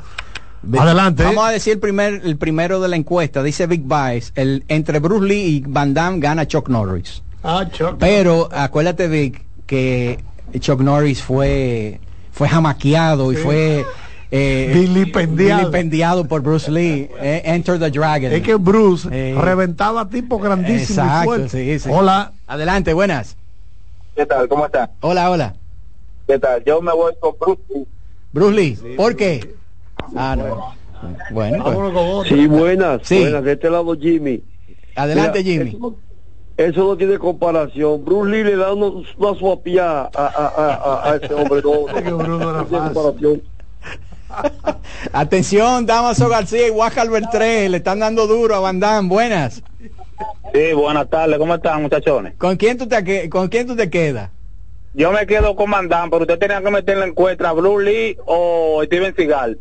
Adelante. 0.80 1.24
Vamos 1.24 1.46
a 1.46 1.50
decir 1.50 1.74
el, 1.74 1.80
primer, 1.80 2.22
el 2.24 2.38
primero 2.38 2.80
de 2.80 2.88
la 2.88 2.96
encuesta. 2.96 3.44
Dice 3.44 3.68
Big 3.68 3.84
Bice. 3.84 4.32
El, 4.36 4.64
entre 4.70 5.00
Bruce 5.00 5.26
Lee 5.26 5.58
y 5.58 5.60
Van 5.68 5.94
Damme 5.94 6.22
gana 6.22 6.48
Chuck 6.48 6.70
Norris. 6.70 7.22
Ah, 7.44 7.68
Pero 8.00 8.48
acuérdate, 8.52 9.08
Vic, 9.08 9.44
que 9.66 10.20
Chuck 10.60 10.80
Norris 10.80 11.22
fue, 11.22 12.00
fue 12.32 12.48
jamaqueado 12.48 13.34
y 13.34 13.36
fue 13.36 13.86
eh, 14.32 14.72
vilipendiado. 14.74 16.26
por 16.26 16.42
Bruce 16.42 16.72
Lee. 16.72 17.10
Eh, 17.22 17.42
Enter 17.46 17.78
the 17.78 17.92
Dragon. 17.92 18.32
Es 18.32 18.42
que 18.42 18.56
Bruce 18.56 19.10
eh, 19.12 19.36
reventaba 19.40 20.08
tipo 20.10 20.40
grandísimo. 20.40 21.06
Hola. 21.90 22.32
Adelante, 22.48 22.94
buenas. 22.94 23.36
¿Qué 24.16 24.26
tal? 24.26 24.48
¿Cómo 24.48 24.66
está? 24.66 24.92
Hola, 25.02 25.30
hola. 25.30 25.56
¿Qué 26.28 26.40
tal? 26.40 26.64
Yo 26.64 26.82
me 26.82 26.94
voy 26.94 27.14
con 27.20 27.36
Bruce 27.40 27.62
Lee. 27.74 27.88
Bruce 28.32 28.56
Lee. 28.56 28.96
¿Por 28.96 29.16
qué? 29.16 29.56
Ah, 30.16 30.36
no. 30.38 30.76
Bueno. 31.32 31.64
Pues. 31.64 32.30
Sí, 32.30 32.48
buenas. 32.48 33.02
Sí. 33.04 33.20
Buenas. 33.20 33.44
De 33.44 33.52
este 33.52 33.70
lado, 33.70 33.96
Jimmy. 33.96 34.42
Adelante, 34.96 35.44
Jimmy. 35.44 35.78
Eso 36.58 36.84
no 36.84 36.98
tiene 36.98 37.18
comparación. 37.18 38.06
Bruce 38.06 38.30
Lee 38.30 38.44
le 38.44 38.56
da 38.56 38.74
una, 38.74 39.04
una 39.18 39.40
suapía 39.40 40.02
a, 40.02 40.10
a, 40.14 40.48
a, 40.48 41.12
a, 41.12 41.16
ese 41.16 41.34
hombre. 41.34 41.62
No, 41.64 42.28
no, 42.28 42.66
tiene 42.66 42.94
comparación. 42.94 43.42
Atención, 45.14 45.86
Damaso 45.86 46.30
García 46.30 46.68
y 46.68 46.72
Huaca 46.72 47.04
3, 47.32 47.70
le 47.70 47.78
están 47.78 48.00
dando 48.00 48.28
duro 48.28 48.56
a 48.56 48.60
Bandán. 48.60 49.10
Buenas. 49.10 49.64
Sí, 50.54 50.74
buenas 50.74 51.10
tardes. 51.10 51.38
¿Cómo 51.38 51.56
están, 51.56 51.82
muchachones? 51.82 52.36
¿Con 52.38 52.56
quién 52.58 52.78
tú 52.78 52.88
te, 52.88 53.30
con 53.30 53.48
quién 53.48 53.68
tú 53.68 53.76
te 53.76 53.90
quedas? 53.90 54.30
Yo 54.94 55.12
me 55.12 55.26
quedo 55.26 55.56
con 55.56 55.72
Bandán, 55.72 56.12
pero 56.12 56.22
usted 56.22 56.38
tenía 56.38 56.62
que 56.62 56.70
meter 56.70 56.94
en 56.94 57.00
la 57.00 57.08
encuesta 57.08 57.50
a 57.50 57.54
Bruce 57.54 57.84
Lee 57.84 58.18
o 58.26 58.84
Steven 58.86 59.16
Seagal. 59.16 59.58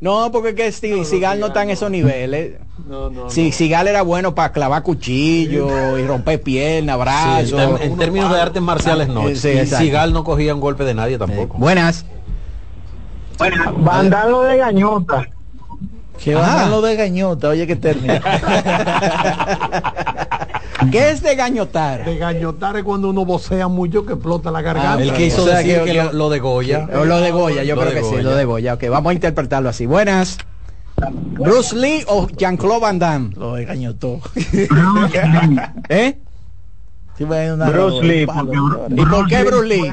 No, 0.00 0.30
porque 0.30 0.54
que 0.54 0.72
si, 0.72 1.04
Sigal 1.04 1.40
no 1.40 1.46
está 1.46 1.62
en 1.62 1.70
esos 1.70 1.90
niveles. 1.90 2.54
No, 2.86 3.08
no, 3.10 3.30
si 3.30 3.52
Sigal 3.52 3.88
era 3.88 4.02
bueno 4.02 4.34
para 4.34 4.52
clavar 4.52 4.82
cuchillo 4.82 5.98
y 5.98 6.06
romper 6.06 6.40
piernas, 6.42 6.96
brazos. 6.98 7.80
en, 7.80 7.96
términos 7.96 8.30
de 8.30 8.40
artes 8.40 8.62
marciales 8.62 9.08
no. 9.08 9.34
Sí, 9.34 9.66
Sigal 9.66 10.12
no 10.12 10.22
cogía 10.22 10.54
un 10.54 10.60
golpe 10.60 10.84
de 10.84 10.94
nadie 10.94 11.18
tampoco. 11.18 11.56
Buenas. 11.58 12.04
Buenas. 13.38 13.68
Bandalo 13.78 14.42
de 14.42 14.58
gañota. 14.58 15.26
Que 16.22 16.34
bandalo 16.34 16.82
de 16.82 16.96
gañota, 16.96 17.48
oye 17.48 17.66
que 17.66 17.76
término. 17.76 18.14
¿Qué 20.90 21.10
es 21.10 21.22
de 21.22 21.34
gañotar? 21.34 22.04
De 22.04 22.16
gañotar 22.16 22.76
es 22.76 22.84
cuando 22.84 23.10
uno 23.10 23.24
vocea 23.24 23.68
mucho 23.68 24.04
que 24.04 24.14
explota 24.14 24.50
la 24.50 24.62
garganta. 24.62 24.94
Ah, 24.94 25.02
el 25.02 25.12
que 25.12 25.26
hizo 25.26 25.44
decir 25.44 25.82
que, 25.84 26.10
lo, 26.12 26.30
de 26.30 26.38
Goya. 26.38 26.86
lo 26.86 27.20
de 27.20 27.30
Goya, 27.30 27.64
yo 27.64 27.76
creo 27.76 27.92
que 27.92 28.02
sí, 28.02 28.22
lo 28.22 28.34
de 28.34 28.44
Goya. 28.44 28.74
Ok, 28.74 28.84
vamos 28.90 29.10
a 29.10 29.14
interpretarlo 29.14 29.68
así. 29.68 29.86
Buenas. 29.86 30.38
Bruce 31.38 31.76
Lee 31.76 32.04
o 32.08 32.26
Jean-Claude 32.28 32.80
Van 32.80 32.98
Damme. 32.98 33.30
Lo 33.36 33.54
de 33.54 33.64
gañotó. 33.64 34.20
¿Eh? 35.88 36.18
Bruce 37.18 38.02
Lee. 38.02 38.22
¿Y 38.22 39.06
por 39.06 39.26
qué 39.26 39.44
Bruce 39.44 39.68
Lee? 39.68 39.92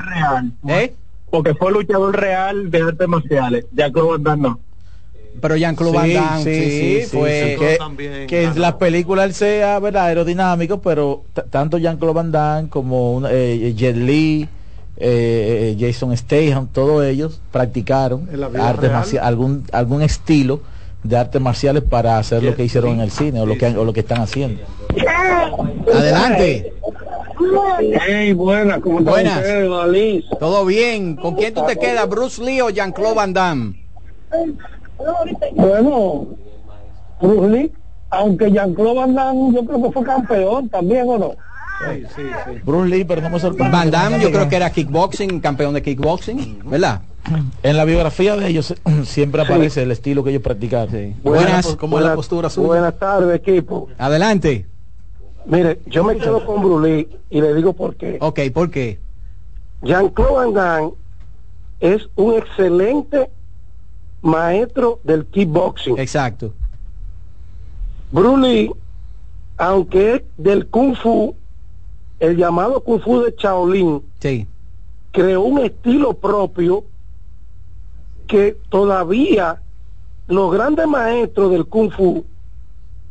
¿Eh? 0.68 0.96
Porque 1.30 1.54
fue 1.56 1.72
luchador 1.72 2.16
real 2.16 2.70
de 2.70 2.82
artes 2.82 3.08
marciales. 3.08 3.66
Jean-Claude 3.74 4.12
Van 4.12 4.24
Damme 4.24 4.44
no 4.44 4.60
pero 5.42 5.56
Jean-Claude 5.56 5.96
Van 5.96 6.14
Damme 6.14 6.44
sí, 6.44 7.02
sí, 7.02 7.18
fue 7.18 7.58
que, 7.60 8.28
que 8.28 8.44
en 8.44 8.62
las 8.62 8.74
películas 8.74 9.36
sea 9.36 9.80
verdad 9.80 10.06
aerodinámico 10.06 10.82
pero 10.82 11.24
tanto 11.50 11.78
Jean-Claude 11.78 12.14
Van 12.14 12.32
Damme 12.32 12.70
como 12.70 13.22
eh, 13.30 13.74
Jet 13.76 13.96
Li 13.96 14.48
eh, 14.98 15.76
eh, 15.76 15.78
Jason 15.80 16.16
Statham 16.16 16.68
todos 16.68 17.04
ellos 17.06 17.42
practicaron 17.52 18.30
artes 18.60 18.92
marciales, 18.92 19.28
algún 19.28 19.64
algún 19.72 20.02
estilo 20.02 20.62
de 21.04 21.18
artes 21.18 21.42
marciales 21.42 21.84
para 21.84 22.18
hacer 22.18 22.44
lo 22.44 22.56
que 22.56 22.64
hicieron 22.64 22.92
en 22.92 23.02
el 23.02 23.12
cine 23.12 23.42
o 23.42 23.46
lo 23.46 23.58
que 23.58 23.68
o 23.68 23.84
lo 23.84 23.94
que 23.94 24.00
están 24.00 24.22
haciendo. 24.22 24.62
Adelante. 25.94 26.74
Hey, 28.08 28.34
buenas, 28.34 28.80
¿cómo 28.80 29.02
buenas. 29.02 29.44
Todo 30.40 30.66
bien. 30.66 31.16
¿Con 31.18 31.36
quién 31.36 31.54
tú 31.54 31.66
te 31.66 31.76
quedas, 31.78 32.08
Bruce 32.08 32.42
Lee 32.42 32.62
o 32.62 32.70
Jean-Claude 32.70 33.16
Van 33.16 33.34
Damme? 33.34 33.84
Bueno, 35.56 36.28
Bruce 37.22 37.50
Lee, 37.50 37.72
aunque 38.10 38.52
Jean-Claude 38.52 38.96
Van 38.96 39.16
Damme 39.16 39.54
yo 39.54 39.66
creo 39.66 39.84
que 39.84 39.92
fue 39.92 40.04
campeón 40.04 40.70
también, 40.70 41.08
¿o 41.08 41.18
no? 41.18 41.32
Sí, 41.80 42.04
sí, 42.16 42.22
sí. 42.46 42.62
Bruce 42.64 42.90
Lee, 42.90 43.04
pero 43.04 43.22
no 43.22 43.30
me 43.30 43.40
sorprende. 43.40 43.72
Van 43.72 43.92
Damme 43.92 44.20
yo 44.20 44.32
creo 44.32 44.48
que 44.48 44.56
era 44.56 44.70
kickboxing, 44.70 45.40
campeón 45.40 45.74
de 45.74 45.82
kickboxing, 45.82 46.70
¿verdad? 46.70 47.02
En 47.64 47.78
la 47.78 47.86
biografía 47.86 48.36
de 48.36 48.48
ellos 48.48 48.76
siempre 49.04 49.42
aparece 49.42 49.84
el 49.84 49.92
estilo 49.92 50.24
que 50.24 50.32
ellos 50.32 50.42
practicaron. 50.42 51.16
Buenas, 51.24 51.76
¿cómo 51.76 51.98
es 52.00 52.06
la 52.06 52.16
postura 52.16 52.50
suya? 52.50 52.68
Buenas 52.68 53.00
tardes, 53.00 53.36
equipo. 53.36 53.88
Adelante. 53.98 54.68
Mire, 55.46 55.80
yo 55.88 56.04
me 56.04 56.18
quedo 56.18 56.46
con 56.46 56.62
Bruce 56.62 56.88
Lee 56.88 57.10
y 57.30 57.42
le 57.42 57.54
digo 57.54 57.74
por 57.74 57.96
qué. 57.96 58.18
Ok, 58.22 58.40
¿por 58.54 58.70
qué? 58.70 59.00
Jean-Claude 59.82 60.34
Van 60.34 60.54
Damme 60.54 60.92
es 61.80 62.08
un 62.16 62.36
excelente 62.36 63.30
maestro 64.24 65.00
del 65.04 65.26
kickboxing. 65.26 66.00
Exacto. 66.00 66.54
Bruce 68.12 68.72
aunque 69.58 70.16
es 70.16 70.22
del 70.38 70.68
kung 70.68 70.96
fu, 70.96 71.36
el 72.20 72.38
llamado 72.38 72.82
kung 72.82 73.00
fu 73.02 73.22
de 73.22 73.36
Shaolin, 73.38 74.02
sí. 74.20 74.48
creó 75.12 75.42
un 75.42 75.60
estilo 75.60 76.14
propio 76.16 76.86
que 78.28 78.58
todavía 78.70 79.62
los 80.28 80.52
grandes 80.52 80.88
maestros 80.88 81.52
del 81.52 81.66
kung 81.66 81.92
fu 81.92 82.26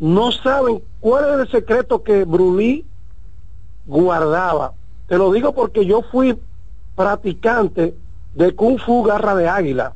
no 0.01 0.33
saben 0.33 0.83
cuál 1.01 1.35
es 1.35 1.41
el 1.47 1.51
secreto 1.53 2.03
que 2.03 2.25
Bruce 2.25 2.85
guardaba. 3.87 4.73
Te 5.07 5.17
lo 5.17 5.31
digo 5.31 5.55
porque 5.55 5.87
yo 5.87 6.03
fui 6.03 6.37
practicante 6.97 7.95
de 8.35 8.55
kung 8.55 8.79
fu 8.79 9.05
garra 9.05 9.37
de 9.37 9.49
águila 9.49 9.93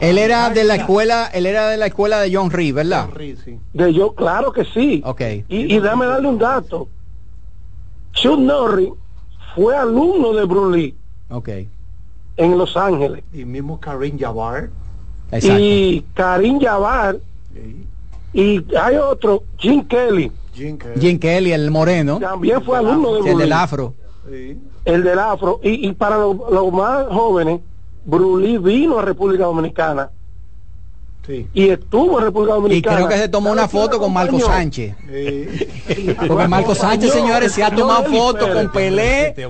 él 0.00 0.18
era 0.18 0.50
de 0.50 0.64
la 0.64 0.76
escuela, 0.76 1.30
él 1.32 1.46
era 1.46 1.68
de 1.68 1.76
la 1.76 1.86
escuela 1.86 2.20
de 2.20 2.34
John 2.34 2.50
Reed, 2.50 2.74
¿verdad? 2.74 3.08
De 3.72 3.92
yo, 3.92 4.14
claro 4.14 4.52
que 4.52 4.64
sí. 4.64 5.02
Okay. 5.04 5.44
Y, 5.48 5.74
y 5.74 5.80
déjame 5.80 6.06
darle 6.06 6.28
un 6.28 6.38
dato. 6.38 6.88
Chuck 8.12 8.38
Norris 8.38 8.90
fue 9.54 9.76
alumno 9.76 10.32
de 10.32 10.44
Bruce 10.44 10.76
Lee. 10.76 10.94
Okay. 11.30 11.68
En 12.36 12.58
Los 12.58 12.76
Ángeles. 12.76 13.24
Y 13.32 13.44
mismo 13.44 13.80
Karim 13.80 14.18
Jabbar. 14.18 14.70
Y 15.32 16.02
Karim 16.14 16.60
Jabbar. 16.60 17.18
Y 18.32 18.64
hay 18.76 18.96
otro, 18.96 19.44
Jim 19.58 19.84
Kelly. 19.86 20.30
Jim 20.52 21.18
Kelly. 21.18 21.52
el 21.52 21.70
moreno. 21.70 22.18
También 22.18 22.62
fue 22.62 22.78
alumno 22.78 23.14
de 23.14 23.20
Bruce 23.20 23.32
El 23.32 23.38
del 23.38 23.52
afro. 23.52 23.94
El 24.84 25.02
del 25.02 25.18
afro. 25.18 25.60
Y, 25.62 25.88
y 25.88 25.92
para 25.92 26.18
los 26.18 26.72
más 26.72 27.06
jóvenes, 27.08 27.60
Brulí 28.04 28.58
vino 28.58 28.98
a 28.98 29.02
República 29.02 29.44
Dominicana. 29.44 30.10
Sí. 31.26 31.48
Y 31.54 31.70
estuvo 31.70 32.18
en 32.18 32.26
República 32.26 32.54
Dominicana. 32.54 32.96
Y 32.96 32.98
creo 32.98 33.08
que 33.08 33.16
se 33.16 33.28
tomó 33.28 33.50
una 33.50 33.66
foto 33.66 33.98
con 33.98 34.12
Marco 34.12 34.38
Sánchez. 34.38 34.94
Porque 36.28 36.48
Marco 36.48 36.74
Sánchez, 36.74 37.12
señores, 37.12 37.52
se 37.52 37.64
ha 37.64 37.74
tomado 37.74 38.04
fotos 38.04 38.48
con 38.50 38.70
Pelé, 38.70 39.28
este 39.28 39.44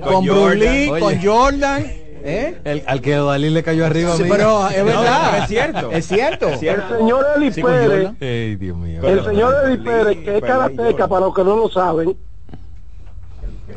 con 0.00 0.24
Brulí, 0.24 0.88
con 1.00 1.20
Jordan. 1.20 1.84
¿Eh? 2.22 2.60
El, 2.64 2.82
al 2.86 3.00
que 3.00 3.12
Dalí 3.12 3.48
le 3.48 3.62
cayó 3.62 3.86
arriba 3.86 4.14
pero 4.18 4.68
es 4.68 4.84
verdad 4.84 5.38
es 5.38 5.48
cierto 5.48 5.90
es 5.90 6.06
cierto 6.06 6.48
el 6.48 6.58
señor 6.58 7.26
Eli 7.34 7.50
Pérez 7.50 8.10
el 8.20 9.24
señor 9.24 9.54
Eli 9.64 9.78
Pérez 9.78 10.18
que 10.18 10.36
es 10.36 10.42
karateca 10.42 11.08
para 11.08 11.24
los 11.24 11.34
que 11.34 11.44
no 11.44 11.56
lo 11.56 11.70
saben 11.70 12.14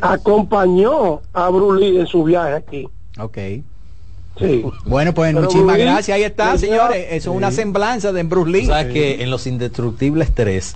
acompañó 0.01 1.21
a 1.31 1.49
Brulí 1.49 1.97
en 1.97 2.05
su 2.05 2.25
viaje 2.25 2.55
aquí 2.55 2.89
bueno, 4.85 5.13
pues 5.13 5.33
muchísimas 5.33 5.77
gracias. 5.77 6.15
Ahí 6.15 6.23
está, 6.23 6.57
señores. 6.57 7.07
Eso 7.11 7.31
es 7.31 7.37
una 7.37 7.51
semblanza 7.51 8.11
de 8.11 8.23
Bruce 8.23 8.51
Lee. 8.51 8.65
Sabes 8.65 8.93
que 8.93 9.23
en 9.23 9.29
los 9.29 9.45
Indestructibles 9.47 10.33
3 10.33 10.75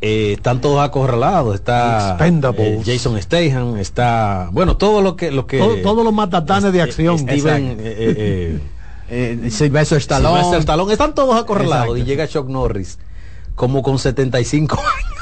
eh, 0.00 0.32
están 0.32 0.60
todos 0.60 0.80
acorralados. 0.80 1.54
Está 1.54 2.16
eh, 2.20 2.82
Jason 2.84 3.20
Statham, 3.20 3.76
está. 3.76 4.48
Bueno, 4.52 4.76
todo 4.76 5.02
lo 5.02 5.16
que. 5.16 5.30
Lo 5.30 5.46
que 5.46 5.58
todos 5.82 6.04
los 6.04 6.12
matatanes 6.12 6.72
de 6.72 6.82
acción. 6.82 7.18
Steven. 7.18 7.76
Eh, 7.80 8.58
eh, 9.10 9.50
Sylvester 9.50 9.98
Stallone. 9.98 10.36
Sylvester 10.36 10.60
Stallone. 10.60 10.92
Están 10.92 11.14
todos 11.14 11.40
acorralados. 11.40 11.98
Y 11.98 12.04
llega 12.04 12.26
Chuck 12.26 12.48
Norris 12.48 12.98
como 13.54 13.82
con 13.82 13.98
75 13.98 14.78
años. 14.78 15.12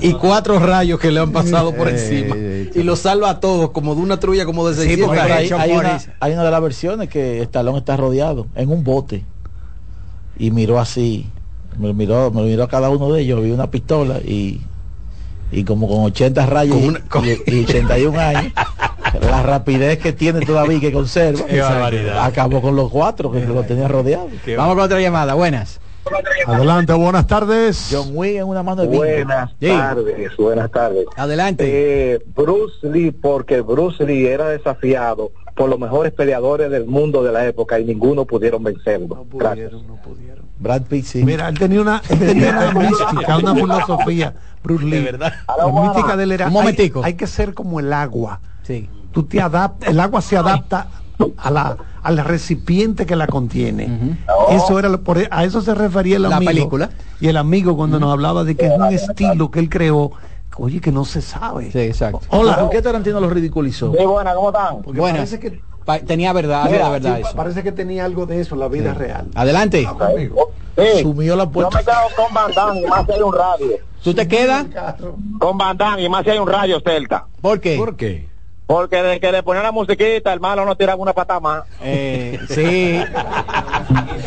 Y 0.00 0.14
cuatro 0.14 0.58
rayos 0.58 0.98
que 0.98 1.10
le 1.10 1.20
han 1.20 1.32
pasado 1.32 1.74
por 1.74 1.88
encima. 1.88 2.36
y 2.36 2.82
lo 2.82 2.96
salva 2.96 3.30
a 3.30 3.40
todos 3.40 3.70
como 3.70 3.94
de 3.94 4.00
una 4.00 4.18
trulla 4.18 4.44
como 4.46 4.68
de 4.68 4.74
600 4.74 5.18
hay, 5.18 6.32
una, 6.32 6.44
de 6.44 6.50
las 6.50 6.62
versiones 6.62 7.08
que 7.08 7.42
Estalón 7.42 7.76
está 7.76 7.96
rodeado 7.96 8.46
en 8.54 8.70
un 8.70 8.84
bote 8.84 9.24
y 10.38 10.50
miró 10.50 10.78
así 10.78 11.26
me 11.78 11.92
miró 11.92 12.30
me 12.30 12.42
miró 12.42 12.64
a 12.64 12.68
cada 12.68 12.90
uno 12.90 13.12
de 13.12 13.22
ellos 13.22 13.42
vi 13.42 13.50
una 13.50 13.70
pistola 13.70 14.18
y 14.18 14.60
y 15.52 15.62
como 15.64 15.88
con 15.88 16.00
80 16.04 16.46
rayos 16.46 16.76
y, 17.46 17.64
81 17.64 18.18
años 18.18 18.52
la 19.20 19.42
rapidez 19.42 19.98
que 19.98 20.12
tiene 20.12 20.40
todavía 20.40 20.78
y 20.78 20.80
que 20.80 20.92
conserva 20.92 21.44
acabó 22.24 22.60
con 22.60 22.76
los 22.76 22.90
cuatro 22.90 23.30
que 23.30 23.40
lo 23.40 23.62
tenía 23.62 23.88
rodeado. 23.88 24.28
Vamos 24.56 24.74
con 24.74 24.84
otra 24.84 25.00
llamada 25.00 25.34
buenas 25.34 25.80
Adelante, 26.46 26.92
buenas 26.92 27.26
tardes. 27.26 27.88
John 27.90 28.10
Wick 28.12 28.36
en 28.36 28.44
una 28.44 28.62
mano 28.62 28.82
de 28.82 28.88
Buenas 28.88 29.50
tardes, 29.58 30.36
buenas 30.36 30.70
tardes. 30.70 31.06
Adelante. 31.16 31.64
Eh, 32.14 32.22
Bruce 32.34 32.88
Lee, 32.88 33.10
porque 33.10 33.60
Bruce 33.60 34.04
Lee 34.04 34.26
era 34.26 34.48
desafiado 34.48 35.32
por 35.54 35.68
los 35.68 35.78
mejores 35.78 36.12
peleadores 36.12 36.70
del 36.70 36.86
mundo 36.86 37.22
de 37.22 37.32
la 37.32 37.46
época 37.46 37.80
y 37.80 37.84
ninguno 37.84 38.24
pudieron 38.24 38.62
vencerlo. 38.62 39.16
No 39.16 39.24
pudieron, 39.24 39.86
no 39.86 39.96
pudieron. 39.96 40.46
Brad 40.58 40.82
Pitt 40.82 41.04
sí. 41.04 41.24
Mira, 41.24 41.48
él 41.48 41.58
tenía 41.58 41.80
una, 41.80 42.02
una 42.10 42.72
mística, 42.74 43.38
una 43.38 43.54
filosofía, 43.54 44.34
Bruce 44.62 44.84
Lee. 44.84 44.98
De 44.98 45.00
verdad. 45.00 45.32
La 45.58 45.66
mística 45.66 46.16
de 46.16 46.24
él 46.24 46.32
era, 46.32 46.46
Un 46.46 46.52
momentico. 46.52 47.00
Hay, 47.00 47.12
hay, 47.12 47.14
que 47.14 47.26
ser 47.26 47.54
como 47.54 47.80
el 47.80 47.92
agua. 47.92 48.40
Sí. 48.62 48.88
Tú 49.12 49.24
te 49.24 49.40
adaptas, 49.40 49.88
el 49.88 49.98
agua 49.98 50.20
se 50.20 50.36
adapta 50.36 50.88
a 51.36 51.50
la, 51.50 51.76
al 52.02 52.18
recipiente 52.18 53.06
que 53.06 53.16
la 53.16 53.26
contiene. 53.26 54.16
Eso 54.50 54.78
era 54.78 54.96
por, 54.98 55.18
e, 55.18 55.28
a 55.30 55.44
eso 55.44 55.60
se 55.60 55.74
refería 55.74 56.16
el 56.16 56.22
la 56.22 56.38
película. 56.38 56.90
Y 57.20 57.28
el 57.28 57.36
amigo 57.36 57.76
cuando 57.76 57.98
nos 57.98 58.12
hablaba 58.12 58.44
de 58.44 58.54
que 58.54 58.66
es 58.66 58.72
un 58.76 58.86
estilo 58.86 59.50
que 59.50 59.60
él 59.60 59.68
creó, 59.68 60.12
oye, 60.56 60.80
que 60.80 60.92
no 60.92 61.04
se 61.04 61.22
sabe. 61.22 61.70
Sí, 61.72 61.80
exacto. 61.80 62.20
Hola. 62.28 62.58
¿Por 62.58 62.70
qué 62.70 62.82
Tarantino 62.82 63.20
lo 63.20 63.30
ridiculizó? 63.30 63.92
Sí, 63.96 64.04
buena, 64.04 64.34
¿cómo 64.34 64.48
están? 64.48 64.82
Porque 64.82 65.00
parece 65.00 65.38
que 65.40 65.60
tenía 66.06 66.32
verdad, 66.32 66.70
verdad 66.70 67.20
eso. 67.20 67.34
Parece 67.34 67.62
que 67.62 67.72
tenía 67.72 68.04
algo 68.04 68.26
de 68.26 68.40
eso 68.40 68.54
en 68.54 68.60
la 68.60 68.68
vida 68.68 68.94
real. 68.94 69.28
Adelante. 69.34 69.88
Sumió 71.02 71.36
la 71.36 71.48
puerta. 71.48 71.70
Yo 71.70 71.78
me 71.78 71.84
quedo 71.84 72.24
con 72.24 72.34
Van 72.34 72.52
Damme, 72.54 72.86
más 72.86 73.06
si 73.06 73.12
hay 73.12 73.22
un 73.22 73.32
radio. 73.32 73.76
¿Tú 74.04 74.14
te 74.14 74.28
quedas? 74.28 74.66
Con 75.38 75.58
Damme, 75.58 76.02
y 76.02 76.08
más 76.08 76.24
si 76.24 76.30
hay 76.30 76.38
un 76.38 76.48
radio 76.48 76.80
cerca. 76.80 77.26
¿Por 77.40 77.60
qué? 77.60 77.76
¿Por 77.76 77.96
qué? 77.96 78.35
Porque 78.66 78.96
desde 78.96 79.20
que 79.20 79.30
le 79.30 79.42
ponían 79.44 79.62
la 79.62 79.70
musiquita, 79.70 80.32
el 80.32 80.40
malo 80.40 80.64
no 80.64 80.76
tiraba 80.76 81.00
una 81.00 81.12
pata 81.12 81.38
más. 81.38 81.62
Eh, 81.82 82.38
sí. 82.48 83.00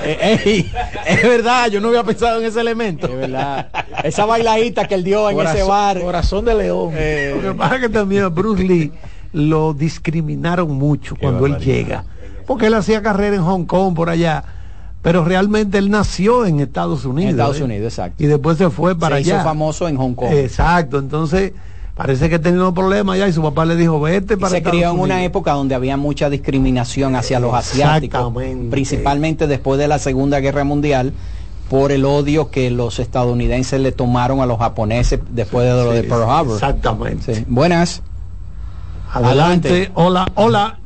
Eh, 0.06 0.66
es 1.06 1.24
verdad, 1.24 1.68
yo 1.70 1.82
no 1.82 1.90
había 1.90 2.04
pensado 2.04 2.40
en 2.40 2.46
ese 2.46 2.62
elemento. 2.62 3.08
Es 3.08 3.16
verdad. 3.16 3.68
Esa 4.04 4.26
bailadita 4.26 4.88
que 4.88 4.96
él 4.96 5.04
dio 5.04 5.30
en 5.30 5.42
ese 5.42 5.64
bar. 5.64 6.00
Corazón 6.00 6.46
de 6.46 6.56
león. 6.56 6.92
Eh, 6.94 7.38
lo 7.42 7.52
que 7.52 7.58
pasa 7.58 7.76
es 7.76 7.82
que 7.82 7.90
también 7.90 8.24
a 8.24 8.30
Bruce 8.30 8.64
Lee 8.64 8.94
lo 9.34 9.74
discriminaron 9.74 10.72
mucho 10.72 11.16
cuando 11.20 11.46
él 11.46 11.58
llega. 11.58 12.06
Porque 12.48 12.68
él 12.68 12.74
hacía 12.76 13.02
carrera 13.02 13.36
en 13.36 13.44
Hong 13.44 13.66
Kong, 13.66 13.94
por 13.94 14.10
allá. 14.10 14.44
Pero 15.02 15.24
realmente 15.24 15.78
él 15.78 15.90
nació 15.90 16.46
en 16.46 16.62
Estados 16.62 17.06
Unidos. 17.06 17.32
En 17.32 17.40
Estados 17.40 17.60
¿eh? 17.60 17.64
Unidos, 17.64 17.94
exacto. 17.94 18.24
Y 18.24 18.28
después 18.28 18.58
se 18.58 18.70
fue 18.70 18.98
para 18.98 19.18
se 19.18 19.24
allá. 19.24 19.36
hizo 19.36 19.44
famoso 19.44 19.88
en 19.88 19.98
Hong 19.98 20.14
Kong. 20.14 20.32
Exacto. 20.32 20.98
Entonces, 20.98 21.54
parece 22.00 22.30
que 22.30 22.40
tenía 22.40 22.66
un 22.66 22.74
problema 22.74 23.12
allá 23.12 23.28
y 23.28 23.34
su 23.34 23.42
papá 23.42 23.66
le 23.66 23.76
dijo, 23.76 24.00
vete 24.00 24.38
para 24.38 24.52
se 24.52 24.58
Estados 24.60 24.78
crió 24.78 24.92
en 24.92 25.00
una 25.00 25.16
Unidos". 25.16 25.24
época 25.24 25.52
donde 25.52 25.76
había 25.76 25.98
mucha 25.98 26.30
discriminación 26.30 27.18
hacia 27.18 27.42
los 27.42 27.54
asiáticos, 27.54 28.34
principalmente 28.72 29.48
después 29.48 29.78
de 29.78 29.90
la 29.90 30.00
Segunda 30.00 30.40
Guerra 30.40 30.64
Mundial, 30.64 31.12
por 31.70 31.92
el 31.92 32.06
odio 32.06 32.52
que 32.52 32.72
los 32.72 33.00
estadounidenses 33.00 33.82
le 33.82 33.92
tomaron 33.92 34.40
a 34.40 34.46
los 34.46 34.60
japoneses 34.60 35.20
después 35.30 35.68
de 35.68 35.84
lo 35.84 35.92
de 35.92 36.04
Pearl 36.04 36.24
Harbor. 36.24 36.54
Exactamente. 36.54 37.36
Sí. 37.36 37.46
Buenas. 37.50 38.02
Adelante. 39.12 39.68
Adelante. 39.68 39.92
Hola, 39.96 40.26
hola. 40.36 40.80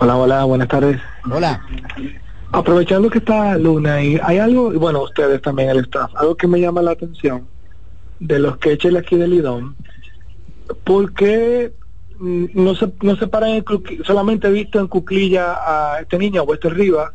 Hola, 0.00 0.16
hola, 0.16 0.44
buenas 0.44 0.66
tardes. 0.66 1.00
Hola. 1.30 1.62
Aprovechando 2.50 3.08
que 3.08 3.18
está 3.18 3.56
Luna 3.56 4.02
y 4.02 4.18
hay 4.24 4.38
algo, 4.38 4.72
y 4.72 4.76
bueno, 4.76 5.04
ustedes 5.04 5.40
también, 5.40 5.70
el 5.70 5.78
staff, 5.84 6.10
algo 6.16 6.34
que 6.34 6.48
me 6.48 6.60
llama 6.60 6.82
la 6.82 6.90
atención 6.90 7.46
de 8.20 8.38
los 8.38 8.56
queches 8.58 8.94
aquí 8.96 9.16
de 9.16 9.28
Lidón, 9.28 9.76
¿por 10.84 11.12
qué 11.14 11.72
no 12.20 12.74
se, 12.74 12.92
no 13.02 13.16
se 13.16 13.26
paran 13.28 13.50
en 13.50 13.64
solamente 14.04 14.48
he 14.48 14.50
visto 14.50 14.80
en 14.80 14.88
cuclilla 14.88 15.52
a 15.54 16.00
este 16.00 16.18
niño, 16.18 16.40
a 16.40 16.44
Wester 16.44 16.74
Rivas, 16.74 17.12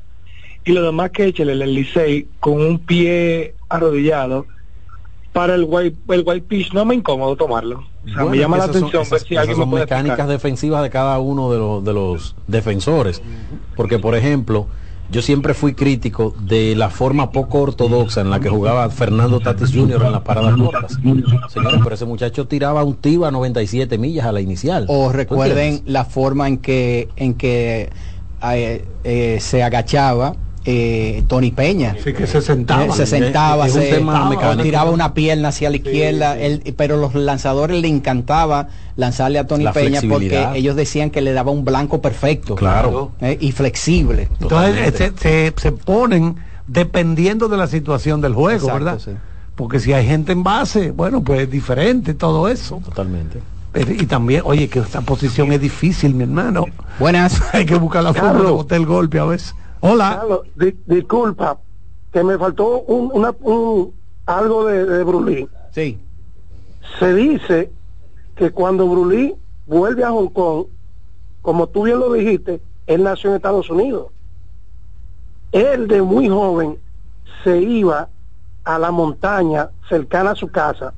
y 0.66 0.72
los 0.72 0.84
demás 0.86 1.12
queches, 1.12 1.46
el, 1.48 1.62
el 1.62 1.74
Licey, 1.74 2.28
con 2.40 2.54
un 2.62 2.80
pie 2.80 3.56
arrodillado, 3.68 4.46
para 5.34 5.56
el 5.56 5.66
white, 5.68 5.98
el 6.10 6.24
white 6.26 6.46
pitch 6.48 6.72
no 6.74 6.86
me 6.86 6.96
incómodo 6.96 7.36
tomarlo. 7.36 7.86
O 8.06 8.14
sea, 8.14 8.26
me 8.26 8.38
llama 8.38 8.58
la 8.58 8.66
esas 8.66 8.76
atención 8.78 9.02
ver 9.04 9.08
esas- 9.08 9.22
si 9.24 9.36
alguien 9.36 9.44
esas 9.44 9.58
me 9.58 9.64
son 9.64 9.70
puede 9.72 9.84
mecánicas 9.84 10.10
explicar. 10.20 10.28
defensivas 10.30 10.84
de 10.84 10.90
cada 10.90 11.20
uno 11.20 11.52
de 11.52 11.58
los, 11.58 11.84
de 11.84 11.94
los 11.94 12.36
defensores. 12.48 13.22
Porque, 13.76 13.98
por 14.00 14.16
ejemplo, 14.16 14.68
yo 15.12 15.22
siempre 15.22 15.54
fui 15.54 15.74
crítico 15.74 16.34
de 16.40 16.76
la 16.76 16.90
forma 16.90 17.32
poco 17.32 17.62
ortodoxa 17.62 18.22
en 18.22 18.30
la 18.30 18.40
que 18.40 18.50
jugaba 18.50 18.90
Fernando 18.90 19.40
Tatis 19.40 19.72
Jr. 19.74 20.02
en 20.06 20.12
las 20.12 20.22
paradas 20.22 20.56
cortas. 20.56 20.98
Señores, 21.50 21.80
pero 21.84 21.96
ese 21.96 22.06
muchacho 22.06 22.48
tiraba 22.48 22.84
un 22.84 22.96
tiro 22.96 23.26
a 23.26 23.32
97 23.32 23.98
millas 23.98 24.26
a 24.26 24.32
la 24.32 24.42
inicial. 24.42 24.86
O 24.88 25.08
¿Tú 25.08 25.14
recuerden 25.14 25.84
la 25.86 26.06
forma 26.06 26.48
en 26.48 26.58
que 26.58 27.10
en 27.16 27.36
que 27.36 27.90
eh, 28.52 28.86
eh, 29.04 29.38
se 29.40 29.64
agachaba 29.64 30.36
eh, 30.66 31.24
Tony 31.28 31.52
Peña. 31.52 31.96
Sí, 32.04 32.14
que 32.14 32.26
se 32.28 32.42
sentaba. 32.42 32.86
Eh, 32.86 32.92
se 32.94 33.06
sentaba, 33.06 33.68
Es 33.68 33.74
se 33.74 34.02
tiraba 34.62 34.92
una 34.92 35.14
pierna 35.14 35.50
hacia 35.50 35.70
la 35.70 35.76
izquierda, 35.78 36.38
él- 36.40 36.74
pero 36.78 36.98
los 36.98 37.14
lanzadores 37.16 37.82
le 37.82 37.88
encantaba 37.88 38.70
lanzarle 38.96 39.40
a 39.40 39.48
Tony 39.48 39.64
La 39.66 39.74
Peña 39.74 40.00
porque 40.08 40.48
ellos 40.56 40.76
decían 40.76 41.10
que 41.10 41.22
le 41.22 41.34
daba 41.34 41.52
un 41.52 41.66
blanco 41.66 42.02
perfecto. 42.02 42.56
Claro. 42.56 43.12
Eh, 43.22 43.38
y 43.42 43.52
flexible. 43.52 44.30
Entonces 44.40 44.94
se, 44.96 45.12
se- 45.18 45.54
se 45.56 45.72
ponen 45.72 46.36
dependiendo 46.68 47.48
de 47.50 47.58
la 47.58 47.68
situación 47.68 48.22
del 48.22 48.34
juego, 48.34 48.68
Exacto, 48.68 48.84
¿verdad? 48.86 49.00
sí. 49.04 49.12
Porque 49.56 49.80
si 49.80 49.94
hay 49.94 50.06
gente 50.08 50.32
en 50.32 50.44
base, 50.44 50.92
bueno, 50.92 51.24
pues 51.24 51.42
es 51.42 51.52
diferente 51.52 52.14
todo 52.14 52.48
eso. 52.48 52.82
Totalmente. 52.84 53.40
Pero- 53.72 53.92
y 53.92 54.06
también, 54.06 54.42
oye, 54.46 54.68
que 54.70 54.80
esta 54.80 55.02
posición 55.02 55.52
es 55.52 55.60
difícil, 55.62 56.16
mi 56.16 56.24
hermano. 56.24 56.66
Buenas. 57.00 57.42
hay 57.54 57.66
que 57.66 57.76
buscar 57.76 58.04
la 58.04 58.14
forma 58.14 58.42
de 58.44 58.52
botar 58.52 58.78
el 58.80 58.86
golpe 58.86 59.20
a 59.20 59.26
veces. 59.26 59.54
Hola. 59.86 60.16
Carlos, 60.18 60.42
di- 60.56 60.78
disculpa, 60.86 61.60
que 62.14 62.24
me 62.24 62.38
faltó 62.38 62.80
un, 62.84 63.12
una- 63.14 63.36
un- 63.42 63.94
algo 64.26 64.64
de, 64.66 64.86
de 64.86 65.04
Brulí. 65.04 65.50
Sí. 65.72 66.00
Se 67.00 67.14
dice 67.14 67.70
que 68.38 68.52
cuando 68.52 68.88
Brulí 68.88 69.36
vuelve 69.68 70.06
a 70.06 70.12
Hong 70.12 70.30
Kong, 70.30 70.68
como 71.42 71.68
tú 71.68 71.84
bien 71.84 72.00
lo 72.00 72.14
dijiste, 72.14 72.62
él 72.88 73.04
nació 73.04 73.32
en 73.32 73.36
Estados 73.36 73.70
Unidos. 73.70 74.08
Él 75.52 75.90
de 75.90 76.02
muy 76.02 76.30
joven 76.30 76.78
se 77.44 77.58
iba 77.62 78.08
a 78.64 78.80
la 78.80 78.90
montaña 78.92 79.70
cercana 79.90 80.32
a 80.32 80.36
su 80.36 80.48
casa 80.48 80.94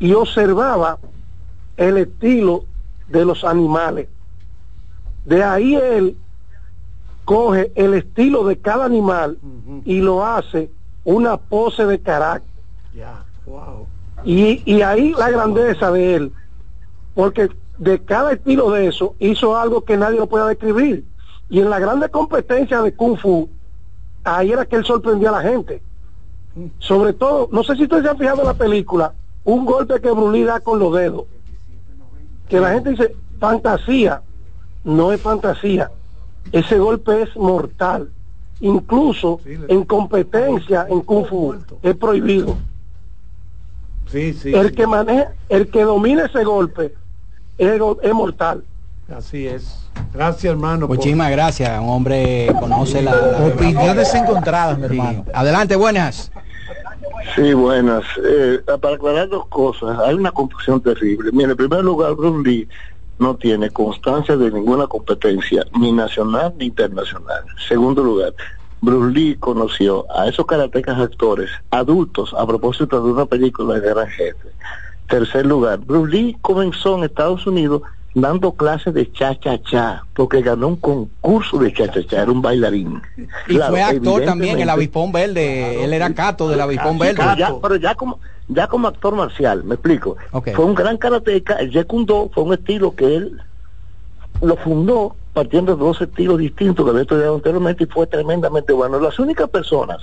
y 0.00 0.12
observaba 0.12 0.98
el 1.76 1.98
estilo 1.98 2.64
de 3.08 3.24
los 3.24 3.44
animales. 3.44 4.08
De 5.24 5.44
ahí 5.44 5.76
él 5.76 6.16
coge 7.24 7.72
el 7.74 7.94
estilo 7.94 8.44
de 8.44 8.58
cada 8.58 8.84
animal 8.84 9.38
y 9.84 10.00
lo 10.00 10.24
hace 10.24 10.70
una 11.04 11.36
pose 11.36 11.86
de 11.86 12.00
carácter. 12.00 12.50
Wow. 13.46 13.86
Y, 14.24 14.62
y 14.64 14.82
ahí 14.82 15.12
la 15.12 15.30
grandeza 15.30 15.90
de 15.90 16.14
él, 16.14 16.32
porque 17.14 17.50
de 17.78 18.04
cada 18.04 18.32
estilo 18.32 18.70
de 18.70 18.86
eso 18.86 19.14
hizo 19.18 19.56
algo 19.56 19.84
que 19.84 19.96
nadie 19.96 20.18
lo 20.18 20.28
pueda 20.28 20.46
describir. 20.46 21.04
Y 21.48 21.60
en 21.60 21.70
la 21.70 21.78
grande 21.78 22.08
competencia 22.08 22.80
de 22.80 22.94
Kung 22.94 23.18
Fu, 23.18 23.48
ahí 24.24 24.52
era 24.52 24.64
que 24.64 24.76
él 24.76 24.84
sorprendía 24.84 25.30
a 25.30 25.42
la 25.42 25.42
gente. 25.42 25.82
Sobre 26.78 27.12
todo, 27.12 27.48
no 27.50 27.64
sé 27.64 27.76
si 27.76 27.84
ustedes 27.84 28.04
se 28.04 28.10
han 28.10 28.18
fijado 28.18 28.42
en 28.42 28.46
la 28.46 28.54
película, 28.54 29.14
un 29.44 29.64
golpe 29.64 30.00
que 30.00 30.10
Brulí 30.10 30.44
da 30.44 30.60
con 30.60 30.78
los 30.78 30.94
dedos. 30.94 31.24
Que 32.48 32.60
la 32.60 32.72
gente 32.72 32.90
dice, 32.90 33.16
fantasía, 33.40 34.22
no 34.84 35.12
es 35.12 35.20
fantasía. 35.20 35.90
Ese 36.50 36.78
golpe 36.78 37.22
es 37.22 37.36
mortal. 37.36 38.10
Incluso 38.60 39.40
en 39.46 39.84
competencia 39.84 40.86
en 40.88 41.00
Kung 41.00 41.26
Fu 41.26 41.54
es 41.82 41.96
prohibido. 41.96 42.56
Sí, 44.10 44.32
sí. 44.34 44.54
El 44.54 44.72
que 44.74 44.86
maneja, 44.86 45.32
el 45.48 45.68
que 45.68 45.82
domina 45.82 46.26
ese 46.26 46.44
golpe 46.44 46.94
es, 47.58 47.80
mortal. 48.14 48.62
Así 49.14 49.46
es. 49.46 49.78
Gracias, 50.12 50.50
hermano. 50.52 50.86
por- 50.86 50.96
Muchísimas 50.96 51.30
gracias, 51.30 51.80
un 51.80 51.88
hombre 51.88 52.46
que 52.48 52.54
conoce 52.58 53.02
la, 53.02 53.14
la- 53.14 53.46
Opiniones 53.46 54.14
encontradas, 54.14 54.78
mi 54.78 54.88
Sí. 54.88 54.94
hermano. 54.94 55.24
Adelante, 55.34 55.76
buenas. 55.76 56.30
Sí, 57.34 57.52
buenas. 57.54 58.04
Eh, 58.26 58.60
para 58.80 58.94
aclarar 58.96 59.28
dos 59.28 59.46
cosas, 59.48 59.98
hay 60.00 60.14
una 60.14 60.30
confusión 60.30 60.80
terrible. 60.80 61.30
Mire, 61.32 61.50
en 61.52 61.56
primer 61.56 61.82
lugar, 61.84 62.14
Bruce 62.14 62.48
Lee 62.48 62.68
no 63.22 63.36
tiene 63.36 63.70
constancia 63.70 64.36
de 64.36 64.50
ninguna 64.50 64.88
competencia, 64.88 65.64
ni 65.78 65.92
nacional 65.92 66.52
ni 66.58 66.66
internacional. 66.66 67.44
Segundo 67.68 68.02
lugar, 68.02 68.34
Bruce 68.80 69.14
Lee 69.14 69.36
conoció 69.38 70.04
a 70.12 70.26
esos 70.26 70.44
karatecas 70.44 70.98
actores 70.98 71.48
adultos 71.70 72.34
a 72.36 72.44
propósito 72.44 73.02
de 73.02 73.12
una 73.12 73.26
película 73.26 73.78
de 73.78 73.88
Gran 73.88 74.08
Jefe. 74.08 74.48
Tercer 75.08 75.46
lugar, 75.46 75.78
Bruce 75.78 76.12
Lee 76.12 76.36
comenzó 76.42 76.98
en 76.98 77.04
Estados 77.04 77.46
Unidos 77.46 77.82
dando 78.14 78.52
clases 78.52 78.92
de 78.92 79.10
cha-cha-cha, 79.10 80.04
porque 80.14 80.42
ganó 80.42 80.68
un 80.68 80.76
concurso 80.76 81.58
de 81.58 81.72
cha-cha-cha, 81.72 82.22
era 82.22 82.30
un 82.32 82.42
bailarín. 82.42 83.00
Y 83.46 83.54
Claro, 83.54 83.72
fue 83.72 83.82
actor 83.82 84.24
también, 84.24 84.58
el 84.58 84.68
avispón 84.68 85.12
verde. 85.12 85.84
Él 85.84 85.94
era 85.94 86.12
cato 86.12 86.48
del 86.48 86.60
avispón 86.60 86.98
verde. 86.98 87.22
ya, 87.38 87.54
pero 87.62 87.76
ya 87.76 87.94
como 87.94 88.18
ya 88.48 88.66
como 88.66 88.88
actor 88.88 89.14
marcial, 89.14 89.64
me 89.64 89.74
explico. 89.74 90.16
Fue 90.54 90.64
un 90.64 90.74
gran 90.74 90.96
karateca, 90.96 91.54
el 91.54 91.70
Jeet 91.70 91.86
Kune 91.86 92.06
Do 92.06 92.30
fue 92.34 92.44
un 92.44 92.54
estilo 92.54 92.94
que 92.94 93.16
él 93.16 93.40
lo 94.40 94.56
fundó 94.56 95.16
partiendo 95.32 95.76
de 95.76 95.84
dos 95.84 96.00
estilos 96.00 96.38
distintos 96.38 96.84
que 96.84 96.90
había 96.90 97.02
estudiado 97.02 97.34
anteriormente 97.36 97.84
y 97.84 97.86
fue 97.86 98.06
tremendamente 98.06 98.72
bueno. 98.72 99.00
Las 99.00 99.18
únicas 99.18 99.48
personas 99.48 99.98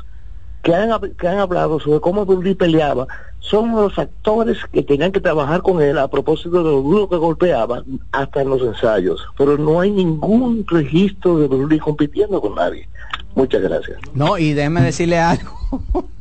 que 0.64 0.74
han, 0.74 0.90
que 1.18 1.28
han 1.28 1.40
hablado 1.40 1.80
sobre 1.80 1.99
cómo 1.99 2.26
Lee 2.41 2.56
peleaba 2.56 3.07
son 3.40 3.76
los 3.76 3.98
actores 3.98 4.57
que 4.72 4.84
tenían 4.84 5.11
que 5.11 5.22
trabajar 5.22 5.61
con 5.61 5.82
él 5.82 5.98
a 5.98 6.07
propósito 6.07 6.57
de 6.57 6.64
lo 6.64 6.82
duro 6.82 7.10
que 7.10 7.16
golpeaba 7.16 7.84
hasta 8.11 8.41
en 8.41 8.49
los 8.49 8.61
ensayos. 8.61 9.26
Pero 9.38 9.57
no 9.57 9.80
hay 9.80 9.91
ningún 9.91 10.66
registro 10.68 11.38
de 11.38 11.68
Lee 11.68 11.80
compitiendo 11.80 12.41
con 12.41 12.56
nadie. 12.56 12.88
Muchas 13.36 13.61
gracias. 13.61 13.99
No, 14.14 14.38
y 14.38 14.53
déjeme 14.53 14.82
decirle 14.82 15.20
algo. 15.20 15.52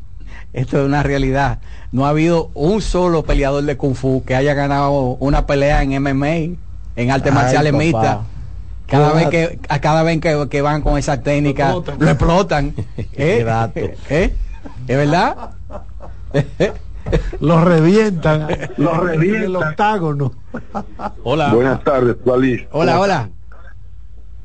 Esto 0.53 0.79
es 0.81 0.87
una 0.87 1.03
realidad. 1.03 1.59
No 1.93 2.07
ha 2.07 2.11
habido 2.11 2.51
un 2.55 2.81
solo 2.81 3.23
peleador 3.25 3.65
de 3.65 3.77
Kung 3.77 3.95
Fu 3.95 4.25
que 4.25 4.35
haya 4.35 4.55
ganado 4.55 4.93
una 5.21 5.47
pelea 5.47 5.83
en 5.83 6.03
MMA, 6.03 6.57
en 6.97 7.11
artes 7.11 7.33
marciales 7.33 7.73
mixtas. 7.73 8.19
Cada 8.87 9.13
vez 9.13 9.29
que 9.29 9.59
a 9.69 9.81
cada 9.81 10.03
vez 10.03 10.19
que, 10.21 10.49
que 10.49 10.63
van 10.63 10.81
con 10.81 10.97
esa 10.97 11.21
técnica 11.21 11.73
Lo 11.73 11.79
explotan. 11.81 11.99
lo 12.01 12.11
explotan. 12.11 12.75
¿Eh? 13.13 13.43
Dato. 13.45 13.81
¿Eh? 13.81 14.35
¿Es 14.87 14.97
verdad? 14.97 15.51
Los 17.41 17.65
revientan. 17.65 18.49
Los 18.79 18.93
En 19.03 19.09
el 19.11 19.19
revientan. 19.19 19.57
octágono. 19.69 20.33
Hola. 21.23 21.53
Buenas 21.55 21.85
tardes, 21.85 22.17
Tualí. 22.25 22.67
Hola, 22.73 23.01
hola. 23.01 23.29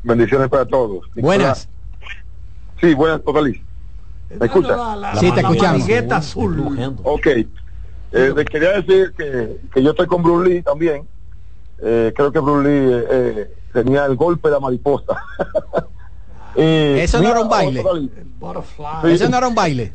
Bendiciones 0.04 0.50
para 0.50 0.66
todos. 0.66 1.06
Buenas. 1.16 1.70
Sí, 2.82 2.94
buenas, 2.94 3.22
Tualí. 3.24 3.63
¿Me 4.40 4.46
escucha? 4.48 4.76
La- 4.78 4.96
la- 4.96 5.16
Sí, 5.16 5.32
te 5.32 5.40
escuchamos. 5.42 5.88
azul. 6.12 7.00
Ok. 7.04 7.28
Eh, 7.28 8.32
le 8.36 8.46
quería 8.46 8.80
decir 8.82 9.14
que, 9.18 9.58
que 9.74 9.84
yo 9.84 9.92
estoy 9.92 10.08
con 10.08 10.22
Bruce 10.22 10.50
Lee 10.50 10.62
también. 10.62 11.08
eh, 11.82 12.14
creo 12.16 12.32
que 12.32 12.40
Bruce 12.40 12.70
Lee 12.70 12.94
eh, 12.94 13.06
eh, 13.10 13.52
tenía 13.74 14.06
el 14.06 14.16
golpe 14.16 14.48
de 14.50 14.54
la 14.54 14.60
mariposa. 14.60 15.22
Eso 16.56 17.20
no 17.22 17.30
era 17.30 17.42
un 17.42 17.50
baile. 17.50 17.84
Eso 19.06 19.30
no 19.30 19.38
era 19.38 19.48
un 19.48 19.56
baile. 19.56 19.92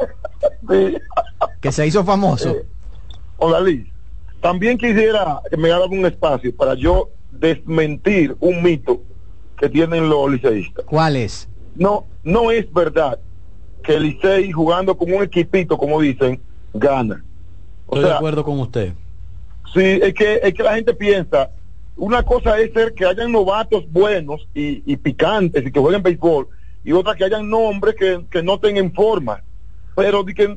Que 1.61 1.71
se 1.73 1.87
hizo 1.87 2.05
famoso. 2.05 2.51
Eh, 2.51 3.93
también 4.41 4.77
quisiera 4.77 5.41
que 5.49 5.57
me 5.57 5.71
hagan 5.71 5.91
un 5.93 6.05
espacio 6.07 6.55
para 6.57 6.75
yo 6.75 7.11
desmentir 7.31 8.37
un 8.41 8.63
mito 8.63 9.03
que 9.57 9.69
tienen 9.69 10.09
los 10.09 10.31
liceístas. 10.31 10.85
¿Cuál 10.85 11.17
es? 11.17 11.49
No, 11.75 12.07
no 12.25 12.51
es 12.51 12.71
verdad 12.73 13.21
que 13.83 13.95
el 13.95 14.03
Licey 14.03 14.53
jugando 14.53 14.97
con 14.97 15.13
un 15.13 15.23
equipito, 15.23 15.77
como 15.77 16.01
dicen, 16.01 16.41
gana. 16.75 17.25
Estoy 17.85 18.05
de 18.05 18.13
acuerdo 18.13 18.45
con 18.45 18.61
usted. 18.61 18.93
Sí, 19.73 19.81
es 19.81 20.15
que, 20.15 20.41
es 20.43 20.55
que 20.55 20.63
la 20.63 20.75
gente 20.75 20.95
piensa, 20.95 21.51
una 21.97 22.23
cosa 22.23 22.59
es 22.59 22.73
ser 22.73 22.95
que 22.95 23.05
hayan 23.05 23.33
novatos 23.33 23.91
buenos 23.91 24.47
y, 24.55 24.97
picantes 24.97 25.67
y 25.67 25.71
que 25.71 25.81
jueguen 25.81 26.03
béisbol, 26.03 26.49
y 26.85 26.93
otra 26.93 27.15
que 27.15 27.25
hayan 27.25 27.49
nombres 27.49 27.97
que, 27.97 28.25
que 28.31 28.43
no 28.43 28.59
tengan 28.59 28.93
forma. 28.93 29.43
Pero 29.97 30.25
que, 30.25 30.57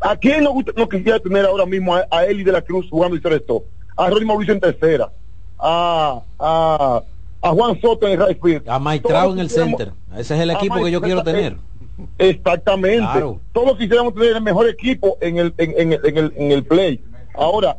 ¿a 0.00 0.16
quién 0.16 0.42
no, 0.42 0.54
no 0.76 0.88
quisiera 0.88 1.20
tener 1.20 1.44
ahora 1.44 1.66
mismo 1.66 1.94
a, 1.94 2.24
Eli 2.24 2.42
de 2.42 2.50
la 2.50 2.62
Cruz 2.62 2.88
jugando 2.90 3.16
y 3.16 3.20
ser 3.20 3.34
esto? 3.34 3.62
A 3.96 4.10
Ronnie 4.10 4.26
Mauricio 4.26 4.54
en 4.54 4.60
tercera, 4.60 5.12
a, 5.56 6.20
a, 6.38 7.02
a 7.42 7.50
Juan 7.50 7.80
Soto 7.80 8.08
en 8.08 8.20
el 8.20 8.26
right 8.26 8.42
field. 8.42 8.68
A 8.68 8.78
Maitrao 8.78 9.32
en 9.32 9.38
el 9.38 9.50
center. 9.50 9.92
Ese 10.16 10.34
es 10.34 10.40
el 10.40 10.50
equipo 10.50 10.82
que 10.82 10.90
yo 10.90 11.00
quiero 11.00 11.22
tener. 11.22 11.56
Exactamente. 12.18 13.20
Todos 13.52 13.78
quisiéramos 13.78 14.14
tener 14.14 14.36
el 14.36 14.42
mejor 14.42 14.68
equipo 14.68 15.16
en 15.20 15.38
el, 15.38 15.54
en, 15.58 15.92
en, 15.92 16.16
el, 16.18 16.32
en 16.36 16.52
el 16.52 16.64
play. 16.64 17.00
Ahora, 17.34 17.76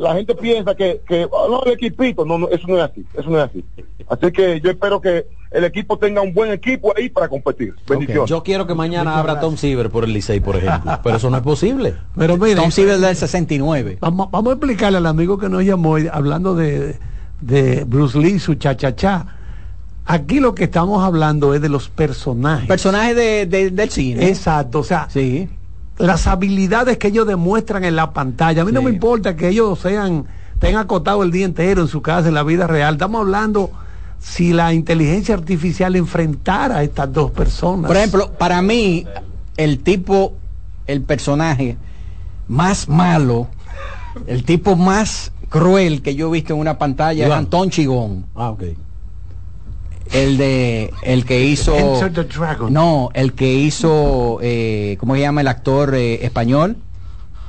la 0.00 0.14
gente 0.14 0.34
piensa 0.34 0.74
que, 0.74 1.02
que 1.06 1.26
oh, 1.30 1.48
no, 1.48 1.62
el 1.64 1.72
equipito, 1.72 2.24
no, 2.24 2.38
no, 2.38 2.48
eso 2.48 2.66
no 2.66 2.78
es 2.78 2.90
así, 2.90 3.04
eso 3.14 3.28
no 3.28 3.38
es 3.38 3.50
así. 3.50 3.62
Así 4.08 4.32
que 4.32 4.58
yo 4.60 4.70
espero 4.70 4.98
que 4.98 5.26
el 5.50 5.64
equipo 5.64 5.98
tenga 5.98 6.22
un 6.22 6.32
buen 6.32 6.50
equipo 6.52 6.94
ahí 6.96 7.10
para 7.10 7.28
competir. 7.28 7.74
Bendiciones. 7.86 8.28
Yo 8.30 8.42
quiero 8.42 8.66
que 8.66 8.74
mañana 8.74 9.18
abra 9.18 9.40
Tom 9.40 9.56
Siever 9.56 9.90
por 9.90 10.04
el 10.04 10.14
Licey, 10.14 10.40
por 10.40 10.56
ejemplo, 10.56 10.98
pero 11.04 11.16
eso 11.16 11.28
no 11.28 11.36
es 11.36 11.42
posible. 11.42 11.94
Pero 12.16 12.38
mire, 12.38 12.56
Tom 12.56 12.70
Siever 12.70 12.98
del 12.98 13.14
69. 13.14 13.98
Vamos, 14.00 14.30
vamos 14.30 14.50
a 14.50 14.54
explicarle 14.54 14.96
al 14.96 15.06
amigo 15.06 15.38
que 15.38 15.50
nos 15.50 15.62
llamó 15.64 15.96
hablando 16.10 16.54
de, 16.54 16.98
de 17.42 17.84
Bruce 17.84 18.18
Lee, 18.18 18.38
su 18.38 18.54
cha-cha-cha. 18.54 19.36
Aquí 20.12 20.40
lo 20.40 20.54
que 20.54 20.64
estamos 20.64 21.04
hablando 21.04 21.54
es 21.54 21.60
de 21.60 21.68
los 21.68 21.88
personajes. 21.88 22.66
Personajes 22.66 23.14
de, 23.14 23.70
del 23.70 23.90
cine. 23.90 24.28
Exacto, 24.28 24.80
o 24.80 24.84
sea, 24.84 25.08
sí 25.10 25.48
las 26.00 26.26
habilidades 26.26 26.98
que 26.98 27.08
ellos 27.08 27.26
demuestran 27.26 27.84
en 27.84 27.96
la 27.96 28.12
pantalla. 28.12 28.62
A 28.62 28.64
mí 28.64 28.72
no 28.72 28.82
me 28.82 28.90
importa 28.90 29.36
que 29.36 29.48
ellos 29.48 29.78
sean, 29.78 30.26
tengan 30.58 30.82
acotado 30.82 31.22
el 31.22 31.30
día 31.30 31.44
entero 31.44 31.82
en 31.82 31.88
su 31.88 32.02
casa, 32.02 32.28
en 32.28 32.34
la 32.34 32.42
vida 32.42 32.66
real. 32.66 32.94
Estamos 32.94 33.20
hablando 33.20 33.70
si 34.18 34.52
la 34.52 34.72
inteligencia 34.72 35.34
artificial 35.34 35.94
enfrentara 35.96 36.78
a 36.78 36.82
estas 36.82 37.12
dos 37.12 37.30
personas. 37.30 37.86
Por 37.86 37.96
ejemplo, 37.96 38.32
para 38.32 38.60
mí, 38.62 39.06
el 39.56 39.80
tipo, 39.80 40.34
el 40.86 41.02
personaje 41.02 41.76
más 42.48 42.88
malo, 42.88 43.48
el 44.26 44.44
tipo 44.44 44.76
más 44.76 45.32
cruel 45.48 46.02
que 46.02 46.14
yo 46.14 46.28
he 46.28 46.32
visto 46.32 46.54
en 46.54 46.60
una 46.60 46.78
pantalla 46.78 47.26
es 47.26 47.32
Antón 47.32 47.70
Chigón. 47.70 48.24
Ah, 48.34 48.50
ok 48.50 48.62
el 50.12 50.36
de 50.36 50.92
el 51.02 51.24
que 51.24 51.44
hizo 51.44 52.00
no 52.68 53.10
el 53.14 53.32
que 53.32 53.52
hizo 53.52 54.38
eh, 54.42 54.96
cómo 54.98 55.14
se 55.14 55.20
llama 55.20 55.40
el 55.40 55.48
actor 55.48 55.94
eh, 55.94 56.24
español 56.24 56.76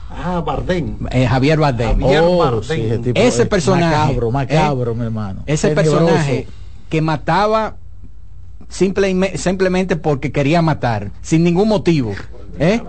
ah 0.10 0.42
Bardem. 0.46 0.98
Eh, 1.12 1.26
Javier 1.26 1.58
Bardem, 1.58 2.04
oh, 2.04 2.62
ese, 3.16 3.46
personaje. 3.46 3.96
macabro 3.96 4.30
macabro 4.30 4.94
mi 4.94 5.06
hermano. 5.06 5.44
Ese 5.46 5.70
personaje 5.70 6.48
que 6.90 7.02
mataba 7.02 7.78
simplemente 8.68 9.96
porque 9.96 10.32
quería 10.32 10.62
matar 10.62 11.12
sin 11.22 11.44
ningún 11.44 11.68
motivo 11.68 12.14
¿eh? 12.60 12.82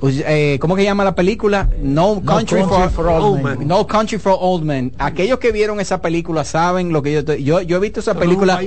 Pues, 0.00 0.24
eh, 0.26 0.58
¿Cómo 0.60 0.76
que 0.76 0.82
llama 0.82 1.04
la 1.04 1.14
película? 1.14 1.68
No 1.82 2.22
Country, 2.24 2.62
for, 2.62 3.06
Old 3.06 3.42
Men. 3.42 3.68
No 3.68 3.86
Country 3.86 4.18
for 4.18 4.36
Old 4.40 4.64
Men. 4.64 4.92
Aquellos 4.98 5.38
que 5.38 5.52
vieron 5.52 5.78
esa 5.78 6.00
película 6.00 6.44
saben 6.44 6.90
lo 6.92 7.02
que 7.02 7.12
yo 7.12 7.34
yo, 7.34 7.60
yo 7.60 7.76
he 7.76 7.80
visto 7.80 8.00
esa 8.00 8.14
película 8.14 8.58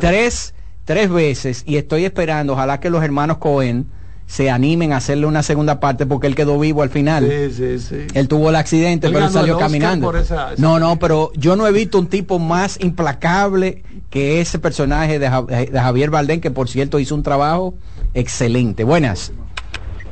tres, 0.00 0.54
tres 0.86 1.10
veces 1.10 1.64
y 1.66 1.76
estoy 1.76 2.06
esperando, 2.06 2.54
ojalá 2.54 2.80
que 2.80 2.88
los 2.88 3.04
hermanos 3.04 3.36
Cohen 3.36 3.86
se 4.26 4.48
animen 4.48 4.92
a 4.92 4.98
hacerle 4.98 5.26
una 5.26 5.42
segunda 5.42 5.80
parte 5.80 6.06
porque 6.06 6.28
él 6.28 6.36
quedó 6.36 6.58
vivo 6.58 6.82
al 6.82 6.88
final. 6.88 7.28
Sí, 7.28 7.52
sí, 7.52 7.78
sí. 7.80 8.06
Él 8.14 8.28
tuvo 8.28 8.48
el 8.48 8.56
accidente, 8.56 9.10
pero 9.10 9.26
él 9.26 9.32
salió 9.32 9.58
caminando. 9.58 10.12
no, 10.56 10.78
no, 10.78 10.98
pero 10.98 11.32
yo 11.34 11.56
no 11.56 11.66
he 11.66 11.72
visto 11.72 11.98
un 11.98 12.06
tipo 12.06 12.38
más 12.38 12.78
implacable 12.80 13.82
que 14.08 14.40
ese 14.40 14.58
personaje 14.58 15.18
de, 15.18 15.28
de 15.28 15.80
Javier 15.80 16.10
Bardem, 16.10 16.40
que 16.40 16.50
por 16.50 16.68
cierto 16.70 17.00
hizo 17.00 17.14
un 17.14 17.24
trabajo 17.24 17.74
excelente. 18.14 18.84
Buenas. 18.84 19.32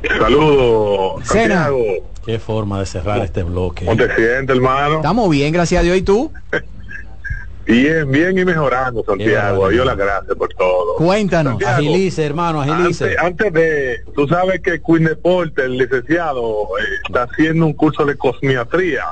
Saludos, 0.07 1.25
Santiago. 1.25 1.83
Qué 2.25 2.39
forma 2.39 2.79
de 2.79 2.85
cerrar 2.85 3.23
este 3.23 3.43
bloque. 3.43 3.85
¿Cómo 3.85 3.97
te 3.97 4.15
sientes, 4.15 4.55
hermano? 4.55 4.97
Estamos 4.97 5.29
bien, 5.29 5.51
gracias 5.51 5.79
a 5.79 5.83
Dios. 5.83 5.97
¿Y 5.97 6.01
tú? 6.01 6.31
bien, 7.65 8.11
bien 8.11 8.37
y 8.37 8.45
mejorando, 8.45 9.03
Santiago. 9.03 9.69
Dios 9.69 9.85
las 9.85 9.97
gracias 9.97 10.37
por 10.37 10.53
todo. 10.53 10.95
Cuéntanos. 10.95 11.61
agilice, 11.63 12.25
hermano, 12.25 12.61
agilice. 12.61 13.15
Antes, 13.17 13.51
de, 13.53 14.01
tú 14.15 14.27
sabes 14.27 14.61
que 14.61 14.81
Queen 14.81 15.05
Deporte, 15.05 15.63
el 15.63 15.77
licenciado, 15.77 16.67
eh, 16.79 16.83
está 17.07 17.23
haciendo 17.23 17.65
un 17.65 17.73
curso 17.73 18.05
de 18.05 18.15
cosmiatría. 18.15 19.05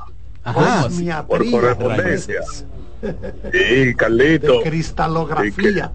Ajá. 0.44 0.88
Por 1.28 1.50
correspondencia. 1.50 2.42
Sí, 3.52 3.96
Carlito. 3.96 4.62
cristalografía. 4.62 5.92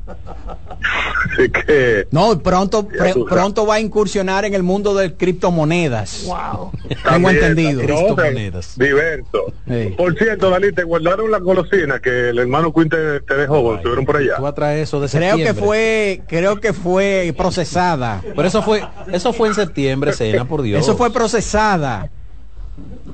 Así 1.33 1.49
que, 1.67 2.07
no, 2.11 2.39
pronto 2.41 2.89
pronto 3.29 3.67
va 3.67 3.75
a 3.75 3.81
incursionar 3.81 4.45
en 4.45 4.55
el 4.55 4.63
mundo 4.63 4.95
de 4.95 5.15
criptomonedas. 5.15 6.25
Wow. 6.27 6.73
Tengo 7.09 7.31
entendido. 7.31 7.81
criptomonedas. 7.83 8.79
Diverso. 8.79 9.53
Por 9.97 10.17
cierto, 10.17 10.51
Dalí, 10.51 10.73
te 10.73 10.83
guardaron 10.85 11.31
la 11.31 11.39
golosina 11.39 12.01
que 12.01 12.31
el 12.31 12.39
hermano 12.39 12.73
Quinte 12.73 13.21
te, 13.21 13.35
dejó, 13.35 13.75
estuvieron 13.75 14.05
por 14.05 14.17
allá. 14.17 14.37
eso 14.81 15.01
de 15.01 15.09
creo 15.09 15.37
que 15.37 15.55
fue, 15.55 16.23
creo 16.27 16.61
que 16.61 16.73
fue 16.73 17.33
procesada. 17.37 18.23
Pero 18.35 18.49
eso 18.49 18.63
fue, 18.63 18.83
eso 19.13 19.33
fue 19.33 19.49
en 19.49 19.55
septiembre, 19.55 20.13
cena, 20.13 20.45
por 20.45 20.63
Dios. 20.63 20.81
Eso 20.81 20.97
fue 20.97 21.13
procesada. 21.13 22.11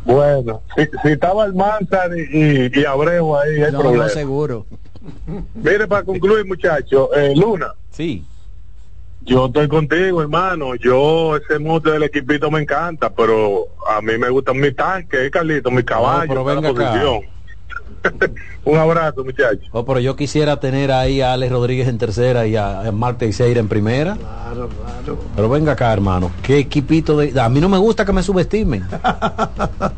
Bueno, 0.09 0.63
si, 0.75 1.09
estaba 1.11 1.45
el 1.45 1.53
Manzan 1.53 2.13
y, 2.17 2.81
y, 2.81 2.85
Abreu 2.87 3.37
ahí, 3.37 3.63
hay 3.63 3.71
no, 3.71 4.09
seguro. 4.09 4.65
Mire, 5.55 5.87
para 5.87 6.03
concluir, 6.03 6.47
muchachos, 6.47 7.11
eh, 7.15 7.35
Luna. 7.37 7.75
Sí. 7.91 8.25
Yo 9.21 9.47
estoy 9.47 9.69
contigo, 9.69 10.23
hermano. 10.23 10.77
Yo, 10.77 11.37
ese 11.37 11.59
mote 11.59 11.91
del 11.91 12.05
equipito 12.05 12.51
me 12.51 12.63
encanta, 12.63 13.11
pero 13.11 13.67
a 13.87 14.01
mí 14.01 14.17
me 14.17 14.31
gustan 14.31 14.59
mis 14.59 14.75
tanques, 14.75 15.31
Carlito, 15.31 15.71
mis 15.71 15.85
caballos, 15.85 16.35
no, 16.35 16.43
pero 16.43 16.63
posición. 16.63 17.21
Un 18.65 18.77
abrazo, 18.77 19.25
muchachos. 19.25 19.69
Oh, 19.73 19.85
pero 19.85 20.01
yo 20.01 20.17
quisiera 20.17 20.61
tener 20.61 20.93
ahí 20.93 21.21
a 21.21 21.33
Alex 21.33 21.53
Rodríguez 21.53 21.89
en 21.89 21.99
tercera 21.99 22.47
y 22.47 22.57
a, 22.57 22.91
Marte 22.93 23.27
Iseira 23.27 23.61
en 23.61 23.69
primera. 23.69 24.17
Claro, 24.17 24.69
claro. 24.69 25.19
Pero 25.35 25.49
venga 25.49 25.73
acá, 25.73 25.93
hermano. 25.93 26.31
Qué 26.43 26.59
equipito 26.59 27.17
de. 27.17 27.39
A 27.41 27.49
mí 27.49 27.61
no 27.61 27.69
me 27.69 27.79
gusta 27.79 28.05
que 28.05 28.13
me 28.13 28.23
subestimen. 28.23 28.85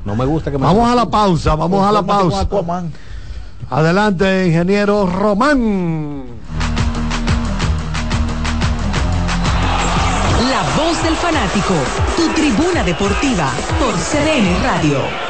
No 0.04 0.16
me 0.16 0.24
gusta 0.24 0.50
que 0.50 0.58
me 0.58 0.64
Vamos 0.64 0.90
a 0.90 0.94
la 0.94 1.06
pausa, 1.06 1.54
vamos 1.54 1.86
a 1.86 1.92
la 1.92 2.02
pausa. 2.02 2.48
Adelante, 3.70 4.46
ingeniero 4.46 5.06
Román. 5.06 6.24
La 10.50 10.62
voz 10.76 11.02
del 11.02 11.14
fanático, 11.14 11.74
tu 12.16 12.28
tribuna 12.34 12.82
deportiva 12.82 13.50
por 13.78 13.94
CDN 13.94 14.62
Radio. 14.62 15.29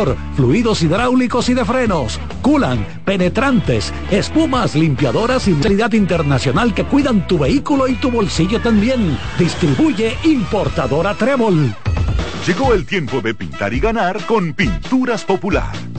fluidos 0.35 0.81
hidráulicos 0.81 1.49
y 1.49 1.53
de 1.53 1.65
frenos, 1.65 2.19
culan, 2.41 2.85
penetrantes, 3.05 3.93
espumas, 4.09 4.75
limpiadoras 4.75 5.47
y 5.47 5.53
calidad 5.53 5.93
internacional 5.93 6.73
que 6.73 6.85
cuidan 6.85 7.27
tu 7.27 7.39
vehículo 7.39 7.87
y 7.87 7.93
tu 7.95 8.11
bolsillo 8.11 8.59
también. 8.61 9.17
Distribuye 9.37 10.17
importadora 10.23 11.13
Trébol. 11.13 11.75
Llegó 12.45 12.73
el 12.73 12.85
tiempo 12.85 13.21
de 13.21 13.35
pintar 13.35 13.73
y 13.73 13.79
ganar 13.79 14.25
con 14.25 14.53
Pinturas 14.53 15.23
Popular. 15.23 15.90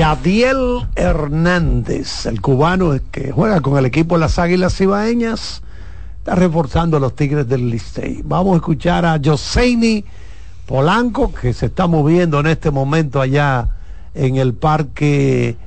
Yadiel 0.00 0.88
Hernández, 0.96 2.24
el 2.24 2.40
cubano 2.40 2.98
que 3.10 3.32
juega 3.32 3.60
con 3.60 3.76
el 3.76 3.84
equipo 3.84 4.14
de 4.14 4.20
las 4.20 4.38
Águilas 4.38 4.74
Cibaeñas, 4.74 5.60
está 6.16 6.34
reforzando 6.34 6.96
a 6.96 7.00
los 7.00 7.14
Tigres 7.14 7.46
del 7.46 7.68
Licey. 7.68 8.22
Vamos 8.24 8.54
a 8.54 8.56
escuchar 8.56 9.04
a 9.04 9.20
Joseini 9.22 10.02
Polanco, 10.64 11.34
que 11.34 11.52
se 11.52 11.66
está 11.66 11.86
moviendo 11.86 12.40
en 12.40 12.46
este 12.46 12.70
momento 12.70 13.20
allá 13.20 13.76
en 14.14 14.36
el 14.36 14.54
parque 14.54 15.58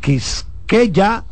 Quisqueya, 0.00 1.24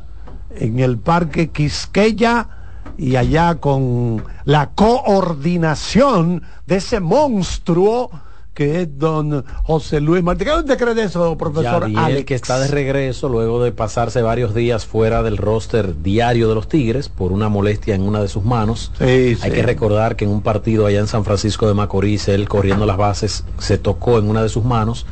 en 0.57 0.81
el 0.81 0.99
parque 0.99 1.51
Quisqueya 1.51 2.49
y 2.97 3.15
allá 3.15 3.55
con 3.55 4.25
la 4.45 4.71
coordinación 4.71 6.43
de 6.67 6.79
ese 6.79 6.99
monstruo 6.99 8.11
que 8.59 8.83
es 8.83 8.99
don 8.99 9.45
José 9.63 10.01
Luis 10.01 10.25
Martínez. 10.25 10.53
¿Qué 10.53 10.59
usted 10.59 10.79
cree 10.79 10.95
de 10.95 11.05
eso, 11.05 11.39
profesor 11.39 11.89
Alex? 11.95 12.25
que 12.25 12.35
está 12.35 12.59
de 12.59 12.67
regreso 12.67 13.29
luego 13.29 13.63
de 13.63 13.71
pasarse 13.71 14.21
varios 14.21 14.53
días 14.53 14.85
fuera 14.85 15.23
del 15.23 15.37
roster 15.37 16.03
diario 16.03 16.49
de 16.49 16.57
los 16.57 16.67
Tigres 16.67 17.09
por 17.09 17.31
una 17.31 17.49
molestia 17.49 17.95
en 17.95 18.03
una 18.03 18.21
de 18.21 18.27
sus 18.27 18.45
manos. 18.45 18.91
Hay 18.99 19.37
que 19.37 19.63
recordar 19.63 20.17
que 20.17 20.25
en 20.25 20.33
un 20.33 20.43
partido 20.43 20.87
allá 20.87 20.99
en 20.99 21.07
San 21.07 21.25
Francisco 21.25 21.69
de 21.69 21.75
Macorís, 21.75 22.27
él 22.27 22.49
corriendo 22.49 22.85
las 22.85 22.97
bases, 22.97 23.45
se 23.59 23.79
tocó 23.79 24.19
en 24.19 24.29
una 24.29 24.43
de 24.43 24.49
sus 24.49 24.65
manos 24.65 25.07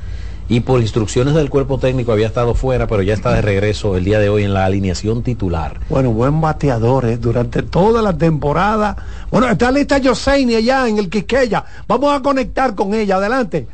y 0.48 0.60
por 0.60 0.81
instrucciones 0.81 1.35
del 1.35 1.51
cuerpo 1.51 1.78
técnico 1.78 2.12
había 2.12 2.27
estado 2.27 2.55
fuera, 2.55 2.86
pero 2.86 3.02
ya 3.02 3.14
está 3.14 3.32
de 3.32 3.43
regreso 3.43 3.97
el 3.97 4.05
día 4.05 4.18
de 4.18 4.28
hoy 4.28 4.44
en 4.44 4.55
la 4.55 4.64
alineación 4.64 5.23
titular. 5.23 5.81
Bueno, 5.89 6.12
buen 6.12 6.40
bateador 6.40 7.06
¿eh? 7.06 7.16
durante 7.16 7.62
toda 7.62 8.02
la 8.02 8.16
temporada. 8.16 8.97
Bueno, 9.31 9.48
está 9.48 9.70
lista 9.73 10.01
Joseini 10.02 10.55
allá 10.55 10.89
en 10.89 10.98
el 10.98 11.10
Quisqueya. 11.10 11.64
Vamos 11.89 12.14
a 12.14 12.23
conectar 12.23 12.74
con 12.74 12.94
ella. 12.94 13.16
Adelante. 13.16 13.66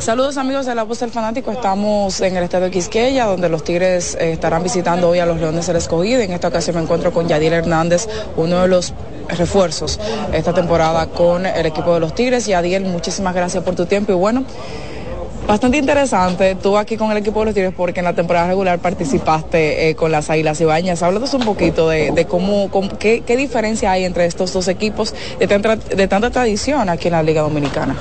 Saludos 0.00 0.36
amigos 0.36 0.66
de 0.66 0.74
la 0.74 0.82
voz 0.82 1.00
del 1.00 1.10
fanático, 1.10 1.50
estamos 1.50 2.20
en 2.20 2.36
el 2.36 2.44
estadio 2.44 2.70
Quisqueya 2.70 3.26
donde 3.26 3.48
los 3.48 3.64
Tigres 3.64 4.16
eh, 4.20 4.32
estarán 4.32 4.62
visitando 4.62 5.08
hoy 5.08 5.18
a 5.20 5.26
los 5.26 5.38
Leones 5.38 5.66
del 5.66 5.76
Escogido. 5.76 6.20
En 6.20 6.32
esta 6.32 6.48
ocasión 6.48 6.76
me 6.76 6.82
encuentro 6.82 7.12
con 7.12 7.28
Yadil 7.28 7.52
Hernández, 7.52 8.08
uno 8.36 8.62
de 8.62 8.68
los 8.68 8.92
refuerzos 9.28 9.98
esta 10.32 10.52
temporada 10.52 11.06
con 11.06 11.46
el 11.46 11.66
equipo 11.66 11.94
de 11.94 12.00
los 12.00 12.14
Tigres. 12.14 12.46
Yadil, 12.46 12.84
muchísimas 12.84 13.34
gracias 13.34 13.62
por 13.62 13.74
tu 13.74 13.86
tiempo 13.86 14.12
y 14.12 14.16
bueno, 14.16 14.44
Bastante 15.48 15.78
interesante, 15.78 16.56
tú 16.56 16.76
aquí 16.76 16.98
con 16.98 17.10
el 17.10 17.16
equipo 17.16 17.40
de 17.40 17.46
los 17.46 17.54
Tigres 17.54 17.72
porque 17.74 18.00
en 18.00 18.04
la 18.04 18.12
temporada 18.12 18.48
regular 18.48 18.80
participaste 18.80 19.88
eh, 19.88 19.94
con 19.94 20.12
las 20.12 20.28
Águilas 20.28 20.60
Ibañas. 20.60 21.02
Háblanos 21.02 21.32
un 21.32 21.46
poquito 21.46 21.88
de, 21.88 22.26
cómo, 22.28 22.70
qué, 22.98 23.22
diferencia 23.34 23.90
hay 23.90 24.04
entre 24.04 24.26
estos 24.26 24.52
dos 24.52 24.68
equipos 24.68 25.14
de 25.38 25.46
tanta, 25.46 25.76
de 25.76 26.06
tanta 26.06 26.28
tradición 26.28 26.90
aquí 26.90 27.08
en 27.08 27.12
la 27.12 27.22
Liga 27.22 27.40
Dominicana. 27.40 27.96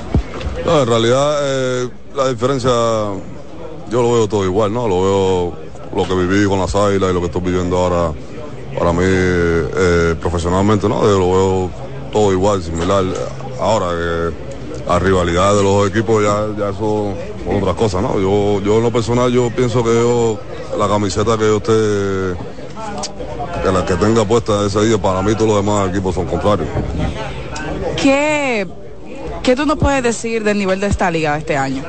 En 0.65 0.87
realidad 0.87 1.37
eh, 1.41 1.89
la 2.17 2.27
diferencia 2.27 2.69
yo 2.69 4.01
lo 4.01 4.11
veo 4.11 4.27
todo 4.27 4.43
igual, 4.43 4.73
¿no? 4.73 4.85
Lo 4.85 5.01
veo 5.01 5.53
lo 5.95 6.03
que 6.03 6.15
viví 6.15 6.45
con 6.49 6.59
las 6.59 6.75
Águilas 6.75 7.11
y 7.11 7.13
lo 7.13 7.21
que 7.21 7.27
estoy 7.27 7.43
viviendo 7.43 7.77
ahora 7.77 8.11
para 8.77 8.91
mí 8.91 9.05
eh, 9.05 10.15
profesionalmente, 10.19 10.89
¿no? 10.89 11.01
Lo 11.01 11.31
veo 11.31 11.71
todo 12.11 12.33
igual, 12.33 12.61
similar. 12.61 13.05
Ahora 13.57 14.33
la 14.87 14.99
rivalidad 14.99 15.55
de 15.55 15.63
los 15.63 15.89
equipos 15.89 16.23
ya, 16.23 16.47
ya 16.57 16.69
eso 16.69 17.13
son 17.45 17.57
otras 17.61 17.75
cosas, 17.75 18.01
¿no? 18.01 18.19
Yo, 18.19 18.61
yo 18.61 18.77
en 18.77 18.83
lo 18.83 18.91
personal 18.91 19.31
yo 19.31 19.49
pienso 19.49 19.83
que 19.83 19.93
yo, 19.93 20.39
la 20.77 20.87
camiseta 20.87 21.37
que 21.37 21.45
yo 21.45 21.57
esté, 21.57 22.37
que 23.63 23.71
la 23.71 23.85
que 23.85 23.95
tenga 23.95 24.23
puesta 24.23 24.65
ese 24.65 24.81
día, 24.85 24.97
para 24.97 25.21
mí 25.21 25.33
todos 25.33 25.47
los 25.47 25.57
demás 25.57 25.89
equipos 25.89 26.15
son 26.15 26.25
contrarios. 26.25 26.69
¿Qué, 28.01 28.67
qué 29.43 29.55
tú 29.55 29.65
nos 29.65 29.77
puedes 29.77 30.03
decir 30.03 30.43
del 30.43 30.57
nivel 30.57 30.79
de 30.79 30.87
esta 30.87 31.11
liga 31.11 31.37
este 31.37 31.57
año? 31.57 31.83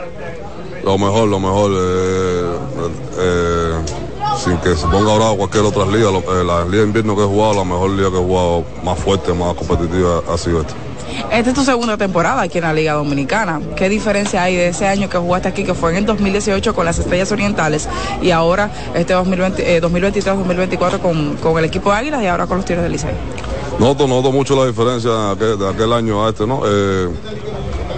Lo 0.84 0.98
mejor, 0.98 1.28
lo 1.28 1.38
mejor, 1.38 1.70
eh, 1.74 2.52
eh, 3.18 3.72
sin 4.42 4.56
que 4.58 4.74
se 4.74 4.86
ponga 4.86 5.12
ahora 5.12 5.36
cualquier 5.36 5.64
otra 5.64 5.84
liga, 5.86 6.08
eh, 6.08 6.44
la 6.44 6.64
liga 6.64 6.78
de 6.78 6.88
invierno 6.88 7.14
que 7.14 7.22
he 7.22 7.26
jugado, 7.26 7.54
la 7.54 7.64
mejor 7.64 7.90
liga 7.90 8.10
que 8.10 8.16
he 8.16 8.24
jugado 8.24 8.64
más 8.82 8.98
fuerte, 8.98 9.32
más 9.34 9.54
competitiva 9.54 10.22
ha 10.28 10.38
sido 10.38 10.62
esta. 10.62 10.74
Esta 11.30 11.50
es 11.50 11.54
tu 11.54 11.64
segunda 11.64 11.96
temporada 11.96 12.42
aquí 12.42 12.58
en 12.58 12.64
la 12.64 12.72
Liga 12.72 12.94
Dominicana. 12.94 13.60
¿Qué 13.76 13.88
diferencia 13.88 14.42
hay 14.42 14.56
de 14.56 14.68
ese 14.68 14.86
año 14.86 15.08
que 15.08 15.18
jugaste 15.18 15.48
aquí, 15.48 15.64
que 15.64 15.74
fue 15.74 15.90
en 15.90 15.98
el 15.98 16.06
2018 16.06 16.74
con 16.74 16.84
las 16.84 16.98
Estrellas 16.98 17.30
Orientales 17.32 17.88
y 18.22 18.30
ahora 18.30 18.70
este 18.94 19.14
2023-2024 19.14 21.00
con, 21.00 21.36
con, 21.36 21.58
el 21.58 21.64
equipo 21.64 21.90
de 21.90 21.98
Águilas 21.98 22.22
y 22.22 22.26
ahora 22.26 22.46
con 22.46 22.56
los 22.58 22.66
Tigres 22.66 22.82
del 22.82 22.92
Licey? 22.92 23.10
Noto, 23.78 24.06
noto 24.08 24.32
mucho 24.32 24.56
la 24.56 24.66
diferencia 24.66 25.10
de 25.34 25.68
aquel, 25.68 25.92
año 25.92 26.26
a 26.26 26.30
este, 26.30 26.46
¿no? 26.46 26.62
Eh, 26.64 27.08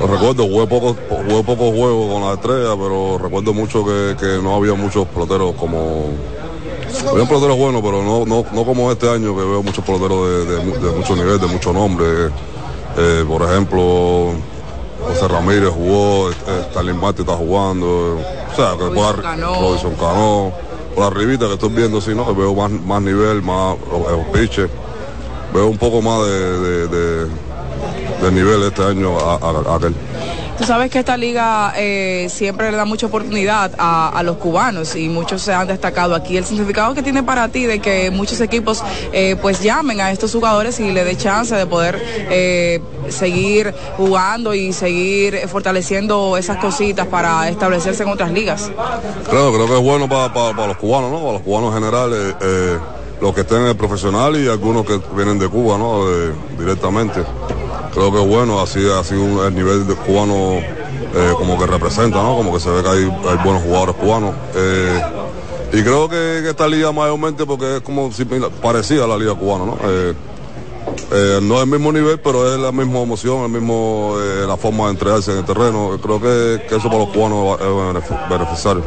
recuerdo, 0.00 0.46
jugué 0.46 0.66
pocos 0.66 0.96
jugué 1.08 1.42
poco 1.44 1.72
juegos 1.72 2.12
con 2.12 2.22
la 2.26 2.34
estrella, 2.34 2.76
pero 2.76 3.18
recuerdo 3.18 3.54
mucho 3.54 3.84
que, 3.84 4.16
que 4.18 4.42
no 4.42 4.56
había 4.56 4.74
muchos 4.74 5.06
peloteros 5.08 5.54
como... 5.54 6.08
Había 7.08 7.24
peloteros 7.26 7.56
buenos, 7.56 7.80
pero 7.82 8.02
no, 8.02 8.26
no, 8.26 8.44
no 8.52 8.64
como 8.64 8.90
este 8.90 9.08
año 9.08 9.34
que 9.36 9.42
veo 9.42 9.62
muchos 9.62 9.84
peloteros 9.84 10.28
de, 10.28 10.44
de, 10.44 10.78
de 10.78 10.96
mucho 10.96 11.14
nivel, 11.14 11.38
de 11.38 11.46
mucho 11.46 11.72
nombre. 11.72 12.30
Eh, 12.96 13.24
por 13.26 13.42
ejemplo, 13.42 14.32
José 15.06 15.28
Ramírez 15.28 15.70
jugó, 15.70 16.30
eh, 16.30 16.34
Stalin 16.68 16.96
Mati 17.00 17.22
está 17.22 17.34
jugando, 17.36 18.16
o 18.18 18.56
sea, 18.56 18.72
que 18.72 18.84
por 18.94 19.22
Robinson 19.60 19.94
Cano, 19.94 20.52
por 20.94 21.04
arribita 21.04 21.46
que 21.46 21.54
estoy 21.54 21.70
viendo, 21.70 22.00
sí, 22.00 22.14
¿no? 22.14 22.34
Veo 22.34 22.54
más, 22.54 22.70
más 22.70 23.00
nivel, 23.02 23.42
más 23.42 23.76
eh, 23.76 24.26
pitches, 24.32 24.68
veo 25.54 25.68
un 25.68 25.78
poco 25.78 26.02
más 26.02 26.26
de, 26.26 26.58
de, 26.60 26.88
de, 26.88 27.26
de 28.22 28.32
nivel 28.32 28.62
este 28.64 28.82
año 28.84 29.18
a, 29.18 29.34
a- 29.36 29.72
a 29.72 29.76
aquel. 29.76 29.94
Tú 30.60 30.66
sabes 30.66 30.90
que 30.90 30.98
esta 30.98 31.16
liga 31.16 31.72
eh, 31.74 32.26
siempre 32.28 32.70
le 32.70 32.76
da 32.76 32.84
mucha 32.84 33.06
oportunidad 33.06 33.72
a, 33.78 34.22
los 34.22 34.36
cubanos 34.36 34.94
y 34.94 35.08
muchos 35.08 35.40
se 35.40 35.54
han 35.54 35.66
destacado 35.66 36.14
aquí. 36.14 36.36
El 36.36 36.44
significado 36.44 36.92
que 36.92 37.02
tiene 37.02 37.22
para 37.22 37.48
ti 37.48 37.64
de 37.64 37.78
que 37.78 38.10
muchos 38.10 38.42
equipos 38.42 38.84
eh, 39.10 39.36
pues 39.40 39.62
llamen 39.62 40.02
a 40.02 40.12
estos 40.12 40.32
jugadores 40.32 40.78
y 40.78 40.92
le 40.92 41.02
dé 41.02 41.16
chance 41.16 41.54
de 41.54 41.64
poder 41.64 41.98
eh, 42.04 42.78
seguir 43.08 43.74
jugando 43.96 44.52
y 44.52 44.74
seguir 44.74 45.48
fortaleciendo 45.48 46.36
esas 46.36 46.58
cositas 46.58 47.06
para 47.06 47.48
establecerse 47.48 48.02
en 48.02 48.10
otras 48.10 48.30
ligas. 48.30 48.70
Creo, 49.30 49.54
creo 49.54 49.66
que 49.66 49.76
es 49.78 49.82
bueno 49.82 50.10
para, 50.10 50.30
para- 50.30 50.66
los 50.66 50.76
cubanos, 50.76 51.10
¿no? 51.10 51.20
Para 51.20 51.32
los 51.32 51.42
cubanos 51.42 51.74
en 51.74 51.82
general, 51.82 52.36
los 53.18 53.34
que 53.34 53.40
estén 53.40 53.62
en 53.62 53.68
el 53.68 53.76
profesional 53.76 54.36
y 54.36 54.46
algunos 54.46 54.84
que 54.84 55.00
vienen 55.16 55.38
de 55.38 55.48
Cuba, 55.48 55.78
¿no? 55.78 56.04
Directamente. 56.58 57.22
Creo 57.92 58.12
que 58.12 58.18
bueno, 58.18 58.60
así, 58.60 58.80
así 58.88 59.14
el 59.14 59.54
nivel 59.54 59.86
de 59.86 59.94
cubano 59.94 60.58
eh, 61.14 61.32
como 61.36 61.58
que 61.58 61.66
representa, 61.66 62.22
¿no? 62.22 62.36
Como 62.36 62.52
que 62.52 62.60
se 62.60 62.70
ve 62.70 62.82
que 62.82 62.88
hay, 62.88 63.04
hay 63.28 63.36
buenos 63.44 63.62
jugadores 63.62 63.96
cubanos. 63.96 64.34
Eh, 64.54 65.00
y 65.72 65.82
creo 65.82 66.08
que, 66.08 66.48
esta 66.48 66.66
liga 66.68 66.92
mayormente, 66.92 67.44
porque 67.46 67.76
es 67.76 67.82
como 67.82 68.12
si 68.12 68.24
parecía 68.24 69.04
a 69.04 69.06
la 69.06 69.16
liga 69.16 69.34
cubana, 69.34 69.66
¿no? 69.66 69.76
Eh, 71.12 71.40
no 71.42 71.56
es 71.56 71.62
el 71.62 71.66
mismo 71.66 71.90
nivel, 71.92 72.20
pero 72.20 72.52
es 72.52 72.60
la 72.60 72.70
misma 72.70 73.00
emoción, 73.00 73.42
el 73.42 73.48
mismo, 73.50 74.14
la 74.46 74.56
forma 74.56 74.84
de 74.84 74.90
entregarse 74.92 75.32
en 75.32 75.38
el 75.38 75.44
terreno. 75.44 75.98
Creo 76.00 76.20
que, 76.20 76.62
que 76.68 76.76
eso 76.76 76.88
para 76.88 77.00
los 77.00 77.08
cubanos 77.08 77.60
es 77.60 77.66
benefi- 77.66 78.28
beneficiario. 78.28 78.84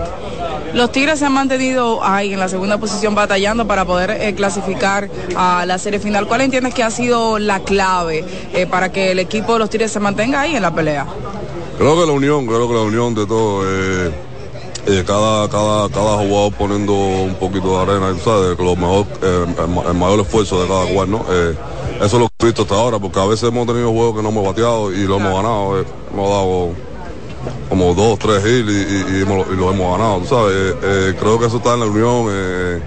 Los 0.74 0.92
Tigres 0.92 1.20
se 1.20 1.26
han 1.26 1.34
mantenido 1.34 2.04
ahí 2.04 2.34
en 2.34 2.40
la 2.40 2.50
segunda 2.50 2.80
posición 2.80 3.14
batallando 3.14 3.68
para 3.68 3.86
poder 3.86 4.10
eh, 4.12 4.34
clasificar 4.34 5.08
a 5.36 5.66
la 5.68 5.78
serie 5.78 6.00
final. 6.00 6.28
¿Cuál 6.28 6.42
entiendes 6.42 6.74
que 6.74 6.82
ha 6.84 6.90
sido 6.90 7.38
la 7.38 7.60
clave 7.60 8.26
eh, 8.54 8.66
para 8.66 8.92
que 8.92 9.12
el 9.12 9.20
equipo 9.20 9.54
de 9.54 9.60
los 9.60 9.70
Tigres 9.70 9.92
se 9.92 10.00
mantenga 10.00 10.42
ahí 10.42 10.56
en 10.56 10.64
la 10.64 10.74
pelea? 10.74 11.06
Creo 11.78 11.96
que 12.00 12.06
la 12.08 12.12
unión, 12.14 12.48
creo 12.48 12.68
que 12.68 12.74
la 12.74 12.82
unión 12.82 13.14
de 13.14 13.26
todo, 13.28 13.64
eh, 13.68 14.12
eh, 14.88 15.04
cada, 15.06 15.48
cada, 15.48 15.90
cada 15.90 16.18
jugador 16.18 16.54
poniendo 16.54 16.94
un 16.94 17.36
poquito 17.36 17.70
de 17.86 17.92
arena, 17.92 18.16
¿sabes? 18.24 18.58
Lo 18.58 18.76
mejor, 18.76 19.06
el, 19.22 19.68
ma- 19.70 19.84
el 19.88 19.94
mayor 19.94 20.22
esfuerzo 20.22 20.60
de 20.62 20.68
cada 20.68 20.86
cual, 20.88 21.12
¿no? 21.12 21.24
Eso 21.98 22.06
es 22.06 22.14
lo 22.14 22.28
que 22.28 22.34
he 22.42 22.46
visto 22.48 22.64
hasta 22.64 22.76
ahora, 22.76 22.98
porque 22.98 23.20
a 23.20 23.26
veces 23.26 23.48
hemos 23.48 23.68
tenido 23.68 23.92
juegos 23.92 24.16
que 24.18 24.24
no 24.24 24.30
hemos 24.30 24.44
bateado 24.46 24.92
y 24.92 25.04
lo 25.06 25.18
hemos 25.18 25.34
ganado, 25.36 25.86
hemos 26.12 26.30
dado 26.30 26.70
como 27.70 27.94
dos, 27.94 28.20
tres 28.20 28.40
hits 28.46 28.70
y, 28.70 28.72
y, 28.72 29.18
y 29.18 29.22
hemos- 29.24 29.48
y 29.52 29.56
lo 29.56 29.72
hemos 29.72 29.98
ganado, 29.98 30.20
tú 30.20 30.26
¿sabes? 30.28 30.54
Eh, 30.56 30.76
eh, 30.84 31.16
creo 31.20 31.40
que 31.40 31.48
eso 31.48 31.58
está 31.58 31.74
en 31.74 31.80
la 31.82 31.86
unión, 31.88 32.28
eh, 32.30 32.82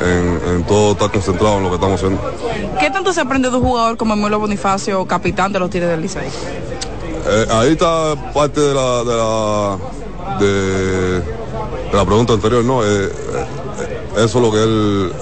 en, 0.00 0.54
en 0.54 0.64
todo 0.64 0.92
estar 0.92 1.10
concentrado 1.10 1.56
en 1.58 1.62
lo 1.64 1.68
que 1.70 1.74
estamos 1.76 1.96
haciendo. 2.02 2.20
¿Qué 2.78 2.90
tanto 2.90 3.12
se 3.12 3.20
aprende 3.20 3.50
de 3.50 3.56
un 3.56 3.62
jugador 3.62 3.96
como 3.96 4.14
Emilio 4.14 4.38
Bonifacio, 4.38 5.04
capitán 5.06 5.52
de 5.52 5.58
los 5.58 5.70
Tigres 5.70 5.88
del 5.90 6.00
Licey? 6.02 6.28
Ahí 7.50 7.72
está 7.72 8.14
parte 8.32 8.60
de 8.60 8.74
la 8.74 9.04
de 9.04 9.16
la 9.16 9.78
de, 10.38 11.20
de 11.20 11.92
la 11.92 12.04
pregunta 12.04 12.32
anterior, 12.34 12.64
¿no? 12.64 12.82
Eso 12.84 13.12
es 14.16 14.34
lo 14.34 14.50
que 14.50 14.62
él 14.62 15.12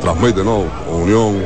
transmite, 0.00 0.42
¿no? 0.44 0.64
Unión, 0.90 1.42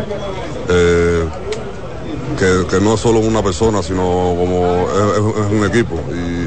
que, 2.38 2.80
no 2.80 2.94
es 2.94 3.00
solo 3.00 3.18
una 3.20 3.42
persona, 3.42 3.82
sino 3.82 4.02
como 4.38 4.86
es, 4.90 5.52
un 5.52 5.64
equipo 5.64 5.96
y, 6.12 6.38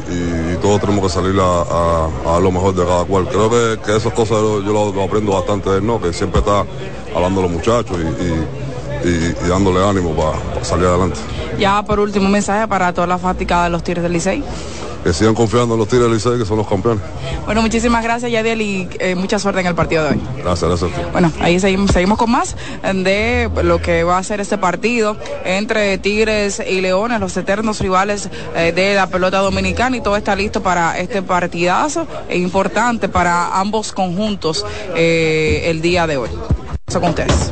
todos 0.62 0.80
tenemos 0.80 1.04
que 1.06 1.10
salir 1.10 1.40
a, 1.40 2.36
a- 2.36 2.40
lo 2.40 2.52
mejor 2.52 2.76
de 2.76 2.86
cada 2.86 3.04
cual. 3.04 3.28
Creo 3.28 3.50
que, 3.50 3.80
que 3.84 3.96
esas 3.98 4.14
cosas 4.14 4.38
yo, 4.38 4.62
lo, 4.62 5.04
aprendo 5.04 5.34
bastante 5.34 5.72
de 5.72 5.78
él, 5.80 5.86
¿no? 5.88 6.00
Que 6.00 6.14
siempre 6.14 6.40
está 6.40 6.64
hablando 7.16 7.42
los 7.42 7.50
muchachos 7.52 7.98
y- 8.00 9.08
y 9.08 9.34
dándole 9.50 9.84
ánimo 9.84 10.12
para 10.12 10.64
salir 10.64 10.86
adelante. 10.86 11.20
Ya 11.58 11.82
por 11.84 12.00
último, 12.00 12.28
un 12.28 12.32
mensaje 12.32 12.68
para 12.68 12.94
toda 12.94 13.08
la 13.08 13.18
fática 13.18 13.64
de 13.64 13.72
los 13.72 13.84
Tigres 13.84 14.04
del 14.04 14.14
Licey. 14.14 14.44
Que 15.04 15.14
sigan 15.14 15.34
confiando 15.34 15.76
en 15.76 15.80
los 15.80 15.88
Tigres 15.88 16.08
del 16.08 16.16
Licey, 16.16 16.38
que 16.38 16.46
son 16.46 16.58
los 16.58 16.68
campeones. 16.68 17.04
Bueno, 17.46 17.62
muchísimas 17.62 18.04
gracias, 18.04 18.32
Yadiel, 18.32 18.62
y 18.62 18.90
eh, 19.00 19.16
mucha 19.16 19.40
suerte 19.40 19.62
en 19.62 19.68
el 19.68 19.76
partido 19.76 20.04
de 20.04 20.12
hoy. 20.12 20.22
Gracias, 20.38 20.70
gracias. 20.70 21.12
Bueno, 21.12 21.32
ahí 21.40 21.60
seguimos, 21.60 21.92
seguimos 21.92 22.18
con 22.18 22.32
más 22.32 22.56
de 22.84 23.50
lo 23.64 23.82
que 23.82 24.04
va 24.04 24.18
a 24.18 24.24
ser 24.24 24.40
este 24.40 24.58
partido 24.58 25.18
entre 25.44 25.98
Tigres 25.98 26.62
y 26.66 26.82
Leones, 26.82 27.20
los 27.20 27.36
eternos 27.38 27.80
rivales 27.80 28.30
eh, 28.56 28.72
de 28.74 28.96
la 28.96 29.08
pelota 29.08 29.40
dominicana 29.40 29.98
y 29.98 30.02
todo 30.02 30.18
está 30.18 30.36
listo 30.36 30.62
para 30.62 30.98
este 31.00 31.22
partidazo 31.22 32.08
e 32.30 32.38
importante 32.38 33.10
para 33.10 33.60
ambos 33.60 33.92
conjuntos 33.92 34.66
eh, 34.96 35.64
el 35.66 35.82
día 35.82 36.08
de 36.08 36.18
hoy. 36.18 36.30
Eso 36.88 37.00
con 37.00 37.10
ustedes. 37.10 37.52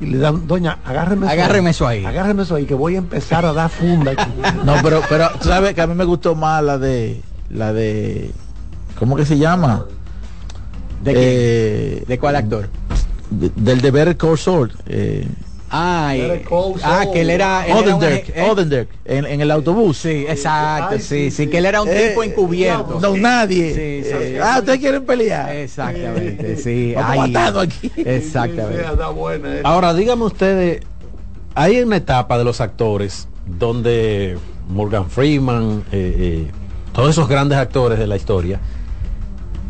y 0.00 0.06
le 0.06 0.18
dan, 0.18 0.46
doña, 0.46 0.78
agárreme 0.84 1.26
eso, 1.26 1.32
agárreme 1.32 1.70
eso 1.70 1.86
ahí. 1.86 2.04
Agárreme 2.04 2.42
eso 2.44 2.54
ahí, 2.54 2.66
que 2.66 2.74
voy 2.74 2.94
a 2.94 2.98
empezar 2.98 3.44
a 3.44 3.52
dar 3.52 3.68
funda. 3.68 4.12
Aquí. 4.12 4.30
no, 4.64 4.74
pero, 4.82 5.02
pero 5.08 5.28
tú 5.40 5.48
sabes 5.48 5.74
que 5.74 5.80
a 5.80 5.86
mí 5.86 5.94
me 5.94 6.04
gustó 6.04 6.34
más 6.34 6.62
la 6.62 6.78
de, 6.78 7.20
la 7.50 7.72
de, 7.72 8.30
¿cómo 8.98 9.16
que 9.16 9.24
se 9.24 9.38
llama? 9.38 9.86
¿De, 11.02 11.12
eh, 11.16 12.04
¿De 12.06 12.18
cuál 12.18 12.36
actor? 12.36 12.68
De, 13.30 13.50
del 13.54 13.80
de 13.80 13.90
Better 13.90 14.16
Call 14.16 14.38
Saul. 14.38 14.72
Eh, 14.86 15.26
Ah, 15.70 16.12
eh, 16.16 16.44
ah, 16.82 17.04
que 17.12 17.20
él 17.20 17.30
era, 17.30 17.66
él 17.66 17.76
Odenderk, 17.76 18.30
era 18.34 18.52
un, 18.52 18.72
eh, 18.72 18.88
en, 19.04 19.26
en, 19.26 19.40
el 19.42 19.50
autobús. 19.50 19.98
Sí, 19.98 20.24
exacto, 20.26 20.94
Ay, 20.94 21.00
sí, 21.00 21.30
sí, 21.30 21.30
sí, 21.30 21.46
que 21.48 21.58
él 21.58 21.66
era 21.66 21.82
un 21.82 21.88
eh, 21.88 22.08
tipo 22.08 22.22
encubierto. 22.22 22.98
No, 23.00 23.10
no 23.10 23.16
nadie. 23.18 23.74
Sí, 23.74 24.08
sí, 24.10 24.36
ah, 24.42 24.56
ustedes 24.60 24.78
quieren 24.78 25.04
pelear. 25.04 25.54
Exactamente, 25.54 26.56
sí. 26.62 26.94
Matando 26.96 27.60
aquí. 27.60 27.92
Exactamente. 27.96 28.82
Ahora, 29.62 29.92
díganme 29.92 30.24
ustedes, 30.24 30.82
hay 31.54 31.80
una 31.80 31.96
etapa 31.96 32.38
de 32.38 32.44
los 32.44 32.62
actores 32.62 33.28
donde 33.46 34.38
Morgan 34.70 35.10
Freeman, 35.10 35.84
todos 36.92 37.10
esos 37.10 37.28
grandes 37.28 37.58
actores 37.58 37.98
de 37.98 38.06
la 38.06 38.16
historia, 38.16 38.58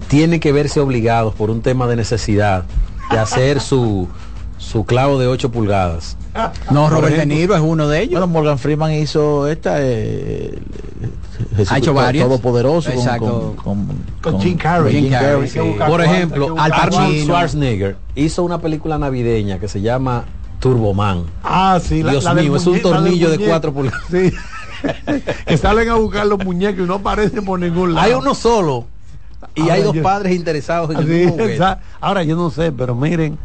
tienen 0.08 0.40
que 0.40 0.52
verse 0.52 0.80
obligados 0.80 1.34
por 1.34 1.50
un 1.50 1.62
tema 1.62 1.86
de 1.86 1.96
necesidad 1.96 2.64
de 3.10 3.18
hacer 3.18 3.60
su 3.62 4.08
su 4.58 4.84
clavo 4.84 5.18
de 5.18 5.28
8 5.28 5.50
pulgadas. 5.50 6.16
No, 6.70 6.90
Robert 6.90 7.16
De 7.16 7.26
Niro 7.26 7.54
es 7.54 7.62
uno 7.62 7.88
de 7.88 8.02
ellos. 8.02 8.12
Bueno, 8.12 8.26
Morgan 8.26 8.58
Freeman 8.58 8.92
hizo 8.92 9.46
esta. 9.48 9.76
Eh, 9.80 10.58
Jesús, 11.56 11.72
ha 11.72 11.78
hecho 11.78 11.94
varios. 11.94 12.26
Todopoderoso. 12.26 12.90
Exacto. 12.90 13.54
Con, 13.56 13.86
con, 13.86 13.86
con, 14.20 14.32
con 14.32 14.40
Jim 14.40 14.56
Carrey. 14.56 14.92
Jim 14.92 15.10
Carrey 15.10 15.48
sí. 15.48 15.58
Por 15.86 16.02
ejemplo, 16.02 16.54
Arnold 16.58 17.22
Schwarzenegger 17.22 17.96
hizo 18.14 18.42
una 18.42 18.60
película 18.60 18.98
navideña 18.98 19.58
que 19.58 19.68
se 19.68 19.80
llama 19.80 20.24
Turboman. 20.60 21.24
Ah, 21.42 21.80
sí. 21.82 22.02
Dios 22.02 22.24
la, 22.24 22.34
la 22.34 22.42
mío, 22.42 22.56
es 22.56 22.66
un 22.66 22.80
tornillo 22.82 23.30
de 23.30 23.38
4 23.38 23.72
pulgadas. 23.72 24.02
Sí. 24.10 24.32
que 25.46 25.56
salen 25.56 25.88
a 25.88 25.94
buscar 25.94 26.26
los 26.26 26.44
muñecos 26.44 26.84
y 26.84 26.88
no 26.88 26.94
aparecen 26.94 27.44
por 27.44 27.58
ningún 27.58 27.94
lado. 27.94 28.06
Hay 28.06 28.12
uno 28.12 28.34
solo. 28.34 28.86
Y 29.58 29.70
hay 29.70 29.82
dos 29.82 29.94
yo, 29.94 30.02
padres 30.02 30.34
interesados 30.34 30.90
en 30.90 30.98
el 30.98 31.36
sí, 31.36 31.62
Ahora 32.00 32.22
yo 32.22 32.36
no 32.36 32.50
sé, 32.50 32.72
pero 32.72 32.94
miren 32.94 33.38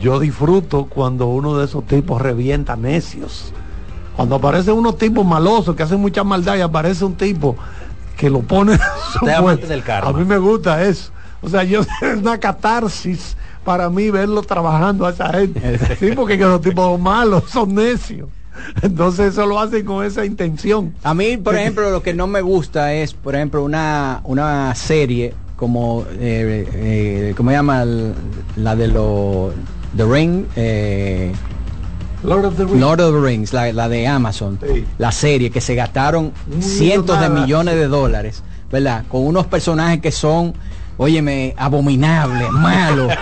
yo 0.00 0.18
disfruto 0.18 0.86
cuando 0.86 1.26
uno 1.26 1.56
de 1.58 1.64
esos 1.64 1.86
tipos 1.86 2.20
revienta 2.20 2.76
necios. 2.76 3.52
Cuando 4.16 4.36
aparecen 4.36 4.74
unos 4.74 4.98
tipos 4.98 5.24
malosos 5.24 5.76
que 5.76 5.82
hacen 5.82 6.00
mucha 6.00 6.24
maldad 6.24 6.56
y 6.56 6.60
aparece 6.60 7.04
un 7.04 7.14
tipo 7.14 7.56
que 8.16 8.28
lo 8.28 8.40
pone 8.40 8.72
del. 8.72 9.84
A 9.88 10.12
mí 10.12 10.24
me 10.24 10.38
gusta 10.38 10.82
eso. 10.84 11.12
O 11.40 11.48
sea, 11.48 11.64
yo 11.64 11.80
es 12.02 12.18
una 12.18 12.38
catarsis 12.38 13.36
para 13.64 13.88
mí 13.90 14.10
verlo 14.10 14.42
trabajando 14.42 15.06
a 15.06 15.10
esa 15.10 15.32
gente. 15.32 15.78
sí, 16.00 16.12
porque 16.14 16.36
que 16.36 16.44
los 16.44 16.60
tipos 16.60 16.98
malos 16.98 17.44
son 17.48 17.74
necios. 17.74 18.28
Entonces 18.82 19.32
eso 19.32 19.46
lo 19.46 19.60
hacen 19.60 19.84
con 19.84 20.04
esa 20.04 20.24
intención. 20.24 20.94
A 21.02 21.14
mí, 21.14 21.36
por 21.36 21.56
ejemplo, 21.56 21.90
lo 21.90 22.02
que 22.02 22.14
no 22.14 22.26
me 22.26 22.40
gusta 22.40 22.94
es, 22.94 23.14
por 23.14 23.34
ejemplo, 23.34 23.62
una, 23.64 24.20
una 24.24 24.74
serie 24.74 25.34
como, 25.56 26.04
eh, 26.12 26.68
eh, 26.72 27.34
¿cómo 27.36 27.50
se 27.50 27.56
llama? 27.56 27.84
La 28.56 28.76
de 28.76 28.88
los 28.88 29.52
The 29.96 30.04
Ring, 30.04 30.44
eh, 30.54 31.32
Lord, 32.22 32.44
of 32.44 32.56
the 32.56 32.64
Rings. 32.64 32.80
Lord 32.80 33.00
of 33.00 33.14
the 33.14 33.20
Rings, 33.20 33.52
la, 33.52 33.72
la 33.72 33.88
de 33.88 34.06
Amazon, 34.06 34.58
sí. 34.62 34.84
la 34.98 35.12
serie 35.12 35.50
que 35.50 35.60
se 35.60 35.74
gastaron 35.74 36.32
cientos 36.60 37.20
de 37.20 37.28
millones 37.28 37.74
de 37.74 37.88
dólares, 37.88 38.42
¿verdad? 38.70 39.04
Con 39.08 39.26
unos 39.26 39.46
personajes 39.46 40.00
que 40.00 40.12
son, 40.12 40.54
óyeme, 40.98 41.54
abominables, 41.56 42.50
malos. 42.50 43.14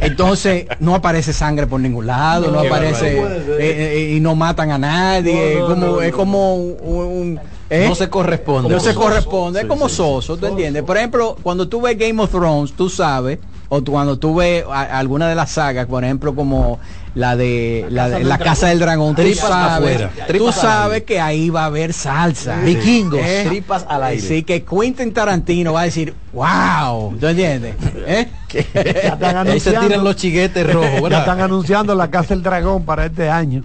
Entonces 0.00 0.66
no 0.78 0.94
aparece 0.94 1.32
sangre 1.32 1.66
por 1.66 1.80
ningún 1.80 2.06
lado, 2.06 2.46
no, 2.46 2.52
no 2.52 2.60
aparece 2.60 3.18
eh, 3.18 3.26
eh, 3.58 4.12
y 4.14 4.20
no 4.20 4.36
matan 4.36 4.70
a 4.70 4.78
nadie, 4.78 5.56
no, 5.58 5.66
como, 5.66 6.00
es 6.00 6.12
como 6.12 6.54
un, 6.54 6.76
un 6.82 7.40
¿Eh? 7.70 7.86
No 7.86 7.94
se 7.94 8.08
corresponde. 8.08 8.70
No 8.70 8.80
se 8.80 8.94
corresponde, 8.94 9.60
es 9.60 9.66
como 9.66 9.88
soso, 9.88 10.36
¿tú 10.36 10.46
entiendes? 10.46 10.82
Por 10.84 10.96
ejemplo, 10.96 11.36
cuando 11.42 11.68
tú 11.68 11.82
ves 11.82 11.98
Game 11.98 12.22
of 12.22 12.30
Thrones, 12.30 12.72
tú 12.72 12.88
sabes, 12.88 13.38
o 13.68 13.84
cuando 13.84 14.18
tú 14.18 14.36
ves 14.36 14.64
alguna 14.70 15.28
de 15.28 15.34
las 15.34 15.50
sagas, 15.50 15.86
por 15.86 16.02
ejemplo, 16.02 16.34
como 16.34 16.78
la 17.18 17.34
de 17.36 17.84
la, 17.90 18.08
de, 18.08 18.22
la 18.22 18.38
Casa 18.38 18.68
del 18.68 18.78
Dragón, 18.78 19.16
tú 19.16 19.34
sabes, 19.34 20.02
tú 20.36 20.52
sabes 20.52 21.02
que 21.02 21.20
ahí 21.20 21.50
va 21.50 21.62
a 21.62 21.66
haber 21.66 21.92
salsa. 21.92 22.60
Vikingos, 22.60 23.18
¿Eh? 23.20 23.44
tripas 23.48 23.84
al 23.88 24.04
aire. 24.04 24.24
Así 24.24 24.44
que 24.44 24.62
Quentin 24.62 25.12
Tarantino 25.12 25.72
va 25.72 25.80
a 25.80 25.84
decir, 25.84 26.14
wow, 26.32 27.16
¿tú 27.18 27.26
entiendes? 27.26 27.74
¿Eh? 28.06 28.28
Ahí 29.20 29.58
se 29.58 29.72
tiran 29.72 30.04
los 30.04 30.14
chiguetes 30.14 30.72
rojos, 30.72 31.10
Ya 31.10 31.18
están 31.18 31.40
anunciando 31.40 31.92
la 31.96 32.08
Casa 32.08 32.34
del 32.34 32.44
Dragón 32.44 32.84
para 32.84 33.06
este 33.06 33.28
año. 33.28 33.62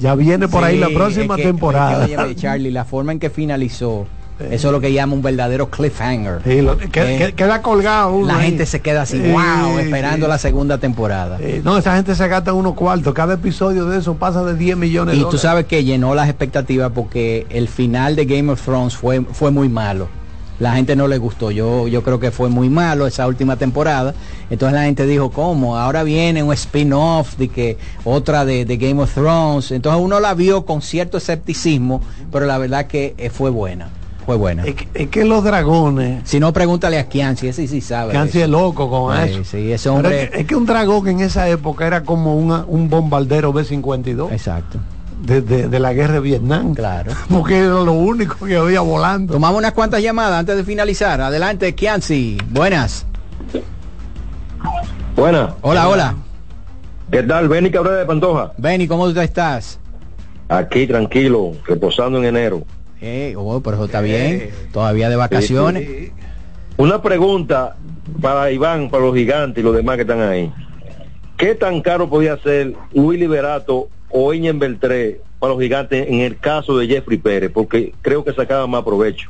Ya 0.00 0.16
viene 0.16 0.48
por 0.48 0.64
ahí 0.64 0.76
la 0.76 0.88
próxima 0.88 1.36
temporada. 1.36 2.08
Charlie, 2.34 2.72
la 2.72 2.84
forma 2.84 3.12
en 3.12 3.20
que 3.20 3.30
finalizó. 3.30 4.08
Eso 4.38 4.68
es 4.68 4.72
lo 4.72 4.80
que 4.80 4.92
llama 4.92 5.14
un 5.14 5.22
verdadero 5.22 5.70
cliffhanger. 5.70 6.40
que, 6.90 7.34
queda 7.36 7.62
colgado. 7.62 8.22
la 8.22 8.40
gente 8.40 8.66
se 8.66 8.80
queda 8.80 9.02
así, 9.02 9.18
wow, 9.18 9.78
esperando 9.78 10.26
la 10.26 10.38
segunda 10.38 10.78
temporada. 10.78 11.38
no, 11.62 11.78
esa 11.78 11.96
gente 11.96 12.14
se 12.14 12.26
gasta 12.28 12.52
unos 12.52 12.74
cuartos. 12.74 13.14
Cada 13.14 13.34
episodio 13.34 13.86
de 13.86 13.98
eso 13.98 14.14
pasa 14.14 14.44
de 14.44 14.56
10 14.56 14.76
millones 14.76 15.14
de 15.14 15.20
Y 15.20 15.24
tú 15.30 15.38
sabes 15.38 15.66
que 15.66 15.84
llenó 15.84 16.14
las 16.14 16.28
expectativas 16.28 16.90
porque 16.92 17.46
el 17.50 17.68
final 17.68 18.16
de 18.16 18.24
Game 18.24 18.50
of 18.50 18.60
Thrones 18.62 18.96
fue, 18.96 19.22
fue 19.22 19.50
muy 19.50 19.68
malo 19.68 20.08
la 20.58 20.74
gente 20.74 20.94
no 20.96 21.08
le 21.08 21.18
gustó. 21.18 21.50
Yo, 21.50 21.88
yo 21.88 22.02
creo 22.02 22.20
que 22.20 22.30
fue 22.30 22.48
muy 22.48 22.68
malo 22.68 23.06
esa 23.06 23.26
última 23.26 23.56
temporada. 23.56 24.14
Entonces 24.50 24.74
la 24.74 24.84
gente 24.84 25.06
dijo, 25.06 25.30
¿cómo? 25.30 25.76
Ahora 25.76 26.02
viene 26.02 26.42
un 26.42 26.52
spin-off 26.52 27.36
de 27.36 27.48
que 27.48 27.76
otra 28.04 28.44
de, 28.44 28.64
Game 28.64 29.02
of 29.02 29.12
Thrones. 29.12 29.72
Entonces 29.72 30.00
uno 30.02 30.20
la 30.20 30.34
vio 30.34 30.64
con 30.64 30.82
cierto 30.82 31.18
escepticismo, 31.18 32.02
pero 32.30 32.46
la 32.46 32.58
verdad 32.58 32.86
que 32.86 33.14
eh, 33.18 33.30
fue 33.30 33.50
buena. 33.50 33.88
Fue 34.26 34.36
buena. 34.36 34.64
Es 34.64 35.08
que, 35.08 35.24
los 35.24 35.44
dragones. 35.44 36.22
Si 36.24 36.40
no, 36.40 36.52
pregúntale 36.52 36.98
a 36.98 37.08
Kianci, 37.08 37.48
ese 37.48 37.66
sí 37.66 37.80
sabe. 37.80 38.12
Kianci 38.12 38.42
es 38.42 38.48
loco 38.48 38.88
con 38.88 39.16
eso. 39.16 39.44
Sí, 39.44 39.70
ese 39.70 39.88
hombre... 39.88 40.30
Es 40.32 40.46
que, 40.46 40.56
un 40.56 40.66
dragón 40.66 41.08
en 41.08 41.20
esa 41.20 41.48
época 41.48 41.86
era 41.86 42.02
como 42.02 42.36
un 42.36 42.88
bombardero 42.88 43.52
B-52. 43.52 44.32
Exacto 44.32 44.78
de, 45.24 45.78
la 45.80 45.92
guerra 45.92 46.14
de 46.14 46.20
Vietnam. 46.20 46.74
Claro. 46.74 47.12
Porque 47.28 47.58
era 47.58 47.68
lo 47.68 47.92
único 47.92 48.44
que 48.46 48.56
había 48.56 48.80
volando. 48.80 49.32
Tomamos 49.32 49.58
unas 49.58 49.72
cuantas 49.72 50.02
llamadas 50.02 50.40
antes 50.40 50.56
de 50.56 50.64
finalizar. 50.64 51.20
Adelante, 51.20 51.74
Kianci. 51.74 52.38
Buenas. 52.50 53.06
Buenas. 55.16 55.54
Hola, 55.62 55.88
hola. 55.88 56.14
¿Qué 57.10 57.22
tal? 57.22 57.48
Benny 57.48 57.70
Cabrera 57.70 57.98
de 57.98 58.06
Pantoja. 58.06 58.52
Benny, 58.56 58.88
¿cómo 58.88 59.12
tú 59.12 59.20
estás? 59.20 59.78
Aquí, 60.48 60.86
tranquilo, 60.86 61.52
reposando 61.66 62.18
en 62.18 62.24
enero. 62.24 62.62
Eh, 63.00 63.34
oh, 63.36 63.60
pero 63.60 63.76
eso 63.76 63.84
está 63.86 64.00
bien. 64.00 64.50
Todavía 64.72 65.08
de 65.08 65.16
vacaciones. 65.16 66.12
Una 66.76 67.02
pregunta 67.02 67.76
para 68.20 68.50
Iván, 68.50 68.90
para 68.90 69.04
los 69.04 69.14
gigantes 69.14 69.62
y 69.62 69.64
los 69.64 69.74
demás 69.74 69.96
que 69.96 70.02
están 70.02 70.20
ahí. 70.20 70.52
¿Qué 71.36 71.54
tan 71.54 71.80
caro 71.80 72.08
podía 72.08 72.36
ser 72.38 72.74
Willy 72.92 73.26
Berato 73.26 73.88
o 74.10 74.32
en 74.32 74.58
Beltré 74.58 75.20
para 75.40 75.52
los 75.52 75.62
gigantes 75.62 76.06
en 76.08 76.20
el 76.20 76.38
caso 76.38 76.78
de 76.78 76.86
Jeffrey 76.86 77.18
Pérez, 77.18 77.50
porque 77.52 77.92
creo 78.00 78.24
que 78.24 78.32
sacaba 78.32 78.66
más 78.66 78.82
provecho. 78.84 79.28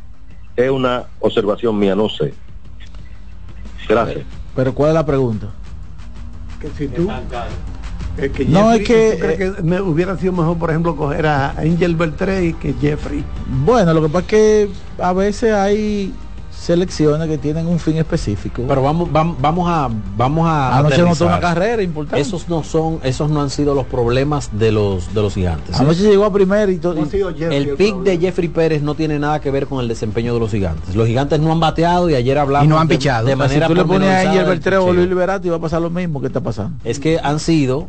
Es 0.55 0.71
una 0.71 1.05
observación 1.21 1.79
mía, 1.79 1.97
no 1.97 2.09
sé. 2.09 2.35
Gracias. 3.89 4.25
Pero 4.55 4.75
¿cuál 4.75 4.91
es 4.91 4.95
la 4.95 5.07
pregunta? 5.07 5.49
Que 6.61 6.69
si 6.69 6.87
tú... 6.89 7.09
no 8.49 8.73
es 8.73 8.87
que, 8.87 9.19
que 9.39 9.63
me 9.63 9.81
hubiera 9.81 10.17
sido 10.17 10.33
mejor 10.33 10.57
por 10.57 10.71
ejemplo 10.71 10.97
coger 10.97 11.27
a 11.27 11.51
Angel 11.51 11.97
Beltré 11.97 12.55
que 12.61 12.75
Jeffrey 12.81 13.25
bueno 13.65 13.93
lo 13.93 14.03
que 14.03 14.09
pasa 14.09 14.21
es 14.21 14.27
que 14.27 14.69
a 14.99 15.13
veces 15.13 15.53
hay 15.53 16.15
selecciones 16.65 17.29
que 17.29 17.39
tienen 17.39 17.67
un 17.67 17.79
fin 17.79 17.97
específico. 17.97 18.63
Pero 18.67 18.83
vamos, 18.83 19.11
vamos, 19.13 19.37
vamos 19.41 19.69
a 19.69 19.91
vamos 20.17 20.47
a 20.47 20.79
Anoche 20.79 21.03
no 21.03 21.13
una 21.27 21.41
carrera 21.41 21.83
importante. 21.83 22.21
Esos 22.21 22.49
no 22.49 22.63
son, 22.63 23.01
esos 23.03 23.31
no 23.31 23.43
han 23.43 23.51
sido 23.51 23.75
los 23.75 23.87
problemas 23.87 24.51
de 24.53 24.73
los 24.73 25.13
de 25.13 25.23
los 25.23 25.35
gigantes. 25.35 25.79
Anoche 25.79 26.03
llegó 26.03 26.25
a 26.25 26.33
primer 26.33 26.71
y 26.71 26.79
todo. 26.79 26.97
el 27.51 27.69
pick 27.77 27.97
de 27.97 28.19
Jeffrey 28.19 28.49
Pérez 28.49 28.83
no 28.83 28.95
tiene 28.95 29.19
nada 29.19 29.41
que 29.41 29.51
ver 29.51 29.67
con 29.67 29.81
el 29.81 29.89
desempeño 29.89 30.33
de 30.35 30.41
los 30.41 30.51
gigantes. 30.51 30.95
Los 30.95 31.07
gigantes 31.07 31.41
no 31.41 31.53
han 31.53 31.61
bateado 31.61 32.09
y 32.09 32.15
ayer 32.15 32.39
hablamos 32.39 32.67
y 32.67 32.69
no 32.69 32.79
han 32.79 32.89
pichado. 32.89 33.27
De, 33.27 33.37
manera 33.37 33.67
si 33.67 33.73
tú 33.73 33.77
le 33.77 33.85
pones 33.85 34.09
ahí 34.09 34.39
el 34.39 34.47
Beltreo 34.47 34.85
o 34.85 34.93
Luis 34.93 35.09
Liberato 35.09 35.47
y 35.47 35.51
va 35.51 35.57
a 35.57 35.61
pasar 35.61 35.83
lo 35.83 35.91
mismo 35.91 36.21
que 36.21 36.29
está 36.29 36.41
pasando. 36.41 36.79
Es 36.85 36.99
que 36.99 37.19
han 37.23 37.41
sido 37.41 37.89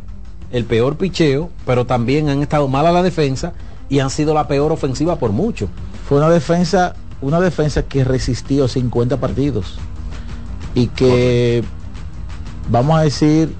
el 0.52 0.66
peor 0.66 0.98
picheo, 0.98 1.50
pero 1.66 1.86
también 1.86 2.30
han 2.30 2.42
estado 2.42 2.68
mal 2.68 2.86
a 2.88 2.92
la 2.92 3.04
defensa 3.04 3.54
y 3.90 4.00
han 4.00 4.10
sido 4.10 4.34
la 4.34 4.48
peor 4.48 4.72
ofensiva 4.72 5.18
por 5.18 5.32
mucho. 5.32 5.68
Fue 6.08 6.18
una 6.18 6.30
defensa 6.30 6.96
una 7.22 7.40
defensa 7.40 7.84
que 7.84 8.04
resistió 8.04 8.68
50 8.68 9.18
partidos 9.18 9.78
y 10.74 10.88
que, 10.88 11.64
vamos 12.70 13.00
a 13.00 13.02
decir, 13.02 13.54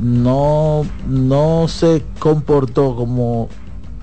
no, 0.00 0.86
no 1.06 1.68
se 1.68 2.02
comportó 2.18 2.96
como 2.96 3.48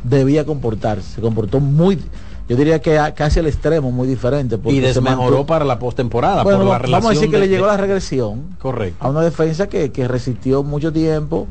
debía 0.03 0.45
comportarse, 0.45 1.15
se 1.15 1.21
comportó 1.21 1.59
muy, 1.59 1.99
yo 2.47 2.55
diría 2.55 2.81
que 2.81 2.99
casi 3.15 3.39
al 3.39 3.47
extremo, 3.47 3.91
muy 3.91 4.07
diferente. 4.07 4.59
Y 4.65 4.79
desmejoró 4.79 5.45
para 5.45 5.65
la 5.65 5.79
postemporada. 5.79 6.43
Bueno, 6.43 6.65
vamos 6.65 7.05
a 7.05 7.09
decir 7.09 7.29
que 7.29 7.39
le 7.39 7.47
llegó 7.47 7.65
la 7.65 7.77
regresión 7.77 8.55
correcto. 8.59 9.03
a 9.03 9.09
una 9.09 9.21
defensa 9.21 9.67
que, 9.67 10.07
resistió 10.07 10.63
mucho 10.63 10.93
tiempo 10.93 11.47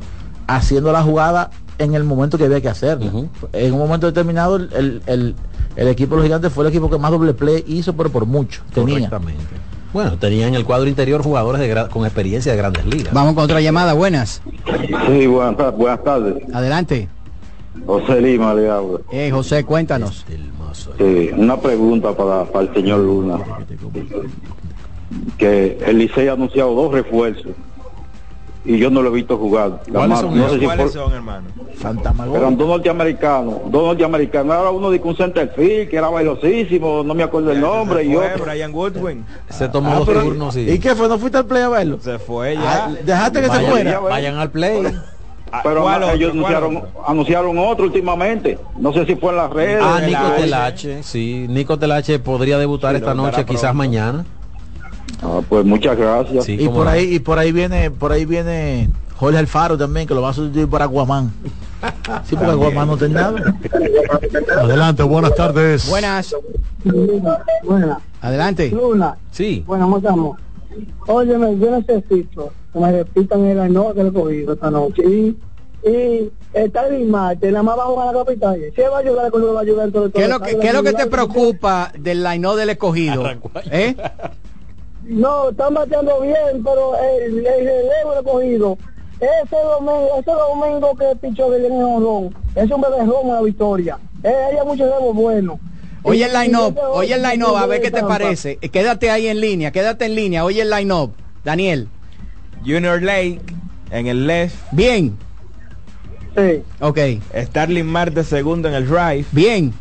haciendo 0.47 0.93
la 0.93 1.02
jugada 1.02 1.51
en 1.78 1.94
el 1.94 2.05
momento 2.05 2.39
que 2.39 2.44
había 2.44 2.60
que 2.60 2.69
hacerlo. 2.69 3.28
En 3.52 3.73
un 3.73 3.78
momento 3.78 4.06
determinado 4.06 4.56
el 4.56 5.35
el 5.77 5.89
equipo 5.89 6.14
de 6.14 6.16
los 6.16 6.24
gigantes 6.24 6.52
fue 6.52 6.64
el 6.64 6.70
equipo 6.70 6.90
que 6.90 6.98
más 6.98 7.10
doble 7.10 7.35
play 7.35 7.64
hizo, 7.66 7.94
pero 7.94 8.10
por 8.10 8.27
mucho. 8.27 8.62
Tenía. 8.74 9.10
Bueno, 9.93 10.19
tenía 10.19 10.48
en 10.48 10.55
el 10.55 10.64
cuadro 10.64 10.89
interior 10.89 11.23
jugadores 11.23 11.60
de 11.60 11.89
con 11.89 12.05
experiencia 12.05 12.52
de 12.52 12.59
grandes 12.59 12.86
ligas. 12.86 13.12
Vamos 13.12 13.35
con 13.35 13.44
otra 13.44 13.60
llamada, 13.60 13.93
buenas. 13.93 14.43
Sí, 15.06 15.27
buenas, 15.27 15.77
buenas 15.77 16.02
tardes. 16.02 16.35
Adelante. 16.55 17.09
José 17.86 18.20
Lima 18.20 18.55
le 18.55 18.70
hablo. 18.70 19.02
Eh, 19.12 19.31
José, 19.31 19.64
cuéntanos. 19.64 20.24
Sí, 20.98 21.31
una 21.36 21.59
pregunta 21.59 22.14
para, 22.14 22.44
para 22.44 22.66
el 22.66 22.74
señor 22.74 23.01
Luna. 23.01 23.39
Que 25.36 25.78
el 25.86 25.98
Licey 25.98 26.28
ha 26.28 26.32
anunciado 26.32 26.74
dos 26.74 26.93
refuerzos 26.93 27.52
y 28.64 28.78
yo 28.78 28.90
no 28.90 29.02
lo 29.02 29.10
he 29.10 29.12
visto 29.12 29.36
jugar. 29.36 29.80
¿Cuáles, 29.90 30.18
son, 30.20 30.39
no 30.39 30.48
sé 30.48 30.59
si 30.59 30.64
¿cuáles 30.64 30.93
son, 30.93 31.12
hermano? 31.12 31.48
Santa 31.80 32.14
Eran 32.34 32.56
dos 32.56 32.68
norteamericanos, 32.68 33.55
dos 33.70 33.84
norteamericanos. 33.84 34.55
Ahora 34.55 34.70
uno 34.70 34.90
de 34.90 35.01
un 35.02 35.16
centerfield 35.16 35.89
que 35.89 35.97
era 35.97 36.09
bailosísimo, 36.09 37.02
no 37.02 37.14
me 37.14 37.24
acuerdo 37.24 37.51
el 37.52 37.60
nombre. 37.60 38.05
y 38.05 38.14
otro. 38.14 38.44
Brian 38.44 38.72
Woodwin. 38.72 39.24
Se 39.51 39.68
tomó 39.68 39.93
ah, 39.93 39.97
dos 39.97 40.06
turnos. 40.06 40.56
¿Y 40.56 40.78
qué 40.78 40.94
fue? 40.94 41.09
¿No 41.09 41.18
fuiste 41.18 41.39
al 41.39 41.47
play 41.47 41.62
a 41.62 41.68
verlo? 41.68 41.98
Se 42.01 42.18
fue 42.18 42.55
ya. 42.55 42.84
Ah, 42.84 42.94
dejaste 43.05 43.40
que 43.40 43.48
se 43.48 43.60
fuera. 43.60 43.98
Vayan 43.98 44.36
al 44.36 44.51
play. 44.51 44.86
Ah, 45.55 45.60
pero 45.62 45.86
ellos 46.14 46.32
anunciaron, 46.32 46.82
anunciaron 47.06 47.59
otro 47.59 47.84
últimamente. 47.84 48.59
No 48.78 48.93
sé 48.93 49.05
si 49.05 49.16
fue 49.16 49.30
en 49.30 49.36
las 49.36 49.51
redes. 49.51 49.82
Ah, 49.82 50.01
Nico 50.01 50.32
Telache. 50.39 51.02
Sí, 51.02 51.47
Nico 51.48 51.78
Telache 51.78 52.18
podría 52.20 52.59
debutar 52.59 52.94
esta 52.94 53.12
noche, 53.12 53.44
quizás 53.44 53.74
mañana. 53.74 54.24
Ah, 55.22 55.40
pues 55.48 55.64
muchas 55.64 55.97
gracias. 55.97 56.48
y 56.48 56.68
por 56.68 56.89
ahí 56.89 57.14
y 57.14 57.18
por 57.18 57.39
ahí 57.39 57.52
viene 57.52 57.90
por 57.90 58.12
ahí 58.12 58.24
viene 58.24 58.89
Jorge 59.16 59.39
Alfaro 59.39 59.78
también 59.78 60.06
que 60.06 60.14
lo 60.14 60.22
va 60.22 60.30
a 60.30 60.32
sustituir 60.32 60.68
para 60.68 60.86
Guamán. 60.86 61.32
Sí, 62.24 62.36
porque 62.36 62.55
Guamán 62.55 62.89
no 62.89 62.97
tiene 62.97 63.14
nada. 63.14 63.55
Adelante, 64.60 65.02
buenas 65.02 65.34
tardes. 65.34 65.89
Buenas. 65.89 66.34
Buenas. 67.64 67.98
Adelante. 68.20 68.70
Luna. 68.70 69.16
Sí. 69.30 69.64
Bueno, 69.66 69.84
¿cómo 69.84 69.97
estamos? 69.98 70.39
Óyeme, 71.06 71.59
yo 71.59 71.70
necesito 71.70 72.52
que 72.72 72.78
me 72.78 72.93
repitan 72.93 73.44
el 73.44 73.72
no 73.72 73.93
que 73.94 74.01
he 74.01 74.12
cogido 74.12 74.55
esta 74.55 74.70
noche. 74.70 75.02
Y, 75.05 75.36
y 75.89 76.30
está 76.52 76.86
el 76.86 77.06
Marte, 77.06 77.51
nada 77.51 77.62
más 77.62 77.78
va 77.78 77.82
a 77.82 77.86
jugar 77.86 78.14
la 78.14 78.24
capital. 78.24 78.60
¿Qué 78.74 78.89
va 78.89 78.97
a 78.97 79.01
ayudar 79.01 79.30
con 79.30 79.40
lo 79.43 79.55
va 79.55 79.60
a 79.60 79.62
ayudar 79.62 79.90
todo, 79.90 80.10
¿Qué 80.10 80.22
es 80.22 80.28
lo 80.28 80.40
que, 80.40 80.59
¿qué 80.59 80.68
es 80.68 80.74
lo 80.74 80.82
que 80.82 80.93
te 80.93 81.06
preocupa 81.06 81.93
del 81.98 82.22
line 82.22 82.56
del 82.56 82.70
escogido? 82.70 83.24
¿Eh? 83.70 83.97
No, 85.05 85.51
están 85.51 85.74
bateando 85.74 86.20
bien, 86.20 86.62
pero 86.65 86.95
el, 86.97 87.39
el 87.39 87.45
relevo 87.45 88.15
recogido, 88.16 88.79
ese 89.20 89.57
domingo, 89.57 90.09
ese 90.19 90.31
domingo 90.31 90.97
que 90.97 91.16
pichó 91.20 91.51
de 91.51 91.61
viene 91.61 91.83
honrón, 91.83 92.35
es 92.55 92.70
un 92.70 92.81
bebé 92.81 92.99
en 92.99 93.29
la 93.29 93.43
victoria. 93.43 93.99
Eh, 94.23 94.29
hay 94.29 94.66
muchos 94.66 94.89
relevo 94.89 95.12
bueno. 95.12 95.59
Oye 96.05 96.24
el 96.24 96.33
line-up, 96.33 96.77
oye 96.93 97.15
el 97.15 97.23
line-up, 97.23 97.57
a 97.57 97.66
ver 97.66 97.81
qué 97.81 97.91
te 97.91 98.03
parece. 98.03 98.57
Quédate 98.57 99.11
ahí 99.11 99.29
en 99.29 99.41
línea, 99.41 99.70
quédate 99.70 100.07
en 100.07 100.15
línea, 100.15 100.45
oye 100.45 100.62
el 100.62 100.70
line-up. 100.70 101.12
Daniel. 101.45 101.89
Junior 102.65 103.03
Lake 103.03 103.41
en 103.91 104.07
el 104.07 104.27
left. 104.27 104.57
Bien. 104.73 105.16
Sí. 106.37 106.62
Ok. 106.81 106.99
Starling 107.37 107.87
Marte 107.87 108.24
segundo 108.24 108.69
en 108.69 108.74
el 108.74 108.87
drive. 108.89 109.27
Bien. 109.33 109.73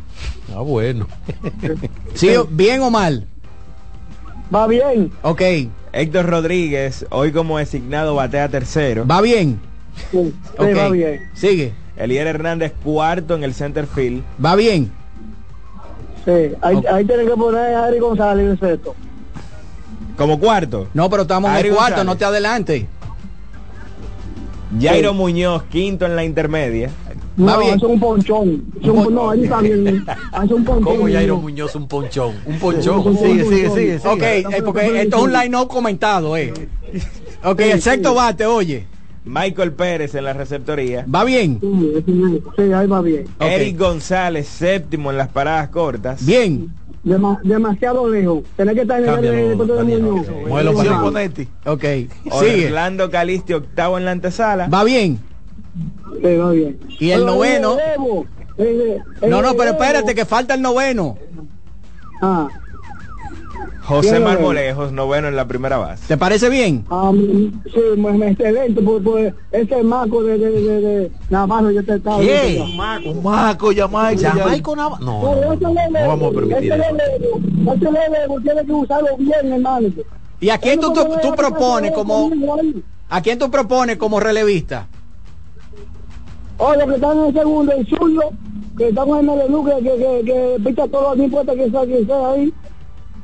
Ah, 0.54 0.60
bueno. 0.60 1.06
¿Sí, 2.14 2.30
¿Bien 2.50 2.82
o 2.82 2.90
mal? 2.90 3.26
Va 4.54 4.66
bien. 4.66 5.10
Ok. 5.22 5.40
Héctor 5.92 6.26
Rodríguez, 6.26 7.06
hoy 7.10 7.32
como 7.32 7.58
designado, 7.58 8.14
batea 8.14 8.48
tercero. 8.48 9.06
¿Va 9.06 9.20
bien? 9.20 9.60
Sí, 10.10 10.34
va 10.58 10.88
bien. 10.88 11.20
Sigue. 11.34 11.72
Elier 11.96 12.26
Hernández, 12.26 12.72
cuarto 12.82 13.34
en 13.34 13.44
el 13.44 13.54
center 13.54 13.86
field. 13.86 14.22
¿Va 14.44 14.56
bien? 14.56 14.90
Sí, 16.24 16.54
ahí, 16.62 16.82
ahí 16.90 17.04
tienen 17.04 17.26
que 17.28 17.34
poner 17.34 17.74
a 17.74 17.84
Ari 17.86 17.98
González 17.98 18.46
en 18.50 18.58
sexto. 18.60 18.94
¿Como 20.16 20.38
cuarto? 20.38 20.88
No, 20.94 21.10
pero 21.10 21.22
estamos 21.22 21.50
en 21.50 21.56
Ari 21.56 21.68
cuarto, 21.68 21.82
González. 21.96 22.04
no 22.06 22.16
te 22.16 22.24
adelantes. 22.24 22.84
Jairo 24.80 25.10
Sí. 25.10 25.16
Muñoz, 25.16 25.62
quinto 25.64 26.06
en 26.06 26.16
la 26.16 26.24
intermedia. 26.24 26.90
No, 27.36 27.60
es 27.62 27.82
un 27.82 27.98
ponchón. 28.00 28.64
Un- 28.82 29.14
no, 29.14 29.30
ahí 29.30 29.44
está 29.44 29.60
bien. 29.60 30.04
Un 30.50 30.64
ponchón. 30.64 30.82
Como 30.84 31.08
Jairo 31.10 31.38
Muñoz, 31.38 31.74
un 31.74 31.88
ponchón. 31.88 32.34
Un 32.46 32.58
ponchón. 32.58 33.16
Sigue, 33.18 33.44
sigue, 33.44 33.70
sigue, 33.70 33.96
Ok, 34.08 34.22
eh, 34.22 34.62
porque 34.64 35.02
esto 35.02 35.16
es 35.16 35.22
un 35.22 35.32
line-up 35.32 35.68
comentado, 35.68 36.36
eh. 36.36 36.52
Ok, 37.44 37.60
el 37.60 37.80
sexto 37.82 38.14
bate, 38.14 38.46
oye. 38.46 38.86
Michael 39.24 39.72
Pérez 39.72 40.14
en 40.16 40.24
la 40.24 40.32
receptoría. 40.32 41.06
¿Va 41.12 41.22
bien? 41.24 41.58
Sí, 41.60 42.02
sí, 42.06 42.42
sí, 42.56 42.72
ahí 42.72 42.86
va 42.88 43.00
bien. 43.00 43.24
Ok. 43.38 43.42
Eric 43.46 43.78
González, 43.78 44.48
séptimo 44.48 45.10
en 45.12 45.16
las 45.16 45.28
paradas 45.28 45.68
cortas. 45.68 46.26
Bien. 46.26 46.68
Dema- 47.04 47.40
demasiado 47.42 48.08
lejos. 48.08 48.42
Tenés 48.56 48.74
que 48.74 48.80
estar 48.82 49.00
en 49.02 49.08
el 49.08 49.24
el. 49.24 49.60
Ok. 51.64 51.84
Sigue. 52.40 52.66
Orlando 52.66 53.10
Calisti, 53.10 53.52
octavo 53.54 53.98
en 53.98 54.04
la 54.04 54.10
antesala. 54.12 54.66
¿Va 54.68 54.84
bien? 54.84 55.18
Sí, 56.22 56.36
va 56.36 56.50
bien. 56.50 56.78
Y 56.98 57.10
el 57.10 57.20
Pero, 57.20 57.32
noveno. 57.34 57.76
eh, 57.78 58.26
eh, 58.58 59.02
eh, 59.22 59.28
No, 59.28 59.42
no, 59.42 59.54
pero 59.56 59.70
espérate, 59.70 60.14
que 60.14 60.24
falta 60.24 60.54
el 60.54 60.62
noveno. 60.62 61.18
Ah, 62.20 62.48
José 63.84 64.20
Marmolejos, 64.20 64.92
noveno 64.92 65.26
en 65.28 65.34
la 65.34 65.46
primera 65.46 65.76
base. 65.76 66.04
¿Te 66.06 66.16
parece 66.16 66.48
bien? 66.48 66.84
mm, 66.88 67.62
sí, 67.64 67.80
me, 67.96 68.12
me 68.12 68.30
excelente, 68.30 68.80
por, 68.80 69.02
por 69.02 69.34
ese 69.50 69.82
marco 69.82 70.22
de, 70.22 70.38
de, 70.38 70.50
de, 70.50 70.80
de 70.80 71.12
Navarro, 71.30 71.70
yo 71.72 71.84
te 71.84 71.96
estaba 71.96 72.20
¿Qué? 72.20 72.62
Un 72.64 72.76
maco. 72.76 73.10
Un 73.10 73.22
maco, 73.24 73.70
Jamaica. 73.74 74.30
Jamaica 74.34 74.70
Nava- 74.72 74.98
No, 75.00 75.22
no, 75.22 75.54
no, 75.56 75.70
no 75.70 76.06
vamos 76.06 76.30
a 76.30 76.34
permitir 76.34 76.72
eso. 76.72 76.82
Ese 77.74 77.90
lelevo 77.90 78.40
tiene 78.40 78.64
que 78.64 78.72
usarlo 78.72 79.08
bien, 79.18 79.52
hermano. 79.52 79.88
¿Y 80.40 80.50
a 80.50 80.58
quién 80.58 80.78
tú, 80.80 80.92
tú, 80.92 81.04
tú 81.20 81.34
propones 81.34 81.92
como 81.92 82.30
a 83.08 83.20
quién 83.20 83.38
tú 83.38 83.50
propones 83.50 83.96
como 83.96 84.20
relevista? 84.20 84.86
O 86.64 86.74
los 86.76 86.84
que 86.88 86.94
están 86.94 87.18
en 87.18 87.24
el 87.24 87.32
segundo, 87.34 87.72
el 87.72 87.86
zurdo, 87.88 88.30
que 88.78 88.88
están 88.88 89.08
en 89.08 89.16
el 89.30 89.36
menú, 89.38 89.64
que, 89.64 89.72
que, 89.82 89.96
que, 89.96 90.22
que 90.24 90.56
pita 90.64 90.86
todo, 90.88 91.16
no 91.16 91.24
importa 91.24 91.54
que 91.54 91.70
sea 91.70 91.84
quien 91.84 92.06
sea 92.06 92.30
ahí. 92.32 92.52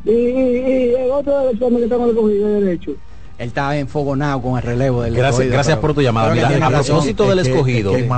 Y, 0.04 0.10
y, 0.10 0.12
y 0.12 0.94
el 0.94 1.10
otro 1.10 1.38
del 1.40 1.50
examen 1.54 1.76
que 1.78 1.84
está 1.84 1.96
en 1.96 2.02
el 2.02 2.14
cogido 2.16 2.48
de 2.48 2.60
derecho. 2.62 2.90
Él 3.38 3.46
está 3.46 3.76
enfogonado 3.76 4.42
con 4.42 4.56
el 4.56 4.62
relevo 4.64 5.02
del 5.02 5.14
Gracias, 5.14 5.34
escogido, 5.34 5.52
gracias 5.52 5.76
pero- 5.76 5.80
por 5.86 5.94
tu 5.94 6.02
llamada. 6.02 6.34
que 6.34 6.40
Mira, 6.54 6.66
a 6.66 6.70
propósito 6.70 7.28
del 7.28 7.38
Es 7.38 7.44
que- 7.46 7.52
escogido, 7.54 7.92
que 7.92 8.08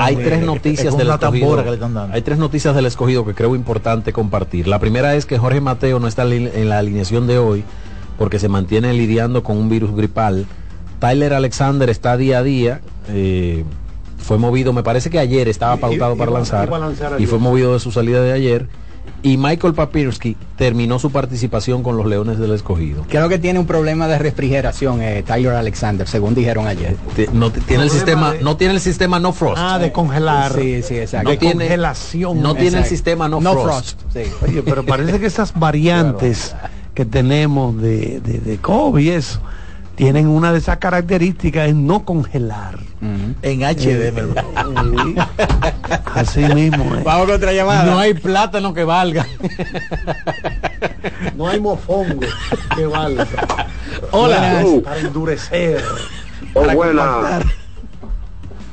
hay 0.00 0.16
tres 0.16 0.40
es 0.40 0.46
noticias 0.46 0.96
del 0.96 1.08
escogido. 1.10 1.62
que. 1.62 2.12
Hay 2.12 2.22
tres 2.22 2.38
noticias 2.38 2.74
del 2.74 2.86
escogido 2.86 3.24
que 3.24 3.34
creo 3.34 3.54
importante 3.54 4.12
compartir. 4.12 4.66
La 4.66 4.80
primera 4.80 5.14
es 5.14 5.26
que 5.26 5.38
Jorge 5.38 5.60
Mateo 5.60 6.00
no 6.00 6.08
está 6.08 6.24
en 6.24 6.68
la 6.68 6.78
alineación 6.78 7.28
de 7.28 7.38
hoy 7.38 7.62
porque 8.18 8.40
se 8.40 8.48
mantiene 8.48 8.92
lidiando 8.94 9.44
con 9.44 9.56
un 9.58 9.68
virus 9.68 9.94
gripal. 9.94 10.46
Tyler 10.98 11.32
Alexander 11.34 11.88
está 11.90 12.16
día 12.16 12.38
a 12.38 12.42
día. 12.42 12.80
eh, 13.08 13.62
fue 14.26 14.38
movido, 14.38 14.72
me 14.72 14.82
parece 14.82 15.08
que 15.08 15.18
ayer 15.18 15.48
estaba 15.48 15.76
I- 15.76 15.78
pautado 15.78 16.16
para 16.16 16.30
iba- 16.30 16.38
lanzar 16.40 16.66
iba 16.68 16.76
a 16.76 16.80
lanzar 16.80 17.20
y 17.20 17.26
fue 17.26 17.38
movido 17.38 17.72
de 17.74 17.80
su 17.80 17.92
salida 17.92 18.20
de 18.22 18.32
ayer. 18.32 18.66
Y 19.22 19.36
Michael 19.38 19.72
Papirski 19.72 20.36
terminó 20.56 20.98
su 20.98 21.10
participación 21.10 21.82
con 21.84 21.96
los 21.96 22.06
Leones 22.06 22.38
del 22.38 22.52
Escogido. 22.52 23.04
Creo 23.08 23.28
que 23.28 23.38
tiene 23.38 23.58
un 23.60 23.66
problema 23.66 24.08
de 24.08 24.18
refrigeración, 24.18 25.00
eh, 25.00 25.22
Tyler 25.24 25.52
Alexander, 25.54 26.06
según 26.08 26.34
dijeron 26.34 26.66
ayer. 26.66 26.96
No 27.32 27.50
ti- 27.50 27.60
tiene 27.60 27.84
el 27.84 27.90
sistema, 27.90 28.32
de- 28.32 28.42
no 28.42 28.56
tiene 28.56 28.74
el 28.74 28.80
sistema 28.80 29.18
no 29.20 29.32
frost. 29.32 29.58
Ah, 29.60 29.78
de 29.78 29.92
congelar. 29.92 30.52
Sí, 30.54 30.82
sí, 30.82 30.96
exacto. 30.98 31.24
No 31.24 31.30
de 31.30 31.36
tiene- 31.38 31.64
congelación. 31.64 32.42
no 32.42 32.54
tiene 32.56 32.78
el 32.78 32.84
sistema 32.84 33.28
no, 33.28 33.40
No 33.40 33.52
frost. 33.52 34.00
frost, 34.00 34.00
sí. 34.12 34.32
Oye, 34.44 34.62
pero 34.64 34.84
parece 34.84 35.18
que 35.20 35.26
esas 35.26 35.54
variantes 35.58 36.54
que 36.94 37.04
tenemos 37.04 37.80
de, 37.80 38.20
de, 38.20 38.38
de 38.40 38.58
COVID 38.58 39.04
y 39.04 39.10
eso, 39.10 39.40
tienen 39.96 40.28
una 40.28 40.52
de 40.52 40.58
esas 40.58 40.76
características 40.78 41.68
es 41.68 41.74
no 41.74 42.04
congelar. 42.04 42.78
En 43.42 43.60
HD, 43.62 44.16
hermano. 44.16 44.42
Sí. 45.04 45.16
Así 46.14 46.40
mismo. 46.54 46.84
eh. 46.96 47.02
Vamos 47.04 47.26
con 47.26 47.34
otra 47.36 47.52
llamada. 47.52 47.84
No 47.84 47.98
hay 47.98 48.14
plátano 48.14 48.72
que 48.74 48.84
valga. 48.84 49.26
No 51.36 51.46
hay 51.48 51.60
mofongo 51.60 52.20
que 52.74 52.86
valga. 52.86 53.26
Hola. 54.10 54.60
Buenas, 54.62 54.82
Para 54.82 55.00
endurecer. 55.00 55.82
Oh, 56.54 56.60
para 56.62 56.74
buena. 56.74 57.40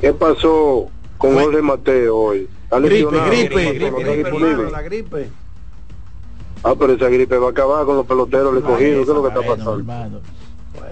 ¿Qué 0.02 0.14
pasó 0.14 0.88
con 1.18 1.34
Jorge 1.34 1.62
Mateo 1.62 2.18
hoy? 2.18 2.48
¿Está 2.64 2.80
Gripe, 2.80 3.06
gripe, 3.06 3.12
¿No 3.12 3.26
gripe, 3.26 4.14
gripe, 4.14 4.30
hermano, 4.30 4.70
la 4.72 4.82
gripe. 4.82 5.30
Ah, 6.64 6.74
pero 6.80 6.94
esa 6.94 7.08
gripe 7.10 7.38
va 7.38 7.48
a 7.48 7.52
acabar 7.52 7.86
con 7.86 7.98
los 7.98 8.06
peloteros 8.06 8.56
recogidos. 8.56 9.06
¿Qué 9.06 9.12
es 9.12 9.16
lo 9.16 9.22
que 9.22 9.28
está 9.30 9.42
pasando? 9.42 9.78
hermano. 9.78 10.20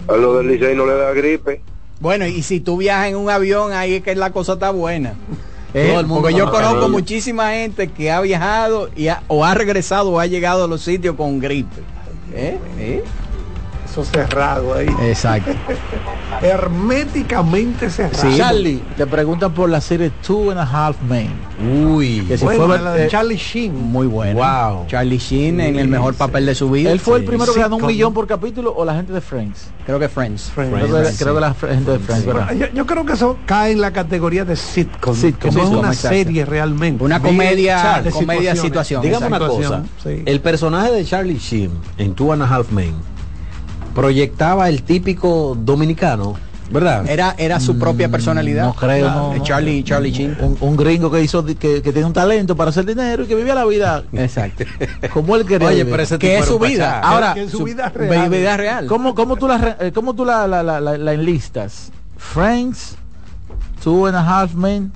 A 0.07 0.13
lo 0.17 0.37
del 0.37 0.47
Licey 0.47 0.75
no 0.75 0.85
le 0.85 0.93
da 0.95 1.11
gripe. 1.13 1.61
Bueno, 1.99 2.25
y 2.25 2.41
si 2.41 2.59
tú 2.59 2.77
viajas 2.77 3.09
en 3.09 3.15
un 3.15 3.29
avión, 3.29 3.73
ahí 3.73 3.95
es 3.95 4.03
que 4.03 4.15
la 4.15 4.31
cosa 4.31 4.53
está 4.53 4.71
buena. 4.71 5.13
Eh, 5.73 5.89
Todo 5.91 5.99
el 6.01 6.07
mundo 6.07 6.21
porque 6.23 6.37
yo 6.37 6.51
conozco 6.51 6.89
muchísima 6.89 7.51
gente 7.51 7.87
que 7.87 8.11
ha 8.11 8.19
viajado 8.21 8.89
y 8.95 9.07
ha- 9.07 9.23
o 9.27 9.45
ha 9.45 9.53
regresado 9.53 10.09
o 10.11 10.19
ha 10.19 10.25
llegado 10.25 10.65
a 10.65 10.67
los 10.67 10.81
sitios 10.81 11.15
con 11.15 11.39
gripe. 11.39 11.81
¿Eh? 12.33 12.57
¿Eh? 12.79 13.03
Eso 13.91 14.05
cerrado 14.05 14.73
ahí. 14.73 14.88
Exacto. 15.01 15.51
Herméticamente 16.41 17.89
cerrado. 17.89 18.38
Charlie, 18.38 18.81
te 18.95 19.05
preguntan 19.05 19.53
por 19.53 19.69
la 19.69 19.81
serie 19.81 20.11
Two 20.26 20.49
and 20.51 20.59
a 20.59 20.63
Half 20.63 21.01
Men. 21.01 21.30
Uy. 21.89 22.22
Que 22.22 22.38
si 22.38 22.45
Bueno, 22.45 22.68
fue 22.68 22.80
la 22.80 22.93
de 22.93 23.05
eh, 23.05 23.07
Charlie 23.09 23.35
Sheen. 23.35 23.76
Muy 23.91 24.07
bueno. 24.07 24.39
Wow. 24.39 24.88
Charlie 24.88 25.18
Sheen 25.18 25.59
en 25.59 25.77
el 25.77 25.89
mejor 25.89 26.13
papel 26.15 26.45
de 26.45 26.55
su 26.55 26.69
vida. 26.72 26.89
él 26.91 26.99
fue 27.01 27.18
el 27.18 27.22
Sí. 27.23 27.27
primero 27.27 27.53
que 27.53 27.59
ganó 27.59 27.76
un 27.76 27.85
millón 27.85 28.13
por 28.13 28.27
capítulo 28.27 28.73
o 28.76 28.85
la 28.85 28.95
gente 28.95 29.11
de 29.11 29.19
Friends. 29.19 29.69
Creo 29.85 29.99
que 29.99 30.07
Friends. 30.07 30.43
Friends. 30.55 30.73
Creo, 30.73 31.03
que, 31.03 31.15
creo 31.18 31.35
que 31.35 31.41
la 31.41 31.53
gente 31.53 31.91
de 31.91 31.99
Friends. 31.99 32.26
Yo, 32.57 32.68
yo 32.73 32.85
creo 32.85 33.05
que 33.05 33.13
eso 33.13 33.38
cae 33.45 33.73
en 33.73 33.81
la 33.81 33.91
categoría 33.91 34.45
de 34.45 34.55
sitcom, 34.55 35.13
Sitcom, 35.15 35.53
no 35.53 35.59
es 35.59 35.65
sitcom, 35.65 35.80
una 35.80 35.88
exacto. 35.89 36.15
serie 36.18 36.45
realmente. 36.45 37.03
Una 37.03 37.19
comedia, 37.19 38.01
de 38.01 38.11
comedia 38.11 38.55
situación. 38.55 39.01
Dígame 39.01 39.27
una 39.27 39.39
cosa. 39.39 39.84
sí. 40.01 40.23
El 40.26 40.39
personaje 40.39 40.91
de 40.91 41.03
Charlie 41.05 41.38
Sheen 41.38 41.72
en 41.97 42.13
Two 42.15 42.31
and 42.31 42.41
a 42.43 42.45
Half 42.47 42.72
Men 42.72 43.10
proyectaba 43.93 44.69
el 44.69 44.84
típico 44.84 45.55
dominicano, 45.59 46.35
¿verdad? 46.72 47.07
Era, 47.09 47.35
era 47.38 47.59
su 47.59 47.77
propia 47.77 48.09
personalidad. 48.09 48.65
no 48.65 48.73
creo, 48.73 49.09
no. 49.09 49.43
Charlie, 49.43 49.84
Charlie 49.84 50.11
Sheen. 50.11 50.38
Un, 50.39 50.57
un 50.61 50.77
gringo 50.77 51.11
que 51.11 51.22
hizo 51.22 51.43
que, 51.45 51.55
que 51.55 51.81
tiene 51.81 52.05
un 52.05 52.13
talento 52.13 52.55
para 52.55 52.69
hacer 52.69 52.85
dinero 52.85 53.23
y 53.23 53.27
que 53.27 53.35
vivía 53.35 53.53
la 53.55 53.65
vida 53.65 54.03
Exacto. 54.13 54.63
como 55.13 55.35
él 55.35 55.45
quería. 55.45 55.68
Oye, 55.68 55.85
pero 55.85 56.03
ese 56.03 56.18
Que 56.18 56.38
es 56.39 56.45
su 56.45 56.57
vida. 56.59 56.99
Ahora, 57.01 57.34
que 57.34 57.49
su 57.49 57.57
su- 57.59 57.63
vida 57.65 57.89
real. 57.89 58.30
Vida 58.30 58.55
real. 58.57 58.85
¿Cómo, 58.88 59.13
cómo 59.15 59.35
tú 59.35 59.47
la 59.47 59.77
eh, 59.80 59.91
cómo 59.93 60.13
tú 60.13 60.23
la, 60.26 60.47
la, 60.47 60.63
la, 60.63 60.80
la- 60.80 60.97
la 60.97 61.13
enlistas? 61.13 61.91
Friends, 62.18 62.95
Two 63.84 64.05
and 64.07 64.15
a 64.15 64.22
Half 64.41 64.53
Men 64.53 64.91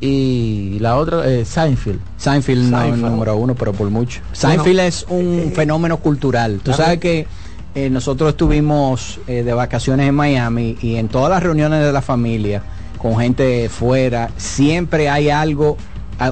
y 0.00 0.78
la 0.80 0.96
otra 0.96 1.26
eh, 1.30 1.44
Seinfeld. 1.44 2.00
Seinfeld 2.18 2.70
no 2.70 2.96
número 2.96 3.36
uno, 3.36 3.54
pero 3.54 3.72
por 3.72 3.88
mucho. 3.90 4.20
Seinfeld 4.32 4.80
es 4.80 5.06
un 5.08 5.52
fenómeno 5.54 5.98
cultural. 5.98 6.60
Tú 6.62 6.72
sabes 6.72 6.98
que 6.98 7.26
eh, 7.74 7.90
nosotros 7.90 8.30
estuvimos 8.30 9.18
eh, 9.26 9.42
de 9.42 9.52
vacaciones 9.52 10.08
en 10.08 10.14
Miami 10.14 10.76
y 10.80 10.96
en 10.96 11.08
todas 11.08 11.30
las 11.30 11.42
reuniones 11.42 11.82
de 11.84 11.92
la 11.92 12.02
familia, 12.02 12.62
con 12.98 13.16
gente 13.18 13.68
fuera, 13.68 14.30
siempre 14.36 15.08
hay 15.08 15.30
algo, 15.30 15.76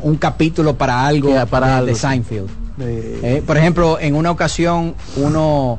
un 0.03 0.17
capítulo 0.17 0.77
para 0.77 1.07
algo, 1.07 1.29
Yeah, 1.31 1.47
para 1.47 1.67
de, 1.67 1.73
algo, 1.75 1.87
de. 1.89 1.95
Seinfeld. 1.95 2.49
Eh, 2.81 3.43
por 3.47 3.57
ejemplo, 3.59 3.99
en 4.01 4.15
una 4.15 4.31
ocasión, 4.31 4.95
uno, 5.17 5.79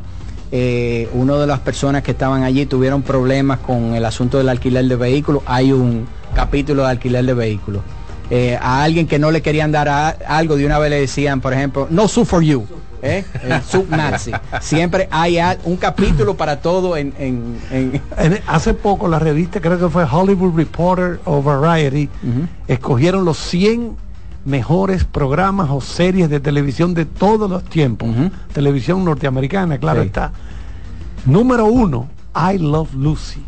uno 1.14 1.40
de 1.40 1.48
las 1.48 1.60
personas 1.62 2.04
que 2.04 2.12
estaban 2.12 2.44
allí 2.44 2.66
tuvieron 2.68 3.02
problemas 3.02 3.60
con 3.60 3.96
el 3.96 4.06
asunto 4.06 4.38
del 4.38 4.50
alquiler 4.50 4.86
de 4.86 4.96
vehículos. 4.96 5.42
Hay 5.48 5.72
un 5.72 6.06
capítulo 6.36 6.84
de 6.84 6.90
alquiler 6.92 7.26
de 7.26 7.34
vehículos. 7.34 7.82
Eh, 8.30 8.58
a 8.62 8.84
alguien 8.84 9.08
que 9.08 9.20
no 9.20 9.32
le 9.32 9.42
querían 9.42 9.72
dar 9.72 9.90
a- 9.90 10.10
algo, 10.28 10.56
de 10.56 10.66
una 10.66 10.80
vez 10.80 10.90
le 10.90 11.00
decían, 11.00 11.42
por 11.42 11.54
ejemplo, 11.54 11.88
no 11.90 12.08
sue 12.08 12.26
for 12.26 12.42
you. 12.44 12.66
¿Eh? 13.04 13.24
El 13.44 13.62
subnazi. 13.62 14.32
Siempre 14.62 15.08
hay 15.12 15.38
un 15.66 15.76
capítulo 15.78 16.36
para 16.36 16.60
todo 16.62 16.98
en, 16.98 17.14
en- 17.20 17.60
en- 17.72 18.02
En- 18.18 18.40
hace 18.48 18.74
poco 18.74 19.08
la 19.08 19.20
revista, 19.20 19.60
creo 19.62 19.78
que 19.78 19.90
fue 19.90 20.06
Hollywood 20.10 20.56
Reporter 20.56 21.20
o 21.26 21.42
Variety, 21.44 22.10
escogieron 22.68 23.26
los 23.26 23.38
100 23.38 23.96
mejores 24.46 25.04
programas 25.06 25.70
o 25.70 25.80
series 25.82 26.30
de 26.30 26.40
televisión 26.40 26.94
de 26.94 27.06
todos 27.06 27.50
los 27.50 27.64
tiempos. 27.66 28.10
Televisión 28.54 29.06
norteamericana, 29.06 29.78
claro 29.78 30.02
Sí. 30.02 30.08
está. 30.08 30.32
Número 31.26 31.66
uno, 31.66 32.08
I 32.36 32.58
Love 32.58 32.94
Lucy. 32.96 33.42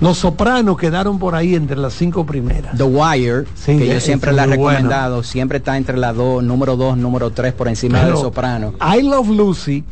Los 0.00 0.18
Sopranos 0.18 0.76
quedaron 0.76 1.18
por 1.18 1.34
ahí 1.34 1.54
entre 1.54 1.76
las 1.76 1.94
cinco 1.94 2.26
primeras. 2.26 2.76
The 2.76 2.82
Wire, 2.84 3.44
Sí, 3.54 3.78
que 3.78 3.86
yo 3.88 4.00
siempre 4.00 4.32
la 4.32 4.44
he 4.44 4.46
bueno. 4.48 4.68
recomendado, 4.70 5.22
siempre 5.22 5.58
está 5.58 5.76
entre 5.76 5.96
las 5.96 6.14
dos, 6.14 6.42
número 6.44 6.76
dos, 6.76 6.98
número 6.98 7.30
tres, 7.30 7.54
por 7.54 7.66
encima 7.68 8.00
de 8.00 8.04
Pero 8.06 8.16
Soprano. 8.20 8.74
I 8.80 9.02
Love 9.02 9.28
Lucy, 9.30 9.84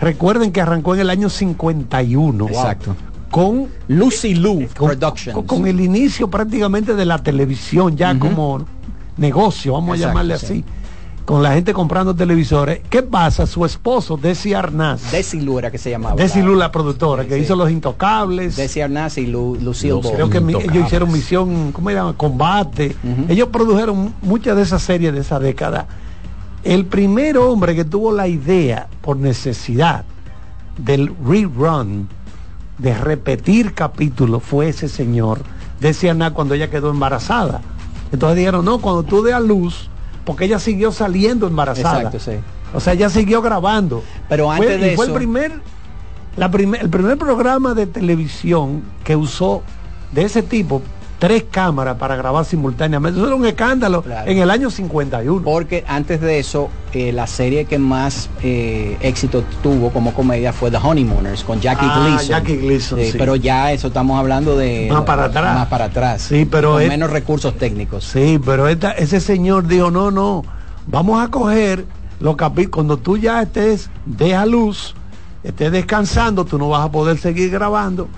recuerden 0.00 0.52
que 0.52 0.60
arrancó 0.62 0.94
en 0.94 1.00
el 1.00 1.10
año 1.10 1.28
51. 1.28 2.48
Exacto. 2.48 2.96
Con 3.30 3.68
Lucy 3.88 4.34
Lou 4.34 4.66
con, 4.76 4.88
Productions. 4.88 5.44
con- 5.46 5.66
el 5.66 5.80
inicio 5.80 6.28
prácticamente 6.28 6.94
de 6.94 7.04
la 7.04 7.18
televisión, 7.22 7.96
ya 7.96 8.18
como 8.18 8.64
negocio, 9.18 9.74
vamos 9.74 9.94
a 9.94 10.06
llamarle 10.06 10.38
sí. 10.38 10.44
así, 10.46 10.64
con 11.30 11.44
la 11.44 11.52
gente 11.52 11.72
comprando 11.72 12.12
televisores. 12.16 12.80
¿Qué 12.90 13.04
pasa? 13.04 13.46
Su 13.46 13.64
esposo, 13.64 14.16
Desi 14.16 14.52
Arnaz, 14.52 15.12
Desi 15.12 15.40
Lu 15.40 15.60
era 15.60 15.70
que 15.70 15.78
se 15.78 15.88
llamaba. 15.88 16.16
Desi 16.16 16.40
la- 16.40 16.44
Lu, 16.46 16.54
la 16.56 16.72
productora, 16.72 17.24
que 17.24 17.36
Sí. 17.36 17.42
hizo 17.42 17.54
Los 17.54 17.70
Intocables. 17.70 18.56
Desi 18.56 18.80
Arnaz 18.80 19.16
y 19.16 19.26
Lu, 19.28 19.56
Lucille 19.62 19.92
Ball. 19.92 20.12
Creo 20.12 20.28
que 20.28 20.40
mi- 20.40 20.54
ellos 20.56 20.86
hicieron 20.86 21.12
misión, 21.12 21.70
¿cómo 21.70 21.88
se 21.90 21.94
llama? 21.94 22.14
Combate. 22.16 22.96
Ellos 23.28 23.48
produjeron 23.52 24.12
muchas 24.22 24.56
de 24.56 24.62
esas 24.62 24.82
series 24.82 25.12
de 25.14 25.20
esa 25.20 25.38
década. 25.38 25.86
El 26.64 26.86
primer 26.86 27.38
hombre 27.38 27.76
que 27.76 27.84
tuvo 27.84 28.10
la 28.10 28.26
idea, 28.26 28.88
por 29.00 29.16
necesidad, 29.16 30.04
del 30.78 31.14
rerun, 31.24 32.08
de 32.78 32.92
repetir 32.92 33.72
capítulos, 33.72 34.42
fue 34.42 34.68
ese 34.70 34.88
señor. 34.88 35.42
Decía 35.78 36.10
Ana 36.10 36.32
cuando 36.34 36.54
ella 36.54 36.70
quedó 36.70 36.90
embarazada. 36.90 37.60
Entonces 38.10 38.36
dijeron, 38.36 38.64
no, 38.64 38.78
cuando 38.80 39.04
tú 39.04 39.22
de 39.22 39.32
a 39.32 39.38
luz, 39.38 39.88
porque 40.30 40.44
ella 40.44 40.58
siguió 40.60 40.92
saliendo 40.92 41.46
embarazada. 41.48 41.96
Exacto, 42.02 42.20
sí. 42.20 42.36
O 42.72 42.78
sea, 42.78 42.92
ella 42.92 43.10
siguió 43.10 43.42
grabando. 43.42 44.02
Pero 44.28 44.44
Fue- 44.46 44.54
antes 44.56 44.80
de 44.80 44.92
y 44.92 44.96
fue 44.96 45.06
eso- 45.06 45.12
el 45.14 45.18
primer, 45.18 45.52
la 46.36 46.50
primer, 46.50 46.80
el 46.82 46.88
primer 46.88 47.18
programa 47.18 47.74
de 47.74 47.86
televisión 47.88 48.82
que 49.02 49.16
usó 49.16 49.62
de 50.12 50.22
ese 50.22 50.42
tipo 50.42 50.82
tres 51.20 51.44
cámaras 51.50 51.96
para 51.98 52.16
grabar 52.16 52.44
simultáneamente. 52.44 53.18
Eso 53.20 53.26
era 53.28 53.36
un 53.36 53.46
escándalo 53.46 54.02
en 54.26 54.38
el 54.38 54.50
año 54.50 54.70
51. 54.70 55.42
Porque 55.44 55.84
antes 55.86 56.20
de 56.20 56.38
eso, 56.40 56.70
eh, 56.92 57.12
la 57.12 57.26
serie 57.28 57.66
que 57.66 57.78
más 57.78 58.28
eh, 58.42 58.96
éxito 59.00 59.44
tuvo 59.62 59.90
como 59.90 60.12
comedia 60.14 60.52
fue 60.52 60.70
The 60.70 60.78
Honeymooners 60.82 61.44
con 61.44 61.60
Jackie 61.60 61.86
Ah, 61.88 62.00
Gleason. 62.06 62.28
Jackie 62.28 62.56
Gleason, 62.56 62.98
sí. 63.00 63.14
Pero 63.18 63.36
ya 63.36 63.70
eso 63.70 63.88
estamos 63.88 64.18
hablando 64.18 64.56
de 64.56 64.88
Más 64.90 65.02
para 65.04 65.26
atrás. 65.26 65.54
Más 65.54 65.68
para 65.68 65.84
atrás. 65.84 66.22
Sí, 66.22 66.46
pero 66.50 66.72
con 66.72 66.82
es- 66.82 66.88
menos 66.88 67.10
recursos 67.10 67.54
técnicos. 67.56 68.04
Sí, 68.04 68.40
pero 68.44 68.66
esta- 68.66 68.92
ese 68.92 69.20
señor 69.20 69.66
dijo, 69.66 69.90
no, 69.90 70.10
no, 70.10 70.42
vamos 70.86 71.22
a 71.22 71.28
coger 71.28 71.84
los 72.18 72.34
capítulos, 72.36 72.70
cuando 72.74 72.96
tú 72.96 73.18
ya 73.18 73.42
estés 73.42 73.90
de 74.06 74.34
a 74.34 74.46
luz, 74.46 74.94
estés 75.44 75.70
descansando, 75.70 76.44
tú 76.46 76.58
no 76.58 76.68
vas 76.70 76.86
a 76.86 76.90
poder 76.90 77.18
seguir 77.18 77.50
grabando, 77.50 78.08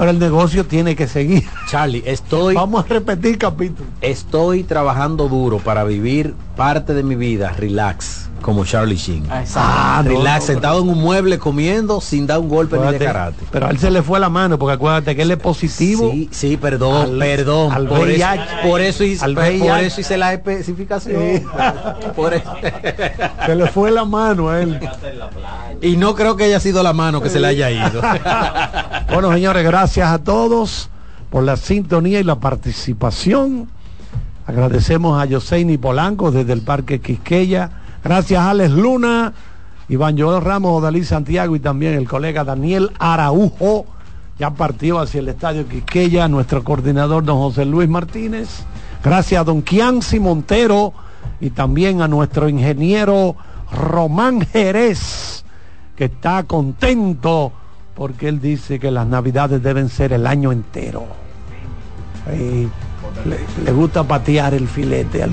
pero 0.00 0.12
el 0.12 0.18
negocio 0.18 0.64
tiene 0.64 0.96
que 0.96 1.06
seguir. 1.06 1.44
Charlie, 1.68 2.02
estoy... 2.06 2.54
Vamos 2.54 2.86
a 2.86 2.88
repetir 2.88 3.36
capítulos. 3.36 3.92
Estoy 4.00 4.64
trabajando 4.64 5.28
duro 5.28 5.58
para 5.58 5.84
vivir 5.84 6.34
parte 6.56 6.94
de 6.94 7.02
mi 7.02 7.16
vida 7.16 7.50
relax, 7.50 8.29
como 8.40 8.64
Charlie 8.64 8.96
Sheen. 8.96 9.24
Ah, 9.54 10.02
no, 10.04 10.10
relax, 10.10 10.40
no, 10.40 10.46
sentado 10.46 10.82
en 10.82 10.88
un 10.88 10.98
mueble 10.98 11.38
comiendo 11.38 12.00
sin 12.00 12.26
dar 12.26 12.38
un 12.40 12.48
golpe 12.48 12.76
ni 12.76 12.82
de 12.82 12.88
Acuérdate, 12.88 13.04
karate. 13.04 13.44
Pero 13.50 13.66
a 13.66 13.70
él 13.70 13.78
se 13.78 13.90
le 13.90 14.02
fue 14.02 14.18
la 14.20 14.28
mano, 14.28 14.58
porque 14.58 14.74
acuérdate 14.74 15.14
que 15.14 15.22
él 15.22 15.30
es 15.30 15.36
positivo. 15.38 16.10
Sí, 16.10 16.28
sí, 16.32 16.56
perdón, 16.56 17.12
al- 17.12 17.18
perdón. 17.18 17.72
al 17.72 17.86
por, 17.86 18.08
eso, 18.10 18.26
por 18.62 18.80
eso 18.80 19.04
hice, 19.04 19.24
Al 19.24 19.34
por 19.34 19.44
eso 19.44 20.00
hice 20.00 20.16
la 20.16 20.32
especificación. 20.32 21.20
Sí. 21.20 21.44
Por 22.16 22.34
eso. 22.34 22.52
Se 23.46 23.54
le 23.54 23.66
fue 23.68 23.90
la 23.90 24.04
mano 24.04 24.48
a 24.48 24.60
él. 24.60 24.80
Y 25.80 25.96
no 25.96 26.14
creo 26.14 26.36
que 26.36 26.44
haya 26.44 26.60
sido 26.60 26.82
la 26.82 26.92
mano 26.92 27.20
que 27.20 27.30
se 27.30 27.40
le 27.40 27.46
haya 27.48 27.70
ido. 27.70 28.02
Bueno, 29.12 29.32
señores, 29.32 29.64
gracias 29.64 30.08
a 30.08 30.18
todos 30.18 30.88
por 31.30 31.42
la 31.42 31.56
sintonía 31.56 32.20
y 32.20 32.24
la 32.24 32.36
participación. 32.36 33.68
Agradecemos 34.46 35.20
a 35.20 35.24
Yoseini 35.26 35.78
Polanco 35.78 36.30
desde 36.30 36.52
el 36.52 36.62
Parque 36.62 37.00
Quisqueya. 37.00 37.70
Gracias 38.02 38.40
Alex 38.40 38.70
Luna, 38.70 39.32
Iván 39.88 40.18
Joel 40.18 40.42
Ramos, 40.42 40.80
Odalí 40.80 41.04
Santiago 41.04 41.54
y 41.56 41.60
también 41.60 41.94
el 41.94 42.08
colega 42.08 42.44
Daniel 42.44 42.90
Araujo. 42.98 43.86
Ya 44.38 44.50
partió 44.50 45.00
hacia 45.00 45.20
el 45.20 45.28
Estadio 45.28 45.68
Quisqueya, 45.68 46.26
nuestro 46.28 46.64
coordinador 46.64 47.24
don 47.24 47.36
José 47.38 47.66
Luis 47.66 47.88
Martínez. 47.88 48.64
Gracias 49.04 49.40
a 49.40 49.44
don 49.44 49.60
Kianci 49.60 50.18
Montero 50.18 50.94
y 51.40 51.50
también 51.50 52.00
a 52.00 52.08
nuestro 52.08 52.48
ingeniero 52.48 53.36
Román 53.70 54.40
Jerez, 54.40 55.44
que 55.94 56.06
está 56.06 56.44
contento 56.44 57.52
porque 57.94 58.28
él 58.28 58.40
dice 58.40 58.78
que 58.78 58.90
las 58.90 59.06
navidades 59.06 59.62
deben 59.62 59.90
ser 59.90 60.14
el 60.14 60.26
año 60.26 60.52
entero. 60.52 61.04
Y 62.32 62.68
le, 63.28 63.38
le 63.64 63.72
gusta 63.72 64.04
patear 64.04 64.54
el 64.54 64.68
filete 64.68 65.22
al 65.22 65.32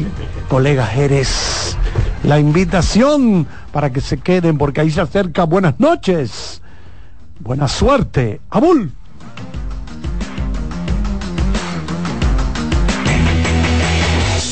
colega 0.49 0.85
Jerez. 0.85 1.77
La 2.23 2.39
invitación 2.39 3.48
para 3.72 3.91
que 3.91 4.02
se 4.02 4.18
queden 4.18 4.57
porque 4.57 4.81
ahí 4.81 4.91
se 4.91 5.02
acerca 5.02 5.44
buenas 5.44 5.80
noches. 5.80 6.61
Buena 7.39 7.68
suerte. 7.68 8.41
Abul. 8.49 8.91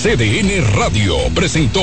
CDN 0.06 0.76
Radio 0.76 1.16
presentó 1.34 1.82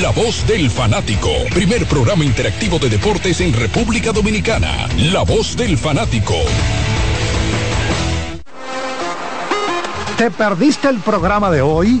La 0.00 0.10
Voz 0.10 0.46
del 0.46 0.70
Fanático, 0.70 1.28
primer 1.52 1.86
programa 1.86 2.24
interactivo 2.24 2.78
de 2.78 2.88
deportes 2.88 3.40
en 3.40 3.52
República 3.52 4.12
Dominicana. 4.12 4.86
La 5.10 5.22
Voz 5.22 5.56
del 5.56 5.76
Fanático. 5.76 6.34
¿Te 10.16 10.30
perdiste 10.30 10.88
el 10.88 11.00
programa 11.00 11.50
de 11.50 11.62
hoy? 11.62 12.00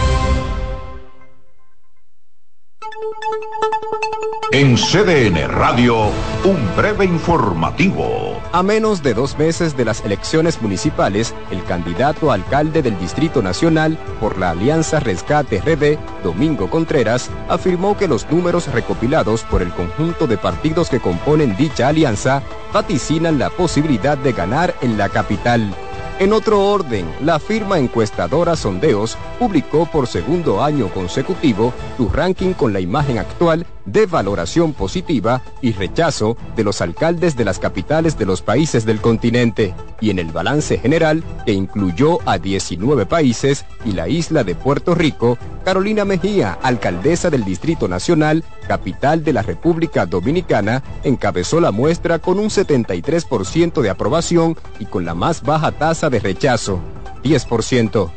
En 4.53 4.75
CDN 4.75 5.47
Radio, 5.47 6.07
un 6.43 6.75
breve 6.75 7.05
informativo. 7.05 8.37
A 8.51 8.61
menos 8.61 9.01
de 9.01 9.13
dos 9.13 9.37
meses 9.37 9.77
de 9.77 9.85
las 9.85 10.03
elecciones 10.03 10.61
municipales, 10.61 11.33
el 11.51 11.63
candidato 11.63 12.29
a 12.29 12.33
alcalde 12.33 12.81
del 12.81 12.99
Distrito 12.99 13.41
Nacional 13.41 13.97
por 14.19 14.37
la 14.37 14.49
Alianza 14.49 14.99
Rescate 14.99 15.61
RD, 15.61 15.97
Domingo 16.21 16.69
Contreras, 16.69 17.29
afirmó 17.47 17.95
que 17.95 18.09
los 18.09 18.29
números 18.29 18.67
recopilados 18.67 19.43
por 19.43 19.61
el 19.61 19.69
conjunto 19.69 20.27
de 20.27 20.37
partidos 20.37 20.89
que 20.89 20.99
componen 20.99 21.55
dicha 21.55 21.87
alianza 21.87 22.43
vaticinan 22.73 23.39
la 23.39 23.51
posibilidad 23.51 24.17
de 24.17 24.33
ganar 24.33 24.75
en 24.81 24.97
la 24.97 25.07
capital. 25.07 25.73
En 26.19 26.33
otro 26.33 26.67
orden, 26.67 27.09
la 27.21 27.39
firma 27.39 27.79
encuestadora 27.79 28.57
Sondeos 28.57 29.17
publicó 29.39 29.85
por 29.85 30.07
segundo 30.07 30.61
año 30.61 30.89
consecutivo 30.89 31.73
su 31.95 32.09
ranking 32.09 32.51
con 32.51 32.73
la 32.73 32.81
imagen 32.81 33.17
actual 33.17 33.65
de 33.85 34.05
valoración 34.05 34.73
positiva 34.73 35.41
y 35.61 35.73
rechazo 35.73 36.37
de 36.55 36.63
los 36.63 36.81
alcaldes 36.81 37.35
de 37.35 37.45
las 37.45 37.59
capitales 37.59 38.17
de 38.17 38.25
los 38.25 38.41
países 38.41 38.85
del 38.85 39.01
continente. 39.01 39.73
Y 39.99 40.09
en 40.09 40.19
el 40.19 40.31
balance 40.31 40.77
general, 40.77 41.23
que 41.45 41.53
incluyó 41.53 42.19
a 42.25 42.37
19 42.37 43.05
países 43.05 43.65
y 43.85 43.93
la 43.93 44.07
isla 44.07 44.43
de 44.43 44.55
Puerto 44.55 44.95
Rico, 44.95 45.37
Carolina 45.63 46.05
Mejía, 46.05 46.57
alcaldesa 46.61 47.29
del 47.29 47.43
Distrito 47.43 47.87
Nacional, 47.87 48.43
capital 48.67 49.23
de 49.23 49.33
la 49.33 49.41
República 49.41 50.05
Dominicana, 50.05 50.83
encabezó 51.03 51.59
la 51.59 51.71
muestra 51.71 52.19
con 52.19 52.39
un 52.39 52.49
73% 52.49 53.81
de 53.81 53.89
aprobación 53.89 54.57
y 54.79 54.85
con 54.85 55.05
la 55.05 55.13
más 55.13 55.43
baja 55.43 55.71
tasa 55.71 56.09
de 56.09 56.19
rechazo, 56.19 56.79
10%. 57.23 58.09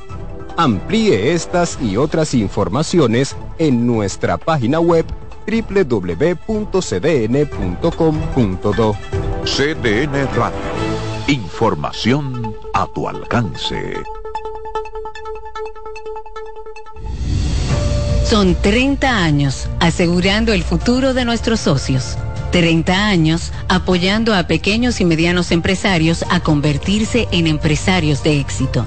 Amplíe 0.57 1.33
estas 1.33 1.79
y 1.83 1.97
otras 1.97 2.33
informaciones 2.33 3.37
en 3.59 3.87
nuestra 3.87 4.39
página 4.39 4.79
web 4.79 5.05
www.cdn.com.do. 5.47 6.45
CDN 9.45 10.27
Radio, 10.35 10.57
información 11.29 12.55
a 12.73 12.87
tu 12.87 13.07
alcance. 13.09 13.95
Son 18.25 18.55
30 18.55 19.23
años 19.23 19.69
asegurando 19.81 20.55
el 20.55 20.63
futuro 20.63 21.13
de 21.13 21.27
nuestros 21.27 21.61
socios. 21.61 22.17
30 22.53 23.07
años 23.07 23.53
apoyando 23.69 24.35
a 24.35 24.47
pequeños 24.47 25.01
y 25.01 25.05
medianos 25.05 25.53
empresarios 25.53 26.25
a 26.31 26.41
convertirse 26.41 27.29
en 27.33 27.47
empresarios 27.47 28.23
de 28.23 28.41
éxito. 28.41 28.87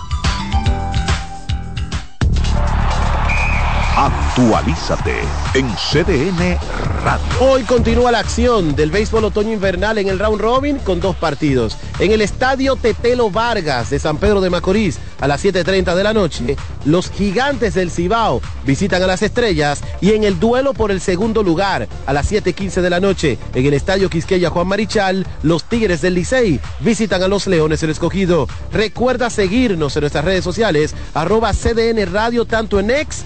Actualízate 3.97 5.19
en 5.53 5.67
CDN 5.75 6.57
Radio. 7.03 7.25
Hoy 7.41 7.63
continúa 7.63 8.11
la 8.11 8.19
acción 8.19 8.73
del 8.73 8.89
béisbol 8.89 9.25
otoño 9.25 9.51
invernal 9.51 9.97
en 9.97 10.07
el 10.07 10.17
round 10.17 10.39
robin 10.39 10.79
con 10.79 11.01
dos 11.01 11.17
partidos. 11.17 11.77
En 11.99 12.11
el 12.11 12.21
estadio 12.21 12.77
Tetelo 12.77 13.29
Vargas 13.29 13.89
de 13.89 13.99
San 13.99 14.17
Pedro 14.17 14.39
de 14.39 14.49
Macorís 14.49 14.97
a 15.19 15.27
las 15.27 15.43
7.30 15.43 15.93
de 15.93 16.03
la 16.03 16.13
noche, 16.13 16.55
los 16.85 17.11
gigantes 17.11 17.73
del 17.73 17.91
Cibao 17.91 18.41
visitan 18.65 19.03
a 19.03 19.07
las 19.07 19.21
estrellas 19.23 19.83
y 19.99 20.13
en 20.13 20.23
el 20.23 20.39
duelo 20.39 20.73
por 20.73 20.89
el 20.89 21.01
segundo 21.01 21.43
lugar 21.43 21.89
a 22.05 22.13
las 22.13 22.31
7.15 22.31 22.81
de 22.81 22.89
la 22.89 23.01
noche 23.01 23.37
en 23.53 23.65
el 23.65 23.73
estadio 23.73 24.09
Quisqueya 24.09 24.49
Juan 24.49 24.67
Marichal, 24.67 25.27
los 25.43 25.65
Tigres 25.65 26.01
del 26.01 26.13
Licey 26.13 26.61
visitan 26.79 27.21
a 27.23 27.27
los 27.27 27.45
Leones 27.45 27.83
el 27.83 27.89
Escogido. 27.89 28.47
Recuerda 28.71 29.29
seguirnos 29.29 29.97
en 29.97 30.01
nuestras 30.01 30.23
redes 30.23 30.45
sociales, 30.45 30.95
arroba 31.13 31.51
CDN 31.51 32.11
Radio 32.11 32.45
tanto 32.45 32.79
en 32.79 32.89
X 32.89 33.25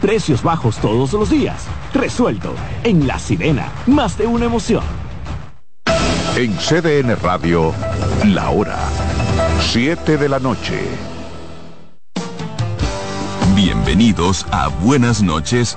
Precios 0.00 0.42
bajos 0.42 0.78
todos 0.78 1.12
los 1.12 1.28
días. 1.30 1.66
Resuelto. 1.92 2.54
En 2.84 3.06
La 3.06 3.18
Sirena. 3.18 3.68
Más 3.86 4.16
de 4.16 4.26
una 4.26 4.46
emoción. 4.46 4.82
En 6.36 6.56
CDN 6.56 7.16
Radio, 7.20 7.74
la 8.24 8.50
hora 8.50 8.78
7 9.60 10.16
de 10.16 10.28
la 10.28 10.38
noche. 10.38 10.80
Bienvenidos 13.54 14.46
a 14.50 14.68
Buenas 14.68 15.22
noches, 15.22 15.76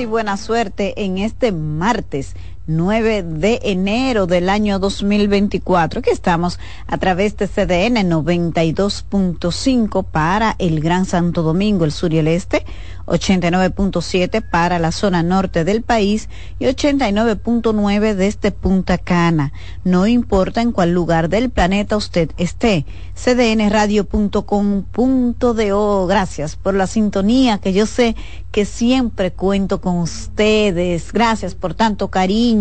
Y 0.00 0.06
buena 0.06 0.36
suerte 0.36 1.04
en 1.04 1.18
este 1.18 1.52
martes 1.52 2.34
9 2.66 3.22
de 3.22 3.60
enero 3.64 4.26
del 4.26 4.48
año 4.48 4.78
2024, 4.78 6.02
que 6.02 6.10
estamos 6.10 6.58
a 6.86 6.98
través 6.98 7.36
de 7.36 7.48
CDN 7.48 8.08
92.5 8.08 10.04
para 10.04 10.54
el 10.58 10.80
Gran 10.80 11.04
Santo 11.04 11.42
Domingo, 11.42 11.84
el 11.84 11.92
sur 11.92 12.12
y 12.12 12.18
el 12.18 12.28
este, 12.28 12.64
89.7 13.06 14.42
para 14.42 14.78
la 14.78 14.92
zona 14.92 15.22
norte 15.22 15.64
del 15.64 15.82
país 15.82 16.28
y 16.58 16.66
89.9 16.66 18.14
desde 18.14 18.52
Punta 18.52 18.98
Cana. 18.98 19.52
No 19.82 20.06
importa 20.06 20.62
en 20.62 20.72
cuál 20.72 20.92
lugar 20.92 21.28
del 21.28 21.50
planeta 21.50 21.96
usted 21.96 22.30
esté, 22.36 22.86
cdnradio.com.do. 23.16 26.06
Gracias 26.06 26.56
por 26.56 26.74
la 26.74 26.86
sintonía 26.86 27.58
que 27.58 27.72
yo 27.72 27.86
sé 27.86 28.14
que 28.52 28.64
siempre 28.64 29.32
cuento 29.32 29.80
con 29.80 29.98
ustedes. 29.98 31.12
Gracias 31.12 31.54
por 31.54 31.74
tanto 31.74 32.08
cariño. 32.08 32.59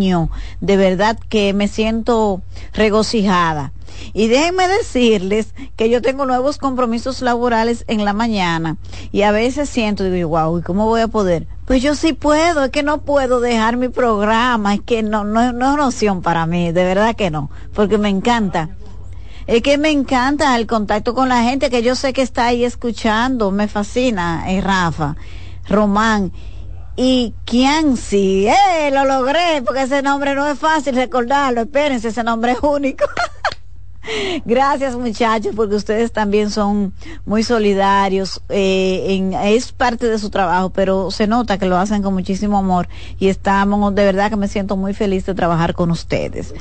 De 0.62 0.78
verdad 0.78 1.18
que 1.30 1.54
me 1.54 1.68
siento 1.68 2.42
regocijada. 2.74 3.74
Y 4.14 4.28
déjenme 4.28 4.68
decirles 4.68 5.54
que 5.76 5.90
yo 5.90 6.02
tengo 6.02 6.26
nuevos 6.26 6.58
compromisos 6.58 7.22
laborales 7.22 7.84
en 7.88 8.06
la 8.06 8.14
mañana 8.14 8.78
y 9.12 9.24
a 9.24 9.32
veces 9.32 9.70
siento, 9.70 10.04
digo, 10.06 10.30
wow, 10.30 10.60
¿y 10.60 10.62
cómo 10.62 10.86
voy 10.86 11.02
a 11.02 11.08
poder? 11.08 11.48
Pues 11.66 11.82
yo 11.82 11.96
sí 11.96 12.14
puedo, 12.14 12.64
es 12.64 12.72
que 12.72 12.84
no 12.84 13.02
puedo 13.02 13.40
dejar 13.40 13.78
mi 13.78 13.90
programa, 13.90 14.76
es 14.76 14.82
que 14.82 15.04
no, 15.04 15.24
no, 15.24 15.52
no 15.52 15.68
es 15.68 15.74
una 15.74 15.88
opción 15.88 16.22
para 16.22 16.46
mí, 16.46 16.72
de 16.72 16.84
verdad 16.84 17.16
que 17.16 17.30
no, 17.30 17.52
porque 17.74 17.98
me 17.98 18.10
encanta. 18.10 18.70
Es 19.48 19.64
que 19.64 19.78
me 19.78 19.90
encanta 19.90 20.56
el 20.56 20.68
contacto 20.68 21.14
con 21.14 21.28
la 21.28 21.44
gente 21.44 21.70
que 21.70 21.82
yo 21.82 21.96
sé 21.96 22.14
que 22.14 22.22
está 22.22 22.46
ahí 22.46 22.64
escuchando, 22.64 23.52
me 23.52 23.68
fascina, 23.68 24.46
eh, 24.48 24.62
Rafa, 24.62 25.16
Román 25.68 26.32
y 27.02 27.34
Kianci. 27.46 28.48
¡Eh! 28.50 28.92
Lo 28.92 29.06
logré, 29.06 29.62
porque 29.66 29.84
ese 29.84 30.02
nombre 30.02 30.36
no 30.36 30.46
es 30.46 30.60
fácil 30.60 30.96
recordarlo. 30.96 31.62
Espérense, 31.62 32.10
ese 32.10 32.26
nombre 32.26 32.52
es 32.52 32.60
único. 32.62 33.06
Gracias 34.46 34.98
muchachos, 34.98 35.54
porque 35.56 35.76
ustedes 35.76 36.12
también 36.12 36.50
son 36.50 36.92
muy 37.26 37.44
solidarios. 37.44 38.42
Eh, 38.50 39.06
en, 39.12 39.34
es 39.34 39.72
parte 39.72 40.10
de 40.10 40.20
su 40.20 40.30
trabajo, 40.30 40.72
pero 40.72 41.10
se 41.10 41.26
nota 41.26 41.58
que 41.58 41.68
lo 41.68 41.78
hacen 41.78 42.04
con 42.04 42.14
muchísimo 42.14 42.58
amor 42.58 42.90
y 43.18 43.30
estamos, 43.30 43.96
de 43.96 44.04
verdad 44.04 44.30
que 44.30 44.36
me 44.36 44.50
siento 44.50 44.76
muy 44.76 44.94
feliz 44.94 45.26
de 45.26 45.34
trabajar 45.34 45.76
con 45.76 45.92
ustedes. 45.92 46.54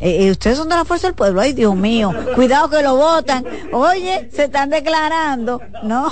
Eh, 0.00 0.26
eh, 0.26 0.30
ustedes 0.30 0.58
son 0.58 0.68
de 0.68 0.76
la 0.76 0.84
fuerza 0.84 1.08
del 1.08 1.14
pueblo, 1.16 1.40
ay 1.40 1.54
Dios 1.54 1.74
mío, 1.74 2.12
cuidado 2.36 2.70
que 2.70 2.82
lo 2.84 2.94
votan. 2.94 3.44
Oye, 3.72 4.30
se 4.32 4.44
están 4.44 4.70
declarando, 4.70 5.60
¿no? 5.82 6.08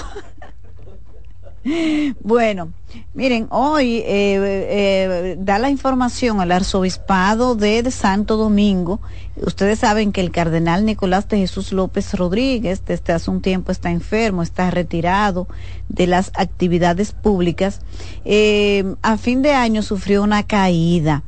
Bueno, 2.20 2.72
miren, 3.14 3.46
hoy 3.50 3.98
eh, 3.98 4.04
eh, 4.08 5.36
da 5.38 5.58
la 5.58 5.70
información 5.70 6.40
al 6.40 6.50
arzobispado 6.50 7.54
de, 7.54 7.88
Santo 7.90 8.36
Domingo. 8.36 9.00
Ustedes 9.36 9.78
saben 9.78 10.12
que 10.12 10.20
el 10.20 10.32
cardenal 10.32 10.84
Nicolás 10.84 11.28
de 11.28 11.38
Jesús 11.38 11.72
López 11.72 12.14
Rodríguez 12.14 12.84
desde 12.84 13.12
hace 13.12 13.30
un 13.30 13.42
tiempo 13.42 13.70
está 13.70 13.90
enfermo, 13.90 14.42
está 14.42 14.70
retirado 14.70 15.46
de 15.88 16.08
las 16.08 16.32
actividades 16.34 17.12
públicas. 17.12 17.80
Eh, 18.24 18.96
a 19.02 19.16
fin 19.16 19.42
de 19.42 19.52
año 19.52 19.82
sufrió 19.82 20.22
una 20.22 20.42
caída 20.42 21.22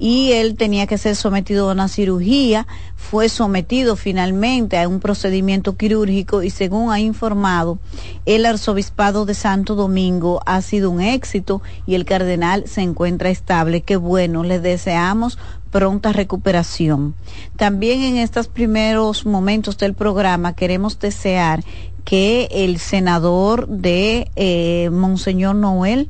y 0.00 0.32
él 0.32 0.56
tenía 0.56 0.86
que 0.86 0.98
ser 0.98 1.14
sometido 1.14 1.68
a 1.68 1.74
una 1.74 1.86
cirugía, 1.86 2.66
fue 2.96 3.28
sometido 3.28 3.94
finalmente 3.94 4.78
a 4.78 4.88
un 4.88 4.98
procedimiento 4.98 5.76
quirúrgico 5.76 6.42
y 6.42 6.48
según 6.48 6.90
ha 6.90 6.98
informado 6.98 7.78
el 8.24 8.46
arzobispado 8.46 9.26
de 9.26 9.34
Santo 9.34 9.74
Domingo 9.74 10.40
ha 10.46 10.62
sido 10.62 10.90
un 10.90 11.02
éxito 11.02 11.60
y 11.86 11.96
el 11.96 12.06
cardenal 12.06 12.64
se 12.66 12.80
encuentra 12.80 13.28
estable. 13.28 13.82
Qué 13.82 13.96
bueno, 13.96 14.42
le 14.42 14.58
deseamos 14.58 15.38
pronta 15.70 16.12
recuperación. 16.12 17.14
También 17.56 18.00
en 18.00 18.16
estos 18.16 18.48
primeros 18.48 19.26
momentos 19.26 19.76
del 19.76 19.92
programa 19.92 20.54
queremos 20.54 20.98
desear 20.98 21.62
que 22.04 22.48
el 22.50 22.78
senador 22.78 23.68
de 23.68 24.30
eh, 24.34 24.88
Monseñor 24.90 25.56
Noel 25.56 26.08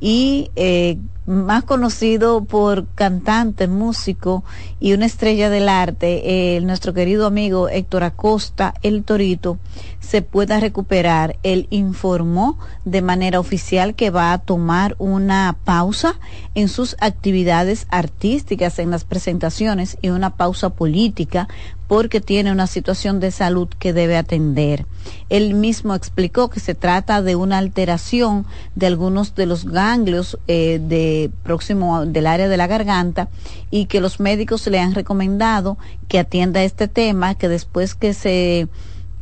y 0.00 0.50
eh, 0.56 0.98
más 1.30 1.62
conocido 1.62 2.44
por 2.44 2.86
cantante, 2.94 3.68
músico 3.68 4.42
y 4.80 4.92
una 4.92 5.06
estrella 5.06 5.48
del 5.48 5.68
arte, 5.68 6.56
eh, 6.56 6.60
nuestro 6.60 6.92
querido 6.92 7.26
amigo 7.26 7.68
Héctor 7.68 8.02
Acosta, 8.02 8.74
el 8.82 9.04
Torito, 9.04 9.58
se 10.00 10.22
pueda 10.22 10.58
recuperar. 10.58 11.36
Él 11.42 11.66
informó 11.70 12.58
de 12.84 13.02
manera 13.02 13.38
oficial 13.38 13.94
que 13.94 14.10
va 14.10 14.32
a 14.32 14.38
tomar 14.38 14.96
una 14.98 15.56
pausa 15.64 16.18
en 16.54 16.68
sus 16.68 16.96
actividades 17.00 17.86
artísticas, 17.90 18.78
en 18.78 18.90
las 18.90 19.04
presentaciones 19.04 19.98
y 20.02 20.08
una 20.08 20.36
pausa 20.36 20.70
política 20.70 21.48
porque 21.86 22.20
tiene 22.20 22.52
una 22.52 22.68
situación 22.68 23.18
de 23.18 23.32
salud 23.32 23.66
que 23.66 23.92
debe 23.92 24.16
atender. 24.16 24.86
Él 25.28 25.54
mismo 25.54 25.96
explicó 25.96 26.48
que 26.48 26.60
se 26.60 26.76
trata 26.76 27.20
de 27.20 27.34
una 27.34 27.58
alteración 27.58 28.46
de 28.76 28.86
algunos 28.86 29.34
de 29.34 29.46
los 29.46 29.64
ganglios 29.64 30.38
eh, 30.46 30.80
de 30.80 31.32
próximo 31.42 32.06
del 32.06 32.28
área 32.28 32.48
de 32.48 32.56
la 32.56 32.68
garganta 32.68 33.28
y 33.72 33.86
que 33.86 34.00
los 34.00 34.20
médicos 34.20 34.66
le 34.68 34.78
han 34.78 34.94
recomendado 34.94 35.78
que 36.06 36.20
atienda 36.20 36.62
este 36.62 36.86
tema, 36.86 37.34
que 37.34 37.48
después 37.48 37.96
que 37.96 38.14
se 38.14 38.68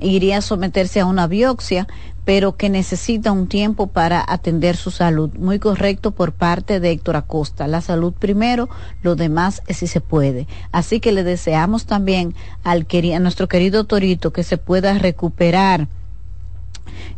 iría 0.00 0.38
a 0.38 0.42
someterse 0.42 1.00
a 1.00 1.06
una 1.06 1.26
biopsia, 1.26 1.86
pero 2.24 2.56
que 2.56 2.68
necesita 2.68 3.32
un 3.32 3.48
tiempo 3.48 3.86
para 3.86 4.22
atender 4.26 4.76
su 4.76 4.90
salud. 4.90 5.30
Muy 5.38 5.58
correcto 5.58 6.10
por 6.10 6.32
parte 6.32 6.78
de 6.78 6.90
Héctor 6.90 7.16
Acosta. 7.16 7.66
La 7.66 7.80
salud 7.80 8.12
primero, 8.12 8.68
lo 9.02 9.16
demás 9.16 9.62
es 9.66 9.78
si 9.78 9.86
se 9.86 10.02
puede. 10.02 10.46
Así 10.70 11.00
que 11.00 11.12
le 11.12 11.24
deseamos 11.24 11.86
también 11.86 12.34
al 12.64 12.86
a 13.14 13.18
nuestro 13.18 13.48
querido 13.48 13.84
Torito 13.84 14.30
que 14.30 14.42
se 14.42 14.58
pueda 14.58 14.98
recuperar 14.98 15.88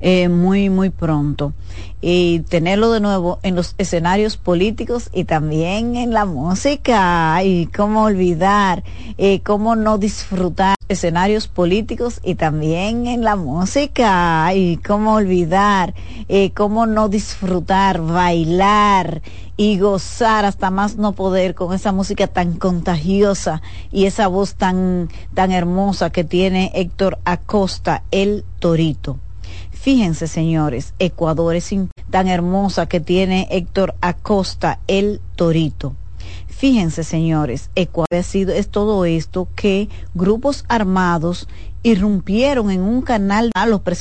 eh, 0.01 0.29
muy, 0.29 0.71
muy 0.71 0.91
pronto. 0.91 1.53
Y 2.01 2.41
tenerlo 2.49 2.91
de 2.93 3.01
nuevo 3.01 3.39
en 3.43 3.55
los 3.55 3.75
escenarios 3.79 4.37
políticos 4.37 5.11
y 5.13 5.25
también 5.25 5.97
en 5.97 6.13
la 6.13 6.25
música. 6.25 7.43
Y 7.45 7.67
cómo 7.67 8.05
olvidar, 8.05 8.83
eh, 9.19 9.41
cómo 9.41 9.77
no 9.77 9.99
disfrutar 9.99 10.77
escenarios 10.89 11.47
políticos 11.47 12.21
y 12.25 12.35
también 12.35 13.07
en 13.07 13.23
la 13.23 13.37
música. 13.37 14.53
Y 14.55 14.79
cómo 14.79 15.15
olvidar, 15.15 15.95
eh, 16.29 16.53
cómo 16.53 16.87
no 16.87 17.09
disfrutar, 17.09 18.01
bailar 18.01 19.23
y 19.61 19.79
gozar 19.79 20.47
hasta 20.47 20.71
más 20.71 20.97
no 20.97 21.13
poder 21.13 21.55
con 21.55 21.75
esa 21.75 21.93
música 21.93 22.27
tan 22.27 22.55
contagiosa 22.55 23.61
y 23.93 24.07
esa 24.07 24.27
voz 24.27 24.55
tan, 24.55 25.11
tan 25.35 25.53
hermosa 25.53 26.09
que 26.09 26.25
tiene 26.25 26.73
Héctor 26.75 27.19
Acosta, 27.27 28.03
el 28.11 28.43
Torito. 28.59 29.19
Fíjense, 29.81 30.29
señores, 30.29 30.93
Ecuador 30.99 31.57
es 31.57 31.75
tan 32.11 32.29
hermosa 32.29 32.85
que 32.85 33.01
tiene 33.01 33.49
Héctor 33.51 33.95
Acosta, 34.03 34.79
el 34.87 35.23
Torito. 35.37 35.95
Fíjense, 36.49 37.03
señores, 37.03 37.71
Ecuador 37.75 38.19
ha 38.19 38.23
sido, 38.23 38.53
es 38.53 38.69
todo 38.69 39.07
esto 39.07 39.49
que 39.57 39.89
grupos 40.13 40.67
armados 40.69 41.49
irrumpieron 41.83 42.71
en 42.71 42.83
un 42.83 43.01
canal 43.01 43.51
a 43.55 43.65
los 43.65 43.81
presentadores 43.81 44.01